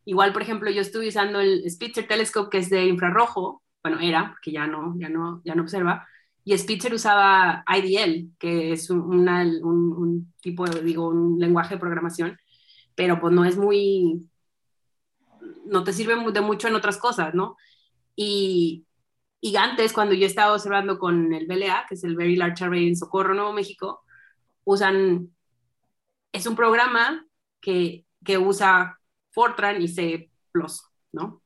Igual, 0.05 0.35
por 0.35 0.43
ejemplo, 0.43 0.71
yo 0.71 0.83
estuve 0.83 1.09
usando 1.09 1.41
el 1.41 1.65
Spitzer 1.71 2.07
Telescope, 2.07 2.51
que 2.51 2.59
es 2.59 2.69
de 2.69 2.85
infrarrojo, 2.85 3.63
bueno, 3.83 3.99
era, 3.99 4.33
porque 4.33 4.53
ya 4.53 4.67
no, 4.67 4.95
ya 4.99 5.09
no, 5.09 5.41
ya 5.43 5.55
no 5.55 5.63
observa, 5.63 6.07
y 6.45 6.57
Spitzer 6.59 6.93
usaba 6.93 7.65
IDL, 7.67 8.31
que 8.39 8.73
es 8.73 8.91
un, 8.91 10.33
tipo, 10.43 10.67
digo, 10.67 11.09
un 11.09 11.39
lenguaje 11.39 11.75
de 11.75 11.81
programación, 11.81 12.39
pero 12.95 13.19
pues 13.19 13.33
no 13.33 13.47
es 13.47 13.57
muy, 13.57 14.29
no 15.65 15.85
te 15.85 15.95
sirve 15.95 16.17
de 16.33 16.41
mucho 16.43 16.69
en 16.69 16.75
otras 16.75 16.99
cosas, 16.99 17.35
¿no? 17.35 17.57
Y, 18.15 18.87
y 19.41 19.57
antes, 19.57 19.95
cuando 19.95 20.15
yo 20.15 20.27
estaba 20.27 20.53
observando 20.53 20.99
con 20.99 21.33
el 21.33 21.47
BLA, 21.47 21.87
que 21.89 21.95
es 21.95 22.05
el 22.05 22.15
Very 22.15 22.37
Large 22.37 22.65
Array 22.65 22.89
en 22.89 22.97
Socorro, 22.97 23.35
Nuevo 23.35 23.55
México, 23.55 24.03
usan, 24.65 25.35
es 26.33 26.47
un 26.47 26.57
programa 26.57 27.27
que, 27.61 28.07
que 28.23 28.37
usa 28.37 29.01
Fortran 29.31 29.81
y 29.81 29.89
C++, 29.89 30.31
¿no? 31.13 31.43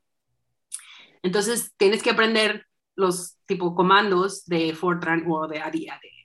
Entonces, 1.22 1.72
tienes 1.76 2.02
que 2.02 2.10
aprender 2.10 2.67
los 2.98 3.38
tipo 3.46 3.74
comandos 3.74 4.44
de 4.46 4.74
Fortran 4.74 5.24
o 5.28 5.46
de 5.46 5.62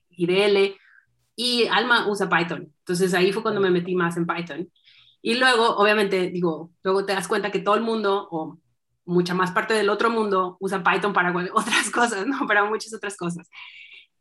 IDL, 0.09 0.75
y 1.35 1.67
Alma 1.67 2.07
usa 2.09 2.29
Python. 2.29 2.73
Entonces, 2.79 3.13
ahí 3.13 3.31
fue 3.31 3.41
cuando 3.41 3.61
me 3.61 3.71
metí 3.71 3.95
más 3.95 4.17
en 4.17 4.27
Python. 4.27 4.69
Y 5.21 5.35
luego, 5.35 5.77
obviamente, 5.77 6.29
digo, 6.29 6.71
luego 6.83 7.05
te 7.05 7.13
das 7.13 7.27
cuenta 7.27 7.51
que 7.51 7.59
todo 7.59 7.75
el 7.75 7.81
mundo, 7.81 8.27
o 8.29 8.59
mucha 9.05 9.33
más 9.33 9.51
parte 9.51 9.73
del 9.73 9.89
otro 9.89 10.09
mundo 10.09 10.57
usa 10.59 10.83
Python 10.83 11.13
para 11.13 11.33
otras 11.53 11.89
cosas, 11.91 12.27
¿no? 12.27 12.45
Para 12.47 12.65
muchas 12.65 12.93
otras 12.93 13.15
cosas. 13.17 13.49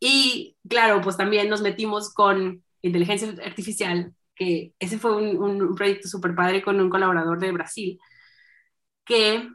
Y 0.00 0.56
claro, 0.68 1.00
pues 1.00 1.16
también 1.16 1.48
nos 1.48 1.62
metimos 1.62 2.12
con 2.12 2.64
inteligencia 2.82 3.34
artificial, 3.44 4.14
que 4.34 4.74
ese 4.78 4.98
fue 4.98 5.16
un, 5.16 5.74
proyecto 5.74 6.08
súper 6.08 6.34
padre 6.34 6.62
con 6.62 6.80
un 6.80 6.90
colaborador 6.90 7.38
de 7.38 7.52
Brasil, 7.52 7.98
que 9.04 9.48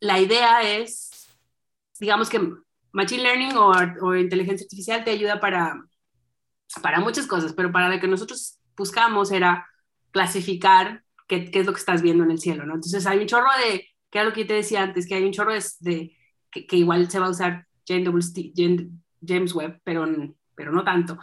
la 0.00 0.20
idea 0.20 0.62
es, 0.62 1.05
digamos 1.98 2.28
que 2.28 2.40
Machine 2.92 3.22
Learning 3.22 3.56
o, 3.56 3.72
o 4.02 4.14
inteligencia 4.14 4.64
artificial 4.64 5.04
te 5.04 5.10
ayuda 5.10 5.40
para, 5.40 5.82
para 6.82 7.00
muchas 7.00 7.26
cosas, 7.26 7.52
pero 7.52 7.72
para 7.72 7.88
lo 7.88 8.00
que 8.00 8.08
nosotros 8.08 8.58
buscamos 8.76 9.30
era 9.32 9.66
clasificar 10.10 11.02
qué, 11.28 11.50
qué 11.50 11.60
es 11.60 11.66
lo 11.66 11.72
que 11.72 11.80
estás 11.80 12.02
viendo 12.02 12.24
en 12.24 12.30
el 12.30 12.38
cielo, 12.38 12.64
¿no? 12.64 12.74
Entonces 12.74 13.06
hay 13.06 13.18
un 13.18 13.26
chorro 13.26 13.50
de 13.58 13.86
que 14.10 14.18
era 14.18 14.24
lo 14.24 14.32
que 14.32 14.42
yo 14.42 14.46
te 14.46 14.54
decía 14.54 14.82
antes, 14.82 15.06
que 15.06 15.14
hay 15.14 15.24
un 15.24 15.32
chorro 15.32 15.52
de, 15.52 16.16
que, 16.50 16.76
igual 16.76 17.10
se 17.10 17.18
va 17.18 17.26
a 17.26 17.30
usar 17.30 17.66
James 17.86 19.54
Webb, 19.54 19.80
pero, 19.84 20.06
pero 20.54 20.72
no 20.72 20.84
tanto, 20.84 21.18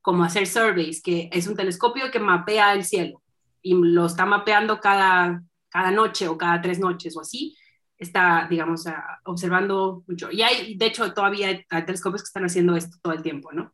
como 0.00 0.24
hacer 0.24 0.46
surveys, 0.46 1.02
que 1.02 1.28
es 1.32 1.46
un 1.46 1.56
telescopio 1.56 2.10
que 2.10 2.20
mapea 2.20 2.74
el 2.74 2.84
cielo 2.84 3.22
y 3.62 3.74
lo 3.74 4.06
está 4.06 4.26
mapeando 4.26 4.80
cada, 4.80 5.42
cada 5.68 5.90
noche 5.90 6.28
o 6.28 6.36
cada 6.36 6.60
tres 6.60 6.78
noches 6.78 7.16
o 7.16 7.20
así, 7.20 7.56
está, 8.04 8.46
digamos, 8.48 8.84
observando 9.24 10.04
mucho. 10.06 10.30
Y 10.30 10.42
hay, 10.42 10.76
de 10.76 10.86
hecho, 10.86 11.12
todavía 11.12 11.48
hay, 11.48 11.84
telescopios 11.84 12.22
que 12.22 12.28
están 12.28 12.44
haciendo 12.44 12.76
esto 12.76 12.98
todo 13.02 13.12
el 13.12 13.22
tiempo, 13.22 13.52
¿no? 13.52 13.72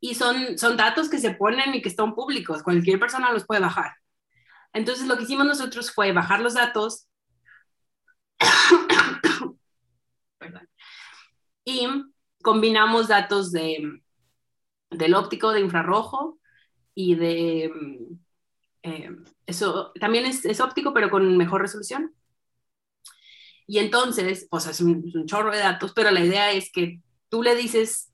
Y 0.00 0.14
son, 0.14 0.58
son 0.58 0.76
datos 0.76 1.08
que 1.08 1.18
se 1.18 1.32
ponen 1.32 1.74
y 1.74 1.82
que 1.82 1.88
están 1.88 2.14
públicos, 2.14 2.62
cualquier 2.62 3.00
persona 3.00 3.32
los 3.32 3.46
puede 3.46 3.60
bajar. 3.60 3.94
Entonces, 4.72 5.06
lo 5.06 5.16
que 5.16 5.24
hicimos 5.24 5.46
nosotros 5.46 5.92
fue 5.92 6.12
bajar 6.12 6.40
los 6.40 6.54
datos 6.54 7.08
y 11.64 11.88
combinamos 12.42 13.08
datos 13.08 13.52
de, 13.52 14.00
del 14.90 15.14
óptico, 15.14 15.52
de 15.52 15.60
infrarrojo 15.60 16.38
y 16.94 17.14
de... 17.14 17.72
Eh, 18.82 19.10
eso 19.46 19.92
también 19.98 20.26
es, 20.26 20.44
es, 20.44 20.60
óptico, 20.60 20.94
pero 20.94 21.10
con 21.10 21.36
mejor 21.36 21.62
resolución. 21.62 22.14
Y 23.68 23.78
entonces, 23.78 24.48
o 24.50 24.58
sea, 24.58 24.72
es 24.72 24.80
un, 24.80 25.26
chorro 25.26 25.52
de 25.52 25.58
datos, 25.58 25.92
pero 25.94 26.10
la 26.10 26.24
idea 26.24 26.50
es 26.52 26.72
que 26.72 27.00
tú 27.28 27.42
le 27.42 27.54
dices 27.54 28.08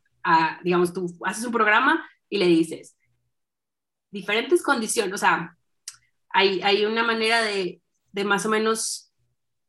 digamos, 0.63 0.93
tú 0.93 1.15
haces 1.25 1.45
un 1.45 1.53
programa 1.53 2.05
y 2.29 2.39
le 2.39 2.47
dices, 2.47 2.97
diferentes 4.11 4.63
condiciones, 4.63 5.15
o 5.15 5.19
sea, 5.19 5.57
hay, 6.31 6.61
hay 6.63 6.85
una 6.85 7.03
manera 7.03 7.43
de, 7.43 7.81
de, 8.13 8.25
más 8.25 8.47
o 8.47 8.49
menos, 8.49 9.13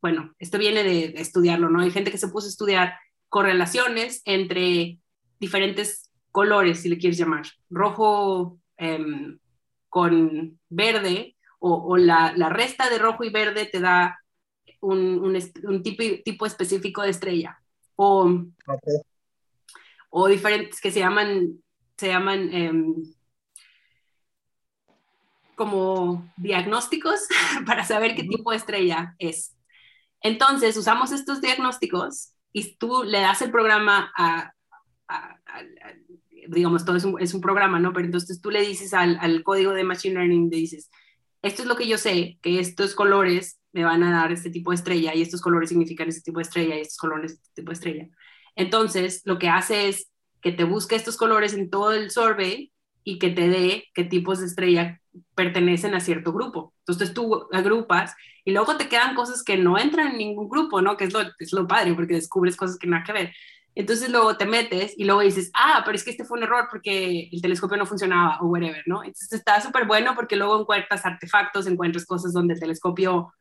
bueno, 0.01 0.33
esto 0.39 0.57
viene 0.57 0.83
de, 0.83 1.13
estudiarlo, 1.17 1.69
¿no? 1.69 1.81
Hay 1.81 1.91
gente 1.91 2.11
que 2.11 2.17
se 2.17 2.29
puso 2.29 2.47
a 2.47 2.49
estudiar 2.49 2.95
correlaciones 3.29 4.21
entre 4.25 4.99
diferentes 5.39 6.09
colores, 6.31 6.81
si 6.81 6.89
le 6.89 6.97
quieres 6.97 7.17
llamar, 7.17 7.45
rojo 7.69 8.59
eh, 8.77 9.37
con 9.89 10.59
verde, 10.69 11.35
o, 11.59 11.73
o 11.73 11.97
la, 11.97 12.33
la, 12.35 12.49
resta 12.49 12.89
de 12.89 12.99
rojo 12.99 13.23
y 13.23 13.29
verde 13.29 13.65
te 13.65 13.79
da 13.79 14.19
un, 14.85 15.19
un, 15.19 15.37
un 15.63 15.83
tipo, 15.83 16.03
tipo, 16.23 16.45
específico 16.45 17.01
de 17.01 17.09
estrella, 17.09 17.59
o, 17.95 18.23
okay. 18.25 18.95
o 20.09 20.27
diferentes 20.27 20.79
que 20.79 20.91
se 20.91 20.99
llaman, 20.99 21.59
se 21.97 22.07
llaman 22.07 22.49
eh, 22.53 22.71
como 25.55 26.31
diagnósticos 26.37 27.27
para 27.65 27.83
saber 27.85 28.15
qué 28.15 28.23
tipo 28.23 28.51
de 28.51 28.57
estrella 28.57 29.15
es. 29.19 29.55
Entonces, 30.21 30.75
usamos 30.77 31.11
estos 31.11 31.41
diagnósticos 31.41 32.33
y 32.51 32.75
tú 32.77 33.03
le 33.03 33.21
das 33.21 33.41
el 33.41 33.51
programa 33.51 34.11
a, 34.17 34.51
a, 35.07 35.39
a, 35.45 35.59
a 35.59 35.65
digamos, 36.47 36.85
todo 36.85 36.95
es 36.95 37.03
un, 37.03 37.21
es 37.21 37.33
un, 37.33 37.41
programa, 37.41 37.79
¿no? 37.79 37.93
Pero 37.93 38.05
entonces 38.05 38.41
tú 38.41 38.51
le 38.51 38.61
dices 38.61 38.93
al, 38.93 39.17
al, 39.19 39.43
código 39.43 39.73
de 39.73 39.83
Machine 39.83 40.15
Learning, 40.15 40.49
le 40.49 40.57
dices, 40.57 40.89
esto 41.41 41.61
es 41.61 41.67
lo 41.67 41.75
que 41.75 41.87
yo 41.87 41.97
sé, 41.97 42.39
que 42.41 42.59
estos 42.59 42.95
colores 42.95 43.59
me 43.75 43.83
van 43.83 44.03
a 44.03 44.11
dar 44.11 44.31
este 44.31 44.49
tipo 44.49 44.71
de 44.71 44.75
estrella 44.75 45.13
y 45.13 45.21
estos 45.21 45.41
colores 45.41 45.67
significan 45.67 46.07
este 46.07 46.21
tipo 46.21 46.39
de 46.39 46.43
estrella 46.43 46.77
y 46.77 46.81
estos 46.81 46.97
colores 46.97 47.33
este 47.33 47.49
tipo 47.55 47.71
de 47.71 47.73
estrella. 47.73 48.07
Entonces, 48.55 49.21
lo 49.25 49.37
que 49.37 49.49
hace 49.49 49.89
es 49.89 50.09
que 50.41 50.53
te 50.53 50.63
busque 50.63 50.95
estos 50.95 51.17
colores 51.17 51.53
en 51.53 51.69
todo 51.69 51.91
el 51.91 52.09
survey 52.09 52.71
y 53.03 53.19
que 53.19 53.31
te 53.31 53.49
dé 53.49 53.83
qué 53.93 54.05
tipos 54.05 54.39
de 54.39 54.45
estrella 54.45 55.01
pertenecen 55.35 55.93
a 55.93 55.99
cierto 55.99 56.31
grupo. 56.31 56.73
Entonces 56.79 57.13
tú 57.13 57.49
agrupas 57.51 58.15
y 58.45 58.53
luego 58.53 58.77
te 58.77 58.87
quedan 58.87 59.13
cosas 59.13 59.43
que 59.43 59.57
no 59.57 59.77
entran 59.77 60.11
en 60.11 60.19
ningún 60.19 60.47
grupo, 60.47 60.81
¿no? 60.81 60.95
Que 60.95 61.03
es 61.03 61.13
lo, 61.13 61.19
es 61.37 61.51
lo 61.51 61.67
padre 61.67 61.93
porque 61.95 62.13
descubres 62.13 62.55
cosas 62.55 62.77
que 62.77 62.87
nada 62.87 63.03
que 63.03 63.11
ver. 63.11 63.33
Entonces 63.75 64.09
luego 64.09 64.37
te 64.37 64.45
metes 64.45 64.93
y 64.97 65.03
luego 65.03 65.19
dices, 65.19 65.51
ah, 65.53 65.81
pero 65.83 65.97
es 65.97 66.05
que 66.05 66.11
este 66.11 66.23
fue 66.23 66.37
un 66.37 66.45
error 66.45 66.67
porque 66.71 67.27
el 67.29 67.41
telescopio 67.41 67.75
no 67.75 67.85
funcionaba 67.85 68.39
o 68.39 68.47
whatever, 68.47 68.83
¿no? 68.85 69.03
Entonces 69.03 69.33
está 69.33 69.59
súper 69.59 69.85
bueno 69.85 70.15
porque 70.15 70.37
luego 70.37 70.61
encuentras 70.61 71.05
artefactos, 71.05 71.67
encuentras 71.67 72.05
cosas 72.05 72.31
donde 72.31 72.53
el 72.53 72.59
telescopio 72.61 73.33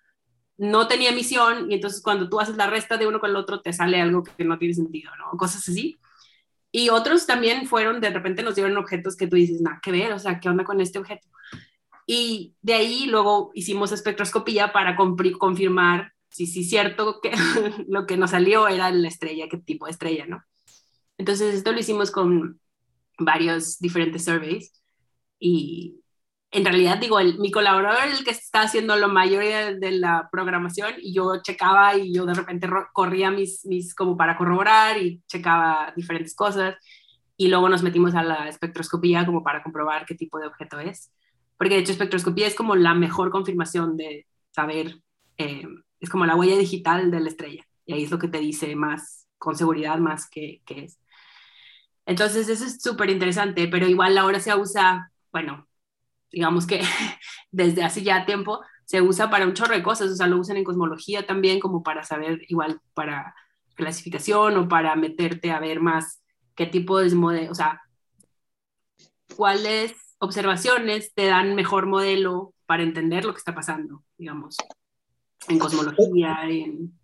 no 0.57 0.87
tenía 0.89 1.13
misión 1.13 1.71
y 1.71 1.75
entonces 1.75 2.01
cuando 2.03 2.29
tú 2.29 2.41
haces 2.41 2.57
la 2.57 2.69
resta 2.69 2.97
de 2.97 3.07
uno 3.07 3.21
con 3.21 3.31
el 3.31 3.37
otro 3.37 3.61
te 3.61 3.73
sale 3.73 4.01
algo 4.01 4.23
que 4.23 4.45
no 4.45 4.59
tiene 4.59 4.75
sentido, 4.75 5.11
¿no? 5.17 5.37
Cosas 5.37 5.69
así. 5.69 5.99
Y 6.71 6.89
otros 6.89 7.27
también 7.27 7.67
fueron, 7.67 8.01
de 8.01 8.11
repente 8.11 8.43
nos 8.43 8.57
dieron 8.57 8.77
objetos 8.77 9.17
que 9.17 9.27
tú 9.27 9.37
dices, 9.37 9.61
nada 9.61 9.81
que 9.83 9.93
ver, 9.93 10.13
o 10.13 10.19
sea, 10.19 10.41
¿qué 10.41 10.49
onda 10.49 10.65
con 10.65 10.81
este 10.81 10.99
objeto? 10.99 11.29
Y 12.07 12.55
de 12.63 12.75
ahí 12.75 13.07
luego 13.07 13.51
hicimos 13.55 13.93
espectroscopía 13.93 14.73
para 14.73 14.97
confirmar 14.97 16.13
si 16.29 16.47
sí 16.47 16.61
es 16.61 16.71
cierto 16.71 17.21
que 17.23 17.31
lo 17.89 18.07
que 18.07 18.17
nos 18.17 18.31
salió 18.31 18.67
era 18.69 18.91
la 18.91 19.09
estrella, 19.09 19.49
qué 19.49 19.59
tipo 19.59 19.87
de 19.87 19.93
estrella, 19.93 20.27
¿no? 20.27 20.43
Entonces 21.17 21.55
esto 21.55 21.73
lo 21.73 21.79
hicimos 21.79 22.11
con 22.11 22.61
varios 23.19 23.79
diferentes 23.79 24.25
surveys 24.25 24.73
y 25.39 26.01
en 26.55 26.65
realidad 26.65 26.99
digo, 26.99 27.19
el, 27.19 27.39
mi 27.41 27.51
colaborador 27.51 28.07
es 28.07 28.21
el 28.21 28.25
que 28.25 28.31
está 28.31 28.63
haciendo 28.63 28.95
la 28.97 29.09
mayoría 29.09 29.67
de, 29.67 29.79
de, 29.81 29.91
la 29.91 30.29
programación 30.31 30.95
y 30.99 31.13
yo 31.13 31.43
checaba 31.43 31.97
y 31.97 32.15
yo 32.15 32.25
de 32.27 32.35
repente 32.35 32.69
corría 32.93 33.33
mis, 33.33 33.67
mis 33.67 33.93
como 33.93 34.17
para 34.17 34.37
corroborar 34.37 34.97
y 34.97 35.21
checaba 35.27 35.93
diferentes 35.97 36.35
cosas 36.37 36.77
y 37.37 37.49
luego 37.49 37.69
nos 37.69 37.83
metimos 37.83 38.15
a 38.15 38.23
la 38.23 38.49
espectroscopía 38.49 39.27
como 39.27 39.43
para 39.43 39.65
comprobar 39.65 40.07
qué 40.07 40.15
tipo 40.15 40.39
de 40.39 40.47
objeto 40.47 40.79
es. 40.79 41.11
Porque 41.59 41.75
de 41.75 41.81
hecho 41.81 41.91
espectroscopía 41.91 42.47
es 42.47 42.55
como 42.55 42.77
la 42.77 42.95
mejor 42.95 43.31
confirmación 43.31 43.97
de 43.97 44.27
saber 44.53 45.01
eh, 45.39 45.67
es 45.99 46.09
como 46.09 46.27
la 46.27 46.37
huella 46.37 46.57
digital 46.57 47.11
de 47.11 47.19
la 47.19 47.29
estrella. 47.31 47.67
Y 47.85 47.95
ahí 47.95 48.05
es 48.05 48.13
lo 48.13 48.21
que 48.21 48.29
te 48.29 48.39
dice 48.39 48.77
más, 48.77 49.27
con 49.39 49.57
seguridad 49.57 49.99
más 49.99 50.31
que, 50.31 50.63
que 50.65 50.85
es. 50.85 51.01
Entonces, 52.07 52.49
eso 52.49 52.65
es 52.65 52.81
súper 52.81 53.11
interesante, 53.11 53.67
pero 53.67 53.89
igual 53.89 54.17
ahora 54.19 54.39
se 54.39 54.55
usa, 54.55 55.11
bueno, 55.33 55.67
digamos 56.35 56.67
que 56.67 56.81
desde 57.51 57.85
hace 57.85 58.03
ya 58.03 58.27
tiempo 58.27 58.61
se 58.85 59.01
usa 59.01 59.31
para 59.31 59.47
un 59.47 59.55
chorro 59.55 59.75
de 59.75 59.83
cosas, 59.83 60.11
o 60.11 60.17
sea, 60.17 60.27
lo 60.27 60.39
usan 60.39 60.57
en 60.57 60.65
cosmología 60.65 61.27
también 61.27 61.61
como 61.61 61.83
para 61.83 62.05
saber, 62.05 62.43
igual 62.49 62.81
para 62.93 63.35
clasificación 63.75 64.57
o 64.57 64.69
para 64.69 64.95
meterte 64.97 65.51
a 65.51 65.59
ver 65.61 65.81
más 65.81 66.23
qué 66.55 66.67
tipo 66.67 66.99
de 66.99 67.15
modelo, 67.15 67.51
o 67.51 67.55
sea, 67.55 67.81
cuáles 69.37 69.95
observaciones 70.19 71.13
te 71.15 71.27
dan 71.27 71.55
mejor 71.55 71.87
modelo 71.87 72.53
para 72.67 72.83
entender 72.83 73.25
lo 73.25 73.33
que 73.33 73.39
está 73.39 73.55
pasando, 73.55 74.05
digamos 74.19 74.57
en 75.49 75.59
cosmología, 75.59 76.39
en... 76.49 76.99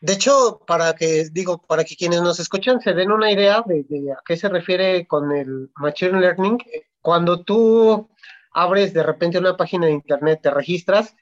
De 0.00 0.14
hecho, 0.14 0.60
para 0.66 0.94
que, 0.94 1.28
digo, 1.30 1.62
para 1.62 1.84
que 1.84 1.94
quienes 1.94 2.22
nos 2.22 2.40
escuchan 2.40 2.80
se 2.80 2.92
den 2.92 3.12
una 3.12 3.30
idea 3.30 3.62
de, 3.64 3.84
de, 3.84 4.12
a 4.12 4.18
qué 4.24 4.36
se 4.36 4.48
refiere 4.48 5.06
con 5.06 5.30
el 5.30 5.70
Machine 5.76 6.20
Learning, 6.20 6.58
cuando 7.02 7.42
tú 7.42 8.08
abres 8.52 8.94
de 8.94 9.02
repente 9.02 9.38
una 9.38 9.56
página 9.56 9.86
de 9.86 9.92
internet, 9.92 10.40
te 10.42 10.50
registras, 10.50 11.14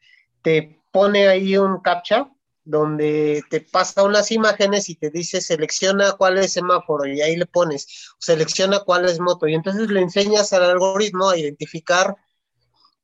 te 0.43 0.81
pone 0.93 1.29
ahí 1.29 1.57
un 1.57 1.81
captcha 1.81 2.31
donde 2.65 3.43
te 3.51 3.61
pasa 3.63 4.05
unas 4.05 4.31
imágenes 4.31 4.89
y 4.91 4.95
te 4.95 5.11
dice 5.11 5.41
selecciona 5.41 6.13
cuál 6.13 6.39
es 6.39 6.53
semáforo 6.53 7.07
y 7.07 7.21
ahí 7.21 7.37
le 7.37 7.47
pones, 7.47 8.13
selecciona 8.19 8.81
cuál 8.81 9.07
es 9.07 9.19
moto 9.19 9.49
y 9.49 9.55
entonces 9.55 9.89
le 9.91 10.01
enseñas 10.01 10.53
al 10.53 10.65
algoritmo 10.65 11.31
a 11.31 11.39
identificar 11.39 12.17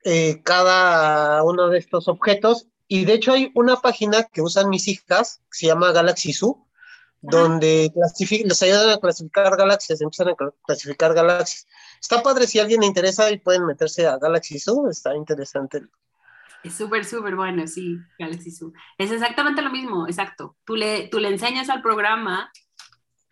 eh, 0.04 0.40
cada 0.44 1.42
uno 1.42 1.68
de 1.68 1.78
estos 1.78 2.06
objetos. 2.06 2.68
Y 2.86 3.04
de 3.06 3.14
hecho 3.14 3.32
hay 3.32 3.50
una 3.56 3.76
página 3.76 4.22
que 4.22 4.40
usan 4.40 4.68
mis 4.68 4.86
hijas, 4.86 5.40
que 5.50 5.58
se 5.58 5.66
llama 5.66 5.90
Galaxy 5.90 6.32
Zoo, 6.32 6.65
donde 7.20 7.90
les 8.44 8.62
ayudan 8.62 8.90
a 8.90 8.98
clasificar 8.98 9.56
galaxias, 9.56 10.00
empiezan 10.00 10.28
a 10.28 10.36
clasificar 10.64 11.14
galaxias. 11.14 11.66
Está 12.00 12.22
padre 12.22 12.46
si 12.46 12.58
a 12.58 12.62
alguien 12.62 12.80
le 12.80 12.86
interesa 12.86 13.30
y 13.30 13.38
pueden 13.38 13.66
meterse 13.66 14.06
a 14.06 14.18
Galaxy 14.18 14.58
Zoo, 14.58 14.88
está 14.88 15.16
interesante. 15.16 15.82
Es 16.62 16.74
súper, 16.74 17.04
súper 17.04 17.36
bueno, 17.36 17.66
sí, 17.66 17.98
Galaxy 18.18 18.50
Zoo. 18.50 18.72
Es 18.98 19.10
exactamente 19.10 19.62
lo 19.62 19.70
mismo, 19.70 20.06
exacto. 20.06 20.56
Tú 20.64 20.76
le, 20.76 21.08
tú 21.08 21.18
le 21.18 21.28
enseñas 21.28 21.68
al 21.68 21.82
programa 21.82 22.50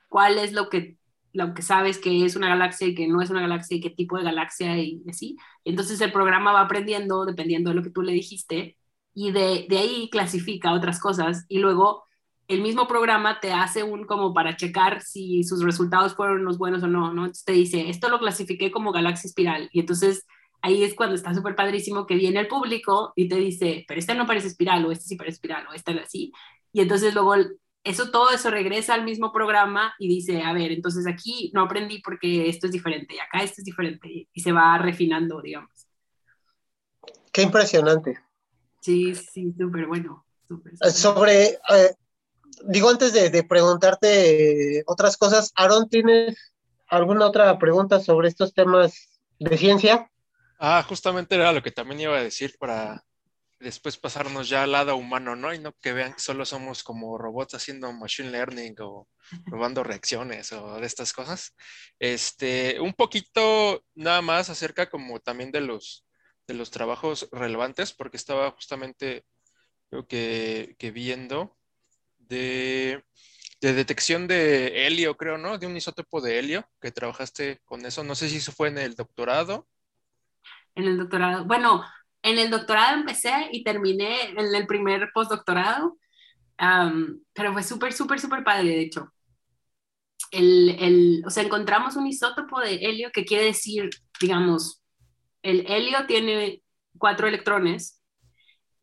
cuál 0.09 0.39
es 0.39 0.53
lo 0.53 0.69
que 0.69 0.97
lo 1.33 1.53
que 1.53 1.63
sabes 1.63 1.99
que 1.99 2.25
es 2.25 2.37
una 2.37 2.49
galaxia 2.49 2.87
y 2.87 2.95
que 2.95 3.09
no 3.09 3.21
es 3.21 3.29
una 3.29 3.41
galaxia 3.41 3.77
y 3.77 3.81
qué 3.81 3.91
tipo 3.91 4.17
de 4.17 4.23
galaxia 4.23 4.79
y 4.79 5.03
así. 5.11 5.37
Entonces 5.65 6.01
el 6.01 6.13
programa 6.13 6.53
va 6.53 6.61
aprendiendo 6.61 7.25
dependiendo 7.25 7.71
de 7.71 7.77
lo 7.77 7.83
que 7.83 7.91
tú 7.91 8.03
le 8.03 8.13
dijiste 8.13 8.79
y 9.13 9.33
de, 9.33 9.67
de, 9.69 9.79
ahí 9.79 10.09
clasifica 10.11 10.73
otras 10.73 11.01
cosas 11.01 11.45
y 11.49 11.59
luego 11.59 12.05
el 12.49 12.61
mismo 12.61 12.87
programa 12.87 13.41
te 13.41 13.53
hace 13.53 13.83
un 13.83 14.05
como 14.05 14.35
para 14.35 14.57
checar 14.57 15.03
si 15.03 15.45
sus 15.45 15.63
resultados 15.63 16.15
fueron 16.15 16.45
los 16.45 16.59
buenos 16.59 16.83
o 16.83 16.87
no, 16.87 17.13
¿no? 17.13 17.23
Entonces 17.23 17.45
te 17.45 17.53
dice, 17.53 17.89
esto 17.89 18.09
lo 18.09 18.19
clasifiqué 18.19 18.71
como 18.71 18.93
galaxia 18.93 19.29
espiral 19.29 19.69
y 19.73 19.81
entonces 19.81 20.27
ahí 20.61 20.83
es 20.83 20.95
cuando 20.95 21.15
está 21.15 21.35
súper 21.35 21.55
padrísimo 21.55 22.07
que 22.07 22.17
viene 22.17 22.41
el 22.41 22.49
público 22.49 23.13
y 23.17 23.29
te 23.29 23.37
dice, 23.37 23.85
pero 23.89 24.01
este 24.01 24.15
no 24.15 24.27
parece 24.27 24.49
espiral 24.49 24.85
o 24.85 24.93
este 24.93 25.05
sí 25.05 25.17
parece 25.17 25.35
espiral 25.35 25.67
o 25.67 25.75
este 25.75 25.93
así. 26.01 26.33
Y 26.73 26.81
entonces 26.81 27.15
luego 27.15 27.35
eso, 27.85 28.11
todo 28.11 28.31
eso 28.31 28.51
regresa 28.51 28.95
al 28.95 29.05
mismo 29.05 29.31
programa 29.33 29.95
y 29.99 30.09
dice, 30.09 30.43
a 30.43 30.53
ver, 30.53 30.73
entonces 30.73 31.07
aquí 31.07 31.51
no 31.55 31.63
aprendí 31.63 32.01
porque 32.01 32.49
esto 32.49 32.67
es 32.67 32.73
diferente 32.73 33.15
y 33.15 33.19
acá 33.19 33.43
esto 33.43 33.61
es 33.61 33.65
diferente 33.65 34.29
y 34.33 34.41
se 34.41 34.53
va 34.53 34.79
refinando, 34.79 35.41
digamos. 35.43 35.71
Qué 37.31 37.43
impresionante. 37.43 38.19
Sí, 38.81 39.15
sí, 39.15 39.53
súper 39.59 39.87
bueno. 39.87 40.25
Super, 40.47 40.73
super. 40.73 40.93
Sobre, 40.93 41.45
eh, 41.45 41.95
digo, 42.65 42.91
antes 42.91 43.13
de, 43.13 43.43
preguntarte 43.45 44.83
otras 44.87 45.17
cosas, 45.17 45.53
Aaron, 45.57 45.89
¿tienes 45.89 46.53
alguna 46.89 47.27
otra 47.27 47.59
pregunta 47.59 48.01
sobre 48.01 48.29
estos 48.29 48.55
temas 48.55 49.21
de 49.39 49.57
ciencia? 49.57 50.11
Ah, 50.59 50.85
justamente 50.89 51.35
era 51.35 51.53
lo 51.53 51.63
que 51.63 51.71
también 51.71 52.01
iba 52.01 52.17
a 52.17 52.23
decir 52.23 52.57
para 52.59 53.05
después 53.61 53.97
pasarnos 53.97 54.49
ya 54.49 54.65
al 54.65 54.73
lado 54.73 54.97
humano, 54.97 55.37
¿no? 55.37 55.55
Y 55.55 55.59
no 55.59 55.73
que 55.81 55.93
vean 55.93 56.13
que 56.13 56.21
solo 56.21 56.45
somos 56.45 56.83
como 56.83 57.17
robots 57.19 57.55
haciendo 57.55 57.93
machine 57.93 58.31
learning 58.31 58.75
o 58.81 59.09
probando 59.47 59.83
reacciones 59.83 60.53
o 60.53 60.79
de 60.81 60.87
estas 60.87 61.13
cosas. 61.13 61.55
Este, 61.99 62.81
un 62.81 62.93
poquito 62.93 63.83
nada 63.95 64.23
más 64.23 64.51
acerca 64.51 64.91
como 64.91 65.21
también 65.21 65.51
de 65.51 65.63
los, 65.63 66.07
de 66.47 66.55
los 66.55 66.71
trabajos 66.71 67.29
relevantes, 67.33 67.93
porque 67.93 68.19
estaba 68.19 68.51
justamente, 68.51 69.25
creo 69.89 70.07
que 70.07 70.91
viendo 70.93 71.57
de, 72.29 73.05
de 73.61 73.73
detección 73.73 74.27
de 74.27 74.87
helio, 74.87 75.17
creo, 75.17 75.39
¿no? 75.39 75.59
De 75.59 75.67
un 75.67 75.77
isótopo 75.77 76.21
de 76.21 76.39
helio, 76.39 76.69
que 76.81 76.93
trabajaste 76.93 77.61
con 77.65 77.85
eso. 77.87 78.05
No 78.05 78.15
sé 78.15 78.29
si 78.29 78.37
eso 78.37 78.53
fue 78.53 78.69
en 78.69 78.79
el 78.79 78.95
doctorado. 78.95 79.67
En 80.75 80.85
el 80.85 80.99
doctorado. 80.99 81.45
Bueno, 81.45 81.85
en 82.23 82.39
el 82.39 82.51
doctorado 82.51 82.97
empecé 82.97 83.49
y 83.53 83.63
terminé 83.63 84.31
en 84.31 84.55
el 84.55 84.67
primer 84.67 85.11
postdoctorado, 85.13 85.99
pero 87.33 87.53
fue 87.53 87.63
súper, 87.63 87.93
súper, 87.93 88.19
súper 88.19 88.43
padre, 88.43 88.69
de 88.69 88.81
hecho. 88.81 89.13
El, 90.31 90.71
el, 90.81 91.23
o 91.27 91.31
sea, 91.31 91.43
encontramos 91.43 91.97
un 91.97 92.07
isótopo 92.07 92.61
de 92.61 92.77
helio 92.77 93.11
que 93.13 93.25
quiere 93.25 93.45
decir, 93.45 93.91
digamos, 94.21 94.83
el 95.43 95.65
helio 95.71 96.07
tiene 96.07 96.63
cuatro 96.99 97.29
electrones 97.29 97.94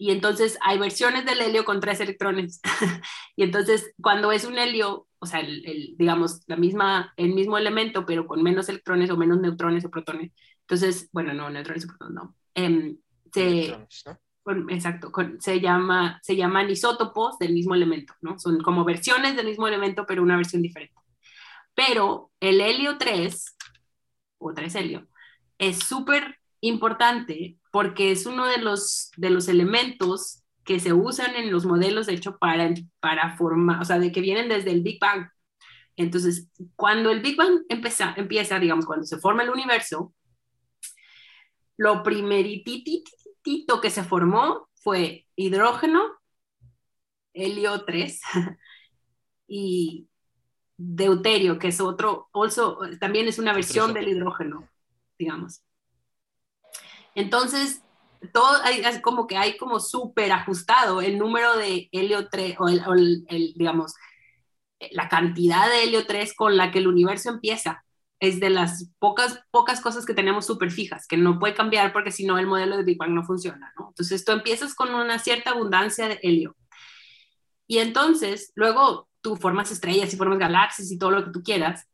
y 0.02 0.10
entonces 0.10 0.58
hay 0.62 0.80
versiones 0.80 1.26
del 1.26 1.42
helio 1.42 1.64
con 1.64 1.80
tres 1.80 2.00
electrones. 2.00 2.60
y 3.36 3.44
entonces 3.44 3.94
cuando 4.02 4.32
es 4.32 4.46
un 4.46 4.58
helio, 4.58 5.08
o 5.20 5.28
sea, 5.28 5.42
el, 5.42 5.94
digamos, 5.96 6.42
la 6.48 6.56
misma, 6.56 7.14
el 7.18 7.36
mismo 7.36 7.56
elemento, 7.56 8.04
pero 8.04 8.26
con 8.26 8.42
menos 8.42 8.68
electrones 8.68 9.12
o 9.12 9.16
menos 9.16 9.40
neutrones 9.40 9.86
o 9.86 9.92
protones. 9.92 10.32
Entonces, 10.62 11.08
bueno, 11.12 11.36
no, 11.36 11.52
neutrones 11.52 11.86
o 11.86 11.90
protones, 11.90 12.16
no. 12.16 12.36
Em, 12.56 12.98
se, 13.32 13.78
exacto, 14.70 15.12
se, 15.38 15.60
llama, 15.62 16.20
se 16.24 16.36
llaman 16.36 16.72
isótopos 16.72 17.38
del 17.38 17.54
mismo 17.54 17.76
elemento, 17.76 18.16
¿no? 18.22 18.40
Son 18.40 18.60
como 18.64 18.84
versiones 18.84 19.36
del 19.36 19.46
mismo 19.46 19.68
elemento, 19.68 20.08
pero 20.08 20.24
una 20.24 20.36
versión 20.36 20.64
diferente. 20.64 20.96
Pero 21.76 22.32
el 22.40 22.60
helio 22.60 22.98
3, 22.98 23.56
o 24.40 24.52
3 24.52 24.74
helio, 24.74 25.08
es 25.60 25.78
súper 25.78 26.41
importante 26.62 27.58
porque 27.72 28.12
es 28.12 28.26
uno 28.26 28.46
de 28.46 28.58
los, 28.58 29.12
de 29.18 29.30
los 29.30 29.48
elementos 29.48 30.44
que 30.64 30.80
se 30.80 30.94
usan 30.94 31.36
en 31.36 31.52
los 31.52 31.66
modelos, 31.66 32.06
de 32.06 32.14
hecho, 32.14 32.38
para, 32.38 32.74
para 33.00 33.36
formar, 33.36 33.82
o 33.82 33.86
sea, 33.86 34.00
de 34.00 34.12
que 34.12 34.22
vienen 34.22 34.48
desde 34.48 34.72
el 34.72 34.82
Big 34.82 35.00
Bang. 35.00 35.28
Entonces, 35.96 36.50
cuando 36.76 37.12
el 37.12 37.22
Big 37.22 37.36
Bang 37.36 37.64
empieza, 37.68 38.14
empieza 38.16 38.60
digamos, 38.60 38.86
cuando 38.86 39.06
se 39.06 39.18
forma 39.18 39.44
el 39.44 39.50
universo, 39.50 40.14
lo 41.78 42.04
primeritito 42.04 43.82
que 43.82 43.90
se 43.90 44.04
formó 44.04 44.70
fue 44.76 45.28
hidrógeno, 45.36 46.02
helio 47.34 47.84
3 47.86 48.22
y 49.48 50.08
deuterio, 50.78 51.58
que 51.60 51.70
es 51.70 51.82
otro, 51.82 52.30
also, 52.34 52.80
también 53.00 53.28
es 53.28 53.40
una 53.40 53.54
versión 53.54 53.94
del 53.94 54.10
hidrógeno, 54.10 54.70
digamos. 55.18 55.64
Entonces, 57.16 57.82
todo 58.34 58.62
hay, 58.64 59.02
como 59.02 59.28
que 59.28 59.38
hay 59.38 59.58
como 59.58 59.80
súper 59.80 60.32
ajustado 60.32 61.02
el 61.02 61.18
número 61.18 61.58
de 61.58 61.90
helio 61.92 62.30
3, 62.30 62.56
o, 62.60 62.68
el, 62.68 63.26
digamos, 63.56 63.94
la 64.92 65.10
cantidad 65.10 65.70
de 65.70 65.84
helio 65.84 66.06
3 66.06 66.34
con 66.36 66.58
la 66.58 66.72
que 66.72 66.80
el 66.80 66.88
universo 66.88 67.30
empieza. 67.30 67.84
Es 68.20 68.40
de 68.40 68.52
las 68.52 68.88
pocas, 69.00 69.42
pocas 69.50 69.82
cosas 69.82 70.06
que 70.06 70.14
tenemos 70.14 70.46
súper 70.46 70.70
fijas, 70.70 71.08
que 71.08 71.18
no 71.18 71.40
puede 71.40 71.56
cambiar 71.56 71.92
porque 71.92 72.12
si 72.12 72.24
no 72.24 72.38
el 72.38 72.46
modelo 72.46 72.78
de 72.78 72.84
Big 72.84 72.98
Bang 72.98 73.12
no 73.12 73.24
funciona, 73.24 73.74
¿no? 73.80 73.90
Entonces 73.90 74.24
tú 74.24 74.32
empiezas 74.32 74.76
con 74.76 74.94
una 74.94 75.18
cierta 75.18 75.52
abundancia 75.52 76.08
de 76.08 76.20
helio. 76.22 76.56
Y 77.66 77.80
entonces, 77.80 78.52
luego 78.54 79.10
tú 79.22 79.38
formas 79.38 79.72
estrellas 79.72 80.14
y 80.14 80.18
formas 80.18 80.38
galaxias 80.38 80.92
y 80.92 81.00
todo 81.00 81.10
lo 81.10 81.26
que 81.26 81.32
tú 81.32 81.42
quieras, 81.42 81.88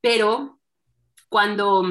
pero 0.00 0.60
cuando 1.28 1.82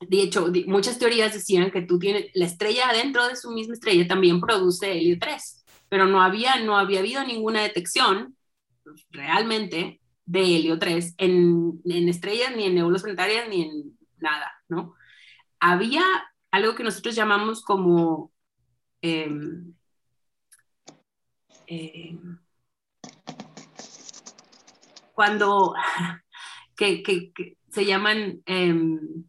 de 0.00 0.22
hecho, 0.22 0.52
muchas 0.66 0.98
teorías 0.98 1.32
decían 1.32 1.70
que 1.70 1.82
tú 1.82 1.98
tienes 1.98 2.26
la 2.34 2.44
estrella 2.44 2.90
adentro 2.90 3.26
de 3.26 3.36
su 3.36 3.50
misma 3.50 3.74
estrella 3.74 4.06
también 4.06 4.40
produce 4.40 4.92
helio 4.92 5.16
3, 5.18 5.64
pero 5.88 6.06
no 6.06 6.22
había, 6.22 6.60
no 6.60 6.76
había 6.76 7.00
habido 7.00 7.24
ninguna 7.24 7.62
detección 7.62 8.36
realmente 9.10 10.00
de 10.26 10.40
helio 10.40 10.78
3 10.78 11.14
en, 11.18 11.80
en 11.84 12.08
estrellas, 12.08 12.54
ni 12.54 12.64
en 12.64 12.74
nebulas 12.74 13.02
planetarias, 13.02 13.48
ni 13.48 13.62
en 13.62 13.98
nada, 14.18 14.52
¿no? 14.68 14.94
Había 15.60 16.02
algo 16.50 16.74
que 16.74 16.84
nosotros 16.84 17.14
llamamos 17.14 17.62
como 17.62 18.32
em, 19.00 19.74
em, 21.66 22.38
cuando 25.14 25.74
que, 26.76 27.02
que, 27.02 27.56
se 27.70 27.84
llaman 27.84 28.42
em, 28.46 29.24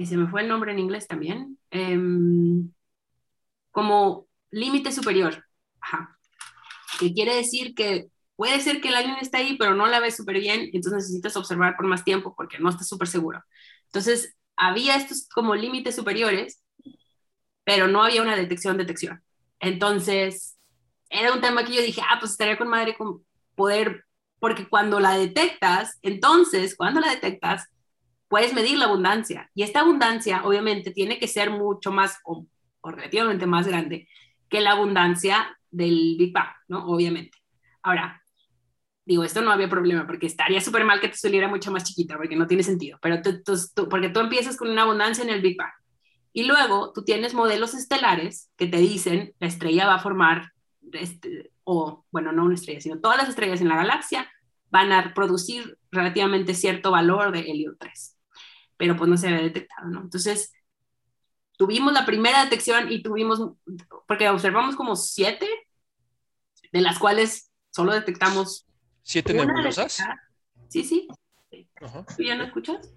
y 0.00 0.06
se 0.06 0.16
me 0.16 0.28
fue 0.28 0.40
el 0.40 0.48
nombre 0.48 0.72
en 0.72 0.78
inglés 0.78 1.06
también, 1.06 1.58
em, 1.70 2.72
como 3.70 4.26
límite 4.50 4.92
superior. 4.92 5.44
Ajá. 5.78 6.18
Que 6.98 7.12
quiere 7.12 7.36
decir 7.36 7.74
que 7.74 8.08
puede 8.34 8.60
ser 8.60 8.80
que 8.80 8.90
la 8.90 9.02
línea 9.02 9.18
está 9.20 9.38
ahí, 9.38 9.58
pero 9.58 9.74
no 9.74 9.86
la 9.86 10.00
ves 10.00 10.16
súper 10.16 10.40
bien, 10.40 10.70
entonces 10.72 10.94
necesitas 10.94 11.36
observar 11.36 11.76
por 11.76 11.86
más 11.86 12.02
tiempo 12.02 12.34
porque 12.34 12.58
no 12.58 12.70
estás 12.70 12.88
súper 12.88 13.08
seguro. 13.08 13.44
Entonces, 13.88 14.34
había 14.56 14.96
estos 14.96 15.28
como 15.28 15.54
límites 15.54 15.96
superiores, 15.96 16.62
pero 17.64 17.86
no 17.86 18.02
había 18.02 18.22
una 18.22 18.36
detección, 18.36 18.78
detección. 18.78 19.22
Entonces, 19.58 20.56
era 21.10 21.34
un 21.34 21.42
tema 21.42 21.64
que 21.64 21.74
yo 21.74 21.82
dije, 21.82 22.00
ah, 22.08 22.16
pues 22.18 22.32
estaría 22.32 22.56
con 22.56 22.68
madre 22.68 22.96
con 22.96 23.22
poder, 23.54 24.06
porque 24.38 24.66
cuando 24.66 24.98
la 24.98 25.18
detectas, 25.18 25.98
entonces, 26.00 26.74
cuando 26.74 27.00
la 27.00 27.10
detectas, 27.10 27.66
puedes 28.30 28.54
medir 28.54 28.78
la 28.78 28.84
abundancia. 28.86 29.50
Y 29.54 29.64
esta 29.64 29.80
abundancia, 29.80 30.44
obviamente, 30.44 30.92
tiene 30.92 31.18
que 31.18 31.26
ser 31.26 31.50
mucho 31.50 31.90
más 31.90 32.16
o, 32.24 32.46
relativamente 32.82 33.44
más 33.44 33.66
grande 33.66 34.08
que 34.48 34.60
la 34.60 34.70
abundancia 34.70 35.58
del 35.70 36.14
Big 36.16 36.32
Bang, 36.32 36.48
¿no? 36.68 36.86
Obviamente. 36.86 37.36
Ahora, 37.82 38.22
digo, 39.04 39.24
esto 39.24 39.42
no 39.42 39.50
había 39.50 39.68
problema 39.68 40.06
porque 40.06 40.26
estaría 40.26 40.60
súper 40.60 40.84
mal 40.84 41.00
que 41.00 41.08
te 41.08 41.16
saliera 41.16 41.48
mucho 41.48 41.72
más 41.72 41.82
chiquita 41.82 42.16
porque 42.16 42.36
no 42.36 42.46
tiene 42.46 42.62
sentido, 42.62 42.98
pero 43.02 43.20
tú, 43.20 43.42
porque 43.88 44.10
tú 44.10 44.20
empiezas 44.20 44.56
con 44.56 44.70
una 44.70 44.82
abundancia 44.82 45.24
en 45.24 45.30
el 45.30 45.40
Big 45.40 45.56
Bang 45.56 45.72
y 46.32 46.44
luego 46.44 46.92
tú 46.92 47.02
tienes 47.02 47.34
modelos 47.34 47.74
estelares 47.74 48.50
que 48.56 48.68
te 48.68 48.76
dicen 48.76 49.34
la 49.40 49.48
estrella 49.48 49.86
va 49.86 49.94
a 49.96 50.00
formar, 50.00 50.52
este, 50.92 51.50
o 51.64 52.04
bueno, 52.12 52.30
no 52.30 52.44
una 52.44 52.54
estrella, 52.54 52.80
sino 52.80 53.00
todas 53.00 53.18
las 53.18 53.28
estrellas 53.28 53.60
en 53.60 53.68
la 53.68 53.76
galaxia 53.76 54.30
van 54.70 54.92
a 54.92 55.14
producir 55.14 55.78
relativamente 55.90 56.54
cierto 56.54 56.92
valor 56.92 57.32
de 57.32 57.40
helio 57.40 57.76
3 57.78 58.19
pero 58.80 58.96
pues 58.96 59.10
no 59.10 59.18
se 59.18 59.28
había 59.28 59.42
detectado, 59.42 59.90
¿no? 59.90 60.00
Entonces, 60.00 60.54
tuvimos 61.58 61.92
la 61.92 62.06
primera 62.06 62.42
detección 62.42 62.90
y 62.90 63.02
tuvimos, 63.02 63.38
porque 64.08 64.26
observamos 64.30 64.74
como 64.74 64.96
siete, 64.96 65.46
de 66.72 66.80
las 66.80 66.98
cuales 66.98 67.50
solo 67.68 67.92
detectamos. 67.92 68.66
¿Siete 69.02 69.34
nebulosas? 69.34 69.98
Sí, 70.70 70.82
sí. 70.82 71.08
¿Tú 72.16 72.22
ya 72.22 72.36
no 72.36 72.44
escuchas? 72.44 72.90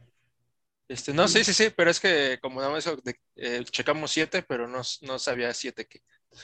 Este, 0.87 1.13
no, 1.13 1.27
sí, 1.27 1.43
sí, 1.43 1.53
sí, 1.53 1.65
pero 1.75 1.91
es 1.91 1.99
que 1.99 2.39
como 2.41 2.61
no 2.61 2.77
eso, 2.77 2.97
eh, 3.35 3.65
checamos 3.65 4.09
siete, 4.09 4.41
pero 4.41 4.65
no, 4.65 4.83
no 5.01 5.19
sabía 5.19 5.53
siete 5.53 5.85
que 5.85 5.99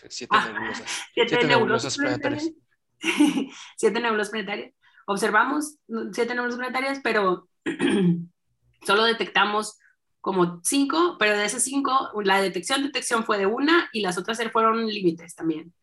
siete 0.10 0.36
ah, 0.36 0.50
nebulosas. 0.52 1.02
Siete, 1.14 1.48
nebulosas, 1.48 1.98
planetarias. 1.98 2.52
siete 3.78 4.02
nebulosas 4.02 4.32
planetarias. 4.32 4.74
Observamos 5.08 5.78
siete 6.12 6.36
nebulosas 6.36 6.60
planetarias, 6.60 7.00
pero 7.02 7.48
Solo 8.86 9.04
detectamos 9.04 9.78
como 10.22 10.60
cinco, 10.64 11.16
pero 11.18 11.38
de 11.38 11.46
esas 11.46 11.64
cinco, 11.64 12.12
la 12.24 12.42
detección, 12.42 12.84
detección 12.84 13.24
fue 13.24 13.38
de 13.38 13.46
una 13.46 13.90
y 13.94 14.02
las 14.02 14.18
otras 14.18 14.40
fueron 14.52 14.88
límites 14.88 15.36
también, 15.36 15.74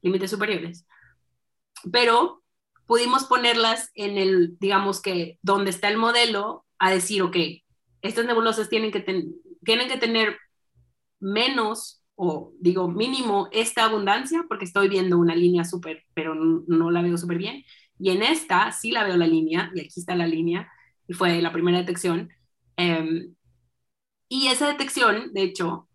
límites 0.00 0.30
superiores. 0.30 0.86
Pero 1.90 2.42
pudimos 2.86 3.24
ponerlas 3.24 3.90
en 3.94 4.18
el, 4.18 4.56
digamos 4.58 5.00
que, 5.00 5.38
donde 5.42 5.70
está 5.70 5.88
el 5.88 5.98
modelo, 5.98 6.64
a 6.78 6.90
decir, 6.90 7.22
ok, 7.22 7.36
estas 8.02 8.26
nebulosas 8.26 8.68
tienen 8.68 8.90
que, 8.90 9.00
tienen 9.64 9.88
que 9.88 9.98
tener 9.98 10.36
menos, 11.20 12.02
o 12.16 12.52
digo 12.58 12.88
mínimo, 12.88 13.48
esta 13.52 13.84
abundancia, 13.84 14.44
porque 14.48 14.64
estoy 14.64 14.88
viendo 14.88 15.18
una 15.18 15.36
línea 15.36 15.64
súper, 15.64 16.04
pero 16.12 16.34
no, 16.34 16.90
la 16.90 17.02
veo 17.02 17.16
súper 17.16 17.38
bien. 17.38 17.64
Y 17.98 18.10
en 18.10 18.22
esta 18.22 18.72
sí 18.72 18.90
la 18.90 19.04
veo 19.04 19.16
la 19.16 19.26
línea, 19.26 19.70
y 19.74 19.80
aquí 19.80 20.00
está 20.00 20.16
la 20.16 20.26
línea, 20.26 20.68
y 21.06 21.14
fue 21.14 21.40
la 21.40 21.52
primera 21.52 21.78
detección 21.78 22.30
Em, 22.82 23.34
y 24.28 24.48
esa 24.48 24.66
detección, 24.68 25.32
de 25.32 25.42
hecho, 25.42 25.88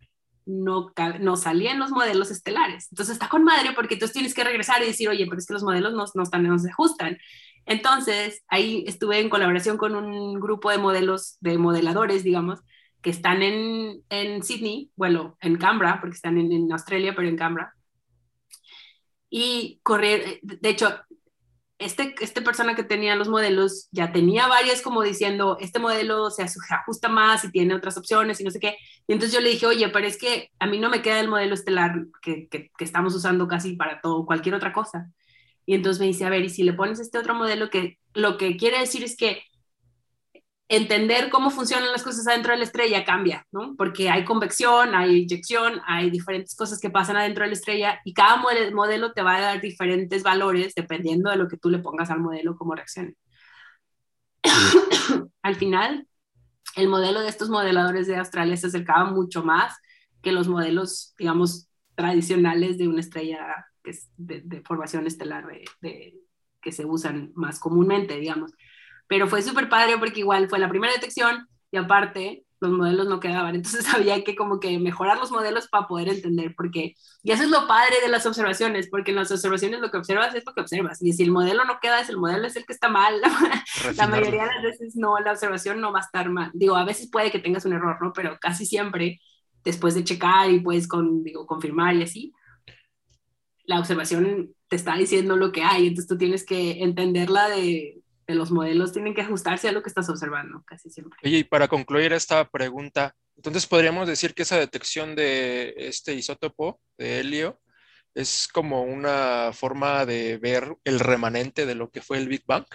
no, 0.46 0.94
no 1.20 1.36
salía 1.36 1.72
en 1.72 1.80
los 1.80 1.92
modelos 1.92 2.32
estelares. 2.32 2.88
Entonces 2.92 3.14
está 3.14 3.28
con 3.30 3.44
madre 3.44 3.74
porque 3.76 3.96
entonces 3.96 4.14
tienes 4.14 4.34
que 4.34 4.44
regresar 4.44 4.82
y 4.82 4.88
decir, 4.88 5.10
oye, 5.10 5.26
pero 5.26 5.38
es 5.38 5.48
que 5.48 5.54
los 5.54 5.64
modelos 5.64 5.94
no, 5.94 6.06
no, 6.14 6.24
están, 6.24 6.44
no 6.44 6.58
se 6.58 6.70
ajustan. 6.70 7.18
Entonces 7.66 8.44
ahí 8.48 8.86
estuve 8.88 9.20
en 9.20 9.30
colaboración 9.30 9.78
con 9.78 9.96
un 9.96 10.40
grupo 10.40 10.72
de 10.72 10.78
modelos, 10.78 11.38
de 11.42 11.58
modeladores, 11.58 12.24
digamos, 12.24 12.62
que 13.02 13.10
están 13.10 13.44
en, 13.44 14.04
en 14.10 14.44
Sydney, 14.44 14.92
bueno, 14.96 15.38
en 15.42 15.58
Canberra, 15.58 16.00
porque 16.00 16.16
están 16.16 16.38
en, 16.38 16.52
en 16.54 16.72
Australia, 16.72 17.14
pero 17.16 17.28
en 17.28 17.38
Canberra. 17.38 17.74
Y 19.30 19.82
correr, 19.84 20.40
de 20.42 20.70
hecho, 20.70 20.96
este, 21.80 22.16
este 22.22 22.42
persona 22.42 22.76
que 22.76 22.84
tenía 22.84 23.16
los 23.16 23.30
modelos 23.30 23.88
ya 23.92 24.12
tenía 24.12 24.48
varias 24.48 24.82
como 24.82 25.04
diciendo, 25.04 25.58
este 25.60 25.80
modelo 25.80 26.32
se 26.32 26.44
ajusta 26.44 27.08
más 27.08 27.44
y 27.44 27.52
tiene 27.52 27.76
otras 27.76 27.98
opciones 27.98 28.40
y 28.40 28.44
no 28.44 28.52
sé 28.52 28.60
qué. 28.60 28.78
Y 29.08 29.14
entonces 29.14 29.34
yo 29.34 29.42
le 29.42 29.50
dije, 29.50 29.68
oye, 29.68 29.88
pero 29.90 30.08
es 30.08 30.18
que 30.18 30.50
a 30.60 30.66
mí 30.66 30.80
no 30.80 30.90
me 30.90 31.02
queda 31.02 31.20
el 31.20 31.28
modelo 31.28 31.54
estelar 31.54 32.06
que, 32.22 32.48
que, 32.50 32.72
estamos 32.80 33.14
usando 33.14 33.48
casi 33.48 33.76
para 33.76 34.02
todo, 34.02 34.26
cualquier 34.26 34.56
otra 34.56 34.74
cosa. 34.74 35.12
Y 35.66 35.76
entonces 35.76 36.00
me 36.00 36.08
dice, 36.08 36.26
a 36.26 36.30
ver, 36.30 36.44
y 36.44 36.50
si 36.50 36.64
le 36.64 36.74
pones 36.74 37.00
este 37.00 37.20
otro 37.20 37.36
modelo 37.36 37.70
que 37.70 38.00
lo 38.14 38.38
que 38.38 38.58
quiere 38.58 38.80
decir 38.80 39.04
es 39.04 39.16
que 39.16 39.44
entender 40.70 41.30
cómo 41.30 41.50
funcionan 41.50 41.92
las 41.92 42.04
cosas 42.04 42.28
adentro 42.28 42.52
de 42.52 42.58
la 42.58 42.66
estrella 42.66 43.06
cambia, 43.06 43.46
¿no? 43.52 43.76
Porque 43.78 44.10
hay 44.10 44.26
convección, 44.26 44.96
hay 44.96 45.24
inyección, 45.24 45.82
hay 45.86 46.10
diferentes 46.10 46.56
cosas 46.56 46.80
que 46.80 46.90
pasan 46.90 47.16
adentro 47.16 47.44
de 47.44 47.50
la 47.50 47.56
estrella 47.56 48.02
y 48.04 48.14
cada 48.14 48.38
modelo 48.38 49.14
te 49.14 49.22
va 49.22 49.36
a 49.38 49.42
dar 49.42 49.62
diferentes 49.62 50.24
valores 50.24 50.74
dependiendo 50.76 51.30
de 51.30 51.38
lo 51.38 51.48
que 51.48 51.58
tú 51.58 51.70
le 51.70 51.80
pongas 51.80 52.10
al 52.10 52.20
modelo 52.20 52.58
como 52.58 52.76
reacción. 52.76 53.16
al 55.42 55.56
final, 55.56 56.08
el 56.76 56.90
modelo 56.90 57.22
de 57.22 57.30
estos 57.30 57.50
modeladores 57.50 58.08
de 58.08 58.18
Australia 58.18 58.58
se 58.58 58.68
acercaba 58.68 59.10
mucho 59.10 59.44
más 59.44 59.78
que 60.22 60.32
los 60.32 60.48
modelos, 60.48 61.14
digamos, 61.18 61.70
tradicionales 61.96 62.78
de 62.78 62.88
una 62.88 63.00
estrella 63.00 63.68
que 63.84 63.92
es 63.92 64.10
de, 64.18 64.62
formación 64.66 65.08
estelar 65.08 65.48
de, 65.82 66.20
que 66.62 66.72
se 66.72 66.86
usan 66.86 67.32
más 67.36 67.60
comúnmente, 67.60 68.20
digamos. 68.20 68.52
Pero 69.08 69.28
fue 69.28 69.42
súper 69.42 69.70
padre 69.70 69.98
porque 69.98 70.20
igual 70.20 70.50
fue 70.50 70.60
la 70.60 70.70
primera 70.70 70.94
detección 70.94 71.48
y 71.72 71.78
aparte 71.78 72.46
los 72.60 72.72
modelos 72.72 73.08
no 73.08 73.20
quedaban. 73.20 73.56
Entonces 73.56 73.94
había 73.94 74.24
que 74.24 74.36
como 74.36 74.60
que 74.60 74.80
mejorar 74.80 75.18
los 75.18 75.32
modelos 75.32 75.68
para 75.68 75.88
poder 75.88 76.10
entender 76.10 76.56
por 76.56 76.72
qué. 76.72 76.96
Y 77.24 77.32
eso 77.32 77.44
es 77.44 77.50
lo 77.50 77.68
padre 77.68 77.96
de 78.02 78.10
las 78.10 78.26
observaciones, 78.26 78.90
porque 78.90 79.12
en 79.12 79.18
las 79.18 79.32
observaciones 79.32 79.80
lo 79.80 79.92
que 79.92 79.98
observas 79.98 80.34
es 80.36 80.46
lo 80.46 80.54
que 80.54 80.62
observas. 80.62 81.02
Y 81.02 81.14
si 81.14 81.24
el 81.24 81.32
modelo 81.32 81.66
no 81.66 81.80
queda, 81.82 82.00
es 82.00 82.10
el 82.10 82.18
modelo 82.18 82.48
es 82.48 82.56
el 82.56 82.66
que 82.66 82.74
está 82.74 82.90
mal. 82.90 83.16
la 83.98 84.08
mayoría 84.08 84.44
de 84.44 84.54
las 84.54 84.64
veces 84.64 84.96
no, 84.96 85.18
la 85.20 85.32
observación 85.32 85.82
no 85.82 85.92
va 85.92 86.00
a 86.00 86.04
estar 86.04 86.30
mal. 86.30 86.52
Digo, 86.54 86.76
a 86.76 86.86
veces 86.86 87.10
puede 87.12 87.32
que 87.32 87.40
tengas 87.40 87.66
un 87.66 87.74
error, 87.74 87.98
¿no? 88.02 88.14
Pero 88.14 88.38
casi 88.40 88.66
siempre, 88.66 89.20
después 89.64 89.96
de 89.96 90.04
checar 90.04 90.50
y 90.50 90.60
puedes 90.60 90.88
con, 90.88 91.24
digo, 91.24 91.46
confirmar 91.46 91.96
y 91.96 92.04
así, 92.04 92.34
la 93.66 93.80
observación 93.80 94.54
te 94.70 94.76
está 94.76 94.96
diciendo 94.96 95.36
lo 95.36 95.52
que 95.52 95.64
hay. 95.64 95.88
Entonces 95.88 96.08
tú 96.08 96.18
tienes 96.18 96.46
que 96.46 96.84
entenderla 96.84 97.50
de 97.50 98.02
de 98.28 98.36
los 98.36 98.52
modelos 98.52 98.92
tienen 98.92 99.16
que 99.16 99.22
ajustarse 99.22 99.70
a 99.70 99.72
lo 99.72 99.82
que 99.82 99.90
estás 99.90 100.10
observando 100.10 100.62
casi 100.66 100.90
siempre. 100.90 101.18
Oye, 101.24 101.40
y 101.40 101.44
para 101.46 101.68
concluir 101.68 102.12
esta 102.12 102.48
pregunta, 102.50 103.16
entonces 103.38 103.66
podríamos 103.66 104.08
decir 104.08 104.34
que 104.34 104.44
esa 104.44 104.58
detección 104.58 105.16
de 105.16 105.74
este 105.78 106.14
isótopo 106.14 106.82
de 106.98 107.20
helio 107.20 107.60
es 108.14 108.48
como 108.52 108.84
una 108.84 109.52
forma 109.54 110.06
de 110.06 110.38
ver 110.38 110.76
el 110.84 111.00
remanente 111.00 111.66
de 111.66 111.76
lo 111.76 111.90
que 111.90 112.02
fue 112.02 112.18
el 112.18 112.28
Big 112.28 112.44
Bang. 112.46 112.66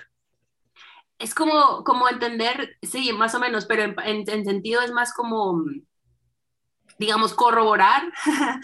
Es 1.18 1.34
como, 1.34 1.84
como 1.84 2.08
entender, 2.08 2.78
sí, 2.82 3.12
más 3.12 3.34
o 3.34 3.40
menos, 3.40 3.66
pero 3.66 3.82
en, 3.82 3.94
en 4.04 4.44
sentido 4.44 4.80
es 4.80 4.90
más 4.92 5.12
como, 5.12 5.64
digamos, 6.98 7.34
corroborar 7.34 8.10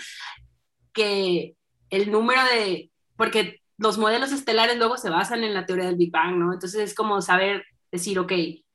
que 0.92 1.54
el 1.90 2.10
número 2.10 2.42
de, 2.44 2.90
porque 3.16 3.60
los 3.78 3.96
modelos 3.96 4.32
estelares 4.32 4.76
luego 4.76 4.96
se 4.96 5.08
basan 5.08 5.44
en 5.44 5.54
la 5.54 5.64
teoría 5.64 5.86
del 5.86 5.96
Big 5.96 6.10
Bang, 6.10 6.36
¿no? 6.36 6.52
Entonces 6.52 6.80
es 6.82 6.94
como 6.94 7.22
saber 7.22 7.64
decir, 7.90 8.18
ok, 8.18 8.32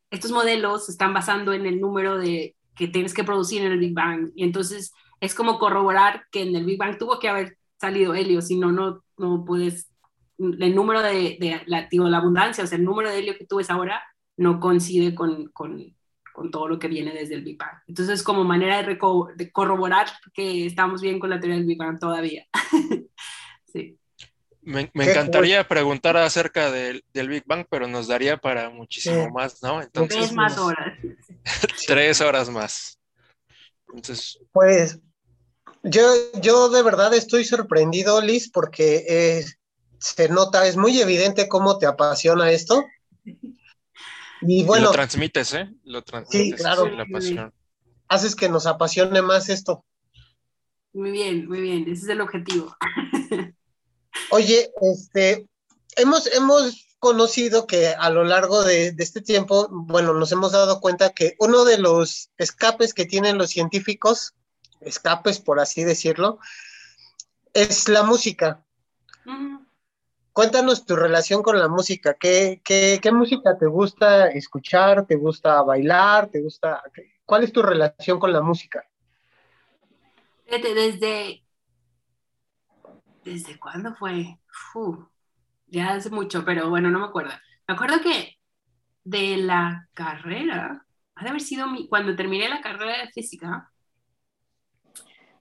estos 0.10 0.32
modelos 0.32 0.90
están 0.90 1.14
basando 1.14 1.54
en 1.54 1.66
el 1.66 1.80
número 1.80 2.18
de 2.18 2.56
que 2.76 2.88
tienes 2.88 3.14
que 3.14 3.24
producir 3.24 3.62
en 3.62 3.74
el 3.74 3.80
Big 3.80 3.94
Bang. 3.94 4.32
Y 4.34 4.44
entonces 4.44 4.94
es 5.20 5.36
como 5.36 5.60
corroborar 5.60 6.24
que 6.32 6.44
en 6.44 6.56
el 6.56 6.66
Big 6.66 6.78
Bang 6.78 6.98
tuvo 6.98 7.20
que 7.20 7.30
haber 7.30 7.58
salido 7.80 8.16
helio, 8.16 8.42
si 8.42 8.58
no, 8.58 8.72
no, 8.72 9.04
no 9.18 9.44
puedes, 9.46 9.92
el 10.38 10.74
número 10.74 11.02
de, 11.02 11.64
la 11.66 12.18
abundancia, 12.18 12.64
o 12.64 12.68
sea, 12.68 12.78
el 12.78 12.86
número 12.86 13.10
de 13.10 13.20
helio 13.20 13.38
que 13.38 13.46
tú 13.46 13.58
ves 13.58 13.70
ahora 13.70 14.02
no 14.38 14.60
coincide 14.60 15.14
con, 15.14 15.48
con, 15.48 15.96
con, 16.34 16.50
todo 16.50 16.68
lo 16.68 16.80
que 16.80 16.88
viene 16.88 17.14
desde 17.14 17.36
el 17.36 17.44
Big 17.44 17.58
Bang. 17.58 17.82
Entonces 17.88 18.20
es 18.20 18.24
como 18.24 18.46
manera 18.46 18.82
de, 18.82 18.98
de 19.36 19.52
corroborar 19.52 20.08
que 20.34 20.66
estamos 20.66 21.02
bien 21.02 21.20
con 21.20 21.30
la 21.30 21.40
teoría 21.40 21.58
del 21.58 21.68
Big 21.68 21.78
Bang 21.78 22.00
todavía. 22.00 22.46
Me, 24.66 24.90
encantaría 24.94 25.68
preguntar 25.68 26.16
acerca 26.16 26.72
del, 26.72 27.04
Big 27.14 27.44
Bang, 27.46 27.66
pero 27.70 27.88
nos 27.88 28.08
daría 28.08 28.38
para 28.38 28.70
muchísimo 28.70 29.30
más, 29.30 29.62
¿no? 29.62 29.82
Entonces, 29.82 30.18
tres 30.18 30.34
más 30.34 30.58
horas. 30.58 30.98
tres 31.88 32.22
horas 32.22 32.50
más. 32.50 33.00
Entonces. 33.88 34.40
Pues 34.52 35.00
yo, 35.84 36.02
yo 36.42 36.70
de 36.70 36.82
verdad 36.82 37.14
estoy 37.14 37.44
sorprendido, 37.44 38.22
Liz, 38.22 38.50
porque 38.50 39.06
eh, 39.08 39.46
se 40.00 40.30
nota, 40.30 40.66
es 40.66 40.78
muy 40.78 41.00
evidente 41.00 41.50
cómo 41.50 41.78
te 41.78 41.86
apasiona 41.86 42.52
esto. 42.52 42.86
Y 44.42 44.64
bueno. 44.64 44.86
lo 44.86 44.92
transmites, 44.92 45.54
¿eh? 45.54 45.70
Lo 45.84 46.04
transmites. 46.04 46.42
Sí, 46.42 46.52
claro. 46.54 46.90
La 46.90 47.06
pasión. 47.06 47.54
Haces 48.08 48.36
que 48.36 48.50
nos 48.50 48.66
apasione 48.66 49.22
más 49.22 49.50
esto. 49.50 49.86
Muy 50.94 51.12
bien, 51.12 51.48
muy 51.48 51.62
bien. 51.62 51.84
Ese 51.84 52.04
es 52.04 52.10
el 52.10 52.22
objetivo. 52.22 52.76
Oye, 54.32 54.72
este, 54.82 55.48
hemos, 55.96 56.28
hemos 56.28 56.88
conocido 57.04 57.68
que 57.68 57.90
a 57.90 58.10
lo 58.10 58.24
largo 58.24 58.64
de, 58.64 58.96
este 58.98 59.22
tiempo, 59.22 59.68
bueno, 59.70 60.14
nos 60.14 60.32
hemos 60.32 60.54
dado 60.54 60.80
cuenta 60.80 61.12
que 61.12 61.36
uno 61.38 61.66
de 61.66 61.78
los 61.78 62.30
escapes 62.38 62.94
que 62.94 63.06
tienen 63.06 63.38
los 63.38 63.50
científicos, 63.50 64.34
escapes 64.80 65.40
por 65.40 65.60
así 65.60 65.84
decirlo, 65.84 66.40
es 67.54 67.90
la 67.90 68.04
música. 68.04 68.64
Cuéntanos 70.32 70.86
tu 70.86 70.96
relación 70.96 71.44
con 71.44 71.60
la 71.60 71.68
música. 71.68 72.16
¿Qué, 72.16 72.62
¿Qué, 72.64 73.00
qué, 73.02 73.12
música 73.12 73.58
te 73.58 73.68
gusta 73.68 74.30
escuchar? 74.30 75.06
¿Te 75.06 75.16
gusta 75.16 75.62
bailar? 75.62 76.30
¿Te 76.32 76.42
gusta? 76.42 76.82
¿Cuál 77.26 77.44
es 77.44 77.52
tu 77.52 77.62
relación 77.62 78.18
con 78.18 78.32
la 78.32 78.42
música? 78.42 78.84
Desde, 80.50 81.43
¿Desde 83.24 83.58
cuándo 83.58 83.96
fue? 83.96 84.40
ya 85.68 85.94
hace 85.94 86.10
mucho, 86.10 86.44
pero 86.46 86.70
bueno, 86.70 86.90
no 86.90 87.00
me 87.00 87.06
acuerdo. 87.06 87.32
Me 87.68 87.74
acuerdo 87.74 88.02
que 88.02 88.38
de 89.04 89.38
la 89.38 89.88
carrera, 89.94 90.86
ha 91.16 91.24
de 91.24 91.30
haber 91.30 91.42
sido 91.42 91.68
mi, 91.68 91.88
cuando 91.88 92.16
terminé 92.16 92.50
la 92.50 92.62
carrera 92.62 93.02
de 93.02 93.12
física, 93.12 93.72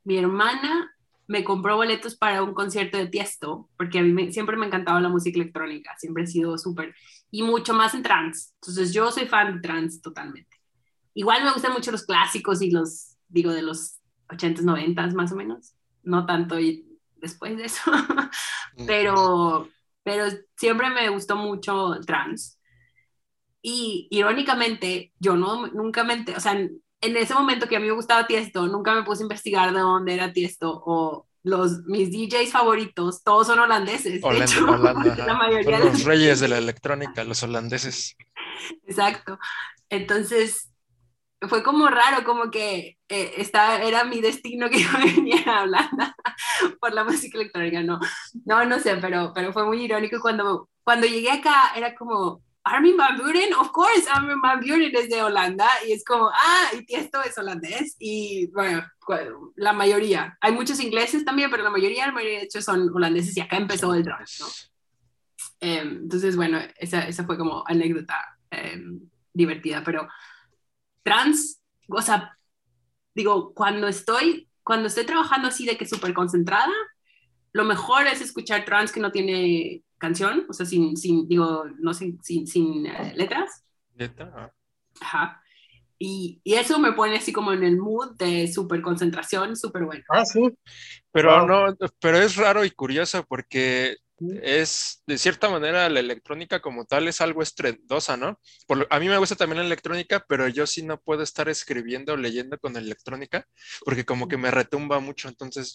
mi 0.04 0.18
hermana 0.18 0.90
me 1.26 1.44
compró 1.44 1.76
boletos 1.76 2.16
para 2.16 2.42
un 2.42 2.54
concierto 2.54 2.98
de 2.98 3.08
Tiesto, 3.08 3.68
porque 3.76 4.00
a 4.00 4.02
mí 4.02 4.32
siempre 4.32 4.56
me 4.56 4.66
encantaba 4.66 5.00
la 5.00 5.08
música 5.08 5.38
electrónica, 5.40 5.94
siempre 5.98 6.24
he 6.24 6.26
sido 6.26 6.58
súper, 6.58 6.94
y 7.30 7.42
mucho 7.42 7.74
más 7.74 7.94
en 7.94 8.02
trance. 8.02 8.50
Entonces 8.60 8.92
yo 8.92 9.10
soy 9.10 9.26
fan 9.26 9.56
de 9.56 9.60
trance 9.60 10.00
totalmente. 10.00 10.56
Igual 11.14 11.44
me 11.44 11.52
gustan 11.52 11.72
mucho 11.72 11.92
los 11.92 12.04
clásicos 12.04 12.62
y 12.62 12.70
los, 12.70 13.16
digo, 13.28 13.52
de 13.52 13.62
los 13.62 13.98
80s, 14.28 14.64
90s 14.64 15.14
más 15.14 15.32
o 15.32 15.36
menos, 15.36 15.74
no 16.02 16.26
tanto 16.26 16.56
después 17.22 17.56
de 17.56 17.64
eso, 17.64 17.90
pero, 18.86 19.68
pero 20.02 20.26
siempre 20.56 20.90
me 20.90 21.08
gustó 21.08 21.36
mucho 21.36 21.98
trans. 22.04 22.58
Y 23.62 24.08
irónicamente, 24.10 25.12
yo 25.20 25.36
no, 25.36 25.68
nunca 25.68 26.02
me, 26.02 26.24
o 26.36 26.40
sea, 26.40 26.52
en, 26.52 26.82
ese 27.00 27.32
momento 27.32 27.68
que 27.68 27.76
a 27.76 27.80
mí 27.80 27.86
me 27.86 27.92
gustaba 27.92 28.26
Tiesto, 28.26 28.66
nunca 28.66 28.94
me 28.94 29.04
puse 29.04 29.22
a 29.22 29.24
investigar 29.24 29.72
de 29.72 29.80
dónde 29.80 30.14
era 30.14 30.32
Tiesto 30.32 30.82
o 30.84 31.26
los, 31.44 31.82
mis 31.84 32.10
DJs 32.10 32.50
favoritos, 32.50 33.22
todos 33.22 33.46
son 33.46 33.60
holandeses. 33.60 34.20
de 34.20 34.38
hecho, 34.38 34.66
la 34.76 35.34
mayoría 35.34 35.78
son 35.78 35.88
los 35.88 36.04
reyes 36.04 36.40
de 36.40 36.48
la 36.48 36.58
electrónica, 36.58 37.24
los 37.24 37.42
holandeses. 37.42 38.16
Exacto. 38.86 39.38
Entonces, 39.88 40.71
fue 41.48 41.62
como 41.62 41.88
raro, 41.88 42.24
como 42.24 42.50
que 42.50 42.98
eh, 43.08 43.34
estaba, 43.36 43.82
era 43.82 44.04
mi 44.04 44.20
destino 44.20 44.68
que 44.70 44.78
yo 44.82 44.88
viniera 45.04 45.58
a 45.58 45.62
Holanda 45.62 46.16
por 46.80 46.92
la 46.92 47.04
música 47.04 47.38
electrónica, 47.38 47.82
no, 47.82 47.98
no, 48.44 48.64
no 48.64 48.78
sé, 48.78 48.96
pero, 48.96 49.32
pero 49.34 49.52
fue 49.52 49.64
muy 49.64 49.82
irónico 49.82 50.20
cuando, 50.20 50.68
cuando 50.82 51.06
llegué 51.06 51.30
acá, 51.30 51.72
era 51.76 51.94
como, 51.94 52.42
Armin 52.64 52.96
Van 52.96 53.18
Buren, 53.18 53.52
of 53.54 53.72
course, 53.72 54.08
Armin 54.08 54.40
Van 54.40 54.60
Buren 54.60 54.94
es 54.94 55.08
de 55.08 55.22
Holanda, 55.22 55.68
y 55.86 55.92
es 55.92 56.04
como, 56.04 56.28
ah, 56.28 56.70
y 56.86 56.94
esto 56.94 57.20
es 57.22 57.36
holandés, 57.36 57.96
y 57.98 58.46
bueno, 58.48 58.84
la 59.56 59.72
mayoría, 59.72 60.38
hay 60.40 60.52
muchos 60.52 60.78
ingleses 60.80 61.24
también, 61.24 61.50
pero 61.50 61.64
la 61.64 61.70
mayoría, 61.70 62.06
la 62.06 62.12
mayoría 62.12 62.38
de 62.38 62.44
hecho 62.44 62.62
son 62.62 62.88
holandeses, 62.94 63.36
y 63.36 63.40
acá 63.40 63.56
empezó 63.56 63.92
el 63.94 64.04
trance, 64.04 64.42
¿no? 64.42 64.48
Em, 65.58 66.02
entonces, 66.02 66.36
bueno, 66.36 66.58
esa, 66.76 67.06
esa 67.06 67.24
fue 67.24 67.36
como 67.36 67.64
anécdota 67.66 68.38
em, 68.50 69.00
divertida, 69.32 69.82
pero 69.84 70.08
trans, 71.02 71.60
o 71.88 72.02
sea, 72.02 72.36
digo, 73.14 73.52
cuando 73.54 73.88
estoy, 73.88 74.48
cuando 74.62 74.88
estoy 74.88 75.04
trabajando 75.04 75.48
así 75.48 75.66
de 75.66 75.76
que 75.76 75.86
súper 75.86 76.14
concentrada, 76.14 76.72
lo 77.52 77.64
mejor 77.64 78.06
es 78.06 78.20
escuchar 78.20 78.64
trans 78.64 78.92
que 78.92 79.00
no 79.00 79.12
tiene 79.12 79.82
canción, 79.98 80.46
o 80.48 80.52
sea, 80.52 80.66
sin, 80.66 80.96
sin 80.96 81.28
digo, 81.28 81.64
no 81.78 81.94
sin, 81.94 82.22
sin, 82.22 82.46
sin 82.46 82.86
eh, 82.86 83.12
letras. 83.14 83.64
Letra. 83.94 84.52
Ajá. 85.00 85.42
Y, 85.98 86.40
y, 86.42 86.54
eso 86.54 86.80
me 86.80 86.92
pone 86.92 87.16
así 87.16 87.32
como 87.32 87.52
en 87.52 87.62
el 87.62 87.76
mood 87.76 88.16
de 88.16 88.52
súper 88.52 88.82
concentración, 88.82 89.54
súper 89.54 89.84
bueno. 89.84 90.02
Ah, 90.08 90.24
sí. 90.24 90.50
Pero 91.12 91.46
no, 91.46 91.76
pero 92.00 92.18
es 92.18 92.34
raro 92.34 92.64
y 92.64 92.72
curioso 92.72 93.24
porque 93.28 93.98
es, 94.42 95.02
de 95.06 95.18
cierta 95.18 95.48
manera, 95.48 95.88
la 95.88 96.00
electrónica 96.00 96.60
como 96.60 96.84
tal 96.84 97.08
es 97.08 97.20
algo 97.20 97.42
estrendosa, 97.42 98.16
¿no? 98.16 98.38
Por, 98.66 98.86
a 98.90 98.98
mí 98.98 99.08
me 99.08 99.18
gusta 99.18 99.36
también 99.36 99.58
la 99.58 99.66
electrónica, 99.66 100.24
pero 100.28 100.48
yo 100.48 100.66
sí 100.66 100.82
no 100.82 101.00
puedo 101.00 101.22
estar 101.22 101.48
escribiendo 101.48 102.12
o 102.12 102.16
leyendo 102.16 102.58
con 102.58 102.76
electrónica, 102.76 103.46
porque 103.84 104.04
como 104.04 104.28
que 104.28 104.36
me 104.36 104.50
retumba 104.50 105.00
mucho, 105.00 105.28
entonces 105.28 105.74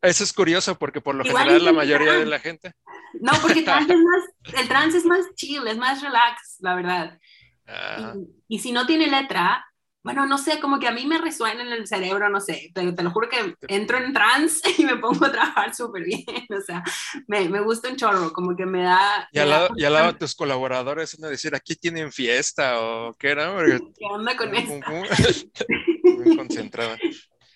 eso 0.00 0.24
es 0.24 0.32
curioso, 0.32 0.78
porque 0.78 1.00
por 1.00 1.14
lo 1.14 1.24
general 1.24 1.64
la 1.64 1.72
mayoría 1.72 2.14
de 2.14 2.26
la 2.26 2.38
gente... 2.38 2.72
No, 3.20 3.32
porque 3.40 3.60
el 4.58 4.68
trance 4.68 4.98
es 4.98 5.04
más 5.04 5.26
chill, 5.34 5.66
es 5.66 5.76
más 5.76 6.02
relax, 6.02 6.56
la 6.60 6.74
verdad. 6.74 7.18
Ah. 7.66 8.14
Y, 8.48 8.56
y 8.56 8.58
si 8.58 8.72
no 8.72 8.86
tiene 8.86 9.06
letra, 9.06 9.64
bueno, 10.02 10.26
no 10.26 10.36
sé, 10.36 10.58
como 10.58 10.80
que 10.80 10.88
a 10.88 10.92
mí 10.92 11.06
me 11.06 11.18
resuena 11.18 11.62
en 11.62 11.72
el 11.72 11.86
cerebro, 11.86 12.28
no 12.28 12.40
sé, 12.40 12.70
pero 12.74 12.94
te 12.94 13.02
lo 13.04 13.10
juro 13.10 13.28
que 13.28 13.54
entro 13.68 13.98
en 13.98 14.12
trance 14.12 14.60
y 14.78 14.84
me 14.84 14.96
pongo 14.96 15.26
a 15.26 15.32
trabajar 15.32 15.74
súper 15.74 16.04
bien, 16.04 16.24
o 16.50 16.60
sea, 16.60 16.82
me, 17.28 17.48
me, 17.48 17.60
gusta 17.60 17.88
un 17.88 17.96
chorro, 17.96 18.32
como 18.32 18.56
que 18.56 18.66
me 18.66 18.82
da... 18.82 19.28
Y 19.32 19.38
al, 19.38 19.50
lado, 19.50 19.68
y 19.76 19.84
al 19.84 19.92
lado 19.92 20.16
tus 20.16 20.34
colaboradores, 20.34 21.16
van 21.18 21.28
a 21.28 21.30
decir, 21.30 21.54
aquí 21.54 21.76
tienen 21.76 22.10
fiesta 22.10 22.80
o 22.80 23.14
qué 23.14 23.30
era, 23.30 23.54
Porque, 23.54 23.78
¿qué 23.96 24.04
onda 24.10 24.36
con 24.36 24.54
esto? 24.54 24.74
Muy 26.02 26.36
concentrada. 26.36 26.98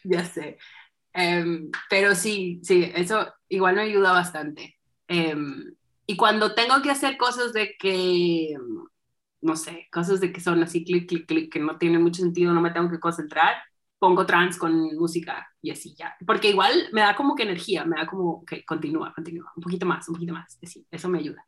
Ya 0.04 0.24
sé, 0.24 0.56
um, 1.14 1.70
pero 1.90 2.14
sí, 2.14 2.60
sí, 2.62 2.92
eso 2.94 3.34
igual 3.48 3.74
me 3.74 3.82
ayuda 3.82 4.12
bastante. 4.12 4.78
Um, 5.08 5.64
y 6.06 6.16
cuando 6.16 6.54
tengo 6.54 6.80
que 6.82 6.90
hacer 6.90 7.16
cosas 7.16 7.52
de 7.52 7.74
que 7.76 8.56
no 9.40 9.56
sé, 9.56 9.88
cosas 9.92 10.20
de 10.20 10.32
que 10.32 10.40
son 10.40 10.62
así 10.62 10.84
clic, 10.84 11.08
clic, 11.08 11.26
clic, 11.26 11.52
que 11.52 11.60
no 11.60 11.78
tienen 11.78 12.02
mucho 12.02 12.22
sentido, 12.22 12.52
no 12.52 12.60
me 12.60 12.70
tengo 12.70 12.90
que 12.90 13.00
concentrar, 13.00 13.56
pongo 13.98 14.26
trans 14.26 14.58
con 14.58 14.96
música 14.96 15.46
y 15.62 15.70
así 15.70 15.94
ya. 15.96 16.14
Porque 16.26 16.50
igual 16.50 16.88
me 16.92 17.00
da 17.00 17.16
como 17.16 17.34
que 17.34 17.44
energía, 17.44 17.84
me 17.84 17.96
da 17.96 18.06
como 18.06 18.44
que 18.44 18.64
continúa, 18.64 19.12
continúa, 19.14 19.52
un 19.56 19.62
poquito 19.62 19.86
más, 19.86 20.08
un 20.08 20.14
poquito 20.14 20.32
más, 20.32 20.58
sí, 20.62 20.86
eso 20.90 21.08
me 21.08 21.18
ayuda. 21.18 21.44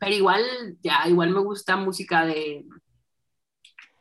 Pero 0.00 0.14
igual, 0.14 0.42
ya, 0.82 1.08
igual 1.08 1.30
me 1.30 1.40
gusta 1.40 1.76
música 1.76 2.24
de... 2.24 2.64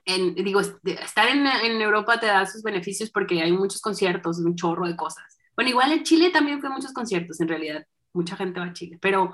En, 0.05 0.33
digo, 0.35 0.59
estar 0.59 1.27
en, 1.27 1.45
en, 1.45 1.79
Europa 1.81 2.19
te 2.19 2.25
da 2.25 2.45
sus 2.45 2.63
beneficios 2.63 3.11
porque 3.11 3.41
hay 3.41 3.51
muchos 3.51 3.81
conciertos, 3.81 4.39
un 4.39 4.55
chorro 4.55 4.87
de 4.87 4.95
cosas. 4.95 5.37
Bueno, 5.55 5.69
igual 5.69 5.91
en 5.91 6.03
Chile 6.03 6.31
también 6.31 6.59
fue 6.59 6.69
muchos 6.69 6.91
conciertos, 6.91 7.39
en 7.39 7.47
realidad, 7.47 7.85
mucha 8.13 8.35
gente 8.35 8.59
va 8.59 8.67
a 8.67 8.73
Chile, 8.73 8.97
pero 8.99 9.31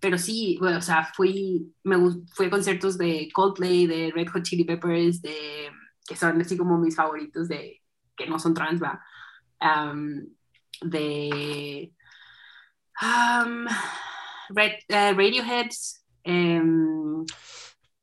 pero 0.00 0.18
sí, 0.18 0.56
bueno, 0.60 0.78
o 0.78 0.82
sea, 0.82 1.04
fui, 1.14 1.74
me, 1.82 1.96
fui 2.32 2.46
a 2.46 2.50
conciertos 2.50 2.96
de 2.98 3.28
Coldplay, 3.32 3.86
de 3.86 4.12
Red 4.14 4.28
Hot 4.28 4.42
Chili 4.42 4.64
Peppers, 4.64 5.20
de, 5.22 5.70
que 6.06 6.16
son 6.16 6.40
así 6.40 6.56
como 6.56 6.78
mis 6.78 6.94
favoritos, 6.94 7.48
de, 7.48 7.82
que 8.16 8.26
no 8.26 8.38
son 8.38 8.54
trans, 8.54 8.80
¿va? 8.82 9.02
Um, 9.60 10.26
de 10.82 11.92
um, 13.02 13.66
Red, 14.50 14.72
uh, 14.90 15.16
Radiohead. 15.16 15.70
Um, 16.24 17.26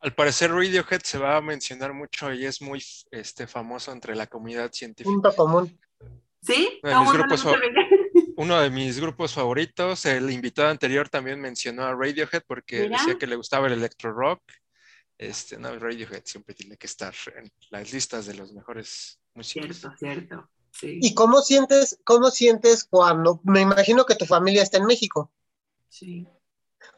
Al 0.01 0.13
parecer 0.13 0.51
Radiohead 0.51 1.01
se 1.01 1.17
va 1.17 1.37
a 1.37 1.41
mencionar 1.41 1.93
mucho 1.93 2.33
y 2.33 2.45
es 2.45 2.61
muy 2.61 2.83
este, 3.11 3.47
famoso 3.47 3.91
entre 3.91 4.15
la 4.15 4.27
comunidad 4.27 4.71
científica. 4.71 5.13
Punto 5.13 5.35
común. 5.35 5.79
¿Sí? 6.41 6.79
Uno 6.83 6.93
de, 6.93 6.99
mis 6.99 7.13
grupos, 7.13 7.45
uno 8.37 8.59
de 8.59 8.69
mis 8.69 8.99
grupos 8.99 9.33
favoritos. 9.33 10.05
El 10.05 10.29
invitado 10.31 10.69
anterior 10.69 11.09
también 11.09 11.39
mencionó 11.39 11.83
a 11.83 11.93
Radiohead 11.93 12.43
porque 12.47 12.81
¿Mira? 12.81 12.97
decía 12.97 13.17
que 13.17 13.27
le 13.27 13.35
gustaba 13.35 13.67
el 13.67 13.73
electro 13.73 14.11
rock. 14.11 14.41
Este, 15.17 15.57
no, 15.57 15.77
Radiohead 15.77 16.23
siempre 16.25 16.53
tiene 16.53 16.77
que 16.77 16.87
estar 16.87 17.13
en 17.37 17.51
las 17.69 17.91
listas 17.93 18.25
de 18.25 18.35
los 18.35 18.51
mejores 18.53 19.19
músicos. 19.33 19.77
Cierto, 19.77 19.97
cierto. 19.97 20.49
Sí. 20.71 20.99
¿Y 21.01 21.13
cómo 21.13 21.41
sientes, 21.41 21.99
cómo 22.03 22.29
sientes 22.31 22.83
cuando, 22.83 23.39
me 23.43 23.61
imagino 23.61 24.05
que 24.05 24.15
tu 24.15 24.25
familia 24.25 24.61
está 24.61 24.77
en 24.77 24.85
México? 24.85 25.31
Sí. 25.87 26.27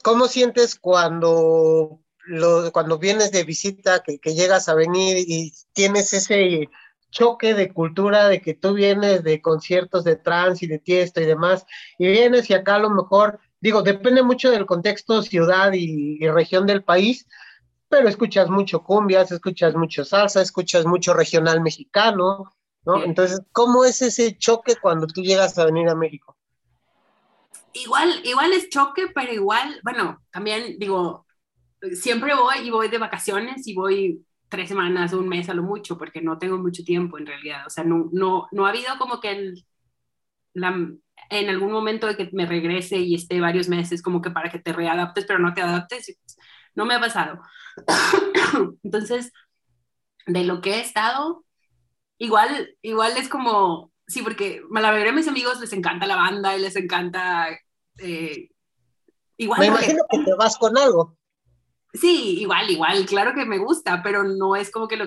¿Cómo 0.03 0.27
sientes 0.27 0.75
cuando, 0.75 2.01
lo, 2.25 2.71
cuando 2.71 2.97
vienes 2.97 3.31
de 3.31 3.43
visita, 3.43 4.01
que, 4.01 4.17
que 4.17 4.33
llegas 4.33 4.67
a 4.67 4.73
venir 4.73 5.17
y 5.19 5.53
tienes 5.73 6.11
ese 6.13 6.69
choque 7.17 7.55
de 7.55 7.73
cultura 7.73 8.27
de 8.27 8.41
que 8.41 8.53
tú 8.53 8.73
vienes 8.73 9.23
de 9.23 9.41
conciertos 9.41 10.03
de 10.03 10.17
trans 10.17 10.61
y 10.61 10.67
de 10.67 10.77
tiesto 10.77 11.19
y 11.19 11.25
demás, 11.25 11.65
y 11.97 12.07
vienes 12.07 12.47
y 12.49 12.53
acá 12.53 12.75
a 12.75 12.79
lo 12.79 12.91
mejor, 12.91 13.39
digo, 13.59 13.81
depende 13.81 14.21
mucho 14.21 14.51
del 14.51 14.67
contexto, 14.67 15.23
ciudad 15.23 15.73
y, 15.73 16.23
y 16.23 16.27
región 16.29 16.67
del 16.67 16.83
país, 16.83 17.27
pero 17.89 18.07
escuchas 18.07 18.49
mucho 18.49 18.83
cumbias, 18.83 19.31
escuchas 19.31 19.73
mucho 19.73 20.05
salsa, 20.05 20.41
escuchas 20.41 20.85
mucho 20.85 21.13
regional 21.15 21.61
mexicano, 21.61 22.53
¿no? 22.85 23.03
Entonces, 23.03 23.41
¿cómo 23.51 23.83
es 23.83 24.01
ese 24.01 24.37
choque 24.37 24.75
cuando 24.79 25.07
tú 25.07 25.21
llegas 25.21 25.57
a 25.57 25.65
venir 25.65 25.89
a 25.89 25.95
México? 25.95 26.37
Igual, 27.73 28.21
igual 28.25 28.53
es 28.53 28.69
choque, 28.69 29.07
pero 29.13 29.33
igual, 29.33 29.79
bueno, 29.83 30.21
también 30.31 30.77
digo, 30.77 31.25
siempre 31.93 32.35
voy 32.35 32.59
y 32.63 32.69
voy 32.69 32.89
de 32.89 32.97
vacaciones 32.99 33.67
y 33.67 33.73
voy 33.73 34.26
tres 34.49 34.69
semanas, 34.69 35.13
un 35.13 35.27
mes 35.27 35.49
a 35.49 35.53
lo 35.53 35.63
mucho, 35.63 35.97
porque 35.97 36.21
no 36.21 36.37
tengo 36.37 36.57
mucho 36.57 36.83
tiempo 36.83 37.17
en 37.17 37.25
realidad. 37.25 37.63
O 37.67 37.69
sea, 37.69 37.83
no, 37.83 38.09
no, 38.11 38.47
no 38.51 38.65
ha 38.65 38.69
habido 38.69 38.97
como 38.97 39.19
que 39.19 39.31
el, 39.31 39.65
la, 40.53 40.69
en 41.29 41.49
algún 41.49 41.71
momento 41.71 42.07
de 42.07 42.15
que 42.15 42.29
me 42.33 42.45
regrese 42.45 42.97
y 42.97 43.15
esté 43.15 43.39
varios 43.39 43.67
meses 43.67 44.01
como 44.01 44.21
que 44.21 44.31
para 44.31 44.49
que 44.49 44.59
te 44.59 44.73
readaptes, 44.73 45.25
pero 45.25 45.39
no 45.39 45.53
te 45.53 45.61
adaptes. 45.61 46.17
No 46.75 46.85
me 46.85 46.95
ha 46.95 46.99
pasado. 46.99 47.41
Entonces, 48.83 49.31
de 50.25 50.43
lo 50.43 50.61
que 50.61 50.75
he 50.75 50.81
estado, 50.81 51.45
igual, 52.17 52.75
igual 52.81 53.17
es 53.17 53.29
como, 53.29 53.91
sí, 54.07 54.21
porque 54.21 54.61
a 54.75 54.81
la 54.81 54.91
mayoría 54.91 55.11
de 55.11 55.17
mis 55.17 55.27
amigos 55.27 55.59
les 55.59 55.73
encanta 55.73 56.07
la 56.07 56.15
banda 56.15 56.55
y 56.55 56.61
les 56.61 56.75
encanta... 56.75 57.49
Eh, 57.99 58.49
igual 59.37 59.59
me 59.59 59.65
imagino 59.67 60.03
que 60.09 60.19
te 60.19 60.33
vas 60.35 60.57
con 60.57 60.77
algo. 60.77 61.17
Sí, 61.93 62.39
igual, 62.41 62.69
igual, 62.69 63.05
claro 63.05 63.33
que 63.33 63.45
me 63.45 63.57
gusta, 63.57 64.03
pero 64.03 64.23
no 64.23 64.55
es 64.55 64.69
como 64.71 64.87
que 64.87 64.97
lo... 64.97 65.05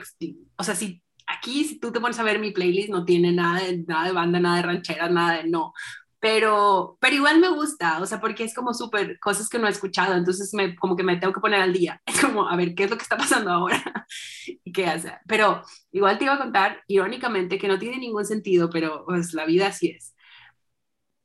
O 0.57 0.65
sea, 0.65 0.75
si 0.75 1.03
aquí, 1.27 1.65
si 1.65 1.79
tú 1.79 1.93
te 1.93 2.01
pones 2.01 2.19
a 2.19 2.25
ver 2.25 2.41
mi 2.41 2.51
playlist, 2.51 2.89
no 2.91 3.05
tiene 3.05 3.33
nada 3.33 3.61
de, 3.61 3.79
nada 3.87 4.07
de 4.07 4.13
banda, 4.13 4.41
nada 4.41 4.57
de 4.57 4.63
ranchera, 4.63 5.09
nada 5.09 5.39
de... 5.43 5.49
No, 5.49 5.73
pero, 6.19 6.99
pero 7.01 7.15
igual 7.17 7.39
me 7.41 7.49
gusta, 7.51 8.01
o 8.01 8.07
sea, 8.07 8.21
porque 8.21 8.45
es 8.45 8.55
como 8.55 8.75
súper 8.75 9.19
cosas 9.21 9.49
que 9.49 9.59
no 9.59 9.67
he 9.69 9.71
escuchado, 9.71 10.15
entonces 10.17 10.53
me, 10.55 10.75
como 10.77 10.97
que 10.97 11.03
me 11.05 11.17
tengo 11.17 11.33
que 11.33 11.41
poner 11.41 11.61
al 11.61 11.73
día. 11.73 12.01
Es 12.07 12.21
como, 12.21 12.49
a 12.49 12.57
ver, 12.57 12.75
¿qué 12.75 12.85
es 12.85 12.91
lo 12.91 12.97
que 12.97 13.03
está 13.05 13.17
pasando 13.17 13.51
ahora? 13.53 13.83
y 14.65 14.73
qué 14.73 14.87
hace. 14.87 15.13
Pero 15.27 15.63
igual 15.93 16.19
te 16.19 16.25
iba 16.25 16.35
a 16.35 16.39
contar, 16.39 16.83
irónicamente, 16.89 17.59
que 17.59 17.69
no 17.69 17.79
tiene 17.79 17.99
ningún 17.99 18.25
sentido, 18.27 18.69
pero 18.71 19.05
pues 19.07 19.33
la 19.35 19.45
vida 19.47 19.69
así 19.69 19.89
es. 19.91 20.15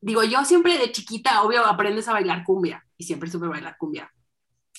Digo, 0.01 0.23
yo 0.23 0.45
siempre 0.45 0.77
de 0.77 0.91
chiquita, 0.91 1.41
obvio, 1.43 1.65
aprendes 1.65 2.07
a 2.07 2.13
bailar 2.13 2.43
cumbia 2.45 2.85
y 2.97 3.03
siempre 3.05 3.29
supe 3.29 3.47
bailar 3.47 3.75
cumbia. 3.77 4.11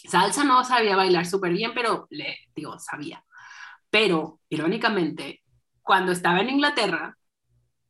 Salsa 0.08 0.44
no 0.44 0.64
sabía 0.64 0.96
bailar 0.96 1.26
súper 1.26 1.52
bien, 1.52 1.72
pero 1.74 2.06
le 2.10 2.38
digo, 2.54 2.78
sabía. 2.78 3.24
Pero, 3.90 4.40
irónicamente, 4.48 5.42
cuando 5.82 6.12
estaba 6.12 6.40
en 6.40 6.50
Inglaterra, 6.50 7.16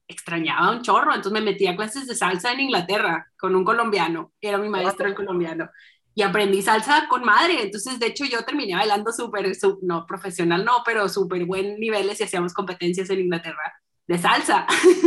extrañaba 0.09 0.70
un 0.70 0.82
chorro, 0.82 1.14
entonces 1.14 1.32
me 1.32 1.40
metí 1.40 1.66
a 1.66 1.76
clases 1.76 2.06
de 2.06 2.14
salsa 2.14 2.52
en 2.52 2.60
Inglaterra 2.60 3.26
con 3.36 3.56
un 3.56 3.64
colombiano, 3.64 4.32
era 4.40 4.59
mi 4.59 4.68
maestro 4.68 5.09
el 5.09 5.14
colombiano, 5.14 5.68
y 6.14 6.22
aprendí 6.22 6.62
salsa 6.62 7.09
con 7.09 7.24
madre, 7.24 7.62
entonces 7.62 7.98
de 7.98 8.06
hecho 8.06 8.24
yo 8.24 8.43
terminé 8.44 8.74
bailando 8.74 9.12
súper, 9.12 9.52
no 9.82 10.06
profesional, 10.06 10.64
no, 10.64 10.82
pero 10.84 11.09
súper 11.09 11.44
buen 11.44 11.78
niveles 11.78 12.20
y 12.20 12.24
hacíamos 12.24 12.55
competencias 12.55 13.10
en 13.10 13.20
Inglaterra 13.20 13.74
de 14.06 14.18
salsa. 14.18 14.66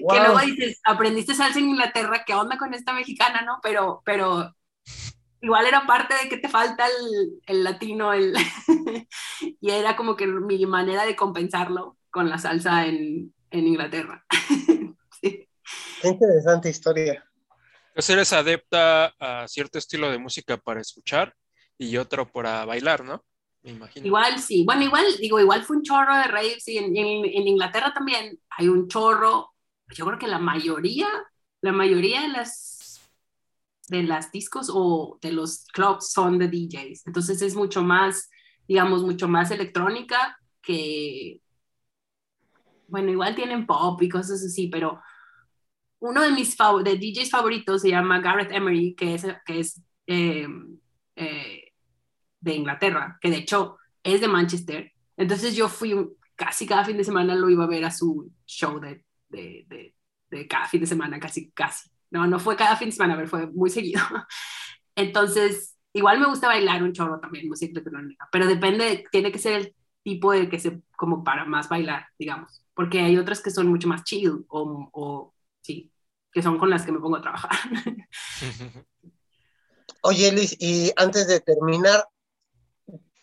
Wow. 0.00 0.16
que 0.16 0.20
luego 0.20 0.38
dices, 0.40 0.80
aprendiste 0.84 1.34
salsa 1.34 1.58
en 1.58 1.68
Inglaterra, 1.68 2.24
¿qué 2.26 2.34
onda 2.34 2.56
con 2.56 2.74
esta 2.74 2.92
mexicana, 2.92 3.42
no? 3.42 3.58
Pero, 3.62 4.02
pero 4.04 4.54
igual 5.44 5.66
era 5.66 5.86
parte 5.86 6.14
de 6.22 6.28
que 6.28 6.38
te 6.38 6.48
falta 6.48 6.86
el, 6.86 7.40
el 7.46 7.64
latino, 7.64 8.12
el 8.12 8.34
y 9.60 9.70
era 9.70 9.94
como 9.94 10.16
que 10.16 10.26
mi 10.26 10.64
manera 10.64 11.04
de 11.04 11.14
compensarlo 11.14 11.98
con 12.10 12.30
la 12.30 12.38
salsa 12.38 12.86
en, 12.86 13.32
en 13.50 13.66
Inglaterra. 13.66 14.24
sí. 15.20 15.46
Qué 16.00 16.08
interesante 16.08 16.70
historia. 16.70 17.24
Entonces 17.88 18.10
eres 18.10 18.32
adepta 18.32 19.14
a 19.20 19.46
cierto 19.46 19.78
estilo 19.78 20.10
de 20.10 20.18
música 20.18 20.56
para 20.56 20.80
escuchar 20.80 21.34
y 21.76 21.96
otro 21.98 22.26
para 22.26 22.64
bailar, 22.64 23.04
¿no? 23.04 23.22
Me 23.62 23.72
imagino. 23.72 24.06
Igual 24.06 24.38
sí. 24.40 24.64
Bueno, 24.64 24.82
igual, 24.82 25.04
digo, 25.20 25.38
igual 25.40 25.62
fue 25.62 25.76
un 25.76 25.82
chorro 25.82 26.16
de 26.16 26.24
raves 26.24 26.66
y 26.68 26.78
en, 26.78 26.96
en, 26.96 27.24
en 27.24 27.48
Inglaterra 27.48 27.92
también 27.92 28.38
hay 28.48 28.68
un 28.68 28.88
chorro. 28.88 29.52
Yo 29.94 30.06
creo 30.06 30.18
que 30.18 30.26
la 30.26 30.38
mayoría, 30.38 31.08
la 31.60 31.72
mayoría 31.72 32.22
de 32.22 32.28
las 32.28 32.73
de 33.88 34.02
las 34.02 34.32
discos 34.32 34.70
o 34.72 35.18
de 35.20 35.32
los 35.32 35.66
clubs 35.72 36.10
son 36.12 36.38
de 36.38 36.48
DJs. 36.48 37.06
Entonces 37.06 37.42
es 37.42 37.54
mucho 37.54 37.82
más, 37.82 38.30
digamos, 38.66 39.02
mucho 39.02 39.28
más 39.28 39.50
electrónica 39.50 40.38
que, 40.62 41.40
bueno, 42.88 43.10
igual 43.10 43.34
tienen 43.34 43.66
pop 43.66 44.00
y 44.02 44.08
cosas 44.08 44.42
así, 44.42 44.68
pero 44.68 45.00
uno 46.00 46.22
de 46.22 46.32
mis 46.32 46.56
fav 46.56 46.82
de 46.82 46.96
DJs 46.96 47.30
favoritos 47.30 47.82
se 47.82 47.90
llama 47.90 48.20
Gareth 48.20 48.52
Emery, 48.52 48.94
que 48.94 49.14
es, 49.14 49.26
que 49.46 49.60
es 49.60 49.82
eh, 50.06 50.46
eh, 51.16 51.72
de 52.40 52.54
Inglaterra, 52.54 53.18
que 53.20 53.30
de 53.30 53.38
hecho 53.38 53.78
es 54.02 54.20
de 54.20 54.28
Manchester. 54.28 54.92
Entonces 55.16 55.56
yo 55.56 55.68
fui 55.68 55.94
casi 56.36 56.66
cada 56.66 56.84
fin 56.84 56.96
de 56.96 57.04
semana 57.04 57.34
lo 57.34 57.48
iba 57.48 57.64
a 57.64 57.68
ver 57.68 57.84
a 57.84 57.90
su 57.90 58.30
show 58.46 58.80
de, 58.80 59.04
de, 59.28 59.64
de, 59.68 59.94
de 60.30 60.46
cada 60.48 60.68
fin 60.68 60.80
de 60.80 60.86
semana, 60.86 61.18
casi, 61.20 61.50
casi. 61.52 61.93
No, 62.14 62.28
no 62.28 62.38
fue 62.38 62.54
cada 62.54 62.76
fin 62.76 62.90
de 62.90 62.92
semana, 62.92 63.16
pero 63.16 63.26
fue 63.26 63.48
muy 63.48 63.70
seguido. 63.70 64.00
Entonces, 64.94 65.76
igual 65.92 66.20
me 66.20 66.28
gusta 66.28 66.46
bailar 66.46 66.80
un 66.84 66.92
chorro 66.92 67.18
también, 67.18 67.48
música 67.48 67.72
electrónica, 67.72 68.28
pero 68.30 68.46
depende, 68.46 69.04
tiene 69.10 69.32
que 69.32 69.40
ser 69.40 69.54
el 69.54 69.74
tipo 70.04 70.30
de 70.30 70.48
que 70.48 70.60
se, 70.60 70.80
como 70.96 71.24
para 71.24 71.44
más 71.44 71.68
bailar, 71.68 72.06
digamos, 72.16 72.64
porque 72.72 73.00
hay 73.00 73.18
otras 73.18 73.40
que 73.40 73.50
son 73.50 73.66
mucho 73.66 73.88
más 73.88 74.04
chill 74.04 74.44
o, 74.46 74.88
o 74.92 75.34
sí, 75.60 75.90
que 76.30 76.40
son 76.40 76.56
con 76.56 76.70
las 76.70 76.86
que 76.86 76.92
me 76.92 77.00
pongo 77.00 77.16
a 77.16 77.22
trabajar. 77.22 77.50
Oye, 80.02 80.30
Liz, 80.30 80.56
y 80.60 80.92
antes 80.94 81.26
de 81.26 81.40
terminar, 81.40 82.06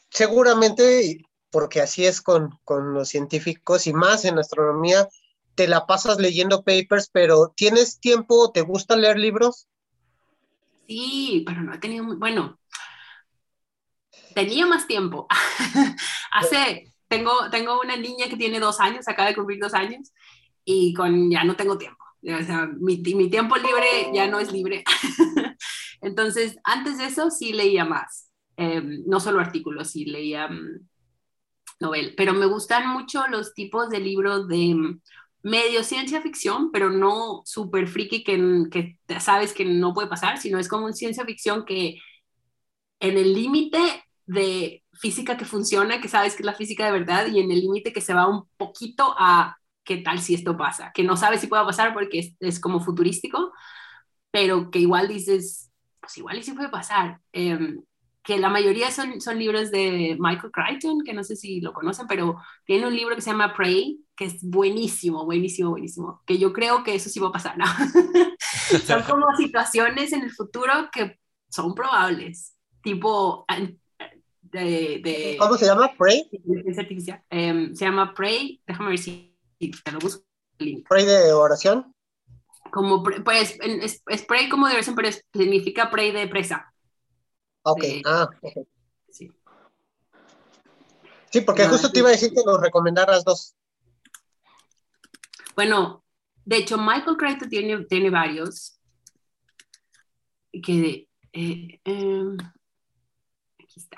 seguramente, 0.09 1.23
porque 1.49 1.79
así 1.79 2.05
es 2.05 2.21
con, 2.21 2.59
con 2.65 2.93
los 2.93 3.07
científicos 3.07 3.87
y 3.87 3.93
más 3.93 4.25
en 4.25 4.37
astronomía, 4.37 5.07
te 5.55 5.67
la 5.67 5.85
pasas 5.85 6.19
leyendo 6.19 6.63
papers, 6.63 7.09
pero 7.11 7.53
¿tienes 7.55 7.99
tiempo? 7.99 8.51
¿Te 8.51 8.61
gusta 8.61 8.95
leer 8.95 9.19
libros? 9.19 9.67
Sí, 10.87 11.43
pero 11.45 11.61
no 11.61 11.73
he 11.73 11.77
tenido 11.77 12.17
bueno, 12.17 12.59
tenía 14.33 14.65
más 14.65 14.87
tiempo. 14.87 15.27
Hace, 16.31 16.93
tengo, 17.07 17.31
tengo 17.49 17.79
una 17.81 17.95
niña 17.97 18.27
que 18.29 18.37
tiene 18.37 18.59
dos 18.59 18.79
años, 18.79 19.07
acaba 19.07 19.29
de 19.29 19.35
cumplir 19.35 19.59
dos 19.59 19.73
años, 19.73 20.11
y 20.65 20.93
con 20.93 21.29
ya 21.29 21.43
no 21.43 21.55
tengo 21.55 21.77
tiempo. 21.77 22.03
O 22.23 22.43
sea, 22.43 22.69
mi, 22.79 22.97
mi 22.97 23.29
tiempo 23.29 23.55
libre 23.55 24.11
ya 24.13 24.27
no 24.27 24.39
es 24.39 24.51
libre. 24.51 24.83
Entonces, 26.01 26.57
antes 26.63 26.97
de 26.97 27.05
eso 27.05 27.29
sí 27.31 27.53
leía 27.53 27.85
más. 27.85 28.31
Em, 28.57 29.03
no 29.07 29.19
solo 29.19 29.39
artículos, 29.39 29.91
sí 29.91 30.05
leía 30.05 30.47
um, 30.47 30.87
novel, 31.79 32.13
pero 32.15 32.33
me 32.33 32.45
gustan 32.45 32.89
mucho 32.89 33.25
los 33.27 33.53
tipos 33.53 33.89
de 33.89 33.99
libros 33.99 34.47
de 34.47 34.99
medio 35.43 35.83
ciencia 35.83 36.21
ficción, 36.21 36.71
pero 36.71 36.89
no 36.89 37.41
súper 37.45 37.87
friki 37.87 38.23
que, 38.23 38.67
que 38.71 39.19
sabes 39.19 39.53
que 39.53 39.65
no 39.65 39.93
puede 39.93 40.07
pasar, 40.07 40.37
sino 40.37 40.59
es 40.59 40.67
como 40.67 40.85
un 40.85 40.93
ciencia 40.93 41.25
ficción 41.25 41.65
que 41.65 41.97
en 42.99 43.17
el 43.17 43.33
límite 43.33 43.79
de 44.25 44.83
física 44.93 45.37
que 45.37 45.45
funciona, 45.45 45.99
que 45.99 46.07
sabes 46.07 46.35
que 46.35 46.43
es 46.43 46.45
la 46.45 46.53
física 46.53 46.85
de 46.85 46.91
verdad, 46.91 47.27
y 47.27 47.39
en 47.39 47.51
el 47.51 47.59
límite 47.59 47.91
que 47.91 48.01
se 48.01 48.13
va 48.13 48.27
un 48.27 48.47
poquito 48.57 49.15
a 49.17 49.57
qué 49.83 49.97
tal 49.97 50.19
si 50.19 50.35
esto 50.35 50.57
pasa, 50.57 50.91
que 50.93 51.03
no 51.03 51.17
sabes 51.17 51.41
si 51.41 51.47
pueda 51.47 51.65
pasar 51.65 51.93
porque 51.93 52.35
es, 52.39 52.59
como 52.59 52.79
futurístico, 52.79 53.51
pero 54.31 54.69
que 54.71 54.79
igual 54.79 55.07
dices, 55.07 55.71
pues 55.99 56.17
igual 56.17 56.37
y 56.37 56.43
sí 56.43 56.53
puede 56.53 56.69
pasar. 56.69 57.19
Em, 57.33 57.81
que 58.23 58.37
la 58.37 58.49
mayoría 58.49 58.91
son, 58.91 59.19
son 59.19 59.39
libros 59.39 59.71
de 59.71 60.15
Michael 60.19 60.51
Crichton, 60.51 60.99
que 61.03 61.13
no 61.13 61.23
sé 61.23 61.35
si 61.35 61.59
lo 61.59 61.73
conocen, 61.73 62.07
pero 62.07 62.37
tiene 62.65 62.87
un 62.87 62.95
libro 62.95 63.15
que 63.15 63.21
se 63.21 63.31
llama 63.31 63.53
Prey, 63.53 63.99
que 64.21 64.27
es 64.27 64.47
buenísimo, 64.47 65.25
buenísimo, 65.25 65.71
buenísimo, 65.71 66.21
que 66.27 66.37
yo 66.37 66.53
creo 66.53 66.83
que 66.83 66.93
eso 66.93 67.09
sí 67.09 67.19
va 67.19 67.29
a 67.29 67.31
pasar, 67.31 67.57
¿no? 67.57 67.65
son 68.85 69.01
como 69.01 69.25
situaciones 69.35 70.13
en 70.13 70.21
el 70.21 70.29
futuro 70.29 70.71
que 70.93 71.19
son 71.49 71.73
probables, 71.73 72.55
tipo 72.83 73.43
de... 73.47 75.01
de 75.03 75.37
¿Cómo 75.39 75.57
se 75.57 75.65
llama? 75.65 75.91
Prey. 75.97 76.29
Em, 77.31 77.73
se 77.73 77.83
llama 77.83 78.13
Prey, 78.13 78.61
déjame 78.67 78.89
ver 78.89 78.99
si 78.99 79.35
te 79.57 79.91
lo 79.91 79.97
busco. 79.97 80.23
Prey 80.87 81.05
de 81.07 81.33
oración. 81.33 81.91
Como, 82.71 83.01
pues, 83.01 83.57
es, 83.59 84.03
es 84.05 84.21
Prey 84.27 84.49
como 84.49 84.67
de 84.67 84.75
oración, 84.75 84.95
pero 84.95 85.09
significa 85.33 85.89
Prey 85.89 86.11
de 86.11 86.27
presa. 86.27 86.71
Ok, 87.63 87.83
ah, 88.05 88.29
Sí. 89.09 89.31
Sí, 91.31 91.41
porque 91.41 91.65
justo 91.65 91.91
te 91.91 91.99
iba 91.99 92.09
a 92.09 92.11
decir 92.11 92.31
que 92.35 92.43
nos 92.45 92.61
recomendaras 92.61 93.23
dos. 93.23 93.55
Bueno, 95.55 96.03
de 96.45 96.57
hecho, 96.57 96.77
Michael 96.77 97.17
Crichton 97.17 97.49
tiene, 97.49 97.85
tiene 97.85 98.09
varios. 98.09 98.79
Que, 100.51 101.07
eh, 101.33 101.79
em, 101.83 102.37
aquí 103.59 103.79
está. 103.79 103.97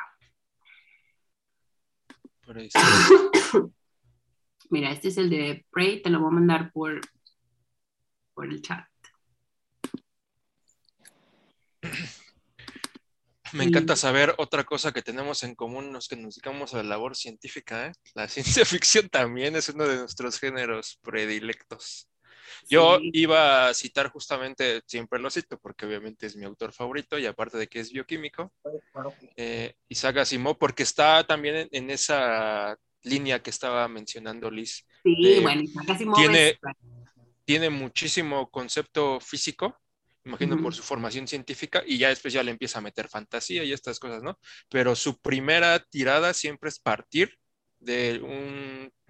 Mira, 4.70 4.92
este 4.92 5.08
es 5.08 5.18
el 5.18 5.30
de 5.30 5.66
Prey, 5.72 6.02
te 6.02 6.10
lo 6.10 6.20
voy 6.20 6.30
a 6.30 6.36
mandar 6.36 6.72
por, 6.72 7.02
por 8.34 8.48
el 8.48 8.62
chat. 8.62 8.93
Me 13.54 13.64
encanta 13.64 13.96
saber 13.96 14.34
otra 14.38 14.64
cosa 14.64 14.92
que 14.92 15.02
tenemos 15.02 15.44
en 15.44 15.56
común 15.56 15.94
los 15.94 16.08
que 16.08 16.16
nos 16.16 16.36
dedicamos 16.36 16.74
a 16.74 16.78
la 16.78 16.84
labor 16.84 17.16
científica. 17.16 17.88
¿eh? 17.88 17.92
La 18.16 18.28
ciencia 18.62 18.66
ficción 18.66 19.10
también 19.10 19.56
es 19.56 19.70
uno 19.70 19.88
de 19.88 19.98
nuestros 19.98 20.40
géneros 20.40 21.00
predilectos. 21.02 22.10
Yo 22.70 23.00
iba 23.02 23.68
a 23.68 23.74
citar 23.74 24.10
justamente, 24.10 24.82
siempre 24.86 25.20
lo 25.20 25.30
cito 25.30 25.58
porque 25.60 25.86
obviamente 25.86 26.26
es 26.26 26.36
mi 26.36 26.46
autor 26.46 26.74
favorito 26.74 27.18
y 27.18 27.26
aparte 27.26 27.58
de 27.58 27.68
que 27.68 27.80
es 27.80 27.92
bioquímico, 27.92 28.54
eh, 29.36 29.76
Isaac 29.90 30.18
Asimov, 30.18 30.58
porque 30.58 30.84
está 30.84 31.26
también 31.26 31.68
en, 31.72 31.90
esa 31.90 32.78
línea 33.02 33.42
que 33.42 33.50
estaba 33.50 33.88
mencionando 33.88 34.52
Liz. 34.52 34.86
Sí, 35.04 35.40
bueno, 35.42 35.62
Isaac 35.62 35.90
Asimov 35.90 36.16
tiene, 36.16 36.60
tiene 37.46 37.70
muchísimo 37.70 38.50
concepto 38.50 39.20
físico 39.20 39.78
imagino 40.26 40.62
por 40.62 40.74
su 40.74 40.84
formación 40.84 41.28
científica, 41.28 41.84
y 41.86 41.98
ya 41.98 42.10
después 42.10 42.34
ya 42.34 42.44
le 42.44 42.52
empieza 42.52 42.80
a 42.80 42.82
meter 42.82 43.10
fantasía 43.10 43.64
y 43.64 43.74
estas 43.74 44.00
cosas, 44.00 44.24
¿no? 44.24 44.40
Pero 44.70 44.96
su 44.96 45.20
primera 45.20 45.80
tirada 45.80 46.34
siempre 46.34 46.70
es 46.70 46.80
partir 46.80 47.38
de 47.80 48.22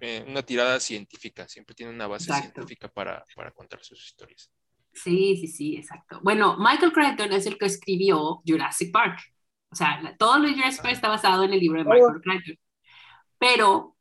eh, 0.00 0.24
una 0.26 0.42
tirada 0.42 0.80
científica, 0.80 1.48
siempre 1.48 1.74
tiene 1.74 1.92
una 1.92 2.06
base 2.06 2.32
científica 2.32 2.88
para, 2.88 3.24
contar 3.54 3.82
sus 3.84 4.04
historias. 4.04 4.50
Sí, 4.92 5.36
sí, 5.36 5.48
sí, 5.48 5.76
exacto. 5.76 6.20
Bueno, 6.22 6.56
Michael 6.58 6.92
Crichton 6.92 7.32
es 7.32 7.46
el 7.46 7.58
que 7.58 7.66
escribió 7.66 8.42
Jurassic 8.46 8.92
Park. 8.92 9.18
O 9.70 9.76
sea, 9.76 10.14
todo 10.18 10.38
lo 10.38 10.48
de 10.48 10.54
Jurassic 10.54 10.82
Park 10.82 10.94
está 10.94 11.08
basado 11.08 11.44
en 11.44 11.52
el 11.52 11.60
libro 11.60 11.82
de 11.82 11.88
Michael 11.88 12.20
Crichton. 12.22 12.58
Pero 13.38 13.96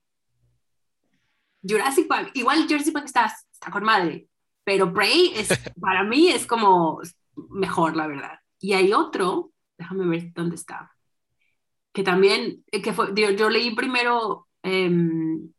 Jurassic 1.62 2.08
Park, 2.08 2.32
igual 2.36 2.68
Jurassic 2.68 2.94
Park 2.94 3.06
está, 3.06 3.26
está 3.26 3.72
con 3.72 3.84
madre, 3.84 4.28
pero 4.64 4.94
Prey 4.94 5.34
es, 5.36 5.50
para 5.82 6.04
mí 6.04 6.30
es 6.30 6.46
como 6.46 7.02
mejor, 7.50 7.96
la 7.96 8.08
verdad. 8.08 8.40
Y 8.60 8.74
hay 8.74 8.94
otro, 8.94 9.52
déjame 9.78 10.06
ver 10.06 10.34
dónde 10.34 10.56
está, 10.56 10.92
que 11.94 12.04
también, 12.04 12.64
eh, 12.72 12.82
que 12.82 12.94
fue, 12.94 13.14
yo, 13.16 13.50
leí 13.50 13.76
primero, 13.76 14.48
em, 14.64 15.52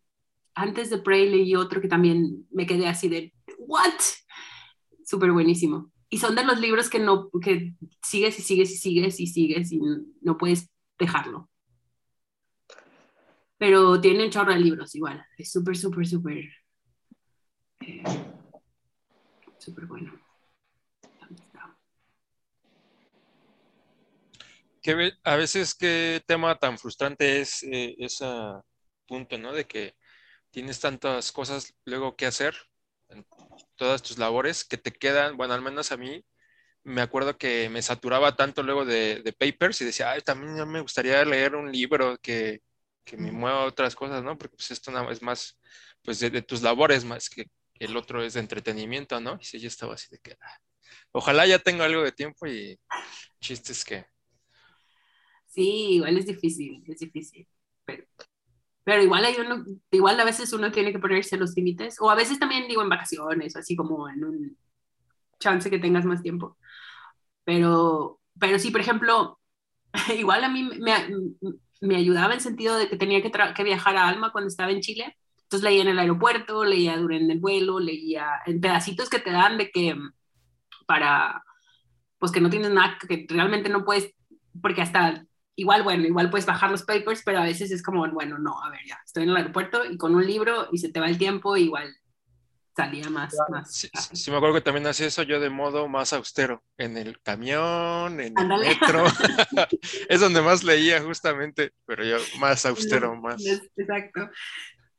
antes 0.54 0.90
de 0.90 0.98
Prey 0.98 1.28
leí 1.28 1.54
otro 1.54 1.80
que 1.80 1.88
también 1.88 2.46
me 2.50 2.66
quedé 2.66 2.86
así 2.88 3.08
de, 3.08 3.32
¿what? 3.58 4.00
Súper 5.04 5.32
buenísimo. 5.32 5.92
Y 6.08 6.18
son 6.18 6.34
de 6.34 6.44
los 6.44 6.60
libros 6.60 6.88
que 6.88 6.98
no, 6.98 7.30
que 7.42 7.74
sigues 8.02 8.38
y 8.38 8.42
sigues 8.42 8.70
y 8.70 8.76
sigues 8.76 9.20
y 9.20 9.26
sigues 9.26 9.72
y 9.72 9.80
no 10.20 10.38
puedes 10.38 10.70
dejarlo. 10.98 11.48
Pero 13.58 14.00
tiene 14.00 14.24
un 14.24 14.30
chorro 14.30 14.52
de 14.52 14.60
libros 14.60 14.94
igual. 14.94 15.24
Es 15.38 15.50
súper, 15.50 15.76
súper, 15.76 16.06
súper. 16.06 16.44
Eh, 17.80 18.02
súper 19.64 19.86
bueno. 19.86 20.12
a 25.24 25.36
veces 25.36 25.74
qué 25.74 26.22
tema 26.26 26.58
tan 26.58 26.78
frustrante 26.78 27.40
es 27.40 27.62
eh, 27.62 27.94
ese 27.98 28.26
punto, 29.06 29.38
¿no? 29.38 29.52
De 29.52 29.64
que 29.64 29.96
tienes 30.50 30.80
tantas 30.80 31.32
cosas 31.32 31.74
luego 31.86 32.16
que 32.16 32.26
hacer 32.26 32.54
en 33.08 33.26
todas 33.76 34.02
tus 34.02 34.18
labores 34.18 34.64
que 34.64 34.76
te 34.78 34.92
quedan, 34.92 35.36
bueno, 35.36 35.54
al 35.54 35.62
menos 35.62 35.92
a 35.92 35.96
mí, 35.96 36.24
me 36.84 37.00
acuerdo 37.02 37.38
que 37.38 37.68
me 37.70 37.82
saturaba 37.82 38.36
tanto 38.36 38.62
luego 38.62 38.84
de, 38.84 39.34
papers 39.38 39.80
y 39.80 39.86
decía, 39.86 40.10
ay, 40.12 40.20
también 40.22 40.68
me 40.70 40.80
gustaría 40.80 41.24
leer 41.24 41.54
un 41.56 41.72
libro 41.72 42.18
que, 42.18 42.62
me 43.16 43.32
mueva 43.32 43.64
otras 43.66 43.94
cosas, 43.96 44.22
¿no? 44.24 44.36
Porque 44.38 44.56
pues 44.56 44.70
esto 44.70 44.90
es 45.10 45.22
más, 45.22 45.58
pues 46.02 46.20
de 46.20 46.42
tus 46.42 46.62
labores 46.62 47.04
más 47.04 47.28
que 47.30 47.46
el 47.78 47.96
otro 47.96 48.22
es 48.22 48.34
de 48.34 48.40
entretenimiento, 48.40 49.20
¿no? 49.20 49.38
Y 49.40 49.44
si 49.44 49.58
yo 49.58 49.68
estaba 49.68 49.94
así 49.94 50.08
de 50.10 50.18
que, 50.18 50.36
ah, 50.40 50.58
ojalá 51.12 51.46
ya 51.46 51.58
tenga 51.58 51.84
algo 51.84 52.02
de 52.02 52.12
tiempo 52.12 52.46
y 52.46 52.78
chistes 53.40 53.84
que... 53.84 54.06
Sí, 55.46 55.96
igual 55.96 56.18
es 56.18 56.26
difícil, 56.26 56.82
es 56.86 56.98
difícil. 56.98 57.46
Pero, 58.84 59.02
igual 59.02 59.24
hay 59.24 59.36
uno, 59.38 59.64
igual 59.90 60.20
a 60.20 60.24
veces 60.24 60.52
uno 60.52 60.70
tiene 60.70 60.92
que 60.92 60.98
ponerse 60.98 61.36
los 61.36 61.54
límites, 61.56 61.96
o 62.00 62.10
a 62.10 62.14
veces 62.14 62.38
también 62.38 62.68
digo 62.68 62.82
en 62.82 62.88
vacaciones, 62.88 63.56
así 63.56 63.76
como 63.76 64.08
en 64.08 64.24
un 64.24 64.58
chance 65.38 65.70
que 65.70 65.78
tengas 65.78 66.04
más 66.04 66.22
tiempo. 66.22 66.58
Pero, 67.44 68.20
pero 68.38 68.58
sí, 68.58 68.70
por 68.70 68.80
ejemplo, 68.80 69.38
igual 70.18 70.44
a 70.44 70.48
mí 70.48 70.64
me, 70.64 70.92
me 71.80 71.96
ayudaba 71.96 72.34
en 72.34 72.40
sentido 72.40 72.76
de 72.76 72.88
que 72.88 72.96
tenía 72.96 73.22
que, 73.22 73.30
que 73.30 73.64
viajar 73.64 73.96
a 73.96 74.08
Alma 74.08 74.32
cuando 74.32 74.48
estaba 74.48 74.72
en 74.72 74.80
Chile 74.80 75.16
entonces 75.44 75.62
leía 75.62 75.82
en 75.82 75.88
el 75.88 75.98
aeropuerto, 75.98 76.64
leía 76.64 76.96
durante 76.96 77.32
el 77.32 77.40
vuelo, 77.40 77.78
leía 77.78 78.40
en 78.46 78.60
pedacitos 78.60 79.08
que 79.08 79.20
te 79.20 79.30
dan 79.30 79.58
de 79.58 79.70
que 79.70 79.96
para, 80.86 81.42
pues 82.18 82.32
que 82.32 82.40
no 82.40 82.50
tienes 82.50 82.70
nada, 82.70 82.98
que 83.08 83.26
realmente 83.28 83.68
no 83.68 83.84
puedes, 83.84 84.12
porque 84.60 84.82
hasta 84.82 85.24
igual, 85.56 85.82
bueno, 85.82 86.04
igual 86.04 86.30
puedes 86.30 86.46
bajar 86.46 86.70
los 86.70 86.82
papers, 86.82 87.22
pero 87.24 87.38
a 87.38 87.44
veces 87.44 87.70
es 87.70 87.82
como, 87.82 88.08
bueno, 88.10 88.38
no, 88.38 88.62
a 88.62 88.70
ver, 88.70 88.80
ya, 88.86 88.98
estoy 89.04 89.24
en 89.24 89.30
el 89.30 89.36
aeropuerto 89.36 89.84
y 89.84 89.96
con 89.96 90.14
un 90.14 90.26
libro 90.26 90.68
y 90.72 90.78
se 90.78 90.90
te 90.90 91.00
va 91.00 91.06
el 91.06 91.18
tiempo, 91.18 91.56
igual 91.56 91.94
salía 92.76 93.08
más. 93.08 93.34
más 93.48 93.72
sí, 93.72 94.30
me 94.30 94.36
acuerdo 94.36 94.56
que 94.56 94.60
también 94.60 94.86
hacía 94.86 95.06
eso 95.06 95.22
yo 95.22 95.38
de 95.38 95.50
modo 95.50 95.88
más 95.88 96.12
austero, 96.12 96.64
en 96.76 96.96
el 96.96 97.20
camión, 97.20 98.20
en 98.20 98.34
el 98.36 98.48
metro, 98.48 99.04
es 100.08 100.20
donde 100.20 100.42
más 100.42 100.64
leía 100.64 101.00
justamente, 101.02 101.72
pero 101.86 102.04
yo 102.04 102.16
más 102.38 102.66
austero, 102.66 103.14
más. 103.16 103.42
Exacto. 103.76 104.28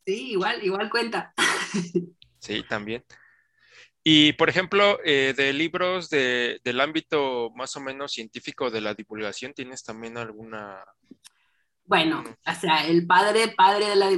Sí, 0.06 0.32
igual, 0.32 0.64
igual 0.64 0.90
cuenta. 0.90 1.34
Sí, 2.40 2.64
también. 2.69 3.03
Y, 4.03 4.34
por 4.34 4.49
ejemplo, 4.49 4.99
eh, 5.03 5.34
de 5.36 5.52
libros 5.52 6.11
de, 6.11 6.61
del 6.64 6.80
ámbito 6.80 7.49
más 7.56 7.76
o 7.76 7.80
menos 7.80 8.11
científico 8.11 8.69
de 8.69 8.82
la 8.82 8.94
divulgación, 8.94 9.52
¿tienes 9.56 9.84
también 9.84 10.15
alguna 10.15 10.86
Bueno, 11.86 12.23
o 12.45 12.53
sea, 12.53 12.86
el 12.86 13.07
padre, 13.07 13.56
padre 13.57 13.88
de 13.88 13.95
la 13.95 14.10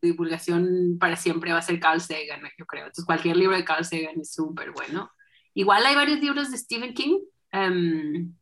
divulgación 0.00 0.98
para 1.00 1.16
siempre 1.16 1.50
va 1.50 1.58
a 1.58 1.62
ser 1.62 1.80
Carl 1.80 2.00
Sagan, 2.00 2.42
yo 2.56 2.64
creo. 2.64 2.84
Entonces, 2.84 3.04
cualquier 3.04 3.36
libro 3.36 3.56
de 3.56 3.64
Carl 3.64 3.84
Sagan 3.84 4.20
es 4.20 4.32
súper 4.32 4.70
bueno. 4.70 5.10
Igual 5.52 5.84
hay 5.84 5.96
varios 5.96 6.20
libros 6.20 6.52
de 6.52 6.58
Stephen 6.58 6.94
King. 6.94 7.18
Em, 7.50 8.32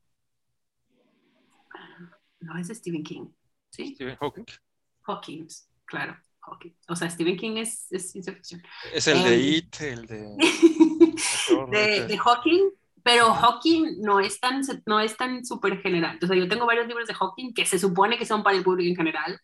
no 2.41 2.59
es 2.59 2.69
de 2.69 2.75
Stephen 2.75 3.03
King, 3.03 3.29
¿sí? 3.71 3.95
Stephen 3.95 4.17
Hawking. 4.17 4.45
Hawking, 5.05 5.47
claro. 5.87 6.19
Hawking. 6.43 6.73
O 6.89 6.97
sea, 6.97 7.09
Stephen 7.09 7.37
King 7.37 7.57
es, 7.57 7.89
ciencia 7.89 8.33
ficción. 8.33 8.63
Es 8.93 9.07
el 9.07 9.23
de 9.23 9.35
em, 9.35 9.55
It, 9.55 9.81
el 9.81 10.07
de... 10.07 10.37
de, 11.71 12.07
de 12.07 12.19
Hawking 12.19 12.71
pero 13.03 13.35
Hawking 13.35 14.01
no 14.01 14.21
es 14.21 14.39
tan 14.39 14.63
no 14.87 15.01
es 15.01 15.17
tan 15.17 15.45
súper 15.45 15.81
general. 15.81 16.19
O 16.23 16.27
sea, 16.27 16.37
yo 16.37 16.49
tengo 16.49 16.67
varios 16.67 16.87
libros 16.87 17.09
de 17.09 17.15
Hawking 17.15 17.53
que 17.53 17.67
se 17.67 17.79
supone 17.79 18.17
que 18.17 18.27
son 18.27 18.43
para 18.43 18.57
el 18.57 18.63
público 18.63 18.89
en 18.89 18.97
general 18.97 19.41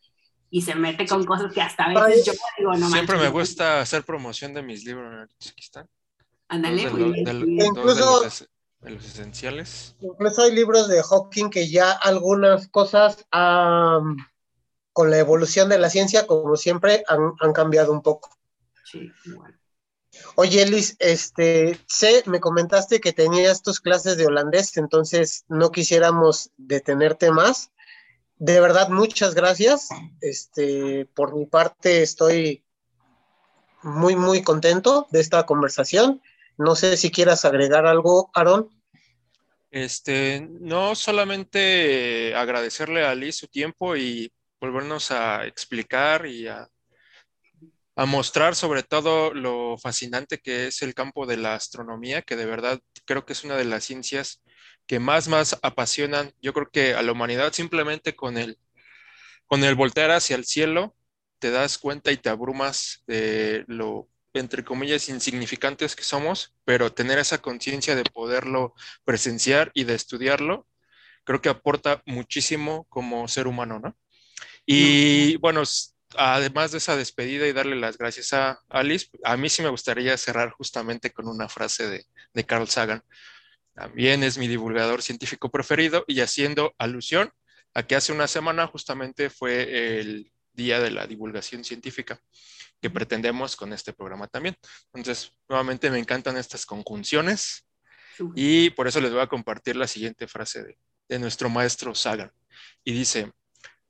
y 0.51 0.63
se 0.63 0.75
mete 0.75 1.07
con 1.07 1.25
cosas 1.25 1.53
que 1.53 1.61
hasta 1.61 1.85
a 1.85 2.07
veces 2.07 2.25
yo 2.25 2.33
digo, 2.57 2.75
no 2.75 2.89
Siempre 2.89 3.19
me 3.19 3.29
gusta 3.29 3.81
hacer 3.81 4.05
promoción 4.05 4.55
de 4.55 4.63
mis 4.63 4.85
libros. 4.85 5.29
Aquí 5.51 5.63
están. 5.63 5.89
Ándale, 6.49 6.83
incluso 6.83 8.23
de 8.81 8.91
los, 8.91 9.05
esenciales. 9.05 9.97
Incluso 10.01 10.43
hay 10.43 10.55
libros 10.55 10.89
de 10.89 11.03
Hawking 11.03 11.51
que 11.51 11.69
ya 11.69 11.93
algunas 11.93 12.69
cosas 12.69 13.27
con 14.99 15.13
la 15.13 15.19
evolución 15.19 15.69
de 15.69 15.79
la 15.79 15.91
ciencia, 15.91 16.27
como 16.27 16.57
siempre, 16.57 17.05
han, 17.07 17.33
han 17.39 17.53
cambiado 17.53 17.93
un 17.93 18.03
poco. 18.03 18.37
Sí, 18.83 19.13
igual. 19.27 19.57
Oye, 20.35 20.63
Elis, 20.63 20.97
este, 20.99 21.79
sé, 21.87 22.25
me 22.27 22.41
comentaste 22.41 23.01
que 23.01 23.13
tenías 23.13 23.63
tus 23.63 23.79
clases 23.79 24.17
de 24.17 24.27
holandés, 24.27 24.77
entonces 24.77 25.45
no 25.47 25.71
quisiéramos 25.71 26.51
detenerte 26.57 27.31
más. 27.31 27.71
De 28.39 28.59
verdad, 28.59 28.89
muchas 28.89 29.37
gracias. 29.37 29.89
Este, 30.21 31.07
por 31.15 31.33
mi 31.33 31.47
parte, 31.47 32.03
estoy 32.03 32.65
muy, 33.85 34.17
muy 34.17 34.43
contento 34.43 35.07
de 35.13 35.21
esta 35.21 35.47
conversación. 35.47 36.21
No 36.57 36.75
sé 36.75 36.97
si 36.97 37.13
quieras 37.13 37.45
agregar 37.45 37.87
algo, 37.87 38.33
Aaron. 38.35 38.69
Este, 39.71 40.49
no 40.61 40.97
solamente 40.97 42.35
agradecerle 42.35 43.07
a 43.07 43.15
Liz 43.15 43.37
su 43.37 43.47
tiempo 43.47 43.95
y 43.95 44.33
volvernos 44.61 45.11
a 45.11 45.47
explicar 45.47 46.27
y 46.27 46.49
a 46.49 46.69
a 47.99 48.07
mostrar 48.07 48.55
sobre 48.55 48.85
todo 48.85 49.35
lo 49.35 49.77
fascinante 49.77 50.39
que 50.39 50.69
es 50.69 50.83
el 50.83 50.95
campo 50.95 51.27
de 51.27 51.37
la 51.37 51.57
astronomía, 51.57 52.23
que 52.23 52.37
de 52.37 52.47
verdad 52.47 52.79
creo 53.05 53.27
que 53.27 53.33
es 53.33 53.43
una 53.43 53.57
de 53.57 53.65
las 53.65 53.83
ciencias 53.83 54.41
que 54.87 55.01
más, 55.01 55.27
más 55.27 55.59
apasionan, 55.63 56.33
yo 56.41 56.53
creo 56.53 56.71
que 56.71 56.95
a 56.95 57.03
la 57.03 57.11
humanidad 57.11 57.53
simplemente 57.53 58.15
con 58.15 58.39
el, 58.39 58.57
con 59.49 59.65
el 59.65 59.75
voltear 59.75 60.13
hacia 60.13 60.37
el 60.37 60.45
cielo, 60.45 60.95
te 61.41 61.51
das 61.51 61.77
cuenta 61.77 62.13
y 62.13 62.19
te 62.19 62.29
abrumas 62.29 63.03
de 63.09 63.65
lo, 63.67 64.09
entre 64.33 64.63
comillas, 64.63 65.09
insignificantes 65.09 65.97
que 65.97 66.05
somos, 66.05 66.55
pero 66.65 66.93
tener 66.93 67.19
esa 67.19 67.39
conciencia 67.39 67.97
de 67.97 68.05
poderlo 68.05 68.75
presenciar 69.05 69.73
y 69.75 69.83
de 69.83 69.97
estudiarlo, 69.97 70.69
creo 71.25 71.41
que 71.41 71.49
aporta 71.49 72.01
muchísimo 72.07 72.87
como 72.91 73.27
ser 73.27 73.49
humano, 73.49 73.81
¿no? 73.81 73.97
Y 74.71 75.37
bueno, 75.39 75.63
además 76.15 76.73
de 76.73 76.79
esa 76.79 76.95
despedida 76.95 77.47
y 77.47 77.55
darle 77.55 77.75
las 77.75 77.97
gracias 77.97 78.35
a 78.35 78.61
Alice, 78.69 79.09
a 79.25 79.35
mí 79.39 79.49
sí 79.49 79.63
me 79.63 79.71
gustaría 79.71 80.15
cerrar 80.19 80.51
justamente 80.51 81.11
con 81.11 81.27
una 81.27 81.49
frase 81.49 82.05
de, 82.35 82.45
Carl 82.45 82.69
Sagan. 82.69 83.03
También 83.73 84.23
es 84.23 84.37
mi 84.37 84.47
divulgador 84.47 85.01
científico 85.01 85.51
preferido 85.51 86.05
y 86.07 86.21
haciendo 86.21 86.75
alusión 86.77 87.33
a 87.73 87.85
que 87.85 87.97
hace 87.97 88.13
una 88.13 88.27
semana 88.27 88.67
justamente 88.67 89.31
fue 89.31 90.01
el 90.01 90.31
día 90.53 90.81
de 90.81 90.91
la 90.91 91.07
divulgación 91.07 91.65
científica 91.65 92.21
que 92.83 92.91
pretendemos 92.91 93.57
con 93.57 93.73
este 93.73 93.95
programa 93.95 94.27
también. 94.27 94.55
Entonces, 94.93 95.33
nuevamente 95.49 95.91
me 95.91 95.99
encantan 95.99 96.37
estas 96.37 96.67
conjunciones 96.67 97.65
y 98.35 98.69
por 98.71 98.87
eso 98.87 99.01
les 99.01 99.13
voy 99.13 99.23
a 99.23 99.29
compartir 99.29 99.77
la 99.77 99.87
siguiente 99.87 100.29
frase 100.29 100.63
de, 100.63 100.79
de 101.09 101.19
nuestro 101.19 101.49
maestro 101.49 101.95
Sagan. 101.95 102.31
Y 102.85 102.93
dice, 102.93 103.33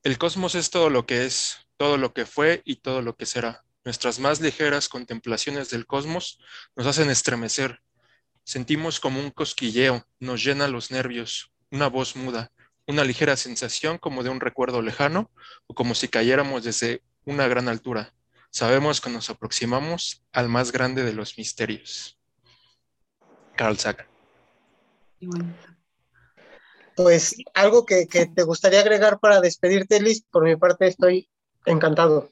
el 0.03 0.19
cosmos 0.19 0.55
es 0.55 0.71
todo 0.71 0.91
lo 0.91 1.07
que 1.07 1.25
es, 1.25 1.67
todo 1.77 1.97
lo 1.97 2.13
que 2.13 2.27
fue 2.27 2.63
y 2.65 2.77
todo 2.77 3.03
lo 3.03 3.17
que 3.17 3.27
será. 3.27 3.65
Nuestras 3.85 4.19
más 4.19 4.41
ligeras 4.41 4.89
contemplaciones 4.89 5.71
del 5.71 5.87
cosmos 5.87 6.39
nos 6.77 6.87
hacen 6.87 7.11
estremecer. 7.11 7.81
Sentimos 8.45 9.01
como 9.01 9.21
un 9.21 9.31
cosquilleo, 9.31 10.07
nos 10.21 10.45
llena 10.45 10.69
los 10.69 10.91
nervios, 10.91 11.53
una 11.71 11.89
voz 11.89 12.17
muda, 12.17 12.53
una 12.87 13.05
ligera 13.05 13.37
sensación 13.37 13.99
como 13.99 14.23
de 14.23 14.31
un 14.31 14.41
recuerdo 14.41 14.83
lejano 14.83 15.31
o 15.67 15.75
como 15.75 15.95
si 15.95 16.09
cayéramos 16.09 16.65
desde 16.65 17.03
una 17.25 17.47
gran 17.49 17.69
altura. 17.69 18.15
Sabemos 18.51 19.01
que 19.01 19.11
nos 19.11 19.29
aproximamos 19.31 20.23
al 20.33 20.49
más 20.49 20.73
grande 20.73 21.05
de 21.05 21.13
los 21.13 21.37
misterios. 21.37 22.19
Carl 23.57 23.79
Sagan. 23.79 24.07
Pues 26.99 27.37
algo 27.55 27.87
que, 27.87 28.09
que, 28.09 28.27
te 28.27 28.43
gustaría 28.43 28.81
agregar 28.81 29.21
para 29.21 29.41
despedirte, 29.41 30.03
Liz, 30.03 30.25
por 30.31 30.45
mi 30.45 30.57
parte 30.57 30.89
estoy 30.89 31.29
Encantado. 31.65 32.31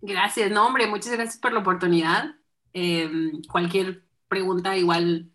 Gracias, 0.00 0.50
no, 0.50 0.66
hombre, 0.66 0.86
muchas 0.86 1.12
gracias 1.12 1.38
por 1.38 1.52
la 1.52 1.60
oportunidad. 1.60 2.34
Em, 2.72 3.42
cualquier 3.42 4.04
pregunta, 4.28 4.76
igual 4.76 5.30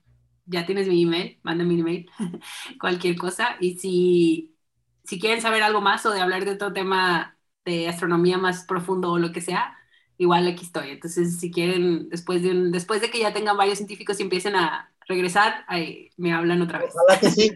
ya 0.46 0.66
tienes 0.66 0.88
mi 0.88 1.04
email, 1.04 1.40
manda 1.44 1.64
mi 1.64 1.80
email, 1.80 2.10
cualquier 2.80 3.18
cosa. 3.18 3.58
Y 3.60 3.78
si, 3.78 4.56
si 5.04 5.20
quieren 5.20 5.42
saber 5.42 5.64
algo 5.64 5.82
más 5.82 6.06
o 6.06 6.12
de 6.12 6.22
hablar 6.22 6.46
de 6.46 6.52
otro 6.52 6.74
tema 6.74 7.38
de 7.66 7.88
astronomía 7.88 8.38
más 8.38 8.64
profundo 8.66 9.12
o 9.12 9.20
lo 9.20 9.32
que 9.32 9.42
sea, 9.42 9.78
igual 10.18 10.48
aquí 10.48 10.66
estoy. 10.66 10.92
Entonces, 10.92 11.40
si 11.40 11.52
quieren, 11.52 12.10
después 12.10 12.42
de, 12.42 12.54
después 12.72 13.02
de 13.02 13.12
que 13.12 13.20
ya 13.20 13.34
tengan 13.34 13.58
varios 13.58 13.78
científicos 13.78 14.20
y 14.20 14.24
empiecen 14.24 14.56
a 14.56 14.92
regresar, 15.08 15.66
ahí 15.68 16.10
me 16.18 16.34
hablan 16.34 16.62
otra 16.62 16.80
vez. 16.80 16.94
que 17.20 17.30
sí. 17.30 17.54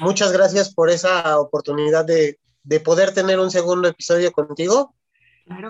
Muchas 0.00 0.32
gracias 0.32 0.74
por 0.74 0.90
esa 0.90 1.38
oportunidad 1.38 2.04
de, 2.04 2.38
de 2.62 2.80
poder 2.80 3.14
tener 3.14 3.38
un 3.38 3.50
segundo 3.50 3.88
episodio 3.88 4.32
contigo. 4.32 4.94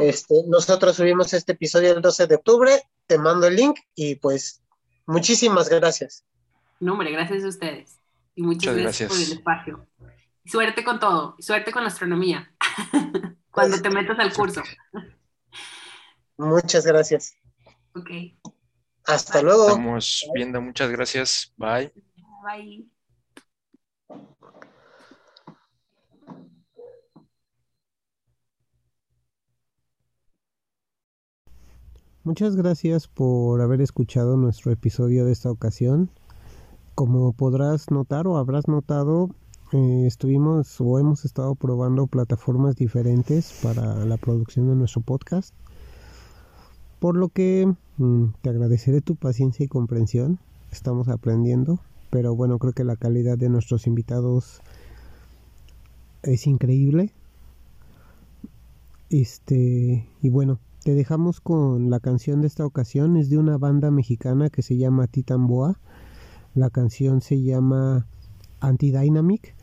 Este, 0.00 0.34
nosotros 0.48 0.96
subimos 0.96 1.34
este 1.34 1.52
episodio 1.52 1.92
el 1.92 2.00
12 2.00 2.26
de 2.26 2.34
octubre, 2.36 2.82
te 3.06 3.18
mando 3.18 3.46
el 3.46 3.56
link 3.56 3.78
y 3.94 4.14
pues 4.14 4.62
muchísimas 5.06 5.68
gracias. 5.68 6.24
No, 6.80 6.92
hombre, 6.92 7.10
gracias 7.10 7.44
a 7.44 7.48
ustedes. 7.48 8.00
Y 8.34 8.42
muchas, 8.42 8.74
gracias, 8.76 9.10
por 9.10 9.18
el 9.18 9.32
espacio. 9.32 9.86
suerte 10.44 10.82
con 10.82 10.98
todo, 10.98 11.36
suerte 11.38 11.72
con 11.72 11.82
la 11.82 11.88
astronomía, 11.88 12.54
cuando 13.50 13.80
te 13.80 13.90
metas 13.90 14.18
al 14.18 14.32
curso. 14.32 14.62
Muchas 16.38 16.86
gracias. 16.86 17.34
Ok. 17.94 18.10
Hasta 19.04 19.42
luego. 19.42 19.68
Estamos 19.68 20.28
viendo, 20.34 20.60
muchas 20.60 20.90
gracias. 20.90 21.52
Bye. 21.56 21.92
Bye. 22.44 22.95
Muchas 32.26 32.56
gracias 32.56 33.06
por 33.06 33.60
haber 33.60 33.80
escuchado 33.80 34.36
nuestro 34.36 34.72
episodio 34.72 35.24
de 35.24 35.30
esta 35.30 35.48
ocasión. 35.48 36.10
Como 36.96 37.32
podrás 37.32 37.92
notar 37.92 38.26
o 38.26 38.36
habrás 38.36 38.66
notado, 38.66 39.30
eh, 39.70 40.02
estuvimos 40.08 40.80
o 40.80 40.98
hemos 40.98 41.24
estado 41.24 41.54
probando 41.54 42.08
plataformas 42.08 42.74
diferentes 42.74 43.60
para 43.62 44.04
la 44.04 44.16
producción 44.16 44.66
de 44.66 44.74
nuestro 44.74 45.02
podcast. 45.02 45.54
Por 46.98 47.16
lo 47.16 47.28
que 47.28 47.72
mm, 47.96 48.24
te 48.42 48.50
agradeceré 48.50 49.02
tu 49.02 49.14
paciencia 49.14 49.62
y 49.62 49.68
comprensión. 49.68 50.40
Estamos 50.72 51.06
aprendiendo, 51.06 51.78
pero 52.10 52.34
bueno, 52.34 52.58
creo 52.58 52.72
que 52.72 52.82
la 52.82 52.96
calidad 52.96 53.38
de 53.38 53.50
nuestros 53.50 53.86
invitados 53.86 54.62
es 56.24 56.48
increíble. 56.48 57.12
Este, 59.10 60.08
y 60.20 60.28
bueno, 60.28 60.58
te 60.86 60.94
dejamos 60.94 61.40
con 61.40 61.90
la 61.90 61.98
canción 61.98 62.42
de 62.42 62.46
esta 62.46 62.64
ocasión, 62.64 63.16
es 63.16 63.28
de 63.28 63.38
una 63.38 63.58
banda 63.58 63.90
mexicana 63.90 64.50
que 64.50 64.62
se 64.62 64.76
llama 64.76 65.08
Titan 65.08 65.48
Boa. 65.48 65.80
La 66.54 66.70
canción 66.70 67.20
se 67.22 67.42
llama 67.42 68.06
Anti-Dynamic. 68.60 69.56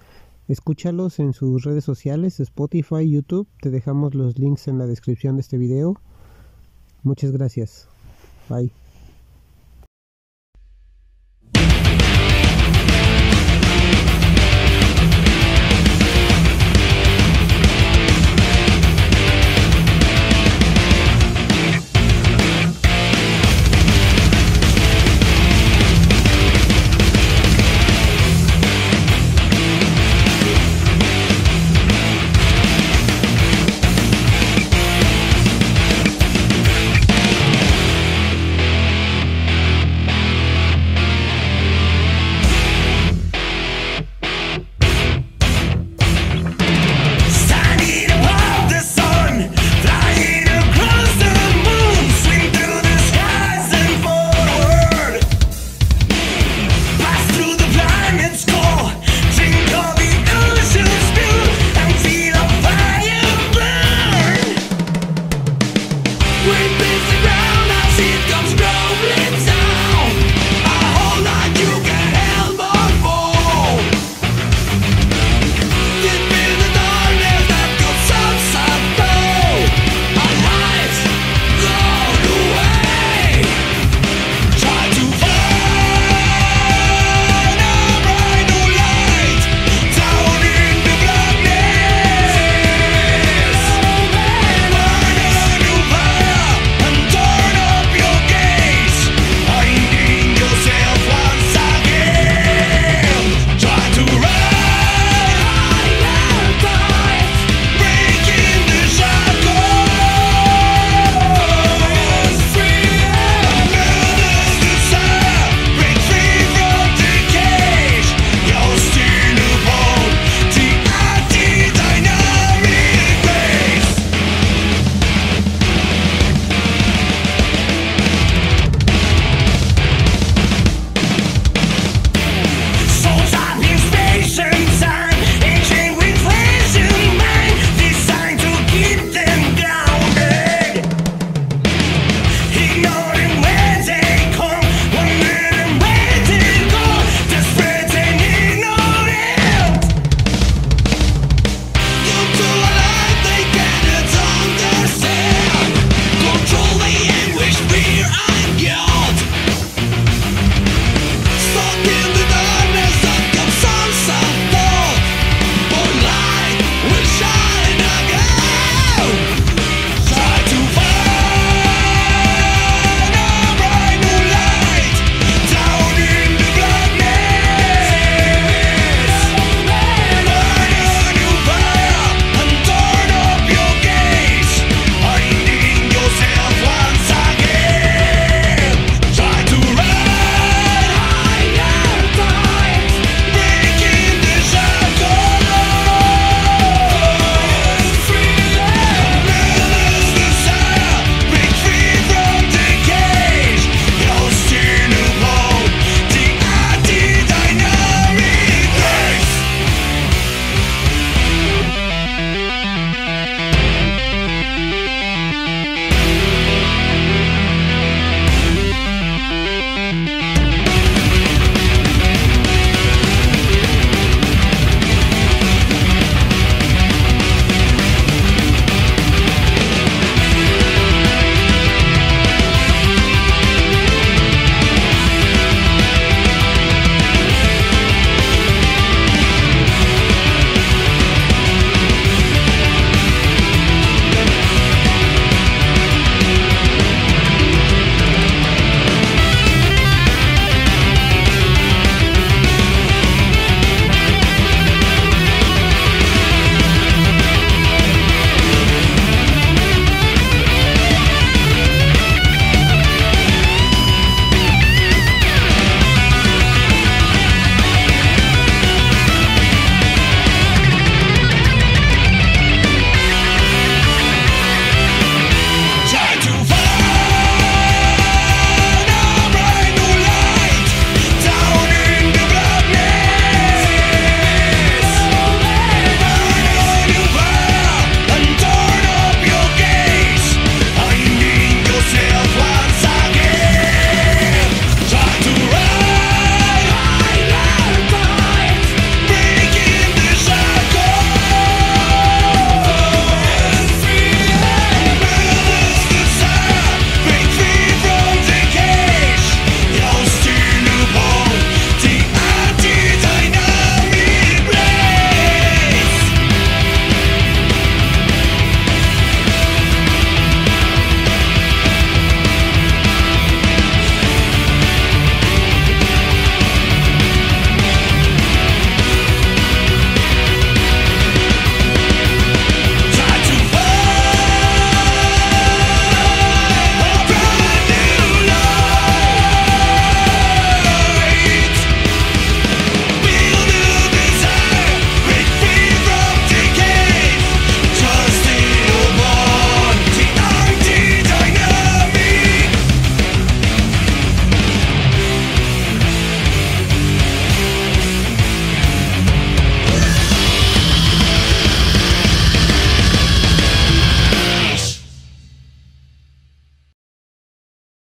Escúchalos 0.49 1.19
en 1.19 1.31
sus 1.31 1.63
redes 1.63 1.85
sociales, 1.85 2.41
Spotify, 2.41 3.09
YouTube. 3.09 3.47
Te 3.61 3.69
dejamos 3.69 4.15
los 4.15 4.37
links 4.37 4.67
en 4.67 4.77
la 4.77 4.85
descripción 4.85 5.37
de 5.37 5.43
este 5.43 5.57
video. 5.57 5.95
Muchas 7.03 7.31
gracias. 7.31 7.87
Bye. 8.49 8.82